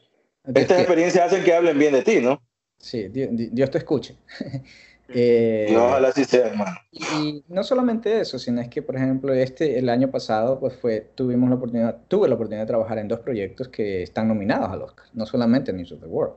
estas 0.53 0.79
experiencias 0.79 1.27
hacen 1.27 1.43
que 1.43 1.53
hablen 1.53 1.77
bien 1.77 1.93
de 1.93 2.01
ti, 2.01 2.19
¿no? 2.19 2.41
Sí, 2.77 3.07
Dios, 3.07 3.71
te 3.71 3.77
escuche. 3.77 4.17
eh, 5.13 5.69
no, 5.71 5.85
ojalá 5.85 6.09
así 6.09 6.25
sea, 6.25 6.47
hermano. 6.47 6.75
Y, 6.91 7.43
no 7.47 7.63
solamente 7.63 8.19
eso, 8.19 8.39
sino 8.39 8.61
es 8.61 8.69
que, 8.69 8.81
por 8.81 8.95
ejemplo, 8.95 9.33
este, 9.33 9.77
el 9.79 9.89
año 9.89 10.09
pasado, 10.09 10.59
pues 10.59 10.75
fue, 10.75 11.01
tuvimos 11.15 11.49
la 11.49 11.55
oportunidad, 11.55 11.97
tuve 12.07 12.27
la 12.27 12.35
oportunidad 12.35 12.63
de 12.63 12.67
trabajar 12.67 12.97
en 12.97 13.07
dos 13.07 13.19
proyectos 13.19 13.67
que 13.69 14.03
están 14.03 14.27
nominados 14.27 14.69
al 14.69 14.81
Oscar, 14.81 15.05
no 15.13 15.25
solamente 15.25 15.73
News 15.73 15.91
of 15.91 15.99
the 15.99 16.07
World. 16.07 16.35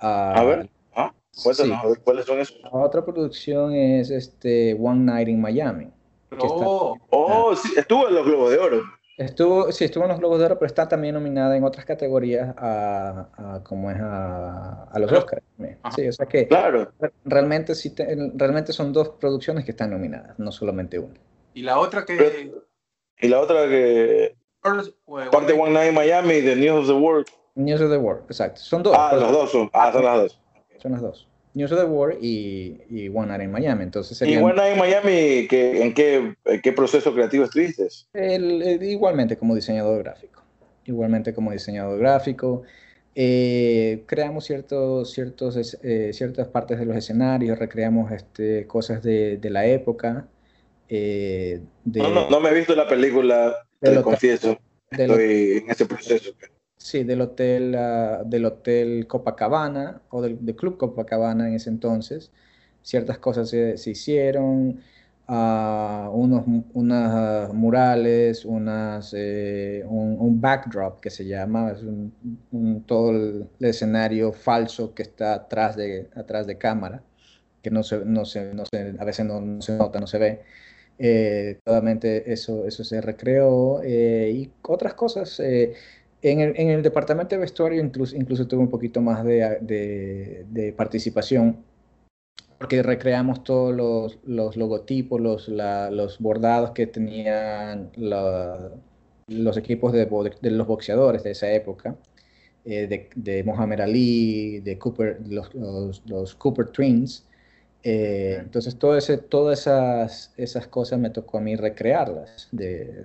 a 0.00 0.44
ver, 0.44 0.68
ah, 0.94 1.12
cuéntanos, 1.42 1.84
a 1.84 1.88
ver, 1.88 2.00
¿cuáles 2.00 2.26
son 2.26 2.38
esos? 2.38 2.60
La 2.62 2.70
otra 2.70 3.04
producción 3.04 3.72
es 3.74 4.10
este 4.10 4.76
One 4.80 5.04
Night 5.04 5.28
in 5.28 5.40
Miami. 5.40 5.88
Oh, 6.38 6.96
oh 7.10 7.56
sí, 7.56 7.72
estuvo 7.76 8.08
en 8.08 8.14
los 8.14 8.26
Globos 8.26 8.50
de 8.50 8.58
Oro. 8.58 8.82
Estuvo, 9.16 9.72
sí, 9.72 9.84
estuvo 9.84 10.04
en 10.04 10.10
los 10.10 10.18
Globos 10.18 10.38
de 10.38 10.44
Oro, 10.44 10.58
pero 10.58 10.66
está 10.66 10.86
también 10.86 11.14
nominada 11.14 11.56
en 11.56 11.64
otras 11.64 11.86
categorías 11.86 12.54
a, 12.58 13.60
como 13.64 13.90
es 13.90 13.96
a, 13.98 14.92
los 14.98 15.10
Oscars. 15.10 15.42
Sí, 15.94 16.06
o 16.06 16.12
sea 16.12 16.26
que 16.26 16.46
claro. 16.46 16.92
realmente, 17.24 17.74
sí 17.74 17.94
realmente 18.34 18.74
son 18.74 18.92
dos 18.92 19.10
producciones 19.10 19.64
que 19.64 19.70
están 19.70 19.90
nominadas, 19.90 20.38
no 20.38 20.52
solamente 20.52 20.98
una. 20.98 21.18
Y 21.54 21.62
la 21.62 21.78
otra 21.78 22.04
que... 22.04 22.52
y 23.18 23.28
la 23.28 23.40
otra 23.40 23.66
que... 23.68 24.36
Parte 25.30 25.52
One 25.52 25.72
Night 25.72 25.88
in 25.90 25.94
Miami 25.94 26.40
de 26.42 26.56
News 26.56 26.80
of 26.80 26.86
the 26.88 26.92
World. 26.92 27.26
News 27.54 27.80
of 27.80 27.90
the 27.90 27.96
World, 27.96 28.24
exacto. 28.26 28.60
Son 28.60 28.82
dos. 28.82 28.94
Ah, 28.98 29.16
los 29.18 29.32
dos 29.32 29.50
son. 29.50 29.70
Ah, 29.72 29.90
son 29.92 30.04
las 30.04 30.16
dos. 30.18 30.40
Son 30.78 30.92
las 30.92 31.00
dos. 31.00 31.28
News 31.56 31.72
of 31.72 31.78
the 31.78 31.86
World 31.86 32.22
y, 32.22 32.82
y 32.90 33.08
One 33.08 33.28
Night 33.28 33.42
in 33.42 33.50
Miami. 33.50 33.82
Entonces 33.82 34.20
¿Y 34.28 34.36
One 34.36 34.54
Night 34.54 34.74
in 34.74 34.78
Miami 34.78 35.48
¿qué, 35.48 35.82
en, 35.82 35.94
qué, 35.94 36.36
qué, 36.62 36.72
proceso 36.72 37.14
creativo 37.14 37.44
estuviste? 37.44 37.88
igualmente 38.82 39.38
como 39.38 39.54
diseñador 39.54 40.02
gráfico. 40.02 40.42
Igualmente 40.84 41.32
como 41.32 41.52
diseñador 41.52 41.98
gráfico. 41.98 42.62
Eh, 43.14 44.02
creamos 44.04 44.44
ciertos, 44.44 45.10
ciertos, 45.12 45.78
eh, 45.82 46.10
ciertas 46.12 46.48
partes 46.48 46.78
de 46.78 46.84
los 46.84 46.94
escenarios, 46.94 47.58
recreamos 47.58 48.12
este, 48.12 48.66
cosas 48.66 49.02
de, 49.02 49.38
de 49.38 49.48
la 49.48 49.64
época. 49.64 50.28
Eh, 50.90 51.62
no, 51.86 52.10
no, 52.10 52.28
no, 52.28 52.38
me 52.38 52.50
he 52.50 52.54
visto 52.54 52.76
la 52.76 52.86
película, 52.86 53.56
te 53.80 54.02
confieso. 54.02 54.58
Estoy 54.90 55.62
en 55.64 55.70
ese 55.70 55.86
proceso. 55.86 56.32
Sí, 56.78 57.04
del 57.04 57.20
hotel, 57.20 57.74
ah, 57.74 58.22
del 58.24 58.44
hotel 58.44 59.06
Copacabana 59.06 60.02
o 60.10 60.22
del, 60.22 60.38
Club 60.56 60.76
Copacabana 60.76 61.48
en 61.48 61.54
ese 61.54 61.70
entonces. 61.70 62.30
Ciertas 62.82 63.18
cosas 63.18 63.48
se, 63.50 63.74
hicieron, 63.90 64.80
uh, 65.28 66.08
unos 66.12 66.44
unas 66.74 67.52
murales, 67.52 68.44
unas, 68.44 69.12
eh, 69.16 69.84
un, 69.88 70.40
backdrop 70.40 71.00
que 71.00 71.10
se 71.10 71.26
llama, 71.26 71.72
es 71.72 71.82
un, 71.82 72.84
todo 72.86 73.10
el, 73.10 73.48
escenario 73.60 74.32
falso 74.32 74.94
que 74.94 75.02
está 75.02 75.34
atrás 75.34 75.76
de, 75.76 76.08
atrás 76.14 76.46
de 76.46 76.58
cámara, 76.58 77.02
que 77.62 77.70
no 77.70 77.82
se, 77.82 78.04
no 78.04 78.24
se, 78.24 78.54
no 78.54 78.64
se 78.72 78.94
a 78.98 79.04
veces 79.04 79.26
no, 79.26 79.60
se 79.62 79.76
nota, 79.76 79.98
no 80.00 80.06
se 80.06 80.18
ve. 80.18 80.42
Eh, 80.98 81.58
totalmente 81.62 82.32
eso, 82.32 82.66
eso 82.66 82.82
se 82.82 83.00
recreó 83.02 83.82
eh, 83.82 84.30
y 84.34 84.52
otras 84.62 84.94
cosas. 84.94 85.40
Eh, 85.40 85.74
en 86.30 86.40
el, 86.40 86.54
en 86.56 86.70
el, 86.70 86.82
departamento 86.82 87.34
de 87.34 87.40
vestuario 87.40 87.82
incluso, 87.82 88.16
incluso 88.16 88.46
tuve 88.46 88.60
un 88.60 88.70
poquito 88.70 89.00
más 89.00 89.24
de, 89.24 90.44
de, 90.48 90.72
participación, 90.72 91.58
porque 92.58 92.82
recreamos 92.82 93.44
todos 93.44 93.74
los, 93.74 94.18
los 94.24 94.56
logotipos, 94.56 95.20
los, 95.20 95.48
los, 95.48 96.18
bordados 96.18 96.72
que 96.72 96.86
tenían 96.86 97.90
los 97.96 99.56
equipos 99.56 99.92
de, 99.92 100.06
de, 100.40 100.50
los 100.50 100.66
boxeadores 100.66 101.22
de 101.22 101.30
esa 101.32 101.52
época, 101.52 101.96
eh, 102.64 102.86
de, 102.88 103.10
de 103.14 103.44
Mohamed 103.44 103.80
Ali, 103.80 104.60
de 104.60 104.78
Cooper, 104.78 105.20
los, 105.28 105.54
los, 105.54 106.34
Cooper 106.34 106.66
Twins. 106.68 107.24
Eh, 107.82 108.38
entonces, 108.40 108.76
todo 108.76 108.96
ese, 108.96 109.18
todas 109.18 109.60
esas, 109.60 110.34
esas 110.36 110.66
cosas 110.66 110.98
me 110.98 111.10
tocó 111.10 111.38
a 111.38 111.40
mí 111.40 111.54
recrearlas 111.54 112.48
de, 112.50 113.04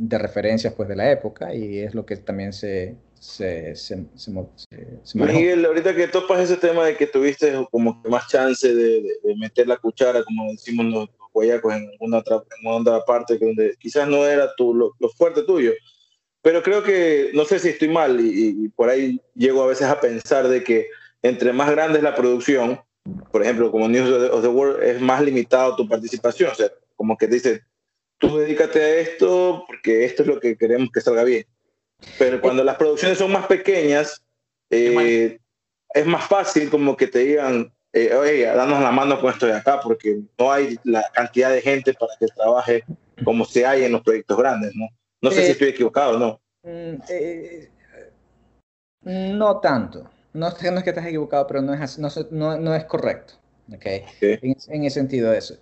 de 0.00 0.16
referencias 0.16 0.74
pues 0.74 0.88
de 0.88 0.94
la 0.94 1.10
época 1.10 1.52
y 1.52 1.80
es 1.80 1.92
lo 1.92 2.06
que 2.06 2.16
también 2.16 2.52
se, 2.52 2.94
se, 3.18 3.74
se, 3.74 4.04
se, 4.14 5.18
Miguel, 5.18 5.64
ahorita 5.64 5.94
que 5.96 6.06
topas 6.06 6.38
ese 6.40 6.56
tema 6.56 6.86
de 6.86 6.96
que 6.96 7.08
tuviste 7.08 7.52
como 7.72 8.00
que 8.00 8.08
más 8.08 8.28
chance 8.28 8.72
de, 8.72 9.02
de, 9.02 9.36
meter 9.36 9.66
la 9.66 9.76
cuchara, 9.76 10.22
como 10.22 10.52
decimos 10.52 10.86
los, 10.86 11.08
guayacos, 11.32 11.74
en 11.74 11.88
alguna 11.90 12.18
otra, 12.18 12.36
en 12.62 12.72
otra 12.72 13.04
parte 13.04 13.38
que 13.38 13.44
donde 13.44 13.76
quizás 13.78 14.08
no 14.08 14.24
era 14.24 14.54
tu, 14.56 14.72
lo, 14.72 15.08
fuerte 15.16 15.42
tuyo, 15.42 15.72
pero 16.42 16.62
creo 16.62 16.82
que, 16.82 17.32
no 17.34 17.44
sé 17.44 17.58
si 17.58 17.70
estoy 17.70 17.88
mal 17.88 18.20
y, 18.20 18.64
y, 18.64 18.68
por 18.68 18.88
ahí 18.88 19.20
llego 19.34 19.62
a 19.62 19.66
veces 19.66 19.88
a 19.88 20.00
pensar 20.00 20.46
de 20.46 20.62
que 20.62 20.86
entre 21.22 21.52
más 21.52 21.70
grande 21.70 21.98
es 21.98 22.04
la 22.04 22.14
producción, 22.14 22.80
por 23.32 23.42
ejemplo, 23.42 23.72
como 23.72 23.88
News 23.88 24.30
of 24.30 24.42
the 24.42 24.48
World, 24.48 24.82
es 24.82 25.00
más 25.00 25.22
limitado 25.22 25.74
tu 25.74 25.88
participación, 25.88 26.52
o 26.52 26.54
sea, 26.54 26.70
como 26.96 27.16
que 27.16 27.26
dice, 27.26 27.62
tú 28.18 28.38
dedícate 28.38 28.80
a 28.80 28.94
esto 28.96 29.64
porque 29.66 30.04
esto 30.04 30.22
es 30.22 30.28
lo 30.28 30.40
que 30.40 30.56
queremos 30.56 30.90
que 30.92 31.00
salga 31.00 31.24
bien. 31.24 31.46
Pero 32.18 32.40
cuando 32.40 32.62
las 32.62 32.76
producciones 32.76 33.18
son 33.18 33.32
más 33.32 33.46
pequeñas, 33.46 34.22
eh, 34.70 35.38
es 35.94 36.06
más 36.06 36.26
fácil 36.26 36.70
como 36.70 36.96
que 36.96 37.06
te 37.06 37.20
digan, 37.20 37.72
eh, 37.92 38.14
oye, 38.14 38.44
danos 38.44 38.80
la 38.80 38.90
mano 38.90 39.20
con 39.20 39.32
esto 39.32 39.46
de 39.46 39.54
acá, 39.54 39.80
porque 39.80 40.20
no 40.38 40.52
hay 40.52 40.78
la 40.84 41.04
cantidad 41.12 41.50
de 41.50 41.60
gente 41.60 41.94
para 41.94 42.12
que 42.18 42.26
trabaje 42.26 42.84
como 43.24 43.44
se 43.44 43.66
hay 43.66 43.84
en 43.84 43.92
los 43.92 44.02
proyectos 44.02 44.38
grandes, 44.38 44.72
¿no? 44.74 44.86
No 45.20 45.30
sé 45.30 45.42
si 45.42 45.48
eh, 45.48 45.52
estoy 45.52 45.68
equivocado 45.68 46.16
o 46.16 46.18
no. 46.18 46.40
Mm, 46.62 46.96
no 49.38 49.58
tanto. 49.58 50.10
No, 50.32 50.50
no, 50.50 50.78
es 50.78 50.84
que 50.84 50.90
estés 50.90 51.06
equivocado, 51.06 51.46
pero 51.46 51.62
no 51.62 51.74
es, 51.74 51.98
no, 51.98 52.08
no, 52.30 52.58
no 52.58 52.74
es 52.74 52.84
correcto. 52.84 53.34
Okay. 53.74 54.04
En, 54.20 54.56
en, 54.68 54.84
ese 54.84 55.00
sentido, 55.00 55.32
eso. 55.32 55.58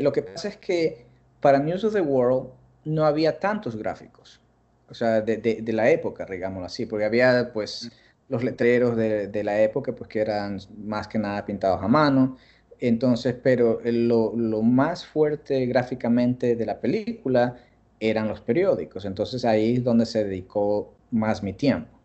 lo 0.00 0.12
que 0.12 0.22
pasa 0.22 0.48
es 0.48 0.56
que 0.56 1.09
para 1.40 1.58
News 1.58 1.84
of 1.84 1.94
the 1.94 2.00
World 2.00 2.48
no 2.84 3.04
había 3.04 3.38
tantos 3.38 3.76
gráficos, 3.76 4.40
o 4.88 4.94
sea, 4.94 5.20
de, 5.20 5.36
de, 5.36 5.72
la 5.72 5.90
época, 5.90 6.26
digámoslo 6.28 6.66
así, 6.66 6.86
porque 6.86 7.04
había 7.04 7.52
pues 7.52 7.90
los 8.28 8.42
letreros 8.42 8.96
de, 8.96 9.28
de, 9.28 9.44
la 9.44 9.60
época, 9.60 9.92
pues 9.94 10.08
que 10.08 10.20
eran 10.20 10.58
más 10.78 11.06
que 11.08 11.18
nada 11.18 11.44
pintados 11.44 11.82
a 11.82 11.88
mano. 11.88 12.36
entonces, 12.80 13.36
pero 13.42 13.80
lo, 13.84 14.34
lo, 14.36 14.62
más 14.62 15.06
fuerte 15.06 15.66
gráficamente 15.66 16.56
de 16.56 16.66
la 16.66 16.80
película 16.80 17.56
eran 18.00 18.28
los 18.28 18.40
periódicos, 18.40 19.04
entonces 19.04 19.44
ahí 19.44 19.76
es 19.76 19.84
donde 19.84 20.06
se 20.06 20.24
dedicó 20.24 20.94
más 21.10 21.42
mi 21.42 21.52
tiempo. 21.52 22.00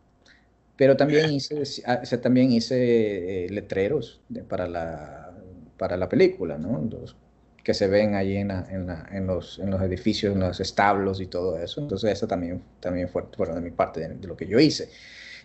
Pero 0.76 0.98
también 0.98 1.32
hice, 1.32 1.62
ah, 1.86 2.02
también 2.22 2.52
hice 2.52 3.46
eh, 3.46 3.50
letreros 3.50 4.22
para, 4.50 4.68
la, 4.68 5.34
para 5.78 5.98
la 5.98 6.10
película, 6.10 6.58
¿no? 6.58 6.78
Que 7.66 7.74
se 7.74 7.88
ven 7.88 8.14
ahí 8.14 8.38
en, 8.38 8.52
en, 8.52 9.26
los, 9.26 9.58
en, 9.58 9.72
los, 9.72 9.82
edificios, 9.82 10.36
en 10.36 10.40
los 10.40 10.60
establos 10.60 11.20
y 11.20 11.26
todo 11.26 11.58
eso. 11.58 11.82
Entonces 11.82 12.12
eso 12.12 12.28
también, 12.28 12.62
también 12.80 13.10
fue 13.10 13.24
bueno, 13.36 13.56
de 13.56 13.62
mi 13.62 13.72
parte, 13.72 14.08
de, 14.08 14.28
lo 14.28 14.38
que 14.38 14.46
yo 14.46 14.60
hice. 14.60 14.88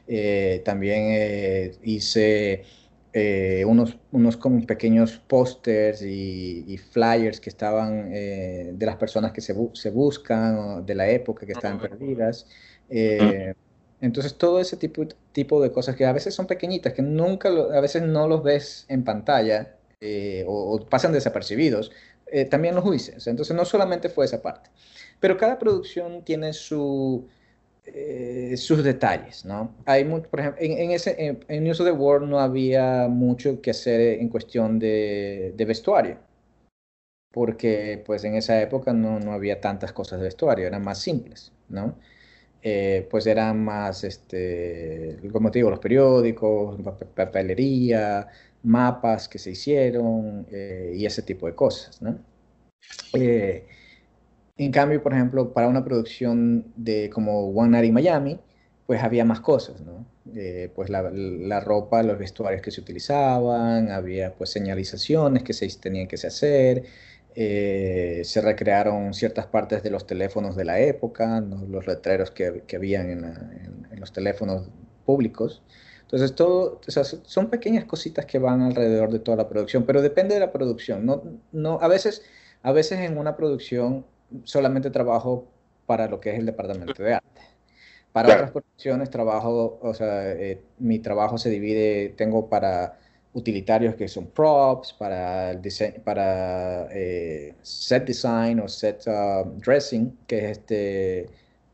Eh, 0.07 0.61
también 0.63 1.07
eh, 1.13 1.73
hice 1.83 2.65
eh, 3.15 3.65
unos, 3.67 3.97
unos 4.13 4.37
como 4.37 4.67
pequeños 4.67 5.17
pósters 5.27 6.03
y, 6.03 6.79
flyers 6.93 7.41
que 7.41 7.49
estaban 7.49 8.11
de 8.11 8.77
las 8.87 8.97
personas 8.97 9.33
que 9.33 9.41
se, 9.41 9.55
se 9.73 9.91
buscan, 9.91 10.85
de 10.85 10.95
la 10.95 11.09
época 11.09 11.47
que 11.47 11.53
estaban 11.53 11.81
perdidas. 11.81 12.47
entonces 14.03 14.35
todo 14.37 14.61
ese 14.61 14.77
tipo, 14.77 15.07
tipo 15.33 15.63
de 15.63 15.73
cosas 15.73 15.97
que 15.97 16.05
a 16.05 16.13
veces 16.13 16.35
son 16.35 16.47
pequeñitas, 16.47 16.93
que 16.93 17.01
nunca, 17.01 17.49
a 17.49 17.81
veces 17.81 18.03
no 18.03 18.29
los 18.29 18.43
ves 18.43 18.85
en 18.89 19.05
pantalla, 19.05 19.77
o, 20.47 20.75
o, 20.75 20.87
pasan 20.89 21.13
desapercibidos, 21.13 21.93
eh, 22.33 22.45
también 22.45 22.75
los 22.75 22.85
juicios. 22.85 23.27
Entonces 23.27 23.55
no 23.57 23.65
solamente 23.65 24.09
fue 24.09 24.25
esa 24.25 24.41
parte. 24.43 24.71
Pero 25.19 25.37
cada 25.37 25.59
producción 25.59 26.25
tiene 26.25 26.53
su, 26.53 27.29
eh, 27.85 28.55
sus 28.57 28.83
detalles, 28.85 29.45
¿no? 29.45 29.75
Hay 29.87 30.05
mucho, 30.05 30.29
por 30.31 30.41
ejemplo, 30.41 30.63
en, 30.63 30.91
ese, 30.91 31.15
en, 31.49 31.65
News 31.65 31.81
of 31.81 31.87
the 31.87 31.93
World 31.93 32.29
no 32.29 32.41
había 32.41 33.09
mucho 33.09 33.61
que 33.61 33.71
hacer 33.71 34.01
en 34.01 34.29
cuestión 34.29 34.79
de, 34.79 35.53
de 35.57 35.65
vestuario. 35.65 36.19
Porque 37.33 38.03
pues 38.05 38.25
en 38.25 38.35
esa 38.35 38.61
época 38.61 38.93
no, 38.93 39.21
no, 39.21 39.33
había 39.33 39.61
tantas 39.61 39.93
cosas 39.93 40.19
de 40.19 40.25
vestuario, 40.25 40.67
eran 40.67 40.83
más 40.83 40.99
simples, 40.99 41.53
¿no? 41.69 41.95
Eh, 42.63 43.09
pues 43.11 43.27
eran 43.27 43.65
más, 43.65 44.05
este, 44.05 45.19
como 45.33 45.51
te 45.51 45.61
digo, 45.61 45.71
los 45.71 45.79
periódicos, 45.79 46.79
papelería, 47.15 48.29
mapas 48.63 49.29
que 49.29 49.39
se 49.39 49.51
hicieron 49.51 50.47
eh, 50.51 50.95
y 50.97 51.07
ese 51.07 51.23
tipo 51.23 51.47
de 51.47 51.55
cosas, 51.55 52.01
¿no? 52.03 52.19
Eh, 53.15 53.67
en 54.57 54.73
cambio, 54.73 55.03
por 55.03 55.15
ejemplo, 55.15 55.53
para 55.53 55.69
una 55.69 55.85
producción 55.85 56.67
de 56.77 57.11
como 57.11 57.49
One 57.49 57.71
Night 57.71 57.87
in 57.87 57.95
Miami, 57.95 58.39
pues 58.87 59.03
había 59.03 59.25
más 59.25 59.41
cosas, 59.41 59.81
¿no? 59.81 60.05
Eh, 60.35 60.71
pues 60.75 60.91
la, 60.91 61.11
la, 61.11 61.61
ropa, 61.61 62.03
los 62.03 62.19
vestuarios 62.19 62.63
que 62.63 62.71
se 62.71 62.81
utilizaban, 62.81 63.91
había 63.91 64.35
pues 64.35 64.51
señalizaciones 64.51 65.43
que 65.43 65.53
se 65.53 65.69
tenían 65.79 66.07
que 66.07 66.17
hacer, 66.17 66.85
se 67.35 68.41
recrearon 68.43 69.15
ciertas 69.15 69.47
partes 69.47 69.83
de 69.83 69.91
los 69.91 70.07
teléfonos 70.07 70.57
de 70.57 70.65
la 70.65 70.81
época, 70.81 71.41
los 71.41 71.87
letreros 71.87 72.31
que, 72.33 72.65
que 72.67 72.77
habían 72.77 73.11
en, 73.11 73.25
en, 73.25 74.01
los 74.01 74.13
teléfonos 74.13 74.69
públicos. 75.05 75.63
Entonces, 76.13 76.35
todo, 76.35 76.81
o 76.85 76.91
sea, 76.91 77.05
son 77.05 77.51
pequeñas 77.51 77.85
cositas 77.85 78.27
que 78.27 78.41
van 78.41 78.63
alrededor 78.63 79.13
de 79.13 79.21
toda 79.21 79.37
la 79.37 79.49
producción, 79.49 79.85
pero 79.87 80.03
depende 80.03 80.35
de 80.35 80.41
la 80.41 80.51
producción. 80.51 81.07
No, 81.07 81.23
no, 81.53 81.79
a, 81.81 81.87
veces, 81.87 82.25
a 82.65 82.73
veces 82.73 82.99
en 82.99 83.17
una 83.17 83.37
producción 83.37 84.05
solamente 84.43 84.91
trabajo 84.91 85.47
para 85.87 86.09
lo 86.09 86.19
que 86.19 86.31
es 86.31 86.39
el 86.41 86.47
departamento 86.47 87.01
de 87.01 87.15
arte. 87.15 87.41
Para 88.11 88.35
otras 88.35 88.51
producciones 88.51 89.09
trabajo, 89.09 89.79
o 89.81 89.95
sea, 89.95 90.33
eh, 90.33 90.61
mi 90.81 90.99
trabajo 90.99 91.39
se 91.39 91.49
divide, 91.49 92.09
tengo 92.17 92.49
para 92.49 92.99
utilitarios 93.33 93.95
que 93.95 94.09
son 94.09 94.27
props, 94.27 94.93
para, 94.93 95.53
el 95.53 95.61
para 96.03 96.89
eh, 96.91 97.55
set 97.63 98.05
design 98.05 98.59
o 98.59 98.67
set 98.67 99.07
uh, 99.07 99.49
dressing, 99.61 100.19
que 100.27 100.39
es 100.39 100.59
este, 100.59 101.31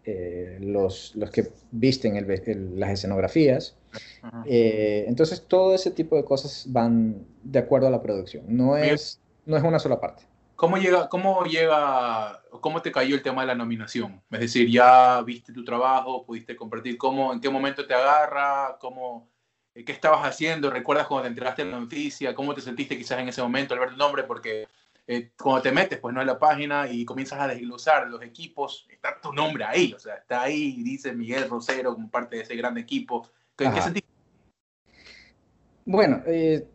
eh, 0.09 0.59
los, 0.61 1.16
los 1.16 1.31
que 1.33 1.49
visten 1.73 2.15
las 2.78 2.91
escenografías. 2.91 3.77
Eh, 4.45 5.05
entonces, 5.09 5.45
todo 5.49 5.74
ese 5.74 5.91
tipo 5.91 6.16
de 6.16 6.24
cosas 6.24 6.65
van 6.69 7.27
de 7.43 7.59
acuerdo 7.59 7.89
a 7.89 7.91
la 7.91 8.01
producción. 8.01 8.45
No 8.49 8.77
es, 8.77 9.20
no 9.47 9.57
es 9.57 9.65
una 9.65 9.81
sola 9.81 10.01
parte. 10.01 10.23
¿Cómo 10.55 10.78
llega, 10.78 11.09
cómo 11.09 11.45
llega, 11.45 12.41
cómo 12.61 12.81
te 12.83 12.93
cayó 12.93 13.16
el 13.16 13.23
tema 13.23 13.43
de 13.43 13.49
la 13.49 13.57
nominación? 13.57 14.23
Es 14.31 14.41
decir, 14.41 14.70
ya 14.70 15.20
viste 15.23 15.53
tu 15.53 15.65
trabajo, 15.65 16.24
pudiste 16.24 16.55
compartir 16.55 16.97
cómo, 16.97 17.33
en 17.33 17.41
qué 17.41 17.51
momento 17.51 17.85
te 17.85 17.93
agarra, 17.93 18.78
cómo, 18.81 19.28
eh, 19.74 19.85
qué 19.85 19.91
estabas 19.91 20.24
haciendo, 20.24 20.70
recuerdas 20.70 21.09
cuando 21.09 21.24
te 21.24 21.28
enteraste 21.31 21.62
en 21.62 21.73
la 21.73 21.81
noticia, 21.81 22.33
cómo 22.33 22.55
te 22.55 22.61
sentiste 22.61 22.97
quizás 22.97 23.19
en 23.19 23.28
ese 23.28 23.43
momento 23.43 23.74
al 23.74 23.81
ver 23.81 23.89
el 23.89 23.97
nombre, 23.99 24.23
porque 24.23 24.69
eh, 25.07 25.31
cuando 25.41 25.62
te 25.62 25.73
metes, 25.73 25.99
pues 25.99 26.15
no 26.15 26.20
en 26.20 26.27
la 26.27 26.39
página 26.39 26.91
y 26.91 27.05
comienzas 27.05 27.41
a 27.41 27.49
desglosar 27.49 28.09
los 28.09 28.23
equipos, 28.23 28.87
está 28.91 29.20
tu 29.20 29.33
nombre 29.33 29.65
ahí, 29.65 29.93
o 29.93 29.99
sea, 29.99 30.16
está 30.16 30.43
ahí, 30.43 30.83
dice 30.83 31.12
Miguel 31.12 31.49
Rosero 31.49 31.95
como 31.95 32.11
parte 32.11 32.37
de 32.37 32.43
ese 32.43 32.57
gran 32.57 32.77
equipo. 32.77 33.28
¿Qué, 33.57 33.70
¿qué 33.73 33.83
sentiste? 33.83 34.09
Bueno, 35.85 36.23
eh, 36.27 36.66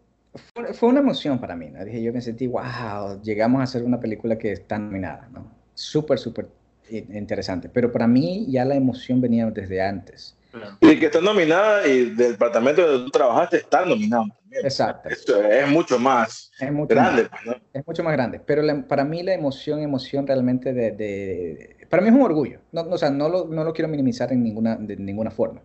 fue, 0.74 0.90
una 0.90 1.02
emoción 1.02 1.40
para 1.40 1.56
mí, 1.56 1.70
¿no? 1.70 1.84
Dije, 1.84 2.02
yo 2.02 2.14
me 2.14 2.22
sentí, 2.22 2.48
wow, 2.48 3.22
llegamos 3.22 3.60
a 3.60 3.64
hacer 3.64 3.84
una 3.84 4.00
película 4.00 4.38
que 4.38 4.54
está 4.54 4.80
nominada, 4.80 5.28
¿no? 5.34 5.52
Súper, 5.74 6.18
súper 6.18 6.48
interesante. 6.90 7.68
Pero 7.68 7.92
para 7.92 8.08
mí 8.08 8.48
ya 8.50 8.64
la 8.64 8.76
emoción 8.76 9.20
venía 9.20 9.46
desde 9.52 9.82
antes. 9.82 10.38
Y 10.82 11.00
que 11.00 11.06
está 11.06 11.22
nominada 11.22 11.88
y 11.88 12.12
del 12.12 12.34
departamento 12.34 12.86
donde 12.86 13.06
tú 13.06 13.12
trabajaste 13.12 13.58
está 13.58 13.86
nominado 13.86 14.26
también. 14.28 14.66
Exacto. 14.66 15.10
Esto 15.10 15.42
es 15.44 15.68
mucho 15.68 15.98
más 15.98 16.52
grande. 16.88 17.30
Pues, 17.30 17.58
es 17.74 17.88
mucho 17.88 18.04
más 18.04 18.14
grande. 18.14 18.40
Pero 18.40 18.64
para 18.88 19.06
mí 19.06 19.24
la 19.24 19.34
emoción, 19.34 19.80
emoción 19.80 20.28
realmente 20.28 20.74
de, 20.74 21.78
Para 21.90 22.02
mí 22.02 22.10
es 22.10 22.16
un 22.16 22.22
orgullo. 22.22 22.60
No, 22.72 22.82
o 22.82 22.98
sea, 22.98 23.10
no 23.10 23.30
lo, 23.30 23.46
no 23.46 23.64
lo 23.64 23.74
quiero 23.74 23.88
minimizar 23.88 24.32
en 24.34 24.44
ninguna, 24.44 24.76
de 24.76 24.98
ninguna 24.98 25.32
forma. 25.32 25.62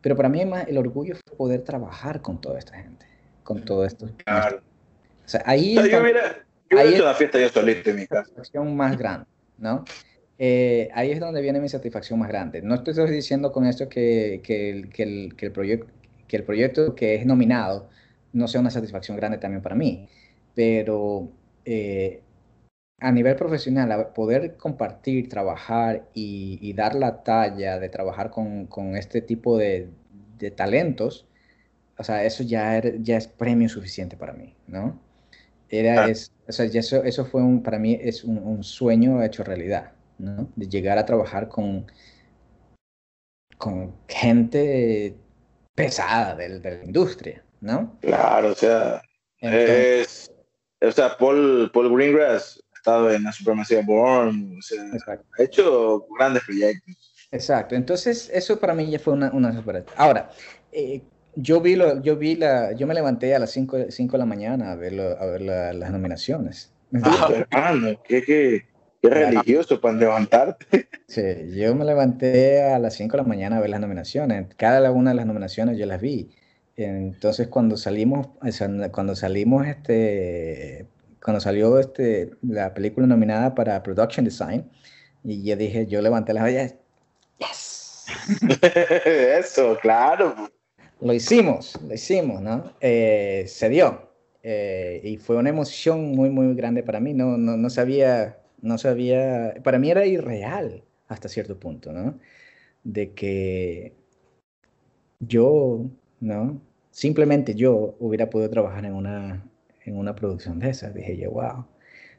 Pero 0.00 0.16
para 0.16 0.28
mí 0.28 0.42
el 0.66 0.78
orgullo 0.78 1.14
fue 1.14 1.36
poder 1.36 1.62
trabajar 1.62 2.20
con 2.20 2.40
toda 2.40 2.58
esta 2.58 2.76
gente, 2.76 3.06
con 3.42 3.64
todo 3.64 3.84
esto. 3.84 4.10
Claro. 4.24 4.60
O 5.24 5.28
sea, 5.28 5.42
ahí... 5.46 5.74
yo, 5.74 6.02
mira, 6.02 6.44
yo 6.68 6.78
he 6.78 6.88
hecho 6.90 7.04
la 7.04 7.14
fiesta 7.14 7.38
yo 7.38 7.48
solito 7.48 7.90
en 7.90 7.96
mi 7.96 8.06
casa. 8.06 8.24
satisfacción 8.24 8.76
más 8.76 8.98
grande, 8.98 9.26
¿no? 9.56 9.84
Eh, 10.38 10.88
ahí 10.94 11.12
es 11.12 11.20
donde 11.20 11.40
viene 11.40 11.60
mi 11.60 11.68
satisfacción 11.68 12.18
más 12.18 12.28
grande. 12.28 12.62
No 12.62 12.74
estoy 12.74 12.94
diciendo 13.10 13.52
con 13.52 13.66
esto 13.66 13.88
que, 13.88 14.40
que, 14.42 14.70
el, 14.70 14.88
que, 14.88 15.02
el, 15.04 15.36
que, 15.36 15.46
el 15.46 15.52
proyecto, 15.52 15.86
que 16.28 16.36
el 16.36 16.44
proyecto 16.44 16.94
que 16.94 17.14
es 17.14 17.26
nominado 17.26 17.88
no 18.32 18.48
sea 18.48 18.60
una 18.60 18.70
satisfacción 18.70 19.16
grande 19.16 19.38
también 19.38 19.62
para 19.62 19.76
mí, 19.76 20.08
pero 20.54 21.30
eh, 21.64 22.20
a 23.00 23.12
nivel 23.12 23.36
profesional, 23.36 24.12
poder 24.14 24.56
compartir, 24.56 25.28
trabajar 25.28 26.08
y, 26.14 26.72
dar 26.74 26.94
la 26.94 27.22
talla 27.22 27.78
de 27.78 27.88
trabajar 27.88 28.30
con, 28.30 28.66
con 28.66 28.96
este 28.96 29.20
tipo 29.20 29.58
de, 29.58 29.88
de, 30.38 30.50
talentos, 30.50 31.26
o 31.98 32.04
sea, 32.04 32.24
eso 32.24 32.42
ya, 32.42 32.82
ya 33.00 33.16
es 33.16 33.28
premio 33.28 33.68
suficiente 33.68 34.16
para 34.16 34.32
mí, 34.32 34.54
¿no? 34.66 35.00
Era, 35.68 36.08
es, 36.08 36.32
o 36.48 36.52
sea, 36.52 36.66
eso, 36.66 37.04
eso 37.04 37.24
fue 37.24 37.42
un, 37.42 37.62
para 37.62 37.78
mí 37.78 37.98
es 38.00 38.24
un, 38.24 38.38
un, 38.38 38.62
sueño 38.64 39.22
hecho 39.22 39.44
realidad, 39.44 39.92
¿no? 40.18 40.48
De 40.56 40.68
llegar 40.68 40.98
a 40.98 41.06
trabajar 41.06 41.48
con, 41.48 41.86
con 43.58 43.94
gente 44.08 45.16
pesada 45.74 46.34
de, 46.34 46.60
de 46.60 46.78
la 46.78 46.84
industria, 46.84 47.44
¿no? 47.60 47.98
Claro, 48.00 48.52
o 48.52 48.54
sea, 48.54 49.02
es, 49.40 50.30
o 50.80 50.92
sea, 50.92 51.16
Paul, 51.16 51.70
Paul 51.72 51.94
Greengrass 51.94 52.60
estado 52.84 53.10
en 53.10 53.24
la 53.24 53.32
supremacía 53.32 53.82
Born, 53.82 54.60
ha 55.38 55.42
hecho 55.42 56.06
grandes 56.18 56.44
proyectos. 56.44 56.94
Exacto, 57.32 57.74
entonces 57.74 58.30
eso 58.32 58.60
para 58.60 58.74
mí 58.74 58.90
ya 58.90 58.98
fue 58.98 59.14
una, 59.14 59.32
una. 59.32 59.64
Ahora, 59.96 60.30
eh, 60.70 61.00
yo 61.34 61.60
vi 61.60 61.76
lo, 61.76 62.02
yo 62.02 62.16
vi 62.16 62.36
la, 62.36 62.72
yo 62.72 62.86
me 62.86 62.94
levanté 62.94 63.34
a 63.34 63.38
las 63.38 63.52
5 63.52 63.76
de 63.78 64.18
la 64.18 64.26
mañana 64.26 64.72
a 64.72 64.76
ver, 64.76 65.00
a 65.00 65.24
ver 65.24 65.40
las 65.40 65.90
nominaciones. 65.90 66.72
Ah, 67.02 67.28
hermano, 67.50 68.00
qué, 68.06 68.22
qué, 68.22 68.66
qué 69.08 69.14
religioso 69.14 69.80
para 69.80 69.96
levantarte. 69.96 70.88
Sí, 71.06 71.22
yo 71.54 71.74
me 71.76 71.84
levanté 71.84 72.62
a 72.62 72.78
las 72.78 72.94
5 72.94 73.16
de 73.16 73.22
la 73.22 73.28
mañana 73.28 73.58
a 73.58 73.60
ver 73.60 73.70
las 73.70 73.78
nominaciones. 73.78 74.46
Cada 74.56 74.90
una 74.90 75.10
de 75.10 75.16
las 75.16 75.26
nominaciones 75.26 75.78
yo 75.78 75.86
las 75.86 76.00
vi. 76.00 76.30
Entonces 76.76 77.46
cuando 77.48 77.76
salimos, 77.76 78.28
cuando 78.90 79.14
salimos 79.14 79.66
este, 79.66 80.86
cuando 81.22 81.40
salió 81.40 81.78
este, 81.78 82.30
la 82.42 82.74
película 82.74 83.06
nominada 83.06 83.54
para 83.54 83.82
Production 83.82 84.24
Design, 84.24 84.68
y 85.22 85.44
yo 85.44 85.56
dije, 85.56 85.86
yo 85.86 86.02
levanté 86.02 86.32
las 86.32 86.42
manos, 86.42 86.74
yes. 87.38 88.06
Eso, 89.04 89.78
claro. 89.80 90.34
Lo 91.00 91.12
hicimos, 91.12 91.78
lo 91.86 91.94
hicimos, 91.94 92.40
¿no? 92.40 92.72
Eh, 92.80 93.44
se 93.46 93.68
dio. 93.68 94.10
Eh, 94.42 95.00
y 95.02 95.16
fue 95.16 95.36
una 95.36 95.48
emoción 95.48 96.12
muy, 96.12 96.30
muy 96.30 96.54
grande 96.54 96.82
para 96.82 97.00
mí. 97.00 97.14
No, 97.14 97.36
no, 97.38 97.56
no 97.56 97.70
sabía, 97.70 98.38
no 98.64 98.78
sabía, 98.78 99.54
para 99.62 99.78
mí 99.78 99.90
era 99.90 100.06
irreal 100.06 100.84
hasta 101.08 101.28
cierto 101.28 101.58
punto, 101.58 101.92
¿no? 101.92 102.18
De 102.84 103.12
que 103.14 103.94
yo, 105.20 105.86
¿no? 106.20 106.60
Simplemente 106.90 107.54
yo 107.54 107.96
hubiera 108.00 108.30
podido 108.30 108.50
trabajar 108.50 108.84
en 108.84 108.94
una 108.94 109.44
en 109.84 109.96
una 109.96 110.14
producción 110.14 110.58
de 110.58 110.70
esas. 110.70 110.94
Dije 110.94 111.16
yo, 111.16 111.30
wow. 111.30 111.66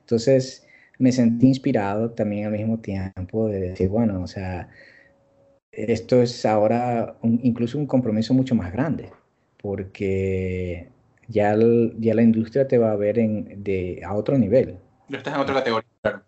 Entonces 0.02 0.68
me 1.00 1.12
sentí 1.12 1.48
inspirado 1.48 2.12
también 2.12 2.46
al 2.46 2.54
mismo 2.54 2.80
tiempo 2.80 3.48
de 3.48 3.60
decir, 3.60 3.90
bueno, 3.90 4.22
o 4.22 4.28
sea, 4.28 4.70
esto 5.72 6.22
es 6.22 6.46
ahora 6.46 7.18
incluso 7.24 7.78
un 7.78 7.88
compromiso 7.88 8.34
mucho 8.34 8.56
más 8.56 8.72
grande, 8.72 9.12
porque 9.62 10.90
ya, 11.28 11.56
ya 11.98 12.14
la 12.14 12.22
industria 12.22 12.68
te 12.68 12.78
va 12.78 12.92
a 12.92 12.96
ver 12.96 13.20
en, 13.20 13.64
de, 13.64 14.02
a 14.06 14.14
otro 14.14 14.38
nivel. 14.38 14.78
Ya 15.10 15.18
estás 15.18 15.36
en 15.36 15.42
otra 15.42 15.56
categoría, 15.56 15.90
claro. 16.02 16.24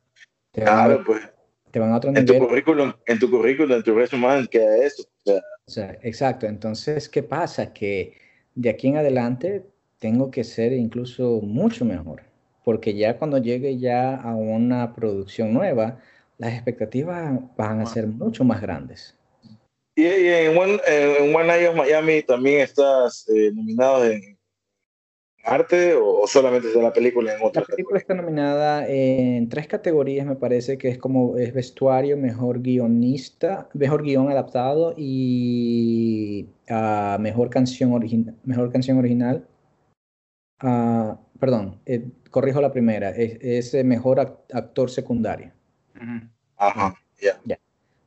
Claro, 0.64 1.04
pues. 1.06 1.22
Te 1.72 1.80
van 1.80 1.92
a 1.92 1.98
otro 1.98 2.10
en 2.10 2.16
nivel. 2.16 2.40
Tu 2.40 2.48
currículum, 2.48 2.94
en 3.06 3.20
tu 3.20 3.30
currículum, 3.30 3.78
en 3.78 3.84
tu 3.84 3.94
resumen, 3.94 4.48
queda 4.48 4.78
eso. 4.78 5.04
O 5.26 5.72
sea, 5.72 5.98
exacto. 6.02 6.46
Entonces, 6.46 7.10
¿qué 7.10 7.24
pasa? 7.24 7.74
Que 7.74 8.14
de 8.56 8.70
aquí 8.70 8.88
en 8.88 8.98
adelante 8.98 9.66
tengo 10.00 10.32
que 10.32 10.44
ser 10.44 10.74
incluso 10.74 11.42
mucho 11.42 11.84
mejor, 11.84 12.24
porque 12.64 12.96
ya 12.96 13.18
cuando 13.18 13.38
llegue 13.38 13.78
ya 13.78 14.16
a 14.16 14.36
una 14.36 14.94
producción 14.94 15.54
nueva, 15.54 16.00
las 16.38 16.54
expectativas 16.54 17.40
van 17.58 17.82
a 17.82 17.86
ser 17.86 18.08
mucho 18.08 18.44
más 18.44 18.62
grandes. 18.62 19.18
Y, 19.96 20.06
en, 20.06 20.56
One, 20.56 20.80
en 20.86 21.36
One 21.36 21.48
Night 21.48 21.70
of 21.70 21.76
Miami 21.76 22.22
también 22.22 22.62
estás 22.62 23.28
eh, 23.30 23.52
nominado 23.54 24.06
en 24.06 24.37
arte 25.48 25.96
o, 25.96 26.28
solamente 26.28 26.68
de 26.68 26.82
la 26.82 26.92
película 26.92 27.34
en 27.34 27.42
otra 27.42 27.62
La 27.62 27.68
película 27.68 27.98
está 27.98 28.14
nominada 28.14 28.86
en 28.88 29.48
tres 29.50 29.68
categorías, 29.68 30.26
me 30.26 30.36
parece 30.36 30.78
que 30.78 30.90
es 30.90 30.98
como 30.98 31.38
es 31.38 31.54
vestuario, 31.54 32.18
mejor 32.18 32.62
guionista, 32.62 33.70
mejor 33.74 34.04
guion 34.04 34.30
adaptado 34.30 34.94
y 34.98 36.48
uh, 36.70 37.20
mejor 37.20 37.50
canción 37.50 37.94
original, 37.94 38.36
mejor 38.44 38.72
canción 38.72 38.98
original. 38.98 39.48
Uh, 40.62 41.16
perdón, 41.40 41.80
eh, 41.86 42.06
corrijo 42.30 42.60
la 42.62 42.72
primera, 42.72 43.12
es, 43.12 43.74
es 43.74 43.86
mejor 43.86 44.20
actor 44.20 44.90
secundario. 44.90 45.52
Ajá, 46.58 46.96
ya. 47.22 47.40
Yeah. 47.46 47.60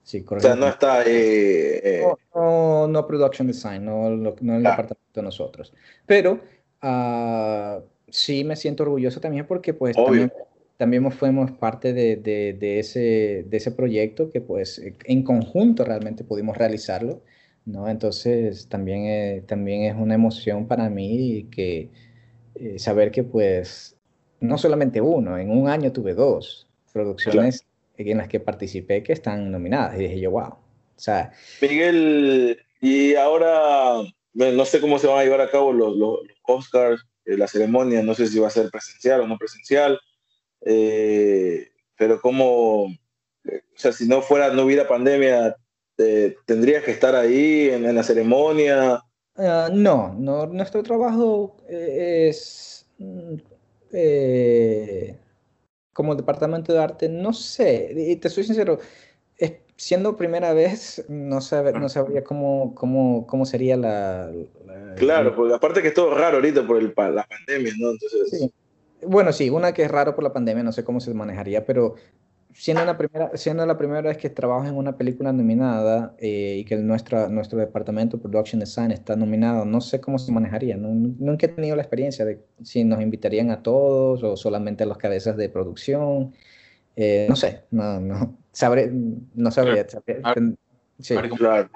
Sí, 0.02 0.24
o 0.28 0.40
sea, 0.40 0.56
no 0.56 0.66
está... 0.66 1.04
Eh, 1.06 2.02
no, 2.34 2.88
no, 2.88 3.06
production 3.06 3.46
design, 3.46 3.84
no, 3.84 4.10
no 4.10 4.30
el 4.30 4.62
departamento 4.62 4.98
de 5.14 5.22
nosotros. 5.22 5.72
Pero 6.04 6.40
uh, 6.82 7.82
sí 8.08 8.44
me 8.44 8.56
siento 8.56 8.82
orgulloso 8.82 9.20
también 9.20 9.46
porque 9.46 9.74
pues 9.74 9.96
también, 9.96 10.32
también, 10.76 11.10
fuimos 11.12 11.50
parte 11.52 11.92
de, 11.92 12.16
de, 12.16 12.54
de, 12.54 12.78
ese, 12.78 13.44
de 13.48 13.56
ese 13.56 13.72
proyecto 13.72 14.30
que 14.30 14.40
pues 14.40 14.82
en 15.04 15.22
conjunto 15.22 15.84
realmente 15.84 16.24
pudimos 16.24 16.56
realizarlo, 16.56 17.22
¿no? 17.64 17.88
Entonces 17.88 18.68
también, 18.68 19.04
eh, 19.04 19.42
también 19.46 19.82
es 19.82 19.94
una 19.96 20.14
emoción 20.14 20.66
para 20.66 20.88
mí 20.88 21.48
que 21.50 21.90
eh, 22.54 22.78
saber 22.78 23.10
que 23.10 23.24
pues 23.24 23.96
no 24.40 24.58
solamente 24.58 25.00
uno, 25.00 25.38
en 25.38 25.50
un 25.50 25.68
año 25.68 25.92
tuve 25.92 26.14
dos 26.14 26.66
producciones 26.92 27.66
en 27.96 28.18
las 28.18 28.28
que 28.28 28.40
participé 28.40 29.02
que 29.02 29.12
están 29.12 29.50
nominadas. 29.50 29.96
Y 29.96 30.04
dije 30.04 30.20
yo, 30.20 30.30
wow. 30.30 30.48
O 30.48 31.02
sea, 31.02 31.32
Miguel, 31.62 32.58
y 32.80 33.14
ahora 33.14 34.02
no 34.34 34.64
sé 34.64 34.80
cómo 34.80 34.98
se 34.98 35.06
van 35.06 35.18
a 35.18 35.24
llevar 35.24 35.40
a 35.40 35.50
cabo 35.50 35.72
los, 35.72 35.96
los, 35.96 36.18
Oscars, 36.46 37.04
eh, 37.24 37.36
la 37.36 37.46
ceremonia, 37.46 38.02
no 38.02 38.14
sé 38.14 38.26
si 38.26 38.38
va 38.38 38.48
a 38.48 38.50
ser 38.50 38.70
presencial 38.70 39.20
o 39.20 39.26
no 39.26 39.38
presencial, 39.38 39.98
eh, 40.62 41.68
pero 41.96 42.20
como, 42.20 42.86
eh, 43.44 43.62
o 43.74 43.78
sea, 43.78 43.92
si 43.92 44.08
no 44.08 44.20
fuera, 44.22 44.52
no 44.52 44.64
hubiera 44.64 44.88
pandemia, 44.88 45.56
¿tendrías 46.46 46.82
que 46.82 46.92
estar 46.92 47.14
ahí 47.14 47.68
en, 47.68 47.94
la 47.94 48.02
ceremonia? 48.02 49.02
Ah, 49.36 49.68
no, 49.72 50.14
no, 50.14 50.46
nuestro 50.46 50.82
trabajo 50.82 51.56
es... 51.68 52.86
Mm, 52.98 53.36
como 55.92 56.14
departamento 56.14 56.72
de 56.72 56.78
arte, 56.78 57.08
no 57.08 57.32
sé, 57.32 57.92
y 57.94 58.16
te 58.16 58.30
soy 58.30 58.44
sincero, 58.44 58.78
siendo 59.80 60.14
primera 60.14 60.52
vez, 60.52 61.06
no, 61.08 61.40
sabe, 61.40 61.72
no 61.72 61.88
sabría 61.88 62.22
cómo, 62.22 62.74
cómo, 62.74 63.26
cómo 63.26 63.46
sería 63.46 63.78
la, 63.78 64.30
Claro, 64.96 65.34
porque 65.34 65.54
aparte 65.54 65.80
que 65.80 65.88
es 65.88 65.94
todo 65.94 66.14
raro 66.14 66.36
ahorita 66.36 66.66
por 66.66 66.76
el, 66.76 66.92
la 66.94 67.26
pandemia, 67.26 67.72
¿no? 67.78 67.92
Entonces... 67.92 68.28
Sí. 68.30 68.52
Bueno, 69.06 69.32
sí, 69.32 69.48
una 69.48 69.72
que 69.72 69.84
es 69.84 69.90
raro 69.90 70.14
por 70.14 70.22
la 70.22 70.34
pandemia, 70.34 70.62
no 70.62 70.72
sé 70.72 70.84
cómo 70.84 71.00
se 71.00 71.14
manejaría, 71.14 71.64
pero 71.64 71.94
siendo, 72.52 72.84
la 72.84 72.98
primera, 72.98 73.34
siendo 73.38 73.64
la 73.64 73.78
primera 73.78 74.02
vez 74.02 74.18
que 74.18 74.28
trabajo 74.28 74.66
en 74.66 74.76
una 74.76 74.98
película 74.98 75.32
nominada 75.32 76.14
eh, 76.18 76.58
y 76.58 76.64
que 76.66 76.76
nuestra, 76.76 77.30
nuestro 77.30 77.58
departamento 77.58 78.20
Production 78.20 78.60
Design 78.60 78.90
está 78.90 79.16
nominado, 79.16 79.64
no 79.64 79.80
sé 79.80 79.98
cómo 79.98 80.18
se 80.18 80.30
manejaría. 80.30 80.76
nunca 80.76 81.46
he 81.46 81.48
tenido 81.48 81.74
la 81.74 81.80
experiencia 81.80 82.26
de 82.26 82.44
si 82.62 82.84
nos 82.84 83.00
invitarían 83.00 83.50
a 83.50 83.62
todos 83.62 84.22
o 84.24 84.36
solamente 84.36 84.84
a 84.84 84.86
las 84.86 84.98
cabezas 84.98 85.38
de 85.38 85.48
producción. 85.48 86.34
Eh, 86.96 87.24
no 87.30 87.36
sé, 87.36 87.62
no, 87.70 87.98
no, 87.98 88.36
sabré, 88.52 88.90
no 88.92 89.50
sabría. 89.50 89.86
sí. 90.98 91.16
Claro. 91.36 91.70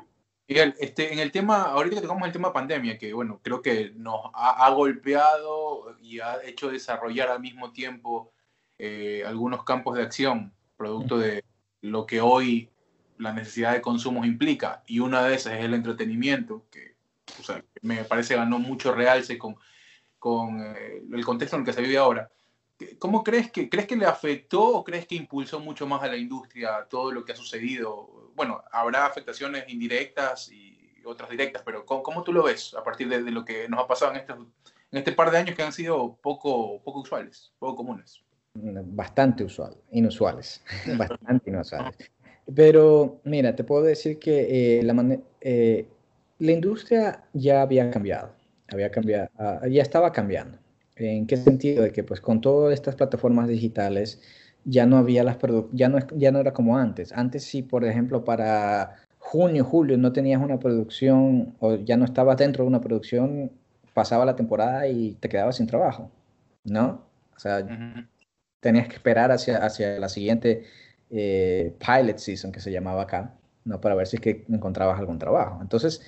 Miguel, 0.47 0.75
este, 0.79 1.13
en 1.13 1.21
el 1.21 1.33
tema, 1.33 1.63
ahorita 1.63 1.97
que 1.97 2.03
tocamos 2.03 2.27
el 2.27 2.33
tema 2.33 2.53
pandemia, 2.53 2.99
que 2.99 3.15
bueno, 3.15 3.41
creo 3.43 3.63
que 3.63 3.93
nos 3.97 4.31
ha, 4.35 4.69
golpeado 4.71 5.97
y 6.03 6.21
ha 6.21 6.43
hecho 6.45 6.71
desarrollar 6.71 7.29
al 7.29 7.41
mismo 7.41 7.73
tiempo 7.73 8.33
eh, 8.79 9.23
algunos 9.27 9.65
campos 9.65 9.97
de 9.97 10.03
acción 10.03 10.53
producto 10.77 11.19
de 11.19 11.45
lo 11.81 12.07
que 12.07 12.21
hoy 12.21 12.69
la 13.17 13.33
necesidad 13.33 13.73
de 13.73 13.81
consumo 13.81 14.25
implica, 14.25 14.83
y 14.87 14.99
una 14.99 15.25
de 15.25 15.35
esas 15.35 15.55
es 15.55 15.65
el 15.65 15.73
entretenimiento, 15.73 16.67
que 16.71 16.95
me 17.81 18.05
parece 18.05 18.37
ganó 18.37 18.59
mucho 18.59 18.93
realce 18.93 19.39
con, 19.39 19.57
con 20.19 20.61
eh, 20.61 21.03
el 21.11 21.25
contexto 21.25 21.57
en 21.57 21.63
el 21.63 21.67
que 21.67 21.73
se 21.73 21.83
vive 21.83 21.97
ahora. 21.97 22.31
¿Cómo 22.99 23.23
crees 23.23 23.53
que, 23.53 23.69
crees 23.69 23.87
que 23.87 23.97
le 23.97 24.07
afectó 24.07 24.63
o 24.63 24.85
crees 24.85 25.07
que 25.07 25.15
impulsó 25.15 25.61
mucho 25.61 25.87
más 25.87 26.03
a 26.03 26.09
la 26.09 26.17
industria 26.17 26.87
todo 26.89 27.13
lo 27.13 27.25
que 27.25 27.33
ha 27.33 27.37
sucedido? 27.37 28.33
Bueno, 28.35 28.63
habrá 28.73 29.07
afectaciones 29.07 29.65
indirectas 29.69 30.51
y 30.51 30.75
otras 31.05 31.31
directas, 31.31 31.63
pero 31.65 31.85
¿cómo, 31.85 32.23
tú 32.23 32.33
lo 32.33 32.43
ves 32.43 32.75
a 32.75 32.83
partir 32.83 33.09
de, 33.09 33.31
lo 33.31 33.45
que 33.45 33.69
nos 33.69 33.81
ha 33.81 33.87
pasado 33.87 34.13
en, 34.13 34.19
estos, 34.19 34.39
en 34.39 34.99
este 34.99 35.13
par 35.13 35.31
de 35.31 35.39
años 35.39 35.55
que 35.55 35.63
han 35.63 35.73
sido 35.73 36.17
poco, 36.21 36.83
poco 36.83 37.01
usuales, 37.01 37.53
poco 37.59 37.77
comunes? 37.77 38.25
bastante 38.57 39.43
usual, 39.43 39.77
inusuales, 39.91 40.63
bastante 40.97 41.51
inusuales. 41.51 41.97
Pero 42.55 43.21
mira, 43.25 43.57
te 43.57 43.65
puedo 43.65 43.83
decir 43.83 44.19
que 44.19 44.79
eh, 44.79 44.83
la, 44.83 45.19
eh, 45.41 45.89
la 46.39 46.53
industria 46.53 47.25
ya 47.33 47.63
había 47.63 47.91
cambiado, 47.91 48.35
había 48.69 48.91
cambiado, 48.91 49.29
ah, 49.39 49.61
ya 49.69 49.83
estaba 49.83 50.13
cambiando. 50.13 50.59
¿En 50.97 51.27
qué 51.27 51.37
sentido? 51.37 51.83
De 51.83 51.93
que 51.93 52.05
pues 52.05 52.21
con 52.21 52.41
todas 52.41 52.73
estas 52.75 52.95
plataformas 52.95 53.49
digitales 53.49 54.21
ya 54.65 54.87
no 54.87 54.97
había 54.97 55.25
las 55.25 55.39
ya 55.73 55.89
no, 55.89 55.99
ya 56.15 56.33
no 56.33 56.39
era 56.39 56.53
como 56.53 56.79
antes. 56.79 57.13
Antes 57.13 57.45
sí, 57.45 57.63
por 57.63 57.85
ejemplo, 57.85 58.25
para 58.25 58.97
junio, 59.19 59.65
julio 59.65 59.99
no 59.99 60.13
tenías 60.13 60.41
una 60.41 60.59
producción 60.59 61.55
o 61.61 61.77
ya 61.77 61.97
no 61.97 62.05
estabas 62.05 62.37
dentro 62.37 62.65
de 62.65 62.69
una 62.69 62.81
producción, 62.81 63.51
pasaba 63.93 64.25
la 64.25 64.37
temporada 64.37 64.87
y 64.89 65.15
te 65.15 65.29
quedabas 65.29 65.57
sin 65.57 65.67
trabajo, 65.67 66.11
¿no? 66.65 67.05
O 67.37 67.39
sea, 67.39 67.67
tenías 68.61 68.89
que 68.89 68.95
esperar 68.95 69.33
hacia, 69.33 69.59
hacia 69.59 69.99
la 69.99 70.09
siguiente 70.09 70.65
eh, 71.11 71.75
pilot 71.79 72.19
season 72.19 72.53
que 72.53 72.61
se 72.61 72.71
llamaba 72.71 73.03
acá, 73.03 73.35
¿no? 73.65 73.81
Para 73.81 73.95
ver 73.95 74.07
si 74.07 74.17
es 74.17 74.23
que 74.23 74.45
encontrabas 74.49 74.99
algún 74.99 75.19
trabajo. 75.19 75.59
Entonces, 75.61 76.03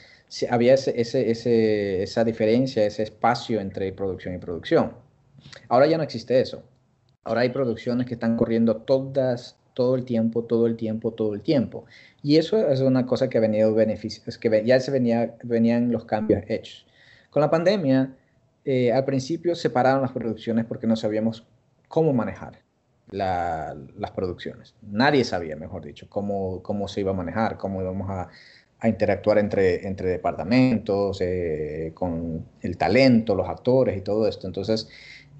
había 0.51 0.75
ese, 0.75 2.03
esa 2.03 2.25
diferencia, 2.25 2.85
ese 2.85 3.03
espacio 3.03 3.61
entre 3.61 3.93
producción 3.93 4.35
y 4.35 4.39
producción. 4.39 4.93
Ahora 5.69 5.87
ya 5.87 5.97
no 5.97 6.03
existe 6.03 6.41
eso. 6.41 6.63
Ahora 7.25 7.43
hay 7.43 7.51
producciones 7.51 8.07
que 8.07 8.15
están 8.15 8.37
corriendo 8.37 8.77
todas, 8.77 9.57
todo 9.75 9.97
el 9.97 10.05
tiempo, 10.05 10.45
todo 10.45 10.67
el 10.67 10.77
tiempo, 10.77 11.13
todo 11.13 11.35
el 11.35 11.43
tiempo. 11.43 11.85
Y 12.23 12.37
eso 12.37 12.69
es 12.69 12.81
una 12.81 13.07
cosa 13.07 13.29
que 13.29 13.39
ha 13.39 13.41
venido 13.41 13.75
beneficios, 13.75 14.39
que 14.39 14.65
ya 14.65 14.81
se 14.81 14.91
venía, 14.91 15.37
venían 15.43 15.93
los 15.93 16.05
cambios 16.05 16.43
hechos. 16.49 16.87
Con 17.31 17.41
la 17.41 17.51
pandemia, 17.51 18.17
eh, 18.65 18.93
al 18.93 19.05
principio 19.05 19.55
separaron 19.55 20.03
las 20.03 20.13
producciones 20.13 20.65
porque 20.65 20.87
no 20.87 20.97
sabíamos 20.97 21.45
cómo 21.89 22.13
manejar 22.13 22.63
las 23.11 24.11
producciones. 24.15 24.75
Nadie 24.83 25.23
sabía, 25.23 25.55
mejor 25.55 25.85
dicho, 25.85 26.07
cómo, 26.09 26.63
cómo 26.63 26.89
se 26.89 27.01
iba 27.01 27.13
a 27.13 27.15
manejar, 27.15 27.57
cómo 27.57 27.81
íbamos 27.81 28.11
a, 28.11 28.29
interactuar 28.85 29.39
entre, 29.39 29.87
entre 29.87 30.11
departamentos, 30.11 31.21
eh, 31.21 31.93
con 31.95 32.47
el 32.61 32.77
talento, 32.77 33.35
los 33.35 33.49
actores 33.49 33.97
y 33.97 34.03
todo 34.03 34.29
esto. 34.29 34.47
Entonces, 34.47 34.89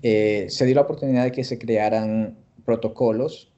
eh, 0.03 0.47
se 0.49 0.65
dio 0.65 0.75
la 0.75 0.83
oportunidad 0.83 1.25
de 1.25 1.33
que 1.33 1.45
se 1.45 1.59
crearan 1.59 2.39
protocolos 2.65 3.53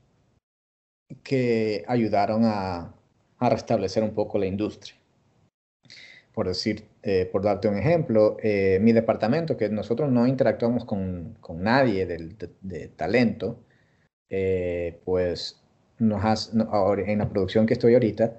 que 1.23 1.85
ayudaron 1.89 2.45
a, 2.45 2.95
a 3.39 3.49
restablecer 3.49 4.03
un 4.03 4.15
poco 4.15 4.39
la 4.39 4.47
industria. 4.47 4.95
Por 6.35 6.49
decir, 6.49 6.85
eh, 7.03 7.29
por 7.31 7.43
darte 7.43 7.69
un 7.69 7.77
ejemplo, 7.77 8.37
mi 8.81 8.93
departamento, 8.93 9.57
que 9.57 9.69
nosotros 9.71 10.11
no 10.11 10.27
interactuamos 10.27 10.85
con, 10.85 11.37
con 11.41 11.63
nadie 11.63 12.07
del, 12.07 12.37
de, 12.61 12.89
talento, 12.89 13.65
pues 15.05 15.61
nos 15.99 16.25
hace, 16.25 16.53
en 17.07 17.19
la 17.19 17.29
producción 17.29 17.67
que 17.67 17.73
estoy 17.73 17.95
ahorita, 17.95 18.39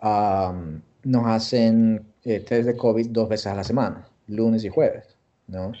nos 0.00 1.26
hacen 1.26 2.06
test 2.22 2.50
de 2.50 2.76
COVID 2.76 3.10
dos 3.10 3.28
veces 3.28 3.46
a 3.48 3.54
la 3.54 3.64
semana, 3.64 4.08
lunes 4.26 4.64
y 4.64 4.68
jueves, 4.68 5.16
¿no? 5.46 5.72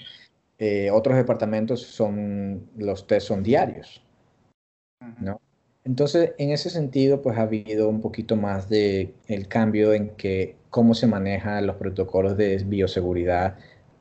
Eh, 0.58 0.90
otros 0.90 1.16
departamentos 1.16 1.82
son, 1.82 2.68
los 2.76 3.06
test 3.06 3.28
son 3.28 3.42
diarios, 3.42 4.02
¿no? 5.20 5.40
Entonces, 5.84 6.32
en 6.38 6.50
ese 6.50 6.68
sentido, 6.68 7.22
pues 7.22 7.38
ha 7.38 7.42
habido 7.42 7.88
un 7.88 8.00
poquito 8.00 8.36
más 8.36 8.68
de 8.68 9.14
el 9.26 9.48
cambio 9.48 9.94
en 9.94 10.10
que 10.16 10.56
cómo 10.68 10.94
se 10.94 11.06
manejan 11.06 11.66
los 11.66 11.76
protocolos 11.76 12.36
de 12.36 12.58
bioseguridad 12.64 13.56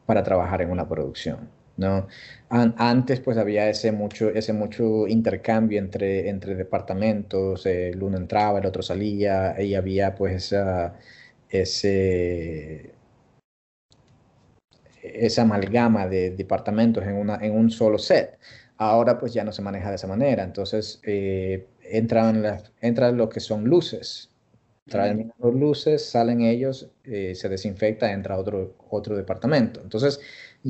para 0.05 0.23
trabajar 0.23 0.61
en 0.61 0.71
una 0.71 0.89
producción, 0.89 1.49
¿no? 1.77 2.07
antes, 2.49 3.19
pues 3.21 3.37
había 3.37 3.69
ese 3.69 3.91
mucho, 3.91 4.29
ese 4.29 4.53
mucho 4.53 5.07
intercambio 5.07 5.79
entre, 5.79 6.29
entre 6.29 6.55
departamentos, 6.55 7.65
el 7.65 8.01
uno 8.01 8.17
entraba, 8.17 8.59
el 8.59 8.65
otro 8.65 8.81
salía, 8.83 9.61
y 9.61 9.75
había 9.75 10.15
pues 10.15 10.35
esa, 10.35 10.95
ese, 11.49 12.91
esa 15.01 15.41
amalgama 15.43 16.07
de 16.07 16.31
departamentos 16.31 17.03
en, 17.05 17.15
una, 17.15 17.37
en 17.41 17.53
un 17.53 17.69
solo 17.69 17.97
set. 17.97 18.37
Ahora 18.77 19.17
pues 19.19 19.33
ya 19.33 19.43
no 19.43 19.51
se 19.51 19.61
maneja 19.61 19.89
de 19.89 19.95
esa 19.95 20.07
manera, 20.07 20.43
entonces 20.43 20.99
eh, 21.03 21.67
entran, 21.81 22.41
las, 22.43 22.71
entran 22.81 23.17
lo 23.17 23.27
que 23.29 23.39
son 23.39 23.65
luces, 23.65 24.29
traen 24.87 25.33
luces, 25.41 26.05
salen 26.05 26.41
ellos, 26.41 26.89
eh, 27.03 27.33
se 27.35 27.49
desinfecta, 27.49 28.11
entra 28.11 28.37
otro, 28.37 28.75
otro 28.89 29.15
departamento. 29.17 29.81
Entonces 29.81 30.19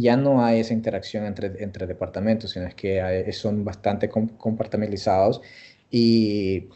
ya 0.02 0.15
no 0.18 0.44
hay 0.44 0.60
esa 0.60 0.74
interacción 0.74 1.26
entre, 1.26 1.64
entre 1.64 1.88
departamentos, 1.88 2.52
sino 2.52 2.68
es 2.68 2.76
que 2.76 3.32
son 3.34 3.65
bastante 3.65 4.10
compartimentalizados 4.10 5.41
y 5.90 6.68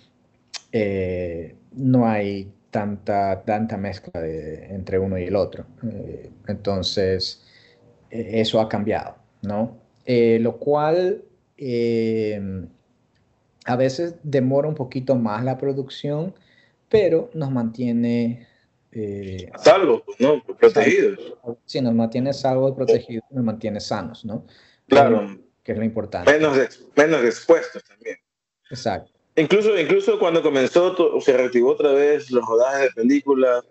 eh, 0.72 1.56
no 1.74 2.08
hay 2.08 2.52
tanta, 2.72 3.44
tanta 3.44 3.78
mezcla 3.78 4.26
entre 4.26 4.98
uno 4.98 5.18
y 5.18 5.26
el 5.26 5.36
otro. 5.36 5.66
entonces, 6.48 7.44
e, 8.10 8.42
eso 8.42 8.60
ha 8.60 8.70
cambiado, 8.70 9.16
¿no? 9.42 9.78
Eh, 10.06 10.40
lo 10.40 10.58
cual 10.58 11.24
em, 11.58 12.68
a 13.66 13.76
veces 13.76 14.16
demora 14.24 14.68
un 14.68 14.76
poquito 14.76 15.16
más 15.16 15.44
la 15.44 15.58
producción, 15.58 16.34
pero 16.90 17.30
nos 17.34 17.52
mantiene... 17.52 18.48
Eh, 18.94 19.50
salvo, 19.58 20.04
¿no? 20.20 20.44
Protegidos. 20.44 21.38
Sí, 21.66 21.82
nos 21.82 21.94
mantiene 21.94 22.34
salvos 22.34 22.72
y 22.72 22.76
protegidos, 22.76 23.24
nos 23.32 23.44
mantiene 23.44 23.80
sanos, 23.80 24.26
¿no? 24.26 24.46
Claro. 24.88 25.40
Que 25.64 25.74
es 25.74 25.78
lo 25.78 25.86
importante. 25.86 26.32
Menos, 26.32 26.58
menos 26.96 27.24
expuestos 27.24 27.84
también. 27.84 28.18
Exacto. 28.70 29.12
Incluso, 29.36 29.80
incluso 29.80 30.20
cuando 30.20 30.42
comenzó, 30.42 30.96
se 31.22 31.38
reactivó 31.38 31.72
otra 31.72 31.94
vez 31.94 32.32
los 32.32 32.46
rodajes 32.46 32.90
de 32.90 33.02
películas, 33.02 33.64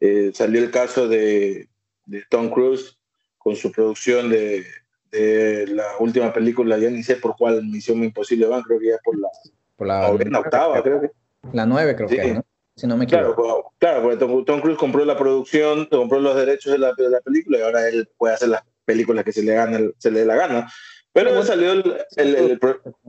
eh, 0.00 0.30
salió 0.32 0.62
el 0.62 0.70
caso 0.70 1.06
de, 1.06 1.68
de 2.06 2.22
Tom 2.30 2.48
Cruise 2.48 2.98
con 3.36 3.54
su 3.56 3.70
producción 3.70 4.30
de, 4.30 4.64
de, 5.10 5.66
la 5.66 5.84
última 5.98 6.32
película, 6.32 6.78
ya 6.78 6.88
ni 6.88 7.02
sé 7.02 7.16
por 7.16 7.36
cuál 7.36 7.62
Misión 7.64 8.02
Imposible 8.02 8.46
van, 8.46 8.62
creo 8.62 8.78
que 8.78 8.88
ya 8.88 8.98
por 9.04 9.18
la, 9.18 9.28
por 9.76 9.86
la 9.86 10.38
octava, 10.38 10.82
creo 10.82 11.00
que. 11.02 11.10
La 11.52 11.66
nueve 11.66 11.94
creo 11.94 12.08
que, 12.08 12.34
¿no? 12.34 12.44
Si 12.76 12.86
no 12.86 12.96
me 12.96 13.04
equivoco. 13.04 13.72
Claro, 13.78 14.02
claro 14.02 14.02
porque 14.02 14.44
Tom, 14.44 14.60
Cruise 14.60 14.78
compró 14.78 15.04
la 15.04 15.16
producción, 15.16 15.86
compró 15.86 16.20
los 16.20 16.36
derechos 16.36 16.72
de 16.72 16.78
la, 16.78 16.92
de 16.94 17.10
la, 17.10 17.20
película 17.20 17.58
y 17.58 17.62
ahora 17.62 17.88
él 17.88 18.08
puede 18.16 18.34
hacer 18.34 18.48
las 18.48 18.62
películas 18.84 19.24
que 19.24 19.32
se 19.32 19.42
le, 19.42 19.54
gana, 19.54 19.78
se 19.98 20.10
le 20.10 20.20
dé 20.20 20.26
la 20.26 20.36
gana. 20.36 20.72
Pero 21.12 21.34
no 21.34 21.42
salió 21.42 21.72
el... 21.72 21.96
el, 22.16 22.34
el, 22.36 22.58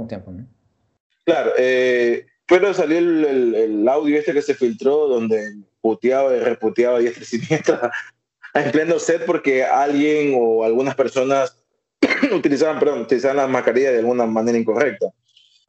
tiempo, 0.07 0.31
¿no? 0.31 0.45
Claro, 1.25 1.53
eh, 1.57 2.25
pero 2.45 2.73
salió 2.73 2.97
el, 2.97 3.55
el, 3.55 3.87
audio 3.87 4.19
este 4.19 4.33
que 4.33 4.41
se 4.41 4.55
filtró 4.55 5.07
donde 5.07 5.55
puteaba 5.79 6.35
y 6.35 6.39
reputeaba 6.39 7.01
y 7.01 7.07
siniestra 7.13 7.91
en 8.53 8.71
pleno 8.71 8.99
set 8.99 9.25
porque 9.25 9.63
alguien 9.63 10.33
o 10.37 10.65
algunas 10.65 10.95
personas 10.95 11.57
utilizaban, 12.35 12.79
perdón, 12.79 13.01
utilizaban 13.01 13.37
la 13.37 13.47
mascarilla 13.47 13.91
de 13.91 13.99
alguna 13.99 14.25
manera 14.25 14.57
incorrecta. 14.57 15.07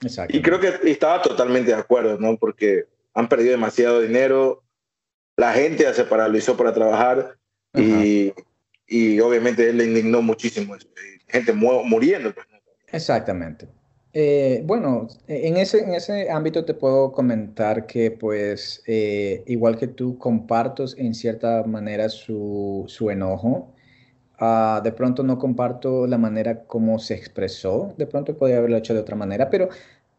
Exacto. 0.03 0.37
Y 0.37 0.43
creo 0.43 0.59
que 0.59 0.91
estaba 0.91 1.23
totalmente 1.23 1.71
de 1.71 1.79
acuerdo, 1.79 2.19
¿no? 2.19 2.37
Porque 2.37 2.87
han 3.15 3.29
perdido 3.29 3.53
demasiado 3.53 4.01
dinero, 4.01 4.65
la 5.37 5.53
gente 5.53 5.85
ya 5.85 5.95
se 5.95 6.05
paralizó 6.05 6.57
para 6.57 6.75
trabajar 6.75 7.37
y, 7.75 8.33
y, 8.87 9.19
obviamente 9.21 9.69
él 9.69 9.79
le 9.79 9.85
indignó 9.85 10.23
muchísimo, 10.23 10.77
gente 11.27 11.53
muriendo. 11.53 12.33
Pues, 12.33 12.47
Exactamente. 12.93 13.69
Eh, 14.13 14.63
bueno, 14.65 15.09
en 15.27 15.57
ese, 15.57 15.81
en 15.81 15.93
ese 15.95 16.31
ámbito 16.31 16.65
te 16.65 16.73
puedo 16.73 17.11
comentar 17.11 17.87
que 17.87 18.13
pues 18.13 18.81
eh, 18.87 19.43
igual 19.49 19.77
que 19.77 19.89
tú 19.89 20.19
comparto 20.19 20.85
en 20.97 21.15
cierta 21.15 21.65
manera 21.65 22.09
su, 22.09 22.85
su 22.87 23.11
enojo. 23.11 23.75
Uh, 24.41 24.83
de 24.83 24.91
pronto 24.91 25.23
no 25.23 25.39
comparto 25.39 26.09
la 26.09 26.19
manera 26.19 26.65
como 26.65 26.99
se 26.99 27.15
expresó, 27.15 27.95
de 27.97 28.07
pronto 28.07 28.37
podría 28.37 28.59
haberlo 28.59 28.77
hecho 28.77 28.93
de 28.93 28.99
otra 28.99 29.15
manera, 29.15 29.49
pero 29.49 29.69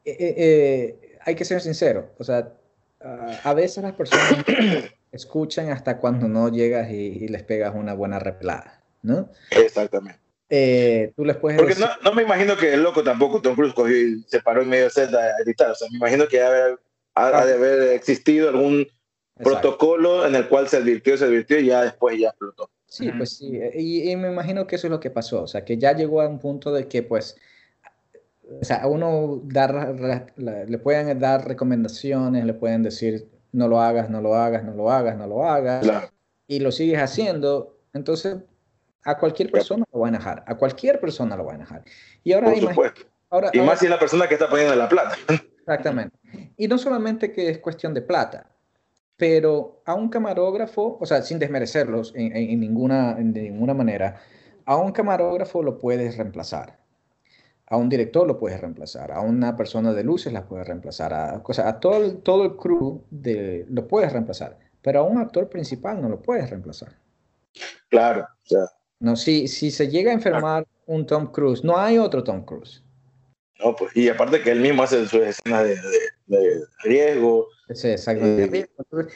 eh, 0.06 1.18
hay 1.26 1.36
que 1.36 1.44
ser 1.44 1.60
sincero, 1.60 2.12
o 2.18 2.24
sea, 2.24 2.54
uh, 3.02 3.32
a 3.44 3.54
veces 3.54 3.84
las 3.84 3.94
personas 3.94 4.46
escuchan 5.12 5.70
hasta 5.70 6.00
cuando 6.00 6.28
no 6.28 6.50
llegas 6.50 6.90
y, 6.90 6.96
y 6.96 7.28
les 7.28 7.44
pegas 7.44 7.74
una 7.76 7.94
buena 7.94 8.20
replada, 8.20 8.84
¿no? 9.02 9.30
Exactamente. 9.52 10.26
Eh, 10.50 11.12
tú 11.16 11.26
les 11.26 11.38
puedes 11.38 11.58
Porque 11.58 11.76
no, 11.76 11.88
no, 12.04 12.14
me 12.14 12.22
imagino 12.22 12.56
que 12.56 12.74
el 12.74 12.84
loco 12.84 13.04
tampoco, 13.04 13.42
Tom 13.42 13.56
Cruise, 13.56 13.74
cogió 13.74 13.98
y 13.98 14.24
se 14.28 14.42
paró 14.42 14.62
en 14.62 14.70
medio 14.70 14.86
de 14.86 14.90
set 14.92 15.14
a 15.14 15.40
editar. 15.44 15.72
O 15.72 15.76
sea, 15.76 15.90
me 15.90 15.98
imagino 15.98 16.28
que 16.28 16.42
ha, 16.42 16.78
ha, 17.16 17.46
de 17.46 17.54
haber 17.54 17.94
existido 17.94 18.50
algún 18.50 18.88
protocolo 19.36 20.26
en 20.26 20.36
el 20.36 20.48
cual 20.48 20.68
se 20.68 20.78
advirtió, 20.78 21.18
se 21.18 21.26
advirtió 21.26 21.60
y 21.60 21.68
ya 21.68 21.82
después 21.82 22.20
ya 22.20 22.30
explotó. 22.30 22.70
Sí, 22.88 23.12
pues 23.18 23.38
sí. 23.38 23.60
Y, 23.74 24.12
y, 24.12 24.16
me 24.16 24.32
imagino 24.32 24.68
que 24.68 24.76
eso 24.76 24.88
es 24.88 24.92
lo 24.92 25.00
que 25.00 25.10
pasó. 25.10 25.44
O 25.44 25.48
sea, 25.48 25.66
que 25.66 25.78
ya 25.78 25.94
llegó 25.94 26.22
a 26.22 26.28
un 26.28 26.40
punto 26.40 26.72
de 26.72 26.88
que, 26.88 27.02
pues, 27.02 27.36
o 28.62 28.64
sea, 28.64 28.78
a 28.78 28.88
uno 28.88 29.42
dar, 29.44 29.96
le 30.38 30.78
pueden 30.78 31.20
dar 31.20 31.48
recomendaciones, 31.48 32.46
le 32.46 32.54
pueden 32.54 32.84
decir, 32.84 33.28
no 33.52 33.68
lo 33.68 33.82
hagas, 33.82 34.10
no 34.10 34.22
lo 34.22 34.36
hagas, 34.36 34.64
no 34.64 34.74
lo 34.74 34.92
hagas, 34.92 35.18
no 35.18 35.28
lo 35.28 35.48
hagas. 35.48 36.12
Y 36.48 36.60
lo 36.60 36.72
sigues 36.72 37.02
haciendo. 37.02 37.78
Entonces, 37.94 38.38
a 39.04 39.18
cualquier 39.18 39.52
persona 39.52 39.86
lo 39.92 40.00
va 40.00 40.08
a 40.08 40.10
enajar, 40.10 40.44
a 40.48 40.56
cualquier 40.56 41.00
persona 41.00 41.36
lo 41.38 41.46
va 41.46 41.54
a 41.54 41.56
enajar. 41.56 41.84
Y 42.24 42.34
ahora, 42.34 42.52
Por 42.52 42.60
supuesto. 42.60 43.02
Ahora, 43.30 43.50
y 43.54 43.60
más 43.62 43.80
si 43.80 43.86
es 43.86 43.92
la 43.92 44.00
persona 44.00 44.28
que 44.28 44.36
está 44.36 44.50
poniendo 44.50 44.76
la 44.76 44.88
plata. 44.88 45.16
Exactamente. 45.60 46.18
Y 46.58 46.68
no 46.68 46.78
solamente 46.78 47.32
que 47.32 47.50
es 47.50 47.58
cuestión 47.58 47.94
de 47.94 48.02
plata, 48.02 48.52
pero 49.18 49.82
a 49.86 49.94
un 49.96 50.10
camarógrafo, 50.10 50.98
o 51.00 51.06
sea, 51.06 51.22
sin 51.22 51.40
desmerecerlos 51.40 52.14
en, 52.16 52.60
ninguna, 52.60 53.18
en 53.18 53.34
ninguna 53.34 53.74
manera, 53.74 54.22
a 54.66 54.76
un 54.78 54.92
camarógrafo 54.92 55.64
lo 55.64 55.80
puedes 55.80 56.18
reemplazar. 56.18 56.78
A 57.68 57.78
un 57.78 57.90
director 57.90 58.28
lo 58.28 58.38
puedes 58.38 58.62
reemplazar, 58.62 59.12
a 59.12 59.22
una 59.22 59.58
persona 59.58 59.92
de 59.94 60.04
luces 60.04 60.32
la 60.32 60.46
puedes 60.46 60.68
reemplazar, 60.68 61.14
a, 61.14 61.42
o 61.44 61.54
sea, 61.54 61.68
a 61.68 61.80
todo, 61.80 62.04
el, 62.04 62.18
todo 62.18 62.46
el 62.46 62.56
crew 62.56 63.04
de, 63.10 63.66
lo 63.70 63.88
puedes 63.88 64.14
reemplazar, 64.14 64.60
pero 64.82 65.00
a 65.00 65.04
un 65.04 65.18
actor 65.18 65.50
principal 65.50 66.00
no 66.02 66.10
lo 66.10 66.22
puedes 66.22 66.50
reemplazar. 66.50 66.96
Claro, 67.90 68.28
no, 69.00 69.16
si, 69.16 69.48
si 69.48 69.72
se 69.72 69.88
llega 69.90 70.12
a 70.12 70.14
enfermar 70.14 70.68
un 70.86 71.06
Tom 71.06 71.32
Cruise, 71.32 71.64
no 71.64 71.78
hay 71.78 71.98
otro 71.98 72.24
Tom 72.24 72.44
Cruise. 72.46 72.84
No, 73.60 73.76
pues, 73.76 73.96
y 73.96 74.10
aparte 74.10 74.42
que 74.42 74.52
él 74.52 74.60
mismo 74.60 74.84
hace 74.84 75.06
su 75.08 75.22
escena 75.22 75.64
de, 75.64 75.78
riesgo. 76.84 77.48
Sí, 77.74 77.90
exactamente. 77.90 78.70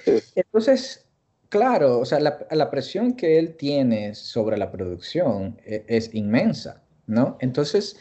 Eh, 0.06 0.22
entonces, 0.36 1.08
claro, 1.50 2.00
o 2.00 2.06
sea, 2.06 2.20
la, 2.20 2.46
la, 2.50 2.72
presión 2.72 3.16
que 3.16 3.38
él 3.38 3.56
tiene 3.56 4.16
sobre 4.16 4.58
la 4.58 4.72
producción 4.72 5.60
es, 5.66 5.84
es 5.88 6.16
inmensa, 6.16 6.82
¿no? 7.06 7.38
Entonces, 7.42 7.98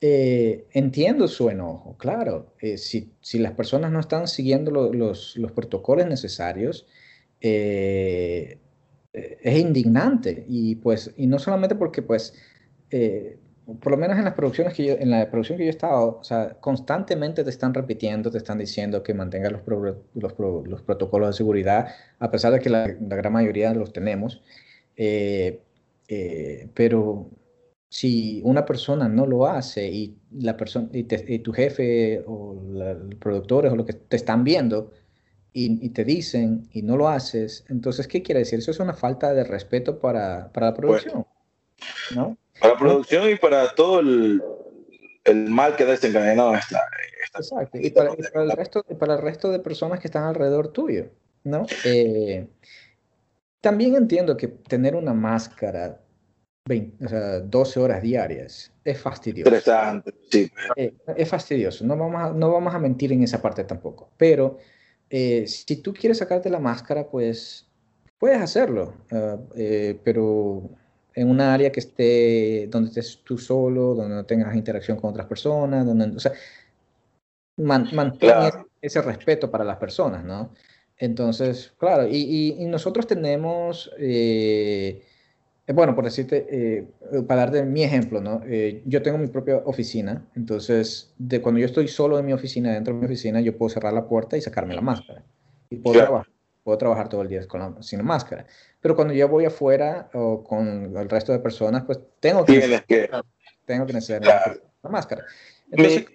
eh, 0.00 0.66
entiendo 0.72 1.28
su 1.28 1.50
enojo, 1.50 1.96
claro. 1.98 2.54
Eh, 2.60 2.78
si, 2.78 3.12
si, 3.20 3.38
las 3.38 3.52
personas 3.52 3.92
no 3.92 4.00
están 4.00 4.28
siguiendo 4.28 4.70
los, 4.70 5.36
los, 5.36 5.52
protocolos 5.52 6.06
necesarios, 6.06 6.86
eh, 7.40 8.58
eh, 9.12 9.38
es 9.42 9.58
indignante 9.58 10.44
y 10.48 10.76
pues, 10.76 11.12
y 11.16 11.26
no 11.26 11.38
solamente 11.38 11.74
porque 11.74 12.02
pues, 12.02 12.34
eh, 12.90 13.38
por 13.80 13.92
lo 13.92 13.98
menos 13.98 14.18
en 14.18 14.24
las 14.24 14.34
producciones 14.34 14.74
que 14.74 14.84
yo, 14.84 14.94
en 14.94 15.10
la 15.10 15.30
producción 15.30 15.58
que 15.58 15.64
yo 15.64 15.68
he 15.68 15.70
estado, 15.70 16.18
o 16.20 16.24
sea, 16.24 16.56
constantemente 16.60 17.44
te 17.44 17.50
están 17.50 17.74
repitiendo, 17.74 18.30
te 18.30 18.38
están 18.38 18.58
diciendo 18.58 19.02
que 19.02 19.14
mantengas 19.14 19.52
los, 19.52 19.62
los, 20.14 20.66
los, 20.66 20.82
protocolos 20.82 21.30
de 21.30 21.32
seguridad, 21.34 21.88
a 22.18 22.30
pesar 22.30 22.52
de 22.52 22.60
que 22.60 22.70
la, 22.70 22.86
la 22.86 23.16
gran 23.16 23.32
mayoría 23.32 23.74
los 23.74 23.92
tenemos, 23.92 24.42
eh, 24.96 25.60
pero 26.74 27.30
si 27.90 28.40
una 28.44 28.64
persona 28.64 29.08
no 29.08 29.26
lo 29.26 29.46
hace 29.46 29.88
y 29.88 30.16
la 30.38 30.56
persona 30.56 30.88
y, 30.92 31.02
tu 31.40 31.52
jefe 31.52 32.22
o 32.24 32.56
los 32.72 33.14
productores 33.16 33.72
o 33.72 33.76
lo 33.76 33.84
que 33.84 33.94
te 33.94 34.16
están 34.16 34.44
viendo 34.44 34.92
y, 35.52 35.88
te 35.90 36.04
dicen 36.04 36.68
y 36.72 36.82
no 36.82 36.96
lo 36.96 37.08
haces, 37.08 37.64
entonces, 37.68 38.06
¿qué 38.06 38.22
quiere 38.22 38.40
decir? 38.40 38.60
Eso 38.60 38.70
es 38.70 38.78
una 38.78 38.94
falta 38.94 39.34
de 39.34 39.42
respeto 39.42 39.98
para, 39.98 40.52
para 40.52 40.68
la 40.68 40.74
producción, 40.74 41.26
¿no? 42.14 42.38
Para 42.60 42.74
la 42.74 42.78
producción 42.78 43.28
y 43.28 43.34
para 43.34 43.74
todo 43.74 43.98
el, 43.98 44.40
el 45.24 45.50
mal 45.50 45.74
que 45.74 45.82
ha 45.82 45.86
desencadenado 45.86 46.54
esta, 46.54 46.80
Exacto, 47.36 47.78
y 47.78 47.90
para, 47.90 48.12
el 48.12 48.50
resto, 48.52 48.84
para 48.84 49.14
el 49.14 49.22
resto 49.22 49.50
de 49.50 49.58
personas 49.58 49.98
que 49.98 50.06
están 50.06 50.24
alrededor 50.24 50.68
tuyo, 50.68 51.06
¿no? 51.42 51.66
Eh, 51.84 52.46
también 53.60 53.96
entiendo 53.96 54.36
que 54.36 54.46
tener 54.46 54.94
una 54.94 55.12
máscara 55.12 55.99
20, 56.70 57.04
o 57.04 57.08
sea, 57.08 57.40
12 57.40 57.80
horas 57.80 58.00
diarias. 58.00 58.72
Es 58.84 59.00
fastidioso. 59.00 59.48
Interesante, 59.48 60.14
sí. 60.30 60.50
Eh, 60.76 60.94
es 61.16 61.28
fastidioso, 61.28 61.84
no 61.84 61.96
vamos, 61.96 62.22
a, 62.22 62.32
no 62.32 62.52
vamos 62.52 62.74
a 62.74 62.78
mentir 62.78 63.12
en 63.12 63.24
esa 63.24 63.42
parte 63.42 63.64
tampoco. 63.64 64.10
Pero 64.16 64.58
eh, 65.10 65.46
si 65.48 65.82
tú 65.82 65.92
quieres 65.92 66.18
sacarte 66.18 66.48
la 66.48 66.60
máscara, 66.60 67.08
pues 67.08 67.66
puedes 68.18 68.40
hacerlo. 68.40 68.94
Ah, 69.10 69.36
eh, 69.56 69.98
pero 70.04 70.70
en 71.14 71.28
una 71.28 71.52
área 71.52 71.72
que 71.72 71.80
esté, 71.80 72.68
donde 72.68 72.90
estés 72.90 73.20
tú 73.24 73.36
solo, 73.36 73.94
donde 73.94 74.14
no 74.14 74.24
tengas 74.24 74.54
interacción 74.54 74.96
con 74.96 75.10
otras 75.10 75.26
personas, 75.26 75.84
donde, 75.84 76.16
o 76.16 76.20
sea, 76.20 76.32
mantén 77.56 78.30
ese, 78.80 79.02
respeto 79.02 79.50
para 79.50 79.64
las 79.64 79.76
personas, 79.76 80.24
¿no? 80.24 80.52
Entonces, 80.96 81.74
claro, 81.78 82.06
y, 82.08 82.56
y, 82.58 82.64
nosotros 82.66 83.06
tenemos, 83.06 83.90
eh, 83.98 85.02
bueno, 85.74 85.94
por 85.94 86.04
decirte, 86.04 86.46
eh, 86.50 86.86
para 87.26 87.42
darte 87.42 87.62
mi 87.64 87.82
ejemplo, 87.82 88.20
¿no? 88.20 88.42
Eh, 88.46 88.82
yo 88.86 89.02
tengo 89.02 89.18
mi 89.18 89.26
propia 89.26 89.58
oficina, 89.64 90.24
entonces, 90.34 91.12
de 91.18 91.40
cuando 91.40 91.60
yo 91.60 91.66
estoy 91.66 91.88
solo 91.88 92.18
en 92.18 92.26
mi 92.26 92.32
oficina, 92.32 92.72
dentro 92.72 92.94
de 92.94 93.00
mi 93.00 93.06
oficina, 93.06 93.40
yo 93.40 93.56
puedo 93.56 93.70
cerrar 93.70 93.92
la 93.92 94.06
puerta 94.06 94.36
y 94.36 94.40
sacarme 94.40 94.74
la 94.74 94.80
máscara. 94.80 95.22
Y 95.68 95.76
puedo, 95.76 96.00
trabajar, 96.00 96.26
puedo 96.64 96.78
trabajar 96.78 97.08
todo 97.08 97.22
el 97.22 97.28
día 97.28 97.46
con 97.46 97.60
la, 97.60 97.82
sin 97.82 98.04
máscara. 98.04 98.46
Pero 98.80 98.96
cuando 98.96 99.14
yo 99.14 99.28
voy 99.28 99.44
afuera 99.44 100.10
o 100.14 100.42
con 100.42 100.96
el 100.96 101.08
resto 101.08 101.32
de 101.32 101.38
personas, 101.38 101.84
pues 101.84 101.98
tengo 102.20 102.44
que, 102.44 102.82
que... 102.86 103.10
Tengo 103.66 103.86
que 103.86 103.92
necesitar 103.92 104.60
la 104.82 104.90
máscara. 104.90 105.24
Entonces, 105.70 106.06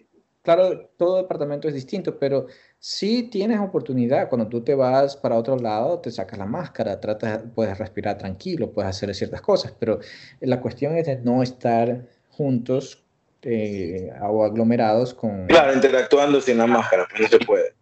claro, 0.45 0.87
todo 0.97 1.17
departamento 1.17 1.67
es 1.67 1.73
distinto, 1.73 2.17
pero 2.17 2.45
si 2.79 3.23
tienes 3.23 3.59
oportunidad, 3.59 4.29
cuando 4.29 4.47
tú 4.47 4.63
te 4.63 4.75
vas 4.75 5.17
para 5.17 5.35
otro 5.35 5.57
lado, 5.57 5.99
te 5.99 6.11
sacas 6.11 6.39
la 6.39 6.45
máscara, 6.45 7.01
tratas, 7.01 7.41
puedes 7.53 7.77
respirar 7.77 8.17
tranquilo, 8.17 8.71
puedes 8.71 8.89
hacer 8.89 9.13
ciertas 9.13 9.41
cosas, 9.41 9.73
pero 9.77 9.99
la 10.39 10.61
cuestión 10.61 10.95
es 10.95 11.07
de 11.07 11.17
no 11.17 11.43
estar 11.43 12.05
juntos 12.29 13.03
eh, 13.41 14.09
o 14.21 14.45
aglomerados 14.45 15.13
con... 15.13 15.47
Claro, 15.47 15.73
interactuando 15.73 16.39
sin 16.39 16.59
la 16.59 16.67
máscara, 16.67 17.07
pues 17.09 17.21
no 17.23 17.27
se 17.27 17.45
puede. 17.45 17.73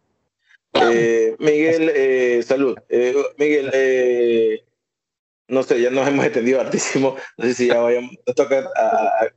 Eh, 0.74 1.36
Miguel, 1.38 1.92
eh, 1.94 2.42
salud. 2.42 2.76
Miguel, 3.38 4.64
no 5.50 5.64
sé, 5.64 5.82
ya 5.82 5.90
nos 5.90 6.08
hemos 6.08 6.26
entendido 6.26 6.62
hartísimo. 6.62 7.16
No 7.38 7.46
sé 7.46 7.54
si 7.54 7.68
ya 7.68 7.80
vayamos, 7.80 8.12
nos 8.26 8.36
toca 8.36 8.70
a, 8.76 9.28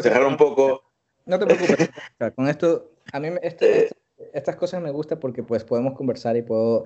cerrar 0.00 0.26
un 0.26 0.36
poco. 0.36 0.91
No 1.26 1.38
te 1.38 1.46
preocupes. 1.46 1.90
con 2.36 2.48
esto, 2.48 2.92
a 3.12 3.20
mí 3.20 3.28
este, 3.42 3.84
este, 3.84 3.96
estas 4.32 4.56
cosas 4.56 4.82
me 4.82 4.90
gustan 4.90 5.18
porque 5.20 5.42
pues 5.42 5.64
podemos 5.64 5.96
conversar 5.96 6.36
y 6.36 6.42
puedo 6.42 6.84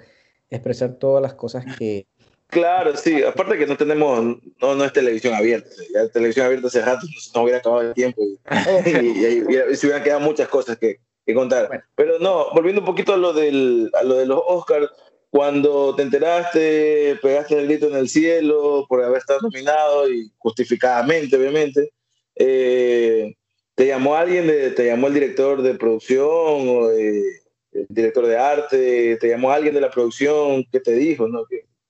expresar 0.51 0.95
todas 0.95 1.23
las 1.23 1.35
cosas 1.35 1.65
que... 1.79 2.07
Claro, 2.49 2.97
sí. 2.97 3.23
Aparte 3.25 3.59
que 3.59 3.67
no 3.67 3.77
tenemos, 3.77 4.39
no, 4.61 4.75
no 4.75 4.85
es 4.85 4.93
televisión 4.93 5.35
abierta. 5.35 5.69
Ya 5.93 6.09
televisión 6.09 6.47
abierta 6.47 6.69
hace 6.69 6.81
rato 6.81 7.07
nos 7.07 7.43
hubiera 7.43 7.59
acabado 7.59 7.83
el 7.83 7.95
tiempo 7.95 8.23
y, 8.87 9.75
se 9.75 9.87
hubieran 9.87 10.05
quedado 10.05 10.21
muchas 10.21 10.49
cosas 10.49 10.79
que, 10.79 11.01
que 11.27 11.35
contar. 11.35 11.85
Pero 11.97 12.19
no, 12.21 12.53
volviendo 12.53 12.83
un 12.83 12.87
poquito 12.87 13.15
a 13.15 13.17
lo, 13.17 13.33
del, 13.33 13.91
a 13.95 14.05
lo 14.05 14.15
de 14.15 14.27
los 14.27 14.41
Oscars, 14.47 14.89
cuando 15.31 15.95
te 15.97 16.03
enteraste, 16.03 17.19
pegaste 17.21 17.59
el 17.59 17.67
grito 17.67 17.89
en 17.89 17.97
el 17.97 18.09
cielo 18.09 18.87
por 18.89 19.03
haber 19.03 19.19
estado 19.19 19.41
nominado 19.43 20.09
y 20.09 20.31
justificadamente, 20.39 21.37
obviamente. 21.37 21.91
Eh, 22.37 23.35
¿Te 23.77 23.87
llamó 23.87 24.15
alguien, 24.15 24.47
de, 24.47 24.71
te 24.71 24.87
llamó 24.87 25.09
el 25.09 25.15
director 25.15 25.61
de 25.61 25.75
producción 25.75 26.27
o 26.31 26.91
el 26.91 27.23
director 27.91 28.27
de 28.27 28.39
arte? 28.39 29.17
¿Te 29.17 29.29
llamó 29.29 29.51
alguien 29.51 29.75
de 29.75 29.83
la 29.83 29.91
producción? 29.91 30.65
¿Qué 30.73 30.81
te 30.81 30.93
dijo? 30.93 31.29
No, 31.29 31.45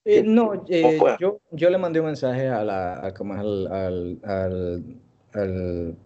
eh, 0.04 0.22
no 0.24 0.64
eh, 0.68 0.98
yo, 1.20 1.40
yo 1.52 1.70
le 1.70 1.78
mandé 1.78 2.00
un 2.00 2.06
mensaje 2.06 2.48
a 2.48 2.64
la, 2.64 2.94
al, 2.94 3.66
al, 3.68 4.18
al, 5.32 5.96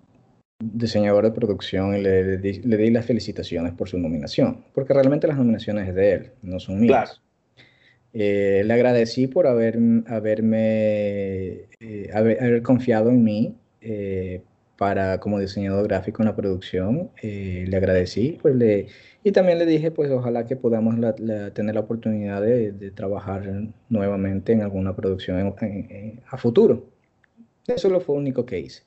diseñador 0.63 1.25
de 1.25 1.31
producción 1.31 1.97
y 1.97 2.03
le, 2.03 2.37
le, 2.37 2.77
di 2.77 2.91
las 2.91 3.07
felicitaciones 3.07 3.73
por 3.73 3.89
su 3.89 3.99
nominación, 3.99 4.63
porque 4.75 4.93
realmente 4.93 5.27
las 5.29 5.39
nominaciones 5.39 5.89
es 5.89 5.95
de 5.95 6.13
él, 6.13 6.31
no 6.43 6.61
son 6.61 6.79
mías. 6.79 7.23
Eh, 8.13 8.63
le 8.67 8.75
agradecí 8.75 9.29
por 9.29 9.47
haber, 9.47 9.79
haberme, 10.09 11.69
haber, 12.13 12.43
haber, 12.43 12.63
confiado 12.63 13.09
en 13.09 13.25
mí 13.25 13.57
para 14.81 15.21
como 15.21 15.39
diseñador 15.39 15.87
gráfico 15.89 16.23
en 16.23 16.29
la 16.29 16.35
producción. 16.35 17.11
Eh, 17.21 17.67
le 17.69 17.77
agradecí 17.77 18.39
pues 18.41 18.57
le, 18.57 18.87
y 19.23 19.31
también 19.31 19.59
le 19.59 19.67
dije 19.67 19.91
pues 19.91 20.11
ojalá 20.11 20.47
que 20.47 20.57
podamos 20.57 20.95
tener 21.53 21.75
la 21.75 21.83
oportunidad 21.83 22.41
de, 22.41 22.91
trabajar 22.93 23.43
nuevamente 23.91 24.55
en 24.55 24.63
alguna 24.63 24.97
producción 24.97 25.55
a 26.27 26.37
futuro. 26.39 26.87
Eso 27.67 27.91
lo 27.91 28.01
fue 28.01 28.15
lo 28.15 28.23
único 28.23 28.47
que 28.47 28.59
hice. 28.59 28.85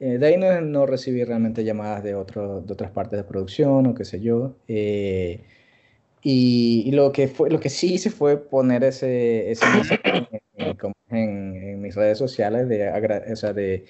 Eh, 0.00 0.16
de 0.16 0.26
ahí 0.26 0.38
no, 0.38 0.62
no, 0.62 0.86
recibí 0.86 1.22
realmente 1.24 1.62
llamadas 1.62 2.02
de, 2.02 2.14
otro, 2.14 2.62
de 2.62 2.72
otras 2.72 2.90
partes 2.90 3.18
de 3.18 3.24
producción 3.24 3.86
o 3.86 3.94
qué 3.94 4.06
sé 4.06 4.20
yo. 4.20 4.56
Eh, 4.66 5.42
y, 6.22 6.90
lo, 6.92 7.12
que 7.12 7.28
fue, 7.28 7.50
lo 7.50 7.60
que 7.60 7.68
sí 7.68 7.92
hice 7.92 8.08
fue 8.10 8.38
poner 8.38 8.82
ese, 8.82 9.50
ese 9.50 9.66
mensaje 9.76 10.00
en, 11.10 11.54
en, 11.54 11.80
mis 11.82 11.94
redes 11.94 12.16
sociales 12.16 12.66
de, 12.66 12.88
o 13.30 13.36
sea, 13.36 13.52
de 13.52 13.84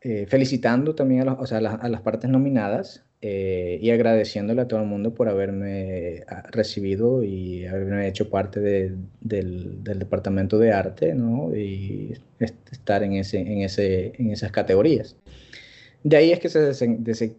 eh, 0.00 0.26
felicitando 0.28 0.94
también 0.94 1.28
a, 1.28 1.32
o 1.34 1.46
sea, 1.46 1.58
a, 1.58 1.88
las, 1.88 2.00
partes 2.02 2.30
nominadas 2.30 3.04
eh, 3.22 3.78
y 3.80 3.90
agradeciéndole 3.90 4.60
a 4.60 4.68
todo 4.68 4.80
el 4.80 4.86
mundo 4.86 5.14
por 5.14 5.28
haberme 5.28 6.22
ah, 6.28 6.44
recibido 6.50 7.22
y 7.22 7.66
haberme 7.66 8.06
hecho 8.06 8.28
parte 8.28 8.60
del, 8.60 8.98
del, 9.20 9.82
departamento 9.82 10.58
de 10.58 10.72
arte 10.72 11.14
¿no? 11.14 11.56
y 11.56 12.14
estar 12.38 13.02
en, 13.02 13.14
ese, 13.14 13.38
en, 13.40 13.62
ese, 13.62 14.12
en 14.18 14.30
esas 14.30 14.52
categorías. 14.52 15.16
De 16.02 16.16
ahí 16.16 16.30
es 16.30 16.38
que 16.38 16.50
se 16.50 16.60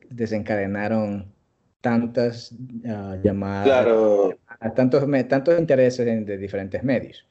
desencadenaron 0.09 1.31
tantas 1.79 2.51
uh, 2.51 3.15
llamadas, 3.23 3.65
claro. 3.65 4.37
tantos, 4.75 5.05
tantos 5.29 5.57
intereses 5.57 6.05
de, 6.25 6.37
diferentes 6.37 6.83
medios. 6.83 7.25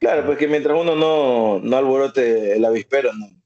Claro, 0.00 0.26
porque 0.26 0.48
mientras 0.48 0.78
uno 0.78 0.96
no, 0.96 1.60
no 1.60 1.76
alborote 1.76 2.56
el 2.56 2.64
avispero, 2.64 3.10
no, 3.14 3.41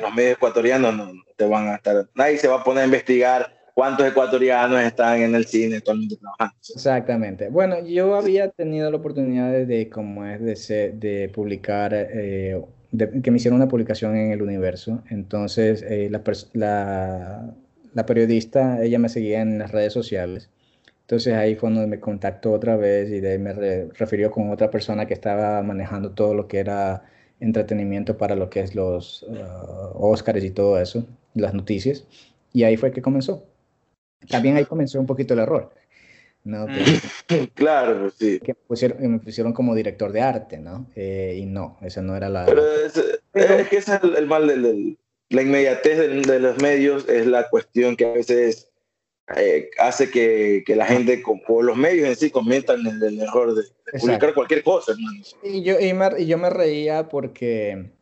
los 0.00 0.14
medios 0.14 0.36
ecuatorianos 0.36 0.94
no 0.94 1.12
te 1.36 1.46
van 1.46 1.68
a 1.68 1.76
estar, 1.76 2.08
nadie 2.14 2.38
se 2.38 2.48
va 2.48 2.56
a 2.56 2.64
poner 2.64 2.82
a 2.82 2.86
investigar 2.86 3.52
cuántos 3.74 4.06
ecuatorianos 4.06 4.80
están 4.82 5.22
en 5.22 5.34
el 5.34 5.46
cine 5.46 5.76
actualmente 5.76 6.16
trabajando. 6.16 6.54
Exactamente. 6.74 7.48
Bueno, 7.48 7.84
yo 7.84 8.14
había 8.14 8.50
tenido 8.50 8.90
la 8.90 8.96
oportunidad 8.96 9.50
de, 9.50 9.88
como 9.88 10.24
es, 10.26 10.68
de, 10.68 10.92
de 10.92 11.28
publicar, 11.28 11.92
eh, 11.94 12.60
que 13.22 13.30
me 13.30 13.38
hicieron 13.38 13.56
una 13.56 13.68
publicación 13.68 14.16
en 14.16 14.32
El 14.32 14.42
Universo. 14.42 15.02
Entonces, 15.08 15.82
eh, 15.82 16.08
la, 16.10 16.22
la, 16.52 17.54
la, 17.94 18.06
periodista, 18.06 18.82
ella 18.82 18.98
me 18.98 19.08
seguía 19.08 19.40
en 19.40 19.58
las 19.58 19.70
redes 19.72 19.92
sociales. 19.92 20.50
Entonces 21.02 21.34
ahí 21.34 21.56
fue 21.56 21.70
donde 21.70 21.86
me 21.86 22.00
contactó 22.00 22.52
otra 22.52 22.76
vez 22.76 23.10
y 23.10 23.20
de 23.20 23.32
ahí 23.32 23.38
me 23.38 23.52
refirió 23.52 24.30
con 24.30 24.50
otra 24.50 24.70
persona 24.70 25.04
que 25.04 25.12
estaba 25.12 25.62
manejando 25.62 26.12
todo 26.12 26.32
lo 26.32 26.48
que 26.48 26.58
era 26.58 27.02
entretenimiento 27.42 28.16
para 28.16 28.36
lo 28.36 28.48
que 28.48 28.60
es 28.60 28.74
los 28.74 29.24
uh, 29.24 29.92
Oscars 29.94 30.44
y 30.44 30.50
todo 30.50 30.80
eso, 30.80 31.06
las 31.34 31.54
noticias. 31.54 32.04
Y 32.52 32.64
ahí 32.64 32.76
fue 32.76 32.92
que 32.92 33.02
comenzó. 33.02 33.44
También 34.28 34.56
ahí 34.56 34.64
comenzó 34.64 35.00
un 35.00 35.06
poquito 35.06 35.34
el 35.34 35.40
error. 35.40 35.72
¿no? 36.44 36.66
claro, 37.54 38.00
pues 38.00 38.14
sí. 38.14 38.40
Que 38.40 38.54
me 39.08 39.18
pusieron, 39.18 39.52
como 39.52 39.74
director 39.74 40.12
de 40.12 40.20
arte, 40.20 40.58
¿no? 40.58 40.86
Eh, 40.96 41.38
y 41.38 41.46
no, 41.46 41.78
esa 41.82 42.02
no 42.02 42.16
era 42.16 42.28
la... 42.28 42.46
Pero 42.46 42.62
es, 42.84 42.96
es 43.34 43.68
que 43.68 43.76
ese 43.76 43.96
es 43.96 44.00
el, 44.02 44.26
mal 44.26 44.48
del, 44.48 44.98
la 45.28 45.42
inmediatez 45.42 45.98
de, 45.98 46.08
de, 46.20 46.40
los 46.40 46.60
medios, 46.60 47.08
es 47.08 47.26
la 47.26 47.48
cuestión 47.48 47.96
que 47.96 48.06
a 48.06 48.12
veces 48.12 48.71
eh, 49.36 49.70
hace 49.78 50.10
que, 50.10 50.62
que, 50.66 50.76
la 50.76 50.86
gente, 50.86 51.22
o 51.48 51.62
los 51.62 51.76
medios 51.76 52.08
en 52.08 52.16
sí, 52.16 52.30
cometan 52.30 52.86
el, 52.86 53.20
error 53.20 53.54
de, 53.54 53.62
publicar 53.98 54.34
cualquier 54.34 54.62
cosa. 54.62 54.94
Y 55.42 55.62
yo, 55.62 55.78
y, 55.78 55.92
me, 55.94 56.08
y 56.18 56.26
yo 56.26 56.38
me 56.38 56.50
reía 56.50 57.08
porque 57.08 57.92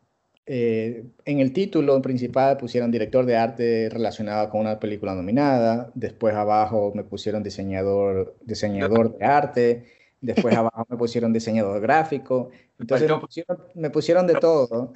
eh, 0.46 1.04
en 1.26 1.38
el 1.38 1.52
título 1.52 2.00
principal 2.02 2.56
pusieron 2.56 2.90
director 2.90 3.24
de 3.24 3.36
arte 3.36 3.88
relacionado 3.90 4.50
con 4.50 4.62
una 4.62 4.80
película 4.80 5.14
nominada, 5.14 5.92
después 5.94 6.34
abajo 6.34 6.90
me 6.94 7.04
pusieron 7.04 7.42
diseñador, 7.42 8.34
diseñador 8.40 9.16
de 9.16 9.24
arte, 9.24 9.86
después 10.20 10.54
abajo 10.56 10.86
me 10.88 10.96
pusieron 10.96 11.32
diseñador 11.32 11.80
gráfico, 11.80 12.50
entonces 12.78 13.08
me 13.08 13.18
pusieron, 13.18 13.58
me 13.74 13.90
pusieron 13.90 14.26
de 14.26 14.34
todo. 14.34 14.92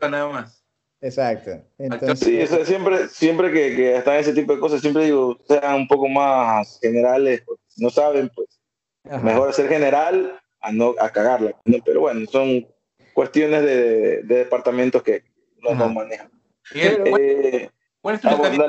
Nada 0.00 0.28
más. 0.28 0.64
Exacto. 1.00 1.62
Entonces, 1.78 2.18
sí, 2.18 2.64
siempre, 2.64 3.08
siempre 3.08 3.52
que, 3.52 3.76
que, 3.76 3.96
están 3.96 4.16
ese 4.16 4.32
tipo 4.32 4.54
de 4.54 4.60
cosas, 4.60 4.80
siempre 4.80 5.04
digo, 5.04 5.38
sean 5.46 5.74
un 5.74 5.88
poco 5.88 6.08
más 6.08 6.78
generales, 6.82 7.42
pues, 7.46 7.60
si 7.68 7.84
no 7.84 7.90
saben, 7.90 8.30
pues 8.34 8.48
mejor 9.22 9.52
ser 9.52 9.68
general 9.68 10.40
a 10.60 10.72
no 10.72 10.94
a 11.00 11.10
cagarla. 11.10 11.52
Pero 11.84 12.00
bueno, 12.00 12.26
son 12.30 12.66
cuestiones 13.14 13.62
de, 13.62 14.22
de 14.22 14.36
departamentos 14.36 15.02
que 15.02 15.24
no 15.62 15.74
nos 15.74 15.92
manejan. 15.92 16.30
Eh, 16.74 17.70
¿cuál, 18.00 18.16
es 18.16 18.20
tu 18.20 18.28
cercanía, 18.28 18.66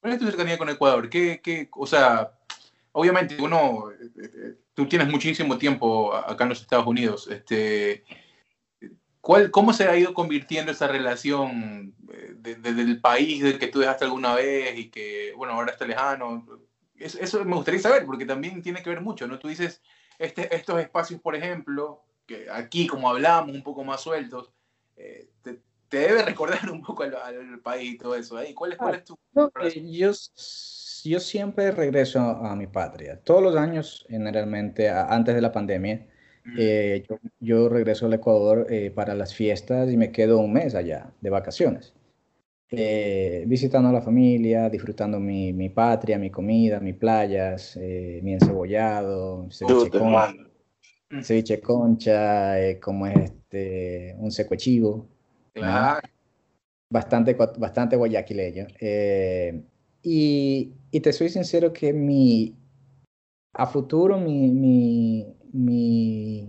¿Cuál 0.00 0.12
es 0.12 0.18
tu 0.18 0.26
cercanía 0.26 0.58
con 0.58 0.68
Ecuador? 0.68 1.08
¿Qué, 1.08 1.40
qué, 1.42 1.68
o 1.72 1.86
sea, 1.86 2.32
obviamente 2.92 3.36
uno, 3.40 3.90
tú 4.74 4.86
tienes 4.86 5.08
muchísimo 5.08 5.58
tiempo 5.58 6.14
acá 6.14 6.44
en 6.44 6.50
los 6.50 6.62
Estados 6.62 6.86
Unidos. 6.86 7.28
Este, 7.28 8.04
¿cuál, 9.26 9.50
¿cómo 9.50 9.72
se 9.72 9.88
ha 9.88 9.96
ido 9.96 10.14
convirtiendo 10.14 10.70
esa 10.70 10.86
relación 10.86 11.92
desde 12.38 12.80
el 12.80 13.00
país 13.00 13.42
del 13.42 13.58
que 13.58 13.66
tú 13.66 13.80
dejaste 13.80 14.04
alguna 14.04 14.36
vez 14.36 14.78
y 14.78 14.88
que, 14.88 15.32
bueno, 15.36 15.54
ahora 15.54 15.72
está 15.72 15.84
lejano? 15.84 16.46
Eso, 16.94 17.18
eso 17.20 17.44
me 17.44 17.56
gustaría 17.56 17.80
saber, 17.80 18.06
porque 18.06 18.24
también 18.24 18.62
tiene 18.62 18.84
que 18.84 18.90
ver 18.90 19.00
mucho, 19.00 19.26
¿no? 19.26 19.40
Tú 19.40 19.48
dices, 19.48 19.82
este, 20.20 20.54
estos 20.54 20.78
espacios, 20.78 21.20
por 21.20 21.34
ejemplo, 21.34 22.04
que 22.24 22.46
aquí 22.52 22.86
como 22.86 23.10
hablamos, 23.10 23.52
un 23.52 23.64
poco 23.64 23.82
más 23.82 24.00
sueltos, 24.00 24.52
eh, 24.96 25.28
te, 25.42 25.58
debe 25.90 26.22
recordar 26.22 26.70
un 26.70 26.80
poco 26.80 27.02
al, 27.02 27.58
país 27.64 27.94
y 27.94 27.98
todo 27.98 28.14
eso. 28.14 28.40
¿eh? 28.40 28.54
¿Cuál, 28.54 28.74
es, 28.74 28.78
cuál 28.78 28.94
es 28.94 29.04
tu... 29.04 29.18
Eh, 29.60 29.90
yo, 29.90 30.12
yo 31.02 31.20
siempre 31.20 31.72
regreso 31.72 32.20
a, 32.20 32.54
mi 32.54 32.68
patria. 32.68 33.20
Todos 33.24 33.42
los 33.42 33.56
años, 33.56 34.06
generalmente, 34.08 34.88
antes 34.88 35.34
de 35.34 35.40
la 35.40 35.50
pandemia, 35.50 36.06
eh, 36.56 37.04
yo, 37.40 37.68
regreso 37.68 38.06
al 38.06 38.14
Ecuador 38.14 38.66
para 38.94 39.14
las 39.14 39.34
fiestas 39.34 39.90
y 39.90 39.96
me 39.96 40.12
quedo 40.12 40.38
un 40.38 40.52
mes 40.52 40.74
allá 40.74 41.12
de 41.20 41.30
vacaciones. 41.30 41.94
visitando 42.70 43.88
a 43.88 43.92
la 43.92 44.02
familia, 44.02 44.68
disfrutando 44.68 45.18
mi, 45.18 45.52
mi, 45.52 45.68
patria, 45.70 46.18
mi 46.18 46.30
comida, 46.30 46.80
mis 46.80 46.96
playas, 46.96 47.76
mi 47.76 48.32
encebollado, 48.34 49.48
ceviche 51.22 51.60
concha, 51.60 52.54
como 52.80 53.06
es 53.06 53.30
este, 53.30 54.14
un 54.18 54.30
seco 54.30 54.56
chivo. 54.56 55.08
Bastante, 56.88 57.34
bastante 57.34 57.96
guayaquileño. 57.96 58.66
Eh, 58.80 59.62
y, 60.02 60.72
y, 60.90 61.00
te 61.00 61.12
soy 61.12 61.28
sincero 61.28 61.72
que 61.72 61.92
mi, 61.92 62.54
a 63.54 63.66
futuro, 63.66 64.18
mi, 64.18 64.48
mi, 64.48 65.35
mi, 65.52 66.48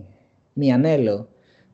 mi 0.54 0.70
anhelo 0.70 1.28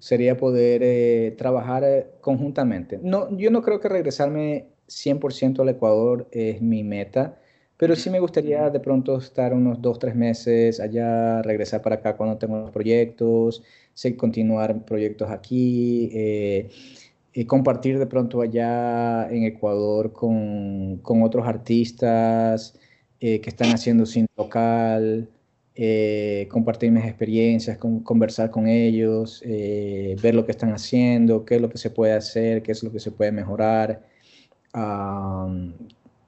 sería 0.05 0.37
poder 0.37 0.83
eh, 0.85 1.35
trabajar 1.39 1.83
eh, 1.83 2.07
conjuntamente. 2.21 2.99
No, 3.03 3.35
yo 3.39 3.51
no 3.51 3.63
creo 3.63 3.81
que 3.81 3.89
regresarme 3.89 4.67
100% 4.87 5.61
al 5.63 5.71
Ecuador 5.71 6.29
es 6.31 6.61
mi 6.61 6.85
meta, 6.85 7.39
pero 7.79 7.97
sí 7.97 8.11
me 8.11 8.21
gustaría 8.21 8.69
de 8.69 8.81
pronto 8.81 9.17
estar 9.17 9.55
unos 9.55 9.81
dos, 9.81 9.99
tres 9.99 10.15
meses 10.15 10.79
allá, 10.79 11.41
regresar 11.41 11.81
para 11.81 11.97
acá 11.97 12.19
cuando 12.19 12.37
tengo 12.37 12.59
los 12.59 12.71
proyectos, 12.71 13.63
continuar 14.19 14.85
proyectos 14.85 15.31
aquí, 15.31 16.11
eh, 16.13 16.69
y 17.33 17.47
compartir 17.47 17.99
de 17.99 18.07
pronto 18.07 18.43
allá 18.43 19.27
en 19.31 19.45
Ecuador 19.45 20.13
con, 20.13 20.99
con 20.99 21.23
otros 21.23 21.47
artistas 21.47 22.79
que 23.19 23.41
están 23.47 23.73
haciendo 23.73 24.05
sin 24.05 24.27
local, 24.37 25.31
eh, 25.75 26.47
compartir 26.51 26.91
mis 26.93 27.05
experiencias, 27.05 27.79
conversar 27.79 28.51
con 28.51 28.69
ellos, 28.69 29.43
ver 29.45 30.35
lo 30.35 30.45
que 30.45 30.53
están 30.53 30.73
haciendo, 30.73 31.45
qué 31.45 31.57
es 31.57 31.61
lo 31.61 31.69
que 31.69 31.79
se 31.79 31.91
puede 31.91 32.13
hacer, 32.13 32.63
qué 32.63 32.73
es 32.73 32.83
lo 32.83 32.93
que 32.93 33.01
se 33.01 33.11
puede 33.11 33.33
mejorar 33.33 34.03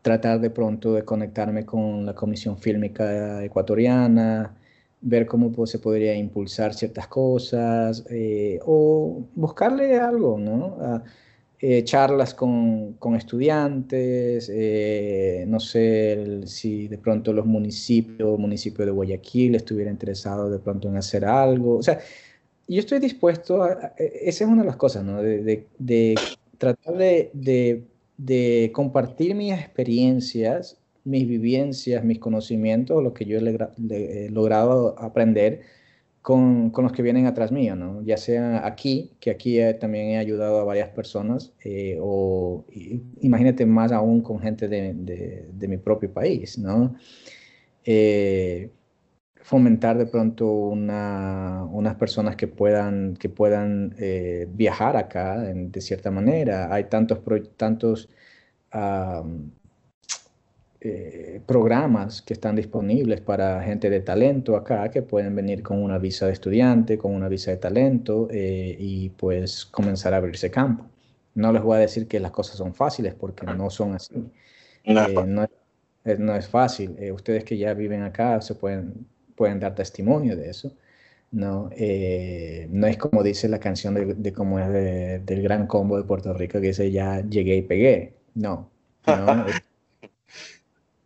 tratar 0.07 0.39
de 0.39 0.51
pronto 0.51 0.95
de 0.95 1.05
conectarme 1.05 1.67
con 1.67 2.07
la 2.07 2.15
Comisión 2.15 2.59
Fílmica 2.59 3.43
Ecuatoriana, 3.43 4.55
ver 5.01 5.27
cómo 5.27 5.51
pues, 5.51 5.71
se 5.71 5.81
podría 5.81 6.15
impulsar 6.15 6.75
ciertas 6.75 7.09
cosas 7.09 8.05
eh, 8.09 8.61
o 8.65 9.25
buscarle 9.35 9.99
algo, 9.99 10.39
¿no? 10.39 11.03
Eh, 11.59 11.85
charlas 11.85 12.35
con, 12.35 12.95
con 12.95 13.15
estudiantes, 13.15 14.51
eh, 14.53 15.45
no 15.49 15.59
sé 15.59 16.43
si 16.47 16.87
de 16.87 16.99
pronto 16.99 17.33
los 17.33 17.47
municipios, 17.47 18.39
municipio 18.39 18.85
de 18.85 18.91
Guayaquil 18.91 19.55
estuviera 19.55 19.91
interesado 19.91 20.51
de 20.51 20.59
pronto 20.59 20.89
en 20.89 20.97
hacer 20.97 21.25
algo. 21.25 21.79
O 21.79 21.83
sea, 21.83 21.99
yo 22.69 22.81
estoy 22.81 22.99
dispuesto 22.99 23.63
a, 23.63 23.95
esa 23.97 24.45
es 24.45 24.51
una 24.51 24.63
de 24.63 24.67
las 24.67 24.77
cosas, 24.77 25.03
¿no? 25.03 25.23
De, 25.23 25.43
de, 25.43 25.67
de 25.79 26.15
tratar 26.59 26.95
de, 26.99 27.31
de 28.19 28.71
compartir 28.75 29.35
mis 29.35 29.55
experiencias, 29.55 30.79
mis 31.05 31.27
vivencias, 31.27 32.05
mis 32.05 32.19
conocimientos, 32.19 33.03
lo 33.03 33.15
que 33.15 33.25
yo 33.25 33.39
he, 33.39 34.29
logrado 34.31 34.95
aprender 34.99 35.63
con, 36.27 36.71
con, 36.71 36.83
los 36.83 36.93
que 36.93 37.03
vienen 37.03 37.27
atrás 37.27 37.53
mío, 37.53 37.77
¿no? 37.77 38.03
Ya 38.03 38.17
sea 38.17 38.67
aquí, 38.67 39.13
que 39.21 39.31
aquí 39.31 39.61
también 39.79 40.07
he 40.09 40.19
ayudado 40.19 40.59
a 40.59 40.65
varias 40.65 40.89
personas, 40.89 41.53
eh, 41.63 41.99
o 42.01 42.65
imagínate 43.21 43.65
más 43.65 43.93
aún 43.93 44.23
con 44.23 44.41
gente 44.41 44.67
de, 44.67 44.93
de, 45.53 45.69
mi 45.69 45.77
propio 45.77 46.13
país, 46.13 46.59
¿no? 46.59 46.97
Eh, 47.85 48.73
fomentar 49.37 49.99
de 49.99 50.07
pronto 50.07 50.51
una, 50.51 51.65
unas 51.71 51.95
personas 51.95 52.35
que 52.35 52.49
puedan, 52.49 53.15
que 53.17 53.29
puedan 53.29 53.95
eh, 53.97 54.49
viajar 54.51 54.97
acá 54.97 55.39
de 55.39 55.81
cierta 55.81 56.11
manera. 56.11 56.75
Hay 56.75 56.85
tantos, 56.89 57.21
tantos 57.57 58.09
eh, 60.89 61.41
programas 61.47 62.23
que 62.23 62.35
están 62.35 62.57
disponibles 62.57 63.21
para 63.21 63.63
gente 63.63 63.91
de 63.91 64.01
talento 64.01 64.57
acá 64.57 64.91
que 64.91 65.03
pueden 65.03 65.35
venir 65.35 65.63
con 65.63 65.83
una 65.83 65.99
visa 65.99 66.27
de 66.27 66.33
estudiante, 66.33 66.99
con 66.99 67.15
una 67.15 67.29
visa 67.29 67.51
de 67.51 67.57
talento 67.59 68.29
eh, 68.31 68.77
y 68.79 69.11
pues 69.11 69.67
comenzar 69.67 70.15
a 70.15 70.19
abrirse 70.19 70.51
campo. 70.51 70.87
No 71.35 71.53
les 71.53 71.63
voy 71.63 71.77
a 71.77 71.81
decir 71.81 72.09
que 72.09 72.21
las 72.21 72.31
cosas 72.31 72.57
son 72.57 72.75
fáciles 72.75 73.15
porque 73.15 73.47
no 73.47 73.71
son 73.71 73.95
así. 73.95 74.15
no, 74.85 75.49
es, 76.05 76.19
no 76.19 76.37
es 76.37 76.49
fácil. 76.49 76.97
ustedes 77.13 77.45
que 77.45 77.59
ya 77.59 77.75
viven 77.75 78.03
acá 78.03 78.41
se 78.41 78.55
pueden 78.55 79.07
pueden 79.37 79.61
dar 79.61 79.75
testimonio 79.75 80.37
de 80.37 80.51
eso. 80.51 80.73
No, 81.31 81.69
eh, 81.73 82.67
no 82.71 82.87
es 82.87 82.97
como 82.97 83.23
dice 83.23 83.49
la 83.49 83.61
canción 83.61 83.95
de, 83.95 84.15
de 84.15 84.33
cómo 84.33 84.59
es 84.59 84.69
del 85.27 85.43
gran 85.43 85.67
combo 85.67 85.97
de 85.99 86.05
Puerto 86.05 86.33
Rico 86.33 86.61
que 86.61 86.69
dice 86.69 86.91
ya 86.91 87.21
llegué 87.21 87.57
y 87.57 87.63
pegué. 87.63 88.15
No, 88.35 88.71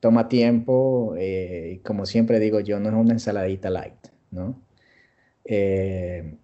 toma 0.01 0.29
tiempo 0.29 1.15
eh, 1.17 1.75
y 1.77 1.79
como 1.79 2.07
siempre 2.07 2.41
digo 2.41 2.61
yo, 2.61 2.81
no 2.81 2.89
es 2.89 2.95
una 2.95 3.13
ensaladita 3.13 3.71
light, 3.71 4.09
¿no? 4.31 4.61
Eh, 5.45 6.37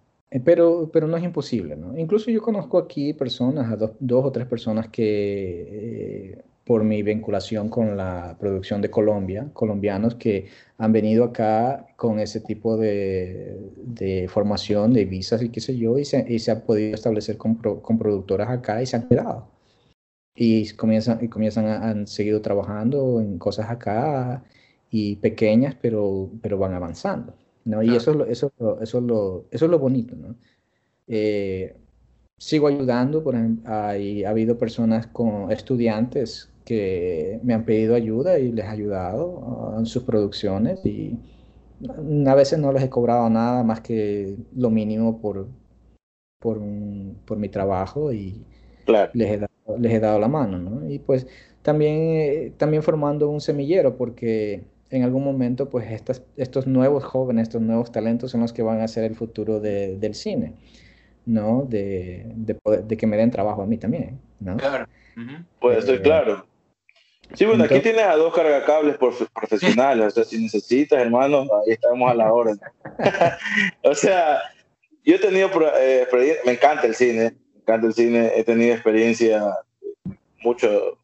pero, 0.43 0.89
pero 0.91 1.07
no 1.07 1.17
es 1.17 1.23
imposible, 1.23 1.75
¿no? 1.75 1.97
Incluso 1.97 2.31
yo 2.31 2.41
conozco 2.41 2.77
aquí 2.77 3.13
personas, 3.13 3.71
a 3.71 3.75
dos, 3.75 3.91
dos 3.99 4.25
o 4.25 4.31
tres 4.31 4.47
personas 4.47 4.89
que 4.89 6.43
por 6.67 6.83
mi 6.83 7.01
vinculación 7.01 7.69
con 7.69 7.95
la 7.95 8.35
producción 8.37 8.81
de 8.81 8.91
Colombia, 8.91 9.49
colombianos 9.53 10.15
que 10.15 10.47
han 10.77 10.91
venido 10.91 11.23
acá 11.23 11.87
con 11.95 12.19
ese 12.19 12.41
tipo 12.41 12.75
de, 12.75 13.57
de 13.77 14.27
formación, 14.27 14.91
de 14.91 15.05
visas 15.05 15.41
y 15.41 15.49
qué 15.49 15.61
sé 15.61 15.77
yo, 15.77 15.97
y 15.97 16.03
se, 16.03 16.25
y 16.27 16.39
se 16.39 16.51
han 16.51 16.61
podido 16.61 16.93
establecer 16.93 17.37
con, 17.37 17.55
con, 17.55 17.97
productoras 17.97 18.49
acá 18.49 18.81
y 18.81 18.85
se 18.85 18.97
han 18.97 19.07
quedado. 19.07 19.47
Y 20.39 20.69
comienzan, 20.73 21.23
y 21.23 21.29
comienzan 21.29 21.65
a, 21.65 21.89
han 21.89 22.05
seguido 22.05 22.41
trabajando 22.41 23.19
en 23.19 23.39
cosas 23.39 23.69
acá 23.71 24.43
y 24.91 25.15
pequeñas, 25.15 25.75
pero, 25.81 26.29
pero 26.41 26.59
van 26.59 26.73
avanzando. 26.75 27.33
¿no? 27.65 27.81
Y 27.81 27.95
eso, 27.95 28.11
es 28.11 28.17
lo, 28.17 28.25
eso, 28.25 28.53
eso, 28.81 28.97
es 28.99 29.03
lo, 29.03 29.45
eso 29.49 29.65
es 29.65 29.71
lo 29.71 29.79
bonito. 29.79 30.15
¿no? 30.15 30.35
Eh, 31.07 31.75
sigo 32.37 32.67
ayudando, 32.67 33.23
por 33.23 33.35
ejemplo, 33.35 33.73
hay, 33.73 34.23
ha 34.23 34.29
habido 34.29 34.57
personas 34.57 35.07
con 35.07 35.51
estudiantes 35.51 36.51
que 36.63 37.39
me 37.43 37.53
han 37.53 37.65
pedido 37.65 37.95
ayuda 37.95 38.37
y 38.39 38.51
les 38.51 38.65
he 38.65 38.67
ayudado 38.67 39.75
en 39.77 39.85
sus 39.85 40.03
producciones 40.03 40.85
y 40.85 41.17
a 42.27 42.35
veces 42.35 42.59
no 42.59 42.71
les 42.71 42.83
he 42.83 42.89
cobrado 42.89 43.29
nada 43.29 43.63
más 43.63 43.81
que 43.81 44.37
lo 44.55 44.69
mínimo 44.69 45.21
por, 45.21 45.47
por, 46.39 46.59
por 47.25 47.37
mi 47.37 47.49
trabajo 47.49 48.11
y 48.11 48.45
les, 49.13 49.29
he 49.31 49.37
dado, 49.37 49.53
les 49.79 49.93
he 49.93 49.99
dado 49.99 50.19
la 50.19 50.27
mano, 50.27 50.57
¿no? 50.57 50.89
Y 50.89 50.99
pues 50.99 51.27
también, 51.61 52.53
también 52.57 52.83
formando 52.83 53.29
un 53.29 53.41
semillero 53.41 53.97
porque 53.97 54.63
en 54.89 55.03
algún 55.03 55.23
momento 55.23 55.69
pues 55.69 55.91
estas, 55.91 56.23
estos 56.37 56.67
nuevos 56.67 57.03
jóvenes, 57.03 57.43
estos 57.43 57.61
nuevos 57.61 57.91
talentos 57.91 58.31
son 58.31 58.41
los 58.41 58.53
que 58.53 58.63
van 58.63 58.81
a 58.81 58.87
ser 58.87 59.03
el 59.03 59.15
futuro 59.15 59.59
de, 59.59 59.97
del 59.97 60.15
cine, 60.15 60.53
¿no? 61.25 61.65
De, 61.69 62.25
de, 62.35 62.57
de, 62.83 62.97
que 62.97 63.07
me 63.07 63.17
den 63.17 63.31
trabajo 63.31 63.61
a 63.61 63.65
mí 63.65 63.77
también, 63.77 64.19
¿no? 64.39 64.55
Claro. 64.57 64.87
Pues 65.59 65.79
estoy 65.79 65.99
claro. 65.99 66.45
Sí, 67.33 67.45
bueno, 67.45 67.65
aquí 67.65 67.79
tienes 67.81 68.03
a 68.03 68.15
dos 68.15 68.33
cargacables 68.33 68.97
profesionales, 68.97 70.07
o 70.07 70.11
sea, 70.11 70.23
si 70.23 70.41
necesitas, 70.41 71.01
hermano, 71.01 71.41
ahí 71.41 71.73
estamos 71.73 72.09
a 72.09 72.13
la 72.13 72.31
hora. 72.31 72.53
o 73.83 73.93
sea, 73.93 74.39
yo 75.03 75.15
he 75.15 75.19
tenido 75.19 75.49
eh, 75.77 76.07
me 76.45 76.53
encanta 76.53 76.87
el 76.87 76.95
cine, 76.95 77.33
encanta 77.67 77.87
el 77.87 77.93
cine, 77.93 78.31
he 78.35 78.43
tenido 78.43 78.73
experiencia 78.73 79.43
mucho, 80.41 80.97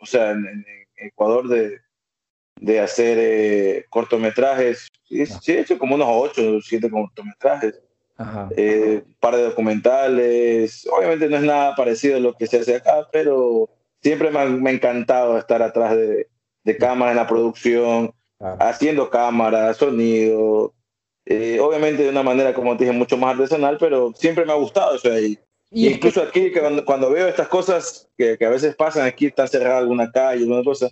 o 0.00 0.06
sea, 0.06 0.32
en, 0.32 0.64
Ecuador 1.02 1.48
de, 1.48 1.78
de 2.56 2.78
hacer 2.78 3.16
eh, 3.18 3.86
cortometrajes, 3.88 4.88
sí, 5.08 5.24
sí, 5.24 5.52
he 5.52 5.60
hecho 5.60 5.78
como 5.78 5.94
unos 5.94 6.08
ocho 6.10 6.56
o 6.56 6.60
siete 6.60 6.90
cortometrajes. 6.90 7.80
Eh, 8.54 9.02
par 9.18 9.34
de 9.34 9.44
documentales, 9.44 10.86
obviamente 10.92 11.26
no 11.26 11.38
es 11.38 11.42
nada 11.42 11.74
parecido 11.74 12.18
a 12.18 12.20
lo 12.20 12.34
que 12.34 12.46
se 12.46 12.58
hace 12.58 12.76
acá, 12.76 13.08
pero 13.10 13.70
siempre 14.02 14.30
me 14.30 14.40
ha, 14.40 14.72
encantado 14.72 15.38
estar 15.38 15.62
atrás 15.62 15.96
de, 15.96 16.28
de 16.64 16.76
cámara 16.76 17.12
en 17.12 17.16
la 17.16 17.26
producción, 17.26 18.12
haciendo 18.58 19.08
cámara, 19.08 19.72
sonido, 19.72 20.74
eh, 21.24 21.60
obviamente 21.60 22.02
de 22.02 22.10
una 22.10 22.22
manera, 22.22 22.52
como 22.52 22.76
te 22.76 22.84
dije, 22.84 22.96
mucho 22.96 23.16
más 23.16 23.34
artesanal, 23.34 23.78
pero 23.78 24.12
siempre 24.14 24.44
me 24.44 24.52
ha 24.52 24.56
gustado 24.56 24.96
eso 24.96 25.12
ahí. 25.12 25.38
Y, 25.70 25.88
incluso 25.88 26.22
aquí, 26.22 26.50
que 26.50 26.60
cuando, 26.84 27.10
veo 27.10 27.28
estas 27.28 27.48
cosas 27.48 28.08
que, 28.18 28.36
que, 28.36 28.44
a 28.44 28.50
veces 28.50 28.74
pasan, 28.74 29.06
aquí 29.06 29.26
está 29.26 29.46
cerrada 29.46 29.78
alguna 29.78 30.10
calle, 30.10 30.42
alguna 30.42 30.64
cosa, 30.64 30.88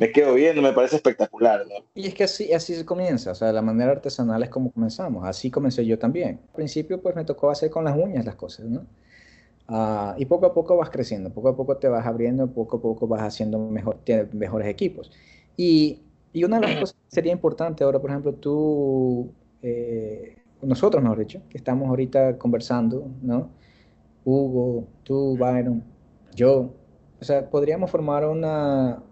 me 0.00 0.10
quedo 0.12 0.34
viendo, 0.34 0.62
me 0.62 0.72
parece 0.72 0.96
espectacular. 0.96 1.64
Y 1.94 2.06
es 2.06 2.14
que 2.14 2.24
así, 2.24 2.52
así 2.52 2.74
se 2.74 2.84
comienza, 2.84 3.32
o 3.32 3.34
sea, 3.34 3.52
la 3.52 3.60
manera 3.60 3.92
artesanal 3.92 4.42
es 4.42 4.48
como 4.48 4.72
comenzamos, 4.72 5.26
así 5.26 5.50
comencé 5.50 5.84
yo 5.84 5.98
también. 5.98 6.40
Al 6.48 6.54
principio 6.54 7.02
pues 7.02 7.14
me 7.14 7.24
tocó 7.24 7.50
hacer 7.50 7.70
con 7.70 7.84
las 7.84 7.96
uñas 7.96 8.24
las 8.24 8.36
cosas, 8.36 8.66
¿no? 8.66 8.86
Uh, 9.68 10.14
y 10.16 10.24
poco 10.24 10.46
a 10.46 10.54
poco 10.54 10.76
vas 10.76 10.90
creciendo, 10.90 11.30
poco 11.30 11.50
a 11.50 11.56
poco 11.56 11.76
te 11.76 11.86
vas 11.86 12.06
abriendo, 12.06 12.50
poco 12.50 12.78
a 12.78 12.82
poco 12.82 13.06
vas 13.06 13.22
haciendo 13.22 13.58
mejor, 13.58 13.98
mejores 14.32 14.68
equipos. 14.68 15.12
Y, 15.56 16.00
y, 16.32 16.44
una 16.44 16.58
de 16.58 16.66
las 16.66 16.80
cosas 16.80 16.96
que 16.96 17.14
sería 17.14 17.32
importante 17.32 17.84
ahora, 17.84 18.00
por 18.00 18.10
ejemplo, 18.10 18.34
tú, 18.34 19.32
eh, 19.62 20.38
nosotros 20.62 21.02
mejor 21.02 21.18
dicho, 21.18 21.42
que 21.48 21.58
estamos 21.58 21.88
ahorita 21.88 22.38
conversando, 22.38 23.06
¿no? 23.22 23.50
Hugo, 24.24 24.86
tú, 25.02 25.36
Byron, 25.36 25.82
yo, 26.34 26.72
o 27.20 27.24
sea, 27.24 27.48
podríamos 27.48 27.90
formar 27.90 28.26
una, 28.26 29.02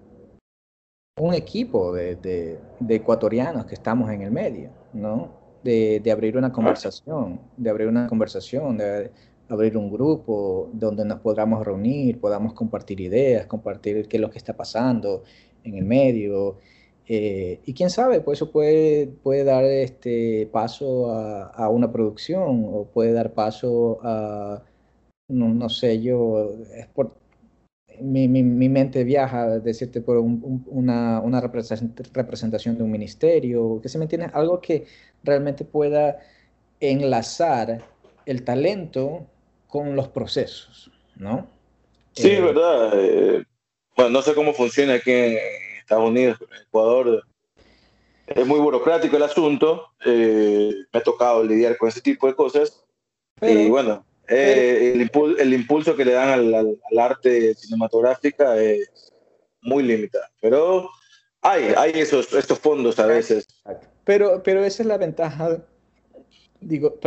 un 1.19 1.35
equipo 1.35 1.93
de, 1.93 2.17
de, 2.17 2.95
ecuatorianos 2.95 3.67
que 3.67 3.75
estamos 3.75 4.11
en 4.11 4.23
el 4.23 4.31
medio, 4.31 4.71
¿no? 4.93 5.37
De, 5.63 6.01
de, 6.01 6.13
abrir 6.13 6.37
una 6.37 6.53
conversación, 6.53 7.41
de 7.57 7.71
abrir 7.71 7.89
una 7.89 8.07
conversación, 8.07 8.79
de 8.79 9.11
abrir 9.49 9.77
un 9.77 9.91
grupo 9.91 10.69
donde 10.73 11.05
nos 11.05 11.21
podamos 11.21 11.65
reunir, 11.65 12.21
podamos 12.21 12.53
compartir 12.53 13.01
ideas, 13.01 13.47
compartir 13.47 14.07
qué 14.09 14.19
es 14.19 14.21
lo 14.21 14.31
que 14.31 14.39
está 14.39 14.57
pasando 14.57 15.25
en 15.65 15.75
el 15.75 15.85
medio. 15.85 16.59
Eh, 17.07 17.61
y 17.65 17.73
quién 17.73 17.89
sabe, 17.89 18.21
pues 18.21 18.39
eso 18.39 18.51
puede, 18.51 19.07
puede 19.07 19.43
dar 19.43 19.65
este 19.65 20.49
paso 20.53 21.11
a, 21.11 21.47
a 21.47 21.71
una 21.71 21.91
producción 21.91 22.67
o 22.71 22.85
puede 22.85 23.13
dar 23.13 23.33
paso 23.33 23.99
a, 24.03 24.63
no, 25.29 25.49
no 25.49 25.69
sé, 25.69 26.01
yo, 26.01 26.53
es 26.75 26.87
por, 26.89 27.15
mi, 28.01 28.29
mi, 28.29 28.43
mi, 28.43 28.69
mente 28.69 29.05
viaja, 29.05 29.59
decirte, 29.59 30.01
por 30.01 30.19
una, 30.19 31.21
una, 31.21 31.41
representación 31.41 32.77
de 32.77 32.83
un 32.83 32.91
ministerio, 32.91 33.81
que 33.83 33.89
se 33.89 33.99
me 33.99 34.05
entiende, 34.05 34.31
algo 34.33 34.61
que 34.61 34.87
realmente 35.23 35.65
pueda 35.65 36.19
enlazar 36.81 37.83
el 38.25 38.45
talento 38.45 39.27
con 39.67 39.97
los 39.97 40.09
procesos, 40.09 40.91
¿no? 41.17 41.47
Sí, 42.13 42.31
eh, 42.31 42.41
verdad. 42.41 42.93
Eh, 42.95 43.45
bueno, 43.97 44.11
no 44.11 44.23
sé 44.23 44.35
cómo 44.35 44.53
funciona 44.53 44.95
aquí 44.95 45.11
en 45.11 45.39
Estados 45.79 46.09
Unidos, 46.09 46.39
en 46.41 46.63
Ecuador. 46.63 47.25
Es 48.27 48.47
muy 48.47 48.61
burocrático 48.61 49.17
el 49.17 49.23
asunto. 49.23 49.93
Eh, 50.05 50.73
me 50.93 51.01
ha 51.01 51.03
tocado 51.03 51.45
lidiar 51.45 51.77
con 51.77 51.89
ese 51.89 52.01
tipo 52.01 52.27
de 52.27 52.35
cosas. 52.35 52.85
y 53.41 53.69
bueno, 53.69 54.05
eh, 54.29 54.93
el, 54.95 55.55
impulso, 55.55 55.97
que 55.97 56.05
le 56.05 56.13
dan 56.13 56.29
al, 56.29 56.79
arte 56.99 57.55
cinematográfica 57.55 58.61
es 58.61 59.13
muy 59.63 59.83
limitado. 59.83 60.25
Pero 60.41 60.91
hay, 61.41 61.73
hay 61.77 61.93
esos, 61.95 62.33
estos 62.35 62.59
fondos 62.59 62.99
a 62.99 63.07
veces. 63.07 63.47
Pero, 64.05 64.43
pero 64.43 64.65
esa 64.65 64.83
es 64.83 64.87
la 64.87 64.99
ventaja, 64.99 65.63
digo, 66.61 66.99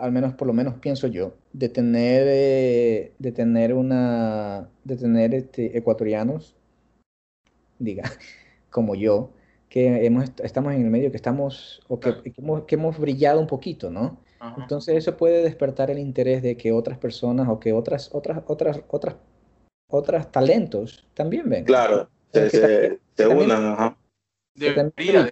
al 0.00 0.12
menos 0.12 0.34
por 0.34 0.46
lo 0.46 0.52
menos 0.52 0.74
pienso 0.80 1.06
yo, 1.06 1.34
de 1.52 1.68
tener, 1.68 2.26
eh, 2.28 3.12
de 3.18 3.32
tener 3.32 3.74
una, 3.74 4.68
de 4.84 4.96
tener 4.96 5.34
este, 5.34 5.76
ecuatorianos, 5.76 6.56
diga, 7.78 8.04
como 8.70 8.94
yo, 8.94 9.32
que 9.68 10.04
hemos, 10.04 10.32
estamos 10.42 10.72
en 10.74 10.82
el 10.84 10.90
medio, 10.90 11.10
que 11.10 11.16
estamos, 11.16 11.82
o 11.88 11.98
que, 11.98 12.14
hemos, 12.36 12.64
que 12.64 12.74
hemos 12.76 12.98
brillado 12.98 13.40
un 13.40 13.46
poquito, 13.46 13.90
¿no? 13.90 14.20
Entonces 14.56 14.96
eso 14.96 15.16
puede 15.16 15.42
despertar 15.42 15.90
el 15.90 15.98
interés 15.98 16.42
de 16.42 16.56
que 16.56 16.72
otras 16.72 16.98
personas 16.98 17.48
o 17.48 17.60
que 17.60 17.72
otras, 17.72 18.08
otras, 18.12 18.42
otras, 18.46 18.80
otras, 18.88 19.16
otras 19.88 20.32
talentos 20.32 21.06
también 21.14 21.48
vengan. 21.48 21.64
Claro, 21.64 22.10
se, 22.32 22.98
unan. 23.26 23.96
Debería, 24.54 25.30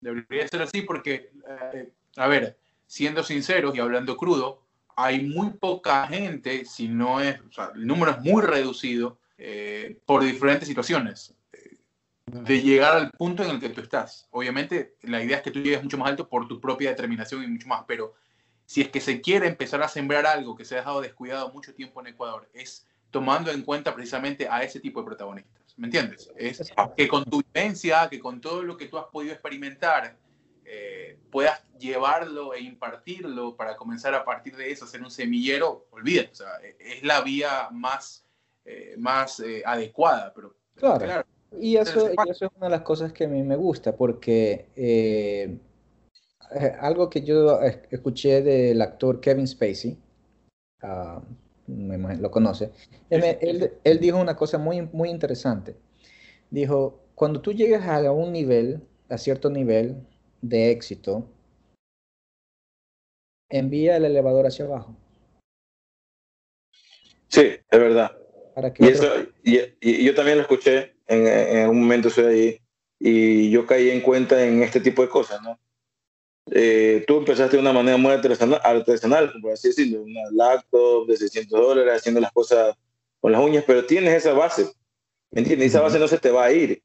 debería 0.00 0.48
ser 0.48 0.62
así 0.62 0.82
porque, 0.82 1.30
eh, 1.72 1.90
a 2.16 2.28
ver, 2.28 2.58
siendo 2.86 3.22
sinceros 3.22 3.74
y 3.74 3.80
hablando 3.80 4.16
crudo, 4.16 4.62
hay 4.94 5.26
muy 5.26 5.50
poca 5.50 6.06
gente, 6.06 6.66
si 6.66 6.88
no 6.88 7.20
es, 7.20 7.40
o 7.40 7.52
sea, 7.52 7.72
el 7.74 7.86
número 7.86 8.12
es 8.12 8.20
muy 8.20 8.42
reducido 8.42 9.18
eh, 9.38 9.98
por 10.04 10.22
diferentes 10.22 10.68
situaciones 10.68 11.34
de 12.26 12.62
llegar 12.62 12.96
al 12.96 13.10
punto 13.10 13.42
en 13.42 13.50
el 13.50 13.60
que 13.60 13.70
tú 13.70 13.80
estás. 13.80 14.28
Obviamente, 14.30 14.96
la 15.02 15.22
idea 15.22 15.38
es 15.38 15.42
que 15.42 15.50
tú 15.50 15.60
llegues 15.60 15.82
mucho 15.82 15.98
más 15.98 16.10
alto 16.10 16.28
por 16.28 16.46
tu 16.46 16.60
propia 16.60 16.90
determinación 16.90 17.42
y 17.42 17.48
mucho 17.48 17.68
más, 17.68 17.84
pero 17.86 18.14
si 18.64 18.80
es 18.80 18.88
que 18.88 19.00
se 19.00 19.20
quiere 19.20 19.48
empezar 19.48 19.82
a 19.82 19.88
sembrar 19.88 20.26
algo 20.26 20.56
que 20.56 20.64
se 20.64 20.74
ha 20.74 20.78
dejado 20.78 21.00
descuidado 21.00 21.52
mucho 21.52 21.74
tiempo 21.74 22.00
en 22.00 22.08
Ecuador, 22.08 22.48
es 22.54 22.86
tomando 23.10 23.50
en 23.50 23.62
cuenta 23.62 23.94
precisamente 23.94 24.48
a 24.48 24.62
ese 24.62 24.80
tipo 24.80 25.00
de 25.00 25.06
protagonistas. 25.06 25.74
¿Me 25.76 25.86
entiendes? 25.86 26.30
Es 26.36 26.72
que 26.96 27.08
con 27.08 27.24
tu 27.24 27.42
vivencia, 27.42 28.08
que 28.08 28.20
con 28.20 28.40
todo 28.40 28.62
lo 28.62 28.76
que 28.76 28.86
tú 28.86 28.98
has 28.98 29.06
podido 29.06 29.32
experimentar, 29.32 30.16
eh, 30.64 31.18
puedas 31.30 31.62
llevarlo 31.78 32.54
e 32.54 32.60
impartirlo 32.60 33.56
para 33.56 33.76
comenzar 33.76 34.14
a 34.14 34.24
partir 34.24 34.56
de 34.56 34.70
eso 34.70 34.84
a 34.84 34.88
ser 34.88 35.02
un 35.02 35.10
semillero, 35.10 35.86
olvídate, 35.90 36.30
o 36.30 36.34
sea, 36.34 36.52
es 36.78 37.02
la 37.02 37.20
vía 37.20 37.68
más, 37.72 38.24
eh, 38.64 38.94
más 38.96 39.40
eh, 39.40 39.62
adecuada, 39.66 40.32
pero 40.34 40.54
claro 40.76 41.26
y 41.60 41.76
eso, 41.76 42.08
eso, 42.08 42.46
es 42.46 42.50
una 42.56 42.66
de 42.66 42.70
las 42.70 42.82
cosas 42.82 43.12
que 43.12 43.24
a 43.24 43.28
mí 43.28 43.42
me 43.42 43.56
gusta, 43.56 43.96
porque 43.96 44.66
eh, 44.76 45.58
eh, 46.54 46.72
algo 46.80 47.08
que 47.08 47.22
yo 47.22 47.60
escuché 47.90 48.42
del 48.42 48.80
actor 48.80 49.20
Kevin 49.20 49.46
Spacey, 49.46 49.96
uh, 50.82 51.20
lo 51.66 52.30
conoce, 52.30 52.70
él, 53.10 53.72
él, 53.84 54.00
dijo 54.00 54.18
una 54.18 54.36
cosa 54.36 54.58
muy, 54.58 54.82
muy 54.92 55.10
interesante. 55.10 55.76
Dijo, 56.50 57.00
cuando 57.14 57.40
tú 57.40 57.52
llegas 57.52 57.86
a 57.86 58.10
un 58.12 58.32
nivel, 58.32 58.82
a 59.08 59.16
cierto 59.16 59.48
nivel 59.48 59.96
de 60.40 60.70
éxito, 60.70 61.26
envía 63.48 63.96
el 63.96 64.04
elevador 64.04 64.46
hacia 64.46 64.64
abajo. 64.64 64.96
Sí, 67.28 67.40
es 67.70 67.80
verdad. 67.80 68.12
y, 68.78 68.88
eso, 68.88 69.06
y, 69.42 70.04
yo 70.04 70.14
también 70.14 70.36
lo 70.36 70.42
escuché 70.42 70.94
en, 71.12 71.68
un 71.68 71.80
momento 71.80 72.08
estoy 72.08 72.24
ahí 72.24 72.58
y 72.98 73.50
yo 73.50 73.66
caí 73.66 73.90
en 73.90 74.00
cuenta 74.00 74.44
en 74.44 74.62
este 74.62 74.80
tipo 74.80 75.02
de 75.02 75.08
cosas, 75.08 75.40
¿no? 75.42 75.58
Eh, 76.50 77.04
tú 77.06 77.18
empezaste 77.18 77.56
de 77.56 77.62
una 77.62 77.72
manera 77.72 77.96
muy 77.96 78.12
artesanal, 78.12 78.60
artesanal, 78.64 79.32
por 79.40 79.52
así 79.52 79.68
decirlo, 79.68 80.02
una 80.02 80.20
laptop 80.32 81.06
de 81.06 81.16
600 81.16 81.60
dólares, 81.60 81.94
haciendo 81.96 82.20
las 82.20 82.32
cosas 82.32 82.76
con 83.20 83.32
las 83.32 83.40
uñas, 83.40 83.64
pero 83.66 83.84
tienes 83.84 84.14
esa 84.14 84.32
base, 84.32 84.66
¿me 85.30 85.40
entiendes? 85.40 85.66
Y 85.66 85.68
esa 85.68 85.80
base 85.80 85.98
no 85.98 86.08
se 86.08 86.18
te 86.18 86.30
va 86.30 86.44
a 86.44 86.52
ir. 86.52 86.82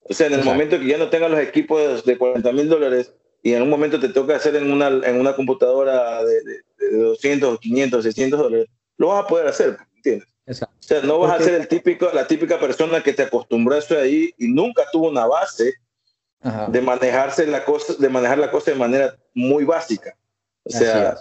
O 0.00 0.14
sea, 0.14 0.26
en 0.26 0.34
el 0.34 0.44
momento 0.44 0.78
que 0.78 0.86
ya 0.86 0.98
no 0.98 1.10
tengas 1.10 1.30
los 1.30 1.40
equipos 1.40 2.04
de 2.04 2.18
40 2.18 2.52
mil 2.52 2.68
dólares 2.68 3.12
y 3.42 3.52
en 3.52 3.62
un 3.62 3.70
momento 3.70 4.00
te 4.00 4.08
toca 4.08 4.36
hacer 4.36 4.56
en 4.56 4.72
una, 4.72 4.88
en 4.88 5.20
una 5.20 5.36
computadora 5.36 6.24
de, 6.24 6.42
de, 6.42 6.62
de 6.90 6.98
200, 6.98 7.60
500, 7.60 8.04
600 8.04 8.40
dólares, 8.40 8.68
lo 8.96 9.08
vas 9.08 9.24
a 9.24 9.28
poder 9.28 9.46
hacer, 9.46 9.78
¿me 9.92 9.96
entiendes? 9.96 10.28
O 10.48 10.54
sea, 10.80 11.02
no 11.02 11.18
vas 11.18 11.40
a 11.40 11.44
ser 11.44 11.54
el 11.54 11.68
típico, 11.68 12.10
la 12.12 12.26
típica 12.26 12.58
persona 12.58 13.02
que 13.02 13.12
te 13.12 13.24
acostumbró 13.24 13.74
a 13.74 13.78
eso 13.78 13.98
ahí 13.98 14.32
y 14.38 14.48
nunca 14.48 14.84
tuvo 14.90 15.08
una 15.08 15.26
base 15.26 15.74
de 16.68 16.80
manejarse 16.80 17.46
la 17.46 17.64
cosa, 17.64 17.94
de 17.98 18.08
manejar 18.08 18.38
la 18.38 18.50
cosa 18.50 18.70
de 18.70 18.76
manera 18.78 19.16
muy 19.34 19.64
básica. 19.64 20.16
O 20.64 20.70
sea, 20.70 21.16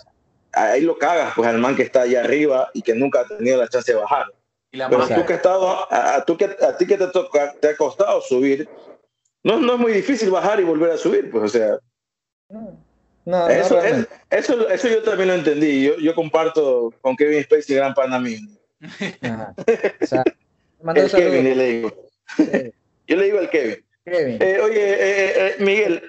ahí 0.54 0.82
lo 0.82 0.98
cagas, 0.98 1.34
pues 1.36 1.48
al 1.48 1.58
man 1.58 1.76
que 1.76 1.84
está 1.84 2.02
allá 2.02 2.22
arriba 2.22 2.70
y 2.74 2.82
que 2.82 2.96
nunca 2.96 3.22
ha 3.22 3.28
tenido 3.28 3.58
la 3.58 3.68
chance 3.68 3.92
de 3.92 4.00
bajar. 4.00 4.28
Pero 4.72 5.08
tú 5.08 5.26
que 5.26 5.34
has 5.34 5.40
estado, 5.40 5.92
a, 5.92 6.24
tú 6.26 6.38
que, 6.38 6.46
a 6.46 6.78
ti 6.78 6.86
que 6.86 6.98
te, 6.98 7.08
toca, 7.08 7.54
te 7.60 7.70
ha 7.70 7.76
costado 7.76 8.22
subir, 8.22 8.70
no, 9.44 9.60
no 9.60 9.74
es 9.74 9.80
muy 9.80 9.92
difícil 9.92 10.30
bajar 10.30 10.60
y 10.60 10.64
volver 10.64 10.92
a 10.92 10.98
subir, 10.98 11.32
pues 11.32 11.44
o 11.44 11.48
sea. 11.48 11.80
No, 13.26 13.50
eso, 13.50 13.82
eso, 14.30 14.70
eso, 14.70 14.88
yo 14.88 15.04
también 15.04 15.30
lo 15.30 15.36
entendí. 15.36 15.84
Yo, 15.84 15.98
yo 15.98 16.16
comparto 16.16 16.94
con 17.02 17.16
Kevin 17.18 17.44
Spacey, 17.44 17.76
gran 17.76 17.94
pana 19.20 19.54
mío 20.94 21.04
el 21.04 21.12
Kevin, 21.12 21.58
le 21.58 21.72
digo. 21.72 21.92
Yo 23.08 23.16
le 23.16 23.26
digo 23.26 23.40
al 23.40 23.50
Kevin. 23.50 23.84
Eh, 24.06 24.60
oye, 24.64 24.94
eh, 24.94 25.34
eh, 25.36 25.56
Miguel, 25.60 26.02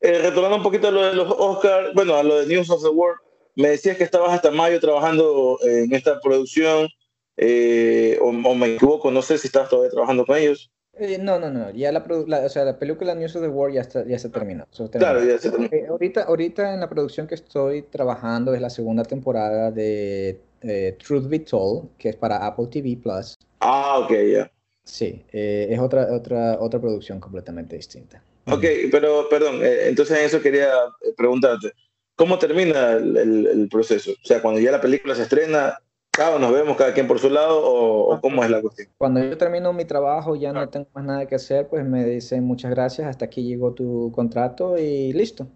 retornando 0.00 0.56
un 0.56 0.62
poquito 0.62 0.88
a 0.88 0.90
lo 0.90 1.06
de 1.06 1.14
los 1.14 1.30
Oscars, 1.30 1.94
bueno, 1.94 2.16
a 2.16 2.22
lo 2.22 2.40
de 2.40 2.46
News 2.46 2.70
of 2.70 2.82
the 2.82 2.88
World, 2.88 3.18
me 3.56 3.70
decías 3.70 3.96
que 3.96 4.04
estabas 4.04 4.32
hasta 4.32 4.50
mayo 4.50 4.78
trabajando 4.78 5.58
en 5.62 5.92
esta 5.94 6.20
producción, 6.20 6.88
o, 8.20 8.54
me 8.54 8.74
equivoco, 8.74 9.10
no 9.10 9.22
sé 9.22 9.38
si 9.38 9.46
estás 9.46 9.68
todavía 9.70 9.90
trabajando 9.90 10.26
con 10.26 10.36
ellos. 10.36 10.70
no, 11.20 11.38
no, 11.38 11.50
no, 11.50 11.70
ya 11.70 11.92
la, 11.92 12.04
o 12.06 12.48
sea, 12.50 12.64
la 12.64 12.78
película 12.78 13.14
News 13.14 13.36
of 13.36 13.42
the 13.42 13.48
World 13.48 13.76
ya, 13.76 13.80
está, 13.80 14.04
ya 14.06 14.18
se 14.18 14.28
terminó. 14.28 14.66
Claro, 14.92 15.24
ya 15.24 15.38
se 15.38 15.50
terminó. 15.50 15.70
ahorita, 15.92 16.24
ahorita 16.24 16.74
en 16.74 16.80
la 16.80 16.90
producción 16.90 17.26
que 17.26 17.36
estoy 17.36 17.82
trabajando 17.82 18.52
es 18.54 18.60
la 18.60 18.70
segunda 18.70 19.04
temporada 19.04 19.70
de 19.70 20.40
eh, 20.62 20.96
Truth 20.98 21.28
Be 21.28 21.40
Told, 21.40 21.96
que 21.98 22.10
es 22.10 22.16
para 22.16 22.46
Apple 22.46 22.66
TV 22.70 22.96
Plus. 23.02 23.38
Ah, 23.60 23.98
ok, 23.98 24.12
ya. 24.32 24.50
Sí, 24.84 25.24
eh, 25.32 25.68
es 25.70 25.78
otra, 25.78 26.08
otra, 26.12 26.58
otra 26.60 26.80
producción 26.80 27.20
completamente 27.20 27.76
distinta. 27.76 28.22
Ok, 28.46 28.64
pero 28.90 29.28
perdón, 29.28 29.60
eh, 29.62 29.88
entonces 29.88 30.18
en 30.18 30.24
eso 30.24 30.40
quería 30.40 30.70
preguntarte. 31.16 31.72
¿cómo 32.20 32.38
termina 32.38 32.92
el, 32.92 33.66
proceso? 33.70 34.10
O 34.10 34.26
sea, 34.26 34.42
cuando 34.42 34.60
ya 34.60 34.70
la 34.70 34.80
película 34.82 35.14
se 35.14 35.22
estrena, 35.22 35.78
cada 36.10 36.38
nos 36.38 36.52
vemos 36.52 36.76
cada 36.76 36.92
quien 36.92 37.08
por 37.08 37.18
su 37.18 37.30
lado 37.30 37.62
o, 37.64 38.20
cómo 38.20 38.44
es 38.44 38.50
la 38.50 38.60
cuestión? 38.60 38.88
Cuando 38.98 39.24
yo 39.24 39.38
termino 39.38 39.72
mi 39.72 39.86
trabajo, 39.86 40.36
ya 40.36 40.52
no 40.52 40.68
tengo 40.68 40.86
más 40.92 41.04
nada 41.06 41.26
que 41.26 41.36
hacer, 41.36 41.68
pues 41.68 41.82
me 41.82 42.04
dicen 42.04 42.44
muchas 42.44 42.72
gracias, 42.72 43.08
hasta 43.08 43.24
aquí 43.24 43.42
llegó 43.42 43.72
tu 43.72 44.12
contrato 44.14 44.76
y 44.76 45.14
listo. 45.14 45.48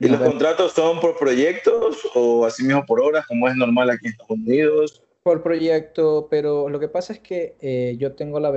¿Y 0.00 0.08
los 0.08 0.20
contratos 0.20 0.72
son 0.72 1.00
por 1.00 1.16
proyectos 1.16 2.08
o 2.14 2.44
así 2.44 2.62
mismo 2.64 2.84
por 2.84 3.00
horas, 3.00 3.26
como 3.26 3.48
es 3.48 3.56
normal 3.56 3.90
aquí 3.90 4.06
en 4.06 4.12
Estados 4.12 4.30
Unidos? 4.30 5.02
Por 5.22 5.42
proyecto, 5.42 6.28
pero 6.30 6.68
lo 6.68 6.78
que 6.78 6.88
pasa 6.88 7.12
es 7.12 7.18
que 7.18 7.56
eh, 7.60 7.96
yo 7.98 8.12
tengo 8.12 8.38
la, 8.38 8.52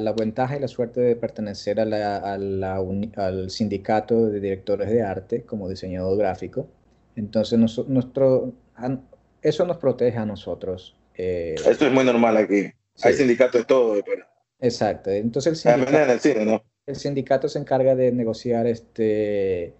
la, 0.00 0.12
ventaja 0.12 0.56
y 0.56 0.60
la 0.60 0.68
suerte 0.68 1.00
de 1.00 1.16
pertenecer 1.16 1.80
a 1.80 1.86
la, 1.86 2.76
al 3.16 3.50
sindicato 3.50 4.26
de 4.26 4.40
directores 4.40 4.90
de 4.90 5.02
arte 5.02 5.44
como 5.44 5.68
diseñador 5.68 6.18
gráfico. 6.18 6.68
Entonces, 7.16 7.58
nuestro, 7.88 8.52
eso 9.40 9.66
nos 9.66 9.78
protege 9.78 10.18
a 10.18 10.26
nosotros. 10.26 10.94
Eh, 11.14 11.54
Esto 11.66 11.86
es 11.86 11.92
muy 11.92 12.04
normal 12.04 12.36
aquí. 12.36 12.70
Hay 13.02 13.14
sindicatos 13.14 13.62
de 13.62 13.64
todo. 13.64 14.02
Pero... 14.04 14.26
Exacto. 14.58 15.10
Entonces, 15.10 15.64
el 15.64 15.76
sindicato, 15.76 16.64
el 16.86 16.96
sindicato 16.96 17.48
se 17.48 17.58
encarga 17.58 17.94
de 17.94 18.12
negociar 18.12 18.66
este 18.66 19.74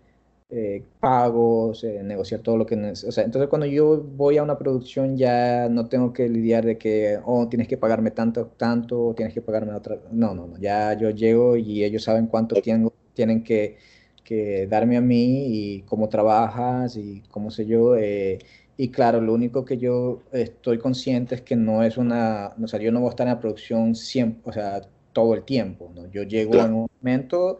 eh, 0.52 0.82
pagos, 0.98 1.84
eh, 1.84 2.02
negociar 2.02 2.40
todo 2.40 2.56
lo 2.56 2.66
que... 2.66 2.74
O 2.74 2.94
sea, 3.12 3.24
entonces 3.24 3.48
cuando 3.48 3.66
yo 3.66 4.02
voy 4.02 4.38
a 4.38 4.42
una 4.42 4.58
producción 4.58 5.16
ya 5.16 5.68
no 5.68 5.88
tengo 5.88 6.12
que 6.12 6.28
lidiar 6.28 6.64
de 6.64 6.76
que, 6.78 7.18
oh, 7.24 7.48
tienes 7.48 7.68
que 7.68 7.76
pagarme 7.76 8.10
tanto, 8.10 8.46
tanto, 8.56 9.14
tienes 9.16 9.32
que 9.34 9.42
pagarme 9.42 9.74
otra... 9.74 9.98
No, 10.10 10.34
no, 10.34 10.46
no, 10.48 10.58
ya 10.58 10.94
yo 10.94 11.10
llego 11.10 11.56
y 11.56 11.84
ellos 11.84 12.02
saben 12.04 12.26
cuánto 12.26 12.60
tengo, 12.62 12.92
tienen 13.14 13.44
que, 13.44 13.78
que 14.24 14.66
darme 14.66 14.96
a 14.96 15.00
mí 15.00 15.46
y 15.48 15.82
cómo 15.82 16.08
trabajas 16.08 16.96
y 16.96 17.22
cómo 17.30 17.50
sé 17.50 17.66
yo. 17.66 17.96
Eh, 17.96 18.38
y 18.76 18.88
claro, 18.90 19.20
lo 19.20 19.34
único 19.34 19.64
que 19.64 19.78
yo 19.78 20.22
estoy 20.32 20.78
consciente 20.78 21.34
es 21.36 21.42
que 21.42 21.54
no 21.54 21.82
es 21.84 21.96
una, 21.96 22.54
o 22.60 22.66
sea, 22.66 22.80
yo 22.80 22.90
no 22.90 23.00
voy 23.00 23.08
a 23.08 23.10
estar 23.10 23.26
en 23.26 23.34
la 23.34 23.40
producción 23.40 23.94
siempre, 23.94 24.50
o 24.50 24.52
sea, 24.52 24.80
todo 25.12 25.34
el 25.34 25.44
tiempo, 25.44 25.92
¿no? 25.94 26.10
Yo 26.10 26.22
llego 26.22 26.54
en 26.54 26.72
un 26.72 26.88
momento 27.00 27.58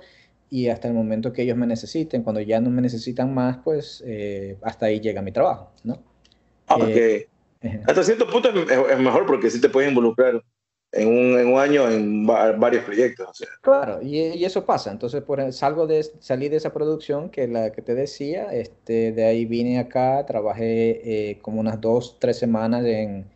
y 0.50 0.68
hasta 0.68 0.88
el 0.88 0.94
momento 0.94 1.32
que 1.32 1.42
ellos 1.42 1.56
me 1.56 1.66
necesiten. 1.66 2.22
Cuando 2.22 2.40
ya 2.40 2.60
no 2.60 2.70
me 2.70 2.82
necesitan 2.82 3.32
más, 3.32 3.58
pues 3.64 4.02
eh, 4.04 4.58
hasta 4.62 4.86
ahí 4.86 5.00
llega 5.00 5.22
mi 5.22 5.32
trabajo, 5.32 5.72
¿no? 5.84 6.02
Ah, 6.66 6.78
eh, 6.80 7.28
hasta 7.86 8.02
cierto 8.02 8.28
punto 8.28 8.48
es, 8.48 8.98
mejor 8.98 9.26
porque 9.26 9.50
sí 9.50 9.60
te 9.60 9.68
puedes 9.68 9.88
involucrar 9.88 10.42
en 10.92 11.08
un, 11.08 11.38
en 11.38 11.52
un 11.52 11.58
año 11.60 11.88
en 11.88 12.26
varios 12.26 12.84
proyectos. 12.84 13.28
O 13.28 13.34
sea. 13.34 13.48
Claro, 13.60 14.00
y, 14.02 14.18
y, 14.18 14.44
eso 14.44 14.64
pasa. 14.64 14.90
Entonces, 14.90 15.22
por, 15.22 15.52
salgo 15.52 15.86
de, 15.86 16.04
salí 16.18 16.48
de 16.48 16.56
esa 16.56 16.72
producción 16.72 17.30
que 17.30 17.46
la 17.46 17.70
que 17.72 17.82
te 17.82 17.94
decía, 17.94 18.52
este, 18.52 19.12
de 19.12 19.24
ahí 19.24 19.44
vine 19.44 19.78
acá, 19.78 20.24
trabajé 20.26 21.30
eh, 21.30 21.38
como 21.42 21.60
unas 21.60 21.80
dos, 21.80 22.18
tres 22.18 22.38
semanas 22.38 22.84
en, 22.84 23.26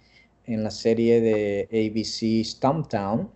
en 0.47 0.65
la 0.65 0.71
serie 0.71 1.21
de 1.21 1.69
ABC 1.71 2.45
Stumptown. 2.45 3.31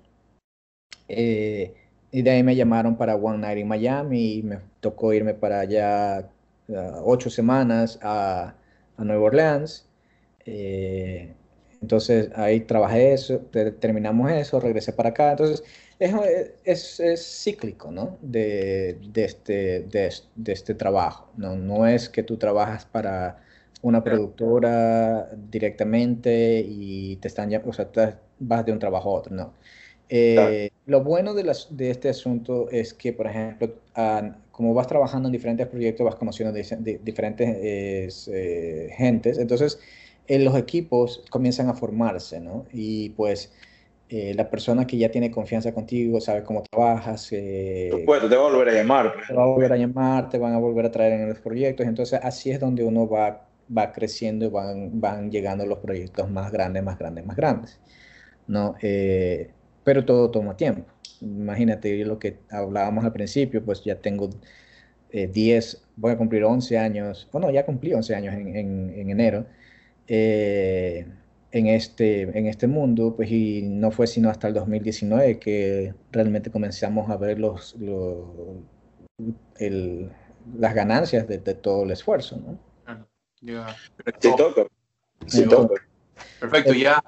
Eh, 1.09 1.75
y 2.11 2.23
de 2.23 2.31
ahí 2.31 2.43
me 2.43 2.57
llamaron 2.57 2.97
para 2.97 3.17
One 3.17 3.39
Night 3.39 3.59
in 3.59 3.69
Miami 3.69 4.35
y 4.35 4.43
me 4.43 4.59
tocó 4.81 5.13
irme 5.13 5.35
para 5.35 5.61
allá 5.61 6.29
uh, 6.69 7.03
ocho 7.05 7.31
semanas 7.31 7.99
a, 8.03 8.55
a 8.97 9.05
Nueva 9.05 9.25
Orleans. 9.25 9.87
Eh, 10.47 11.35
entonces 11.81 12.31
ahí 12.35 12.61
trabajé 12.61 13.13
eso, 13.13 13.39
terminamos 13.81 14.33
eso, 14.33 14.59
regresé 14.61 14.93
para 14.93 15.11
acá. 15.11 15.33
Entonces 15.33 15.63
es, 15.99 17.01
es, 17.01 17.43
cíclico, 17.43 17.91
¿no? 17.91 18.19
De, 18.23 18.99
de, 19.13 19.25
este, 19.25 19.81
de, 19.83 20.13
de, 20.35 20.53
este 20.53 20.75
trabajo. 20.75 21.31
¿no? 21.37 21.57
no 21.57 21.87
es 21.87 22.09
que 22.09 22.23
tú 22.23 22.37
trabajas 22.37 22.85
para 22.87 23.39
una 23.83 24.03
productora 24.03 25.29
directamente 25.51 26.65
y 26.67 27.17
te 27.17 27.29
están, 27.29 27.55
o 27.65 27.73
sea, 27.73 27.89
vas 28.41 28.65
de 28.67 28.73
un 28.73 28.79
trabajo 28.79 29.11
a 29.11 29.19
otro, 29.19 29.35
no. 29.35 29.55
Eh, 30.09 30.71
lo 30.87 31.03
bueno 31.05 31.35
de, 31.35 31.45
las, 31.45 31.77
de, 31.77 31.91
este 31.91 32.09
asunto 32.09 32.69
es 32.71 32.95
que, 32.95 33.13
por 33.13 33.27
ejemplo, 33.27 33.75
como 34.51 34.75
vas 34.75 34.87
trabajando 34.87 35.29
en 35.29 35.33
diferentes 35.33 35.67
proyectos, 35.67 36.05
vas 36.05 36.15
conociendo 36.17 36.53
de, 36.53 37.01
diferentes 37.03 38.29
eh, 38.33 38.91
gentes, 38.97 39.39
entonces 39.39 39.79
eh, 40.27 40.39
los 40.39 40.57
equipos 40.57 41.25
comienzan 41.31 41.69
a 41.69 41.75
formarse, 41.75 42.41
¿no? 42.41 42.67
Y 42.73 43.11
pues 43.11 43.53
la 44.11 44.49
persona 44.49 44.87
que 44.87 44.97
ya 44.97 45.11
tiene 45.11 45.31
confianza 45.31 45.75
contigo, 45.75 46.19
sabe 46.19 46.43
cómo 46.43 46.63
trabajas. 46.63 47.29
pues 47.29 48.21
te 48.27 48.37
va 48.37 48.47
a 48.47 48.51
volver 48.51 48.71
a 48.71 48.73
llamar. 48.73 49.13
Pues. 49.13 49.27
Te 49.27 49.35
va 49.35 49.43
a 49.43 49.47
volver 49.47 49.71
a 49.71 49.77
llamar, 49.77 50.31
te 50.31 50.39
van 50.39 50.55
a 50.55 50.59
volver 50.59 50.87
a 50.87 50.91
traer 50.91 51.13
en 51.13 51.29
los 51.29 51.41
proyectos, 51.41 51.87
entonces 51.87 52.19
así 52.23 52.51
es 52.51 52.59
donde 52.59 52.85
uno 52.85 53.07
va, 53.07 53.47
va 53.77 53.93
creciendo 53.93 54.47
y 54.47 54.49
van, 54.49 54.99
van 54.99 55.31
llegando 55.31 55.67
los 55.67 55.81
proyectos 55.81 56.31
más 56.31 56.51
grandes, 56.51 56.83
más 56.83 56.99
grandes, 56.99 57.27
más 57.27 57.37
grandes, 57.37 57.81
¿no? 58.47 58.75
Pero 59.89 60.05
todo 60.05 60.31
toma 60.31 60.55
tiempo. 60.55 60.85
Imagínate 61.23 62.05
lo 62.05 62.19
que 62.19 62.41
hablábamos 62.51 63.07
al 63.07 63.13
principio, 63.15 63.65
pues 63.65 63.83
ya 63.83 63.99
tengo 63.99 64.29
10, 65.11 65.75
eh, 65.75 65.79
voy 65.97 66.13
a 66.13 66.19
cumplir 66.19 66.45
11 66.45 66.77
años, 66.77 67.27
bueno, 67.33 67.51
ya 67.51 67.65
cumplí 67.65 67.95
11 67.95 68.15
años 68.15 68.35
en, 68.35 68.55
en, 68.55 69.09
enero, 69.11 69.47
eh, 70.07 71.07
en, 71.53 71.67
este, 71.69 72.21
en 72.39 72.49
este 72.49 72.67
mundo, 72.67 73.17
pues 73.17 73.31
y 73.31 73.63
no 73.63 73.91
fue 73.91 74.07
sino 74.07 74.29
hasta 74.29 74.49
el 74.49 74.53
2019 74.53 75.39
que 75.39 75.95
realmente 76.13 76.51
comenzamos 76.51 77.09
a 77.09 77.17
ver 77.17 77.39
los, 77.39 77.75
el, 79.59 80.11
las 80.59 80.75
ganancias 80.75 81.27
de, 81.27 81.39
todo 81.39 81.85
el 81.85 81.93
esfuerzo, 81.93 82.37
¿no? 82.37 82.59
Perfecto, 86.41 86.75
ya 86.75 87.03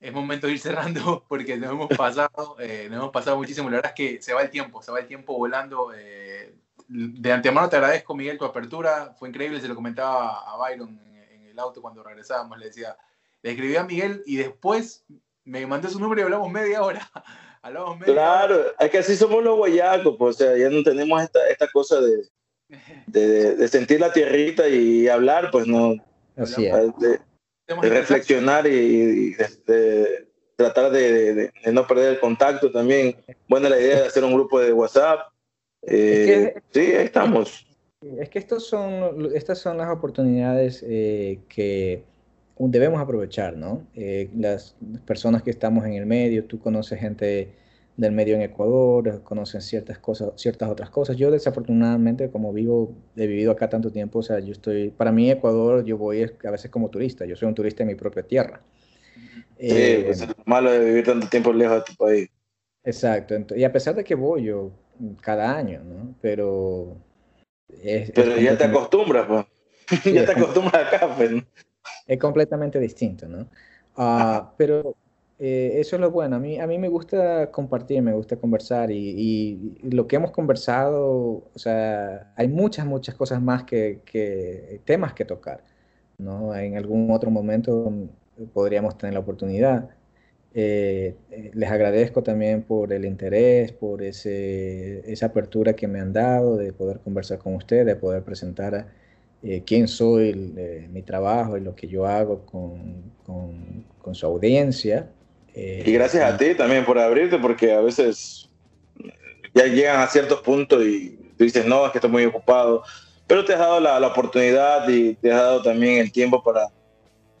es 0.00 0.12
momento 0.12 0.46
de 0.46 0.52
ir 0.54 0.60
cerrando 0.60 1.24
porque 1.28 1.56
nos 1.56 1.70
hemos 1.70 1.88
pasado, 1.88 2.56
eh, 2.60 2.86
nos 2.90 2.98
hemos 2.98 3.10
pasado 3.10 3.36
muchísimo. 3.36 3.68
La 3.70 3.76
verdad 3.76 3.92
es 3.96 3.96
que 3.96 4.22
se 4.22 4.32
va 4.32 4.42
el 4.42 4.50
tiempo, 4.50 4.82
se 4.82 4.92
va 4.92 5.00
el 5.00 5.06
tiempo 5.06 5.36
volando. 5.36 5.92
Eh, 5.94 6.54
de 6.88 7.32
antemano 7.32 7.68
te 7.68 7.76
agradezco, 7.76 8.14
Miguel, 8.14 8.38
tu 8.38 8.44
apertura. 8.44 9.14
Fue 9.18 9.28
increíble, 9.28 9.60
se 9.60 9.68
lo 9.68 9.74
comentaba 9.74 10.40
a 10.40 10.56
Byron 10.56 11.00
en, 11.32 11.46
el 11.46 11.58
auto 11.58 11.82
cuando 11.82 12.02
regresábamos. 12.02 12.58
Le 12.58 12.66
decía, 12.66 12.96
le 13.42 13.50
escribí 13.50 13.76
a 13.76 13.84
Miguel 13.84 14.22
y 14.24 14.36
después 14.36 15.04
me 15.44 15.66
mandó 15.66 15.88
su 15.88 15.98
número 15.98 16.20
y 16.20 16.24
hablamos 16.24 16.50
media 16.50 16.82
hora. 16.82 17.10
hablamos 17.62 17.98
media 17.98 18.14
claro, 18.14 18.64
es 18.78 18.90
que 18.90 18.98
así 18.98 19.16
somos 19.16 19.42
los 19.42 19.56
guayacos, 19.56 20.14
pues, 20.16 20.36
o 20.36 20.38
sea, 20.38 20.56
ya 20.56 20.70
no 20.70 20.82
tenemos 20.82 21.20
esta, 21.20 21.40
esta 21.48 21.66
cosa 21.72 22.00
de, 22.00 22.28
de, 23.06 23.56
de, 23.56 23.68
sentir 23.68 23.98
la 23.98 24.12
tierrita 24.12 24.68
y 24.68 25.08
hablar, 25.08 25.50
pues 25.50 25.66
no. 25.66 25.94
Así 26.36 26.66
es 26.66 26.96
de 26.98 27.20
reflexionar 27.82 28.66
y, 28.66 29.34
de, 29.34 30.28
tratar 30.56 30.90
de, 30.90 31.52
no 31.72 31.86
perder 31.86 32.14
el 32.14 32.20
contacto 32.20 32.70
también. 32.70 33.16
Buena 33.48 33.68
la 33.68 33.80
idea 33.80 34.00
de 34.00 34.06
hacer 34.06 34.24
un 34.24 34.34
grupo 34.34 34.60
de 34.60 34.72
WhatsApp. 34.72 35.20
Eh, 35.82 36.54
sí, 36.72 36.80
ahí 36.80 37.04
estamos. 37.04 37.66
Es 38.18 38.28
que 38.28 38.38
estos 38.38 38.66
son, 38.66 39.30
estas 39.34 39.58
son 39.58 39.78
las 39.78 39.90
oportunidades 39.90 40.84
eh, 40.86 41.40
que 41.48 42.04
debemos 42.58 43.00
aprovechar, 43.00 43.56
¿no? 43.56 43.86
Eh, 43.94 44.30
las 44.36 44.76
personas 45.06 45.42
que 45.42 45.50
estamos 45.50 45.84
en 45.84 45.94
el 45.94 46.06
medio, 46.06 46.44
tú 46.44 46.60
conoces 46.60 46.98
gente 47.00 47.52
del 47.98 48.12
medio 48.12 48.36
en 48.36 48.42
Ecuador, 48.42 49.24
conocen 49.24 49.60
ciertas 49.60 49.98
cosas, 49.98 50.30
ciertas 50.36 50.70
otras 50.70 50.88
cosas. 50.88 51.16
Yo 51.16 51.32
desafortunadamente, 51.32 52.30
como 52.30 52.52
vivo, 52.52 52.94
he 53.16 53.26
vivido 53.26 53.50
acá 53.50 53.68
tanto 53.68 53.90
tiempo, 53.90 54.20
o 54.20 54.22
sea, 54.22 54.38
yo 54.38 54.52
estoy, 54.52 54.90
para 54.90 55.10
mí 55.10 55.28
Ecuador, 55.28 55.84
yo 55.84 55.98
voy 55.98 56.22
a 56.22 56.50
veces 56.50 56.70
como 56.70 56.90
turista, 56.90 57.26
yo 57.26 57.34
soy 57.34 57.48
un 57.48 57.56
turista 57.56 57.82
en 57.82 57.88
mi 57.88 57.96
propia 57.96 58.22
tierra. 58.22 58.62
Sí, 59.58 59.66
eh, 59.68 60.02
pues 60.06 60.20
es 60.20 60.28
malo 60.44 60.70
de 60.70 60.78
vivir 60.78 61.04
tanto 61.04 61.28
tiempo 61.28 61.52
lejos 61.52 61.78
de 61.78 61.82
tu 61.82 61.96
país. 61.96 62.28
Exacto, 62.84 63.34
y 63.56 63.64
a 63.64 63.72
pesar 63.72 63.96
de 63.96 64.04
que 64.04 64.14
voy 64.14 64.44
yo 64.44 64.70
cada 65.20 65.56
año, 65.56 65.82
¿no? 65.82 66.14
Pero... 66.20 66.96
Pero 68.14 68.36
ya 68.38 68.56
te 68.56 68.64
acostumbras, 68.64 69.26
pues. 69.26 69.44
ya 70.14 70.24
te 70.24 70.32
acostumbras 70.32 70.86
acá, 70.86 71.16
pues. 71.16 71.32
Es 72.06 72.18
completamente 72.18 72.78
distinto, 72.78 73.26
¿no? 73.26 73.48
Uh, 73.96 74.46
pero 74.56 74.94
eh, 75.38 75.78
eso 75.80 75.96
es 75.96 76.00
lo 76.00 76.10
bueno. 76.10 76.36
A 76.36 76.38
mí, 76.40 76.58
a 76.58 76.66
mí 76.66 76.78
me 76.78 76.88
gusta 76.88 77.50
compartir, 77.52 78.02
me 78.02 78.12
gusta 78.12 78.36
conversar 78.36 78.90
y, 78.90 79.78
lo 79.82 80.06
que 80.08 80.16
hemos 80.16 80.32
conversado, 80.32 81.44
o 81.54 81.58
sea, 81.58 82.32
hay 82.36 82.48
muchas, 82.48 82.86
muchas 82.86 83.14
cosas 83.14 83.40
más 83.40 83.64
que, 83.64 84.80
temas 84.84 85.14
que 85.14 85.24
tocar, 85.24 85.64
¿no? 86.18 86.54
En 86.54 86.76
algún 86.76 87.10
otro 87.12 87.30
momento 87.30 87.92
podríamos 88.52 88.98
tener 88.98 89.14
la 89.14 89.20
oportunidad. 89.20 89.90
Eh, 90.54 91.16
eh, 91.30 91.50
les 91.54 91.70
agradezco 91.70 92.22
también 92.22 92.62
por 92.62 92.92
el 92.92 93.04
interés, 93.04 93.72
por 93.72 94.02
ese, 94.02 95.10
esa 95.12 95.26
apertura 95.26 95.74
que 95.74 95.86
me 95.88 96.00
han 96.00 96.12
dado 96.12 96.56
de 96.56 96.72
poder 96.72 97.00
conversar 97.00 97.38
con 97.38 97.54
ustedes, 97.54 97.86
de 97.86 97.96
poder 97.96 98.24
presentar 98.24 98.88
quién 99.66 99.86
soy, 99.88 100.34
mi 100.90 101.02
trabajo 101.02 101.56
y 101.56 101.60
lo 101.60 101.74
que 101.76 101.86
yo 101.88 102.06
hago 102.06 102.44
con, 102.46 103.12
con 103.24 104.14
su 104.14 104.26
audiencia. 104.26 105.08
Eh, 105.60 105.82
y 105.84 105.92
gracias 105.92 106.22
a 106.22 106.36
ti 106.36 106.54
también 106.54 106.84
por 106.84 107.00
abrirte, 107.00 107.36
porque 107.36 107.72
a 107.72 107.80
veces 107.80 108.48
ya 109.52 109.64
llegan 109.64 110.00
a 110.00 110.06
ciertos 110.06 110.40
puntos 110.40 110.84
y 110.84 111.18
tú 111.36 111.42
dices, 111.42 111.66
no, 111.66 111.84
es 111.84 111.90
que 111.90 111.98
estoy 111.98 112.12
muy 112.12 112.24
ocupado. 112.26 112.84
pero 113.26 113.44
te 113.44 113.54
has 113.54 113.58
dado 113.58 113.80
la, 113.80 114.06
oportunidad 114.06 114.88
y 114.88 115.14
te 115.16 115.32
has 115.32 115.40
dado 115.40 115.62
también 115.62 115.98
el 115.98 116.12
tiempo 116.12 116.44
para, 116.44 116.68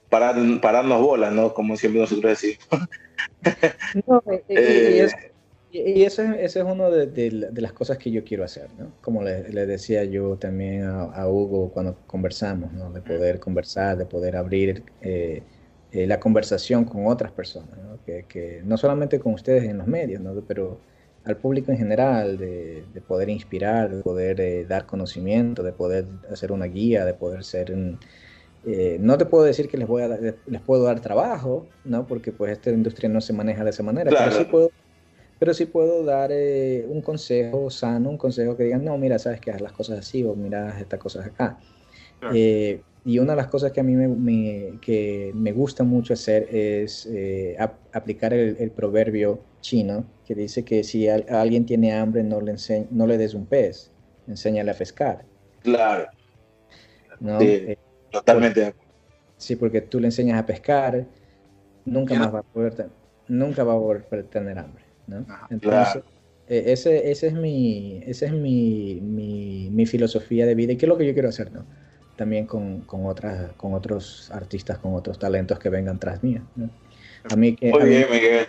para 0.08 0.34
pararnos 0.60 1.00
bolas, 1.00 1.32
¿no? 1.32 1.54
Como 1.54 1.76
siempre 1.76 2.00
nosotros 2.00 2.40
decimos. 2.40 2.66
No, 4.06 4.22
y, 4.28 4.40
eh, 4.48 5.08
y 5.70 6.02
eso, 6.02 6.22
es 6.22 6.56
una 6.56 6.88
de, 6.88 7.50
las 7.54 7.72
cosas 7.72 7.98
que 7.98 8.10
yo 8.10 8.24
quiero 8.24 8.42
hacer, 8.42 8.68
¿no? 8.78 8.90
Como 9.00 9.22
le, 9.22 9.66
decía 9.66 10.02
yo 10.04 10.36
también 10.36 10.84
a, 10.84 11.28
Hugo 11.28 11.70
cuando 11.70 11.96
conversamos, 12.06 12.72
¿no? 12.72 12.90
De 12.90 13.00
poder 13.00 13.38
conversar, 13.38 13.96
de 13.96 14.06
poder 14.06 14.36
abrir 14.36 14.82
eh, 15.02 15.42
eh, 15.92 16.06
la 16.06 16.20
conversación 16.20 16.84
con 16.84 17.06
otras 17.06 17.32
personas, 17.32 17.78
¿no? 17.78 17.98
Que, 18.04 18.62
no 18.64 18.76
solamente 18.76 19.18
con 19.18 19.34
ustedes 19.34 19.64
en 19.64 19.78
los 19.78 19.86
medios, 19.86 20.20
¿no? 20.20 20.32
Pero 20.46 20.80
al 21.24 21.36
público 21.36 21.70
en 21.70 21.78
general, 21.78 22.38
de, 22.38 22.84
poder 23.06 23.28
inspirar, 23.28 23.94
de 23.94 24.02
poder 24.02 24.40
eh, 24.40 24.64
dar 24.64 24.86
conocimiento, 24.86 25.62
de 25.62 25.72
poder 25.72 26.06
hacer 26.30 26.52
una 26.52 26.66
guía, 26.66 27.04
de 27.04 27.14
poder 27.14 27.44
ser 27.44 27.72
un... 27.72 27.98
no 29.00 29.18
te 29.18 29.26
puedo 29.26 29.44
decir 29.44 29.68
que 29.68 29.76
les, 29.76 29.86
voy 29.86 30.02
a 30.02 30.08
les 30.08 30.60
puedo 30.62 30.84
dar 30.84 31.00
trabajo, 31.00 31.66
¿no? 31.84 32.06
Porque 32.06 32.32
pues 32.32 32.52
esta 32.52 32.70
industria 32.70 33.08
no 33.08 33.20
se 33.20 33.32
maneja 33.32 33.64
de 33.64 33.70
esa 33.70 33.82
manera, 33.82 34.10
pero 34.10 34.32
sí 34.32 34.44
puedo 34.44 34.70
pero 35.38 35.54
sí 35.54 35.66
puedo 35.66 36.04
dar 36.04 36.30
eh, 36.32 36.84
un 36.88 37.00
consejo 37.00 37.70
sano, 37.70 38.10
un 38.10 38.18
consejo 38.18 38.56
que 38.56 38.64
digan, 38.64 38.84
no, 38.84 38.98
mira, 38.98 39.18
sabes 39.18 39.40
que 39.40 39.50
haz 39.50 39.60
las 39.60 39.72
cosas 39.72 40.00
así 40.00 40.24
o 40.24 40.34
mira 40.34 40.78
estas 40.80 40.98
cosas 40.98 41.26
acá. 41.26 41.58
Eh, 42.34 42.82
y 43.08 43.18
una 43.20 43.32
de 43.32 43.36
las 43.38 43.46
cosas 43.46 43.72
que 43.72 43.80
a 43.80 43.82
mí 43.82 43.96
me, 43.96 44.78
que 44.82 45.32
me 45.34 45.52
gusta 45.52 45.82
mucho 45.82 46.12
hacer 46.12 46.46
es 46.54 47.06
eh, 47.06 47.56
aplicar 47.90 48.34
el, 48.34 48.70
proverbio 48.70 49.40
chino 49.62 50.04
que 50.26 50.34
dice 50.34 50.62
que 50.62 50.84
si 50.84 51.08
alguien 51.08 51.64
tiene 51.64 51.94
hambre 51.94 52.22
no 52.22 52.42
le, 52.42 52.54
no 52.90 53.06
le 53.06 53.16
des 53.16 53.32
un 53.32 53.46
pez, 53.46 53.90
enséñale 54.26 54.72
a 54.72 54.74
pescar. 54.74 55.24
Claro. 55.62 56.06
Sí, 57.40 57.78
totalmente. 58.10 58.74
sí, 59.38 59.56
porque 59.56 59.80
tú 59.80 60.00
le 60.00 60.08
enseñas 60.08 60.38
a 60.38 60.44
pescar, 60.44 61.06
nunca 61.86 62.14
más 62.14 62.34
va 62.34 62.40
a 62.40 62.42
poder, 62.42 62.90
nunca 63.26 63.64
va 63.64 63.72
a 63.72 63.78
poder 63.78 64.24
tener 64.24 64.58
hambre. 64.58 64.84
Entonces, 65.48 66.02
e, 66.46 66.72
ese, 66.72 67.10
ese 67.10 67.28
es, 67.28 67.32
mi, 67.32 68.02
ese 68.04 68.26
es 68.26 68.32
mi, 68.32 69.00
mi, 69.00 69.86
filosofía 69.86 70.44
de 70.44 70.54
vida 70.54 70.74
y 70.74 70.76
qué 70.76 70.84
es 70.84 70.90
lo 70.90 70.98
que 70.98 71.06
yo 71.06 71.14
quiero 71.14 71.30
hacer, 71.30 71.50
¿no? 71.50 71.64
También 72.18 72.46
con, 72.46 72.80
con, 72.80 73.06
otras, 73.06 73.52
con 73.56 73.74
otros 73.74 74.28
artistas, 74.32 74.78
con 74.78 74.92
otros 74.94 75.20
talentos 75.20 75.60
que 75.60 75.68
vengan 75.68 76.00
tras 76.00 76.20
mí. 76.24 76.36
A 77.30 77.36
mí 77.36 77.54
que, 77.54 77.70
Muy 77.70 77.88
bien, 77.88 78.06
Miguel. 78.10 78.48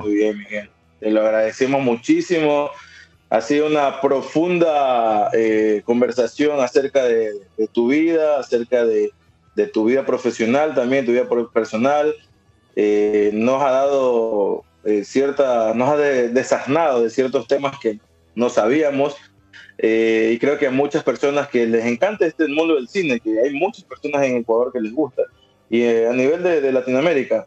Muy 0.00 0.14
bien, 0.14 0.38
Miguel. 0.38 0.70
Te 1.00 1.10
lo 1.10 1.22
agradecemos 1.22 1.82
muchísimo. 1.82 2.70
Ha 3.28 3.40
sido 3.40 3.66
una 3.66 4.00
profunda 4.00 5.30
eh, 5.34 5.82
conversación 5.84 6.60
acerca 6.60 7.06
de, 7.06 7.32
tu 7.72 7.88
vida, 7.88 8.38
acerca 8.38 8.84
de, 8.84 9.10
de, 9.56 9.66
tu 9.66 9.86
vida 9.86 10.06
profesional, 10.06 10.76
también 10.76 11.04
tu 11.04 11.10
vida 11.10 11.28
personal. 11.52 12.14
Eh, 12.76 13.32
nos 13.34 13.60
ha 13.64 13.72
dado 13.72 14.62
eh, 14.84 15.02
cierta, 15.02 15.74
nos 15.74 15.88
ha 15.88 15.96
desasnado 15.96 17.02
de 17.02 17.10
ciertos 17.10 17.48
temas 17.48 17.76
que 17.80 17.98
no 18.36 18.48
sabíamos. 18.48 19.16
Eh, 19.78 20.32
y 20.34 20.38
creo 20.38 20.58
que 20.58 20.66
a 20.66 20.70
muchas 20.70 21.04
personas 21.04 21.48
que 21.48 21.66
les 21.66 21.84
encanta 21.86 22.26
este 22.26 22.48
mundo 22.48 22.74
del 22.74 22.88
cine, 22.88 23.20
que 23.20 23.40
hay 23.40 23.52
muchas 23.54 23.84
personas 23.84 24.24
en 24.24 24.38
Ecuador 24.38 24.72
que 24.72 24.80
les 24.80 24.92
gusta. 24.92 25.22
Y 25.70 25.82
eh, 25.82 26.08
a 26.08 26.12
nivel 26.12 26.42
de, 26.42 26.72
Latinoamérica, 26.72 27.46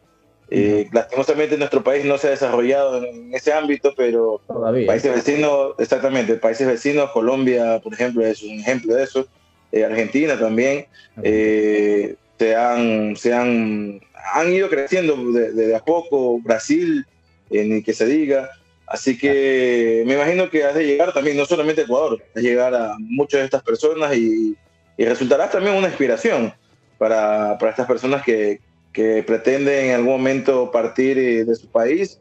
lastimosamente 0.92 1.56
nuestro 1.56 1.82
país 1.82 2.04
no 2.04 2.18
se 2.18 2.28
ha 2.28 2.30
desarrollado 2.30 3.04
en 3.04 3.34
ese 3.34 3.52
ámbito, 3.52 3.92
pero 3.96 4.40
países 4.86 5.14
vecinos, 5.14 5.74
exactamente, 5.78 6.34
países 6.34 6.66
vecinos, 6.66 7.10
Colombia, 7.10 7.80
por 7.82 7.94
ejemplo, 7.94 8.24
es 8.24 8.42
un 8.42 8.60
ejemplo 8.60 8.94
de 8.94 9.04
eso, 9.04 9.26
Argentina 9.72 10.38
también, 10.38 10.86
se, 11.16 12.56
han, 12.56 13.16
se 13.16 13.32
han, 13.32 14.00
han 14.34 14.52
ido 14.52 14.68
creciendo 14.68 15.16
de, 15.32 15.52
de, 15.52 15.74
a 15.74 15.80
poco, 15.80 16.38
Brasil 16.40 17.06
eh, 17.52 17.64
ni 17.64 17.82
que 17.82 17.92
se 17.92 18.06
diga. 18.06 18.50
Así 18.92 19.16
que 19.16 20.02
me 20.06 20.16
imagino 20.16 20.50
que 20.50 20.64
has 20.64 20.74
de 20.74 20.84
llegar 20.84 21.14
también, 21.14 21.38
no 21.38 21.46
solamente 21.46 21.80
a 21.80 21.84
Ecuador, 21.84 22.22
has 22.28 22.42
de 22.42 22.42
llegar 22.42 22.74
a 22.74 22.94
muchas 22.98 23.40
de 23.40 23.46
estas 23.46 23.62
personas 23.62 24.14
y, 24.14 24.54
y 24.98 25.04
resultarás 25.06 25.50
también 25.50 25.76
una 25.76 25.88
inspiración 25.88 26.52
para, 26.98 27.56
para 27.56 27.70
estas 27.70 27.86
personas 27.86 28.22
que, 28.22 28.60
que, 28.92 29.22
pretenden 29.22 29.86
en 29.86 29.94
algún 29.94 30.12
momento 30.12 30.70
partir 30.70 31.18
eh, 31.18 31.42
de 31.46 31.54
su 31.54 31.68
país 31.68 32.20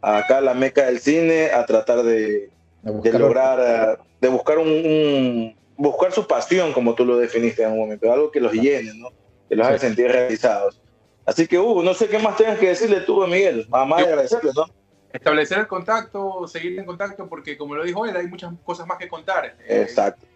acá 0.00 0.38
a 0.38 0.40
la 0.40 0.54
meca 0.54 0.86
del 0.86 1.00
cine 1.00 1.50
a 1.50 1.66
tratar 1.66 2.04
de, 2.04 2.48
de 2.82 3.18
lograr, 3.18 3.98
de 4.20 4.28
buscar 4.28 4.58
un, 4.58 5.56
buscar 5.76 6.12
su 6.12 6.28
pasión, 6.28 6.72
como 6.72 6.94
tú 6.94 7.04
lo 7.04 7.16
definiste 7.16 7.64
en 7.64 7.72
un 7.72 7.80
momento, 7.80 8.12
algo 8.12 8.30
que 8.30 8.40
los 8.40 8.52
llene, 8.52 8.94
¿no? 8.94 9.08
que 9.48 9.56
los 9.56 9.66
haga 9.66 9.80
sentir 9.80 10.06
realizados. 10.12 10.80
Así 11.26 11.48
que, 11.48 11.58
Hugo, 11.58 11.82
no 11.82 11.92
sé 11.92 12.06
qué 12.06 12.20
más 12.20 12.36
tengas 12.36 12.60
que 12.60 12.68
decirle 12.68 13.00
tú 13.00 13.26
Miguel. 13.26 13.66
Más 13.68 13.96
de 13.96 14.12
agradecerle, 14.12 14.52
¿no? 14.54 14.66
Establecer 15.14 15.60
el 15.60 15.68
contacto, 15.68 16.48
seguir 16.48 16.76
en 16.76 16.84
contacto, 16.84 17.28
porque 17.28 17.56
como 17.56 17.76
lo 17.76 17.84
dijo 17.84 18.04
él, 18.04 18.16
hay 18.16 18.26
muchas 18.26 18.52
cosas 18.64 18.84
más 18.84 18.98
que 18.98 19.06
contar. 19.06 19.56
Eh, 19.60 19.82
Exacto. 19.82 20.26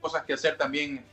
cosas 0.00 0.24
que 0.24 0.32
hacer 0.32 0.56
también 0.56 1.04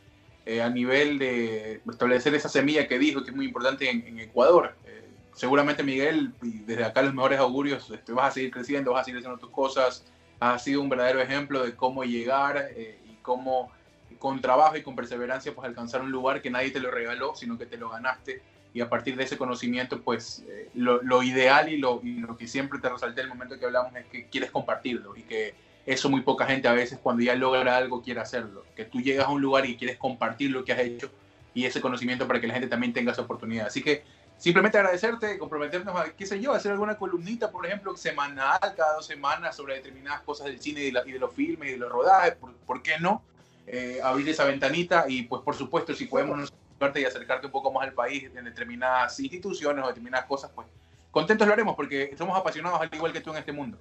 eh, 0.45 0.61
a 0.61 0.69
nivel 0.69 1.19
de 1.19 1.81
establecer 1.91 2.33
esa 2.35 2.47
semilla 2.47 2.87
que 2.87 2.97
dijo, 2.97 3.21
que 3.21 3.31
es 3.31 3.35
muy 3.35 3.47
importante 3.47 3.89
en, 3.89 4.17
Ecuador. 4.17 4.75
Eh, 4.85 5.09
seguramente, 5.35 5.83
Miguel, 5.83 6.31
desde 6.41 6.85
acá 6.85 7.01
los 7.01 7.13
mejores 7.13 7.37
augurios, 7.39 7.91
este, 7.91 8.13
vas 8.13 8.29
a 8.29 8.31
seguir 8.31 8.49
creciendo, 8.49 8.93
vas 8.93 9.01
a 9.01 9.03
seguir 9.03 9.17
haciendo 9.17 9.37
tus 9.37 9.51
cosas. 9.51 10.05
Has 10.39 10.63
sido 10.63 10.81
un 10.81 10.87
verdadero 10.87 11.19
ejemplo 11.19 11.65
de 11.65 11.75
cómo 11.75 12.05
llegar 12.05 12.69
y 12.77 13.15
cómo 13.21 13.73
con 14.19 14.39
trabajo 14.39 14.77
y 14.77 14.83
con 14.83 14.95
perseverancia 14.95 15.53
pues 15.53 15.67
alcanzar 15.67 16.01
un 16.01 16.11
lugar 16.11 16.41
que 16.41 16.49
nadie 16.49 16.71
te 16.71 16.79
lo 16.79 16.89
regaló, 16.89 17.35
sino 17.35 17.57
que 17.57 17.65
te 17.65 17.75
lo 17.75 17.89
ganaste 17.89 18.41
y 18.73 18.81
a 18.81 18.89
partir 18.89 19.17
de 19.17 19.23
ese 19.23 19.37
conocimiento, 19.37 20.01
pues 20.01 20.43
eh, 20.47 20.69
lo, 20.75 21.23
ideal 21.23 21.69
y 21.69 21.77
lo, 21.77 22.01
lo, 22.03 22.37
que 22.37 22.47
siempre 22.47 22.79
te 22.79 22.89
resalté 22.89 23.21
el 23.21 23.27
momento 23.27 23.59
que 23.59 23.65
hablamos 23.65 23.95
es 23.95 24.05
que 24.05 24.27
quieres 24.27 24.49
compartirlo 24.51 25.15
y 25.17 25.23
que 25.23 25.53
eso 25.85 26.09
muy 26.09 26.21
poca 26.21 26.45
gente 26.45 26.67
a 26.67 26.73
veces 26.73 26.99
cuando 27.01 27.23
ya 27.23 27.35
logra 27.35 27.75
algo 27.75 28.01
quiere 28.01 28.21
hacerlo, 28.21 28.63
que 28.75 28.85
tú 28.85 29.01
llegas 29.01 29.27
a 29.27 29.29
un 29.29 29.41
lugar 29.41 29.65
y 29.65 29.75
quieres 29.75 29.97
compartir 29.97 30.51
lo 30.51 30.63
que 30.63 30.71
has 30.73 30.79
hecho 30.79 31.11
y 31.53 31.65
ese 31.65 31.81
conocimiento 31.81 32.27
para 32.27 32.39
que 32.39 32.47
la 32.47 32.53
gente 32.53 32.69
también 32.69 32.93
tenga 32.93 33.11
esa 33.11 33.23
oportunidad. 33.23 33.67
Así 33.67 33.81
que 33.81 34.03
simplemente 34.37 34.77
agradecerte, 34.77 35.37
comprometernos 35.37 35.95
a, 35.95 36.11
qué 36.13 36.25
sé 36.25 36.39
yo, 36.39 36.53
hacer 36.53 36.71
alguna 36.71 36.95
columnita, 36.97 37.51
por 37.51 37.65
ejemplo, 37.65 37.97
semanal, 37.97 38.59
cada 38.77 38.95
dos 38.95 39.05
semanas 39.05 39.55
sobre 39.55 39.75
determinadas 39.75 40.21
cosas 40.21 40.47
del 40.47 40.61
cine 40.61 40.81
y 40.81 40.91
de, 40.91 41.19
los 41.19 41.33
filmes 41.33 41.69
y 41.69 41.71
de 41.73 41.77
los 41.77 41.91
rodajes, 41.91 42.37
¿por, 42.65 42.81
qué 42.81 42.99
no? 42.99 43.23
Eh, 43.67 43.99
abrir 44.01 44.29
esa 44.29 44.45
ventanita 44.45 45.05
y 45.07 45.23
pues 45.23 45.43
por 45.43 45.55
supuesto 45.55 45.93
si 45.93 46.05
podemos 46.05 46.51
y 46.95 47.05
acercarte 47.05 47.45
un 47.45 47.51
poco 47.51 47.71
más 47.71 47.87
al 47.87 47.93
país 47.93 48.29
en 48.35 48.43
determinadas 48.43 49.19
instituciones 49.19 49.83
o 49.83 49.87
determinadas 49.87 50.25
cosas, 50.25 50.51
pues 50.53 50.67
contentos 51.11 51.47
lo 51.47 51.53
haremos 51.53 51.75
porque 51.75 52.13
somos 52.17 52.37
apasionados 52.37 52.81
al 52.81 52.89
igual 52.93 53.13
que 53.13 53.21
tú 53.21 53.31
en 53.31 53.37
este 53.37 53.51
mundo. 53.51 53.77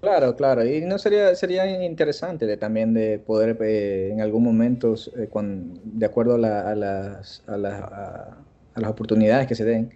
Claro, 0.00 0.36
claro, 0.36 0.64
y 0.64 0.82
no 0.82 0.98
sería 0.98 1.34
sería 1.34 1.84
interesante 1.84 2.46
de, 2.46 2.56
también 2.56 2.92
de 2.92 3.18
poder 3.18 3.56
eh, 3.62 4.10
en 4.12 4.20
algún 4.20 4.44
momento, 4.44 4.94
eh, 5.16 5.28
de 5.32 6.06
acuerdo 6.06 6.34
a, 6.34 6.38
las, 6.38 7.42
a, 7.46 7.56
las 7.56 8.90
oportunidades 8.90 9.46
que 9.46 9.54
se 9.54 9.64
den, 9.64 9.90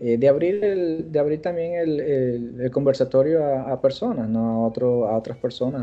eh, 0.00 0.16
de 0.16 0.28
abrir 0.28 0.64
el, 0.64 1.12
de 1.12 1.18
abrir 1.18 1.42
también 1.42 1.74
el, 1.74 2.00
el, 2.60 2.70
conversatorio 2.70 3.44
a, 3.44 3.80
personas, 3.80 4.28
no 4.28 4.40
a 4.40 4.66
otro, 4.66 5.06
a 5.06 5.16
otras 5.16 5.36
personas, 5.36 5.82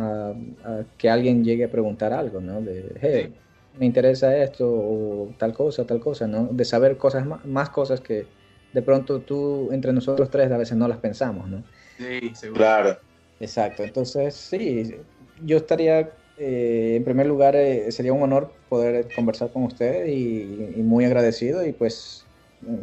a, 0.63 0.83
que 0.97 1.09
alguien 1.09 1.43
llegue 1.43 1.65
a 1.65 1.71
preguntar 1.71 2.11
algo, 2.11 2.41
¿no? 2.41 2.59
De, 2.59 2.91
hey, 3.01 3.35
me 3.77 3.85
interesa 3.85 4.35
esto 4.37 4.67
o 4.69 5.33
tal 5.37 5.53
cosa, 5.53 5.85
tal 5.85 5.99
cosa, 5.99 6.27
¿no? 6.27 6.47
De 6.51 6.65
saber 6.65 6.97
cosas 6.97 7.25
más, 7.25 7.69
cosas 7.69 8.01
que 8.01 8.25
de 8.71 8.81
pronto 8.81 9.21
tú, 9.21 9.69
entre 9.71 9.93
nosotros 9.93 10.29
tres, 10.29 10.51
a 10.51 10.57
veces 10.57 10.77
no 10.77 10.87
las 10.87 10.97
pensamos, 10.97 11.47
¿no? 11.47 11.63
Sí, 11.97 12.31
seguro. 12.35 12.59
Claro. 12.59 12.97
Exacto, 13.39 13.83
entonces 13.83 14.35
sí, 14.35 14.95
yo 15.43 15.57
estaría, 15.57 16.11
eh, 16.37 16.93
en 16.95 17.03
primer 17.03 17.25
lugar, 17.25 17.55
eh, 17.55 17.91
sería 17.91 18.13
un 18.13 18.21
honor 18.21 18.51
poder 18.69 19.07
conversar 19.13 19.51
con 19.51 19.63
usted 19.63 20.05
y, 20.05 20.81
muy 20.81 21.05
agradecido 21.05 21.65
y 21.65 21.73
pues 21.73 22.25
mm, 22.61 22.77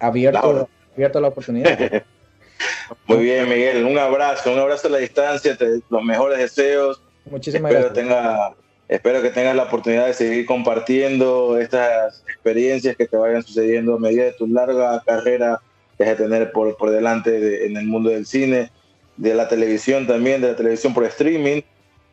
abierto, 0.00 0.68
abierto 0.94 1.18
a 1.18 1.20
la 1.22 1.28
oportunidad. 1.28 1.78
muy 3.06 3.18
bien, 3.18 3.48
Miguel, 3.48 3.84
un 3.84 3.98
abrazo, 3.98 4.52
un 4.52 4.58
abrazo 4.58 4.88
a 4.88 4.92
la 4.92 4.98
distancia, 4.98 5.56
los 5.88 6.02
mejores 6.02 6.38
deseos. 6.38 7.00
Muchísimas 7.26 7.70
Espero 7.70 7.94
gracias. 7.94 8.08
Tenga 8.08 8.56
Espero 8.88 9.20
que 9.20 9.30
tengas 9.30 9.56
la 9.56 9.64
oportunidad 9.64 10.06
de 10.06 10.14
seguir 10.14 10.46
compartiendo 10.46 11.58
estas 11.58 12.22
experiencias 12.28 12.96
que 12.96 13.06
te 13.06 13.16
vayan 13.16 13.42
sucediendo 13.42 13.94
a 13.94 13.98
medida 13.98 14.24
de 14.24 14.32
tu 14.32 14.46
larga 14.46 15.02
carrera 15.04 15.60
que 15.98 16.04
vas 16.04 16.12
a 16.12 16.16
tener 16.16 16.52
por, 16.52 16.76
por 16.76 16.90
delante 16.90 17.66
en 17.66 17.76
el 17.76 17.86
mundo 17.86 18.10
del 18.10 18.26
cine, 18.26 18.70
de 19.16 19.34
la 19.34 19.48
televisión 19.48 20.06
también, 20.06 20.40
de 20.40 20.48
la 20.48 20.56
televisión 20.56 20.94
por 20.94 21.04
streaming. 21.04 21.62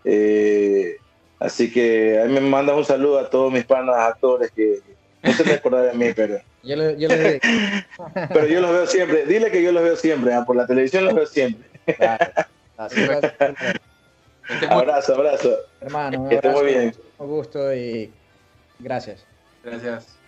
Eh, 0.04 0.98
así 1.40 1.72
que 1.72 2.20
ahí 2.20 2.30
me 2.30 2.41
mandas 2.41 2.76
un 2.76 2.86
saludo 2.86 3.20
a 3.20 3.30
todos 3.30 3.54
mis 3.54 3.66
panas 3.66 3.95
actores 3.95 4.50
que 4.52 4.80
no 5.22 5.32
se 5.32 5.44
me 5.44 5.54
acordar 5.54 5.91
de 5.91 5.94
mí, 5.94 6.12
pero... 6.16 6.40
Yo, 6.64 6.78
yo 6.91 7.10
pero 8.30 8.48
yo 8.48 8.62
los 8.62 8.72
veo 8.72 8.88
siempre. 8.88 9.26
Dile 9.26 9.52
que 9.52 9.62
yo 9.62 9.74
los 9.74 9.84
veo 9.84 9.98
siempre, 9.98 10.34
¿ah? 10.34 10.45
por 10.45 10.56
la 10.56 10.66
televisión 10.66 11.04
los 11.04 11.14
veo 11.14 11.26
siempre. 11.26 11.68
Abrazo, 14.70 15.15
abrazo. 15.15 15.57
Hermano, 15.82 16.30
que 16.30 16.36
esté 16.36 16.49
muy 16.49 16.65
bien. 16.65 16.95
Un 17.18 17.28
gusto 17.28 17.74
y 17.74 18.11
gracias. 18.80 19.26
Gracias. 19.64 20.23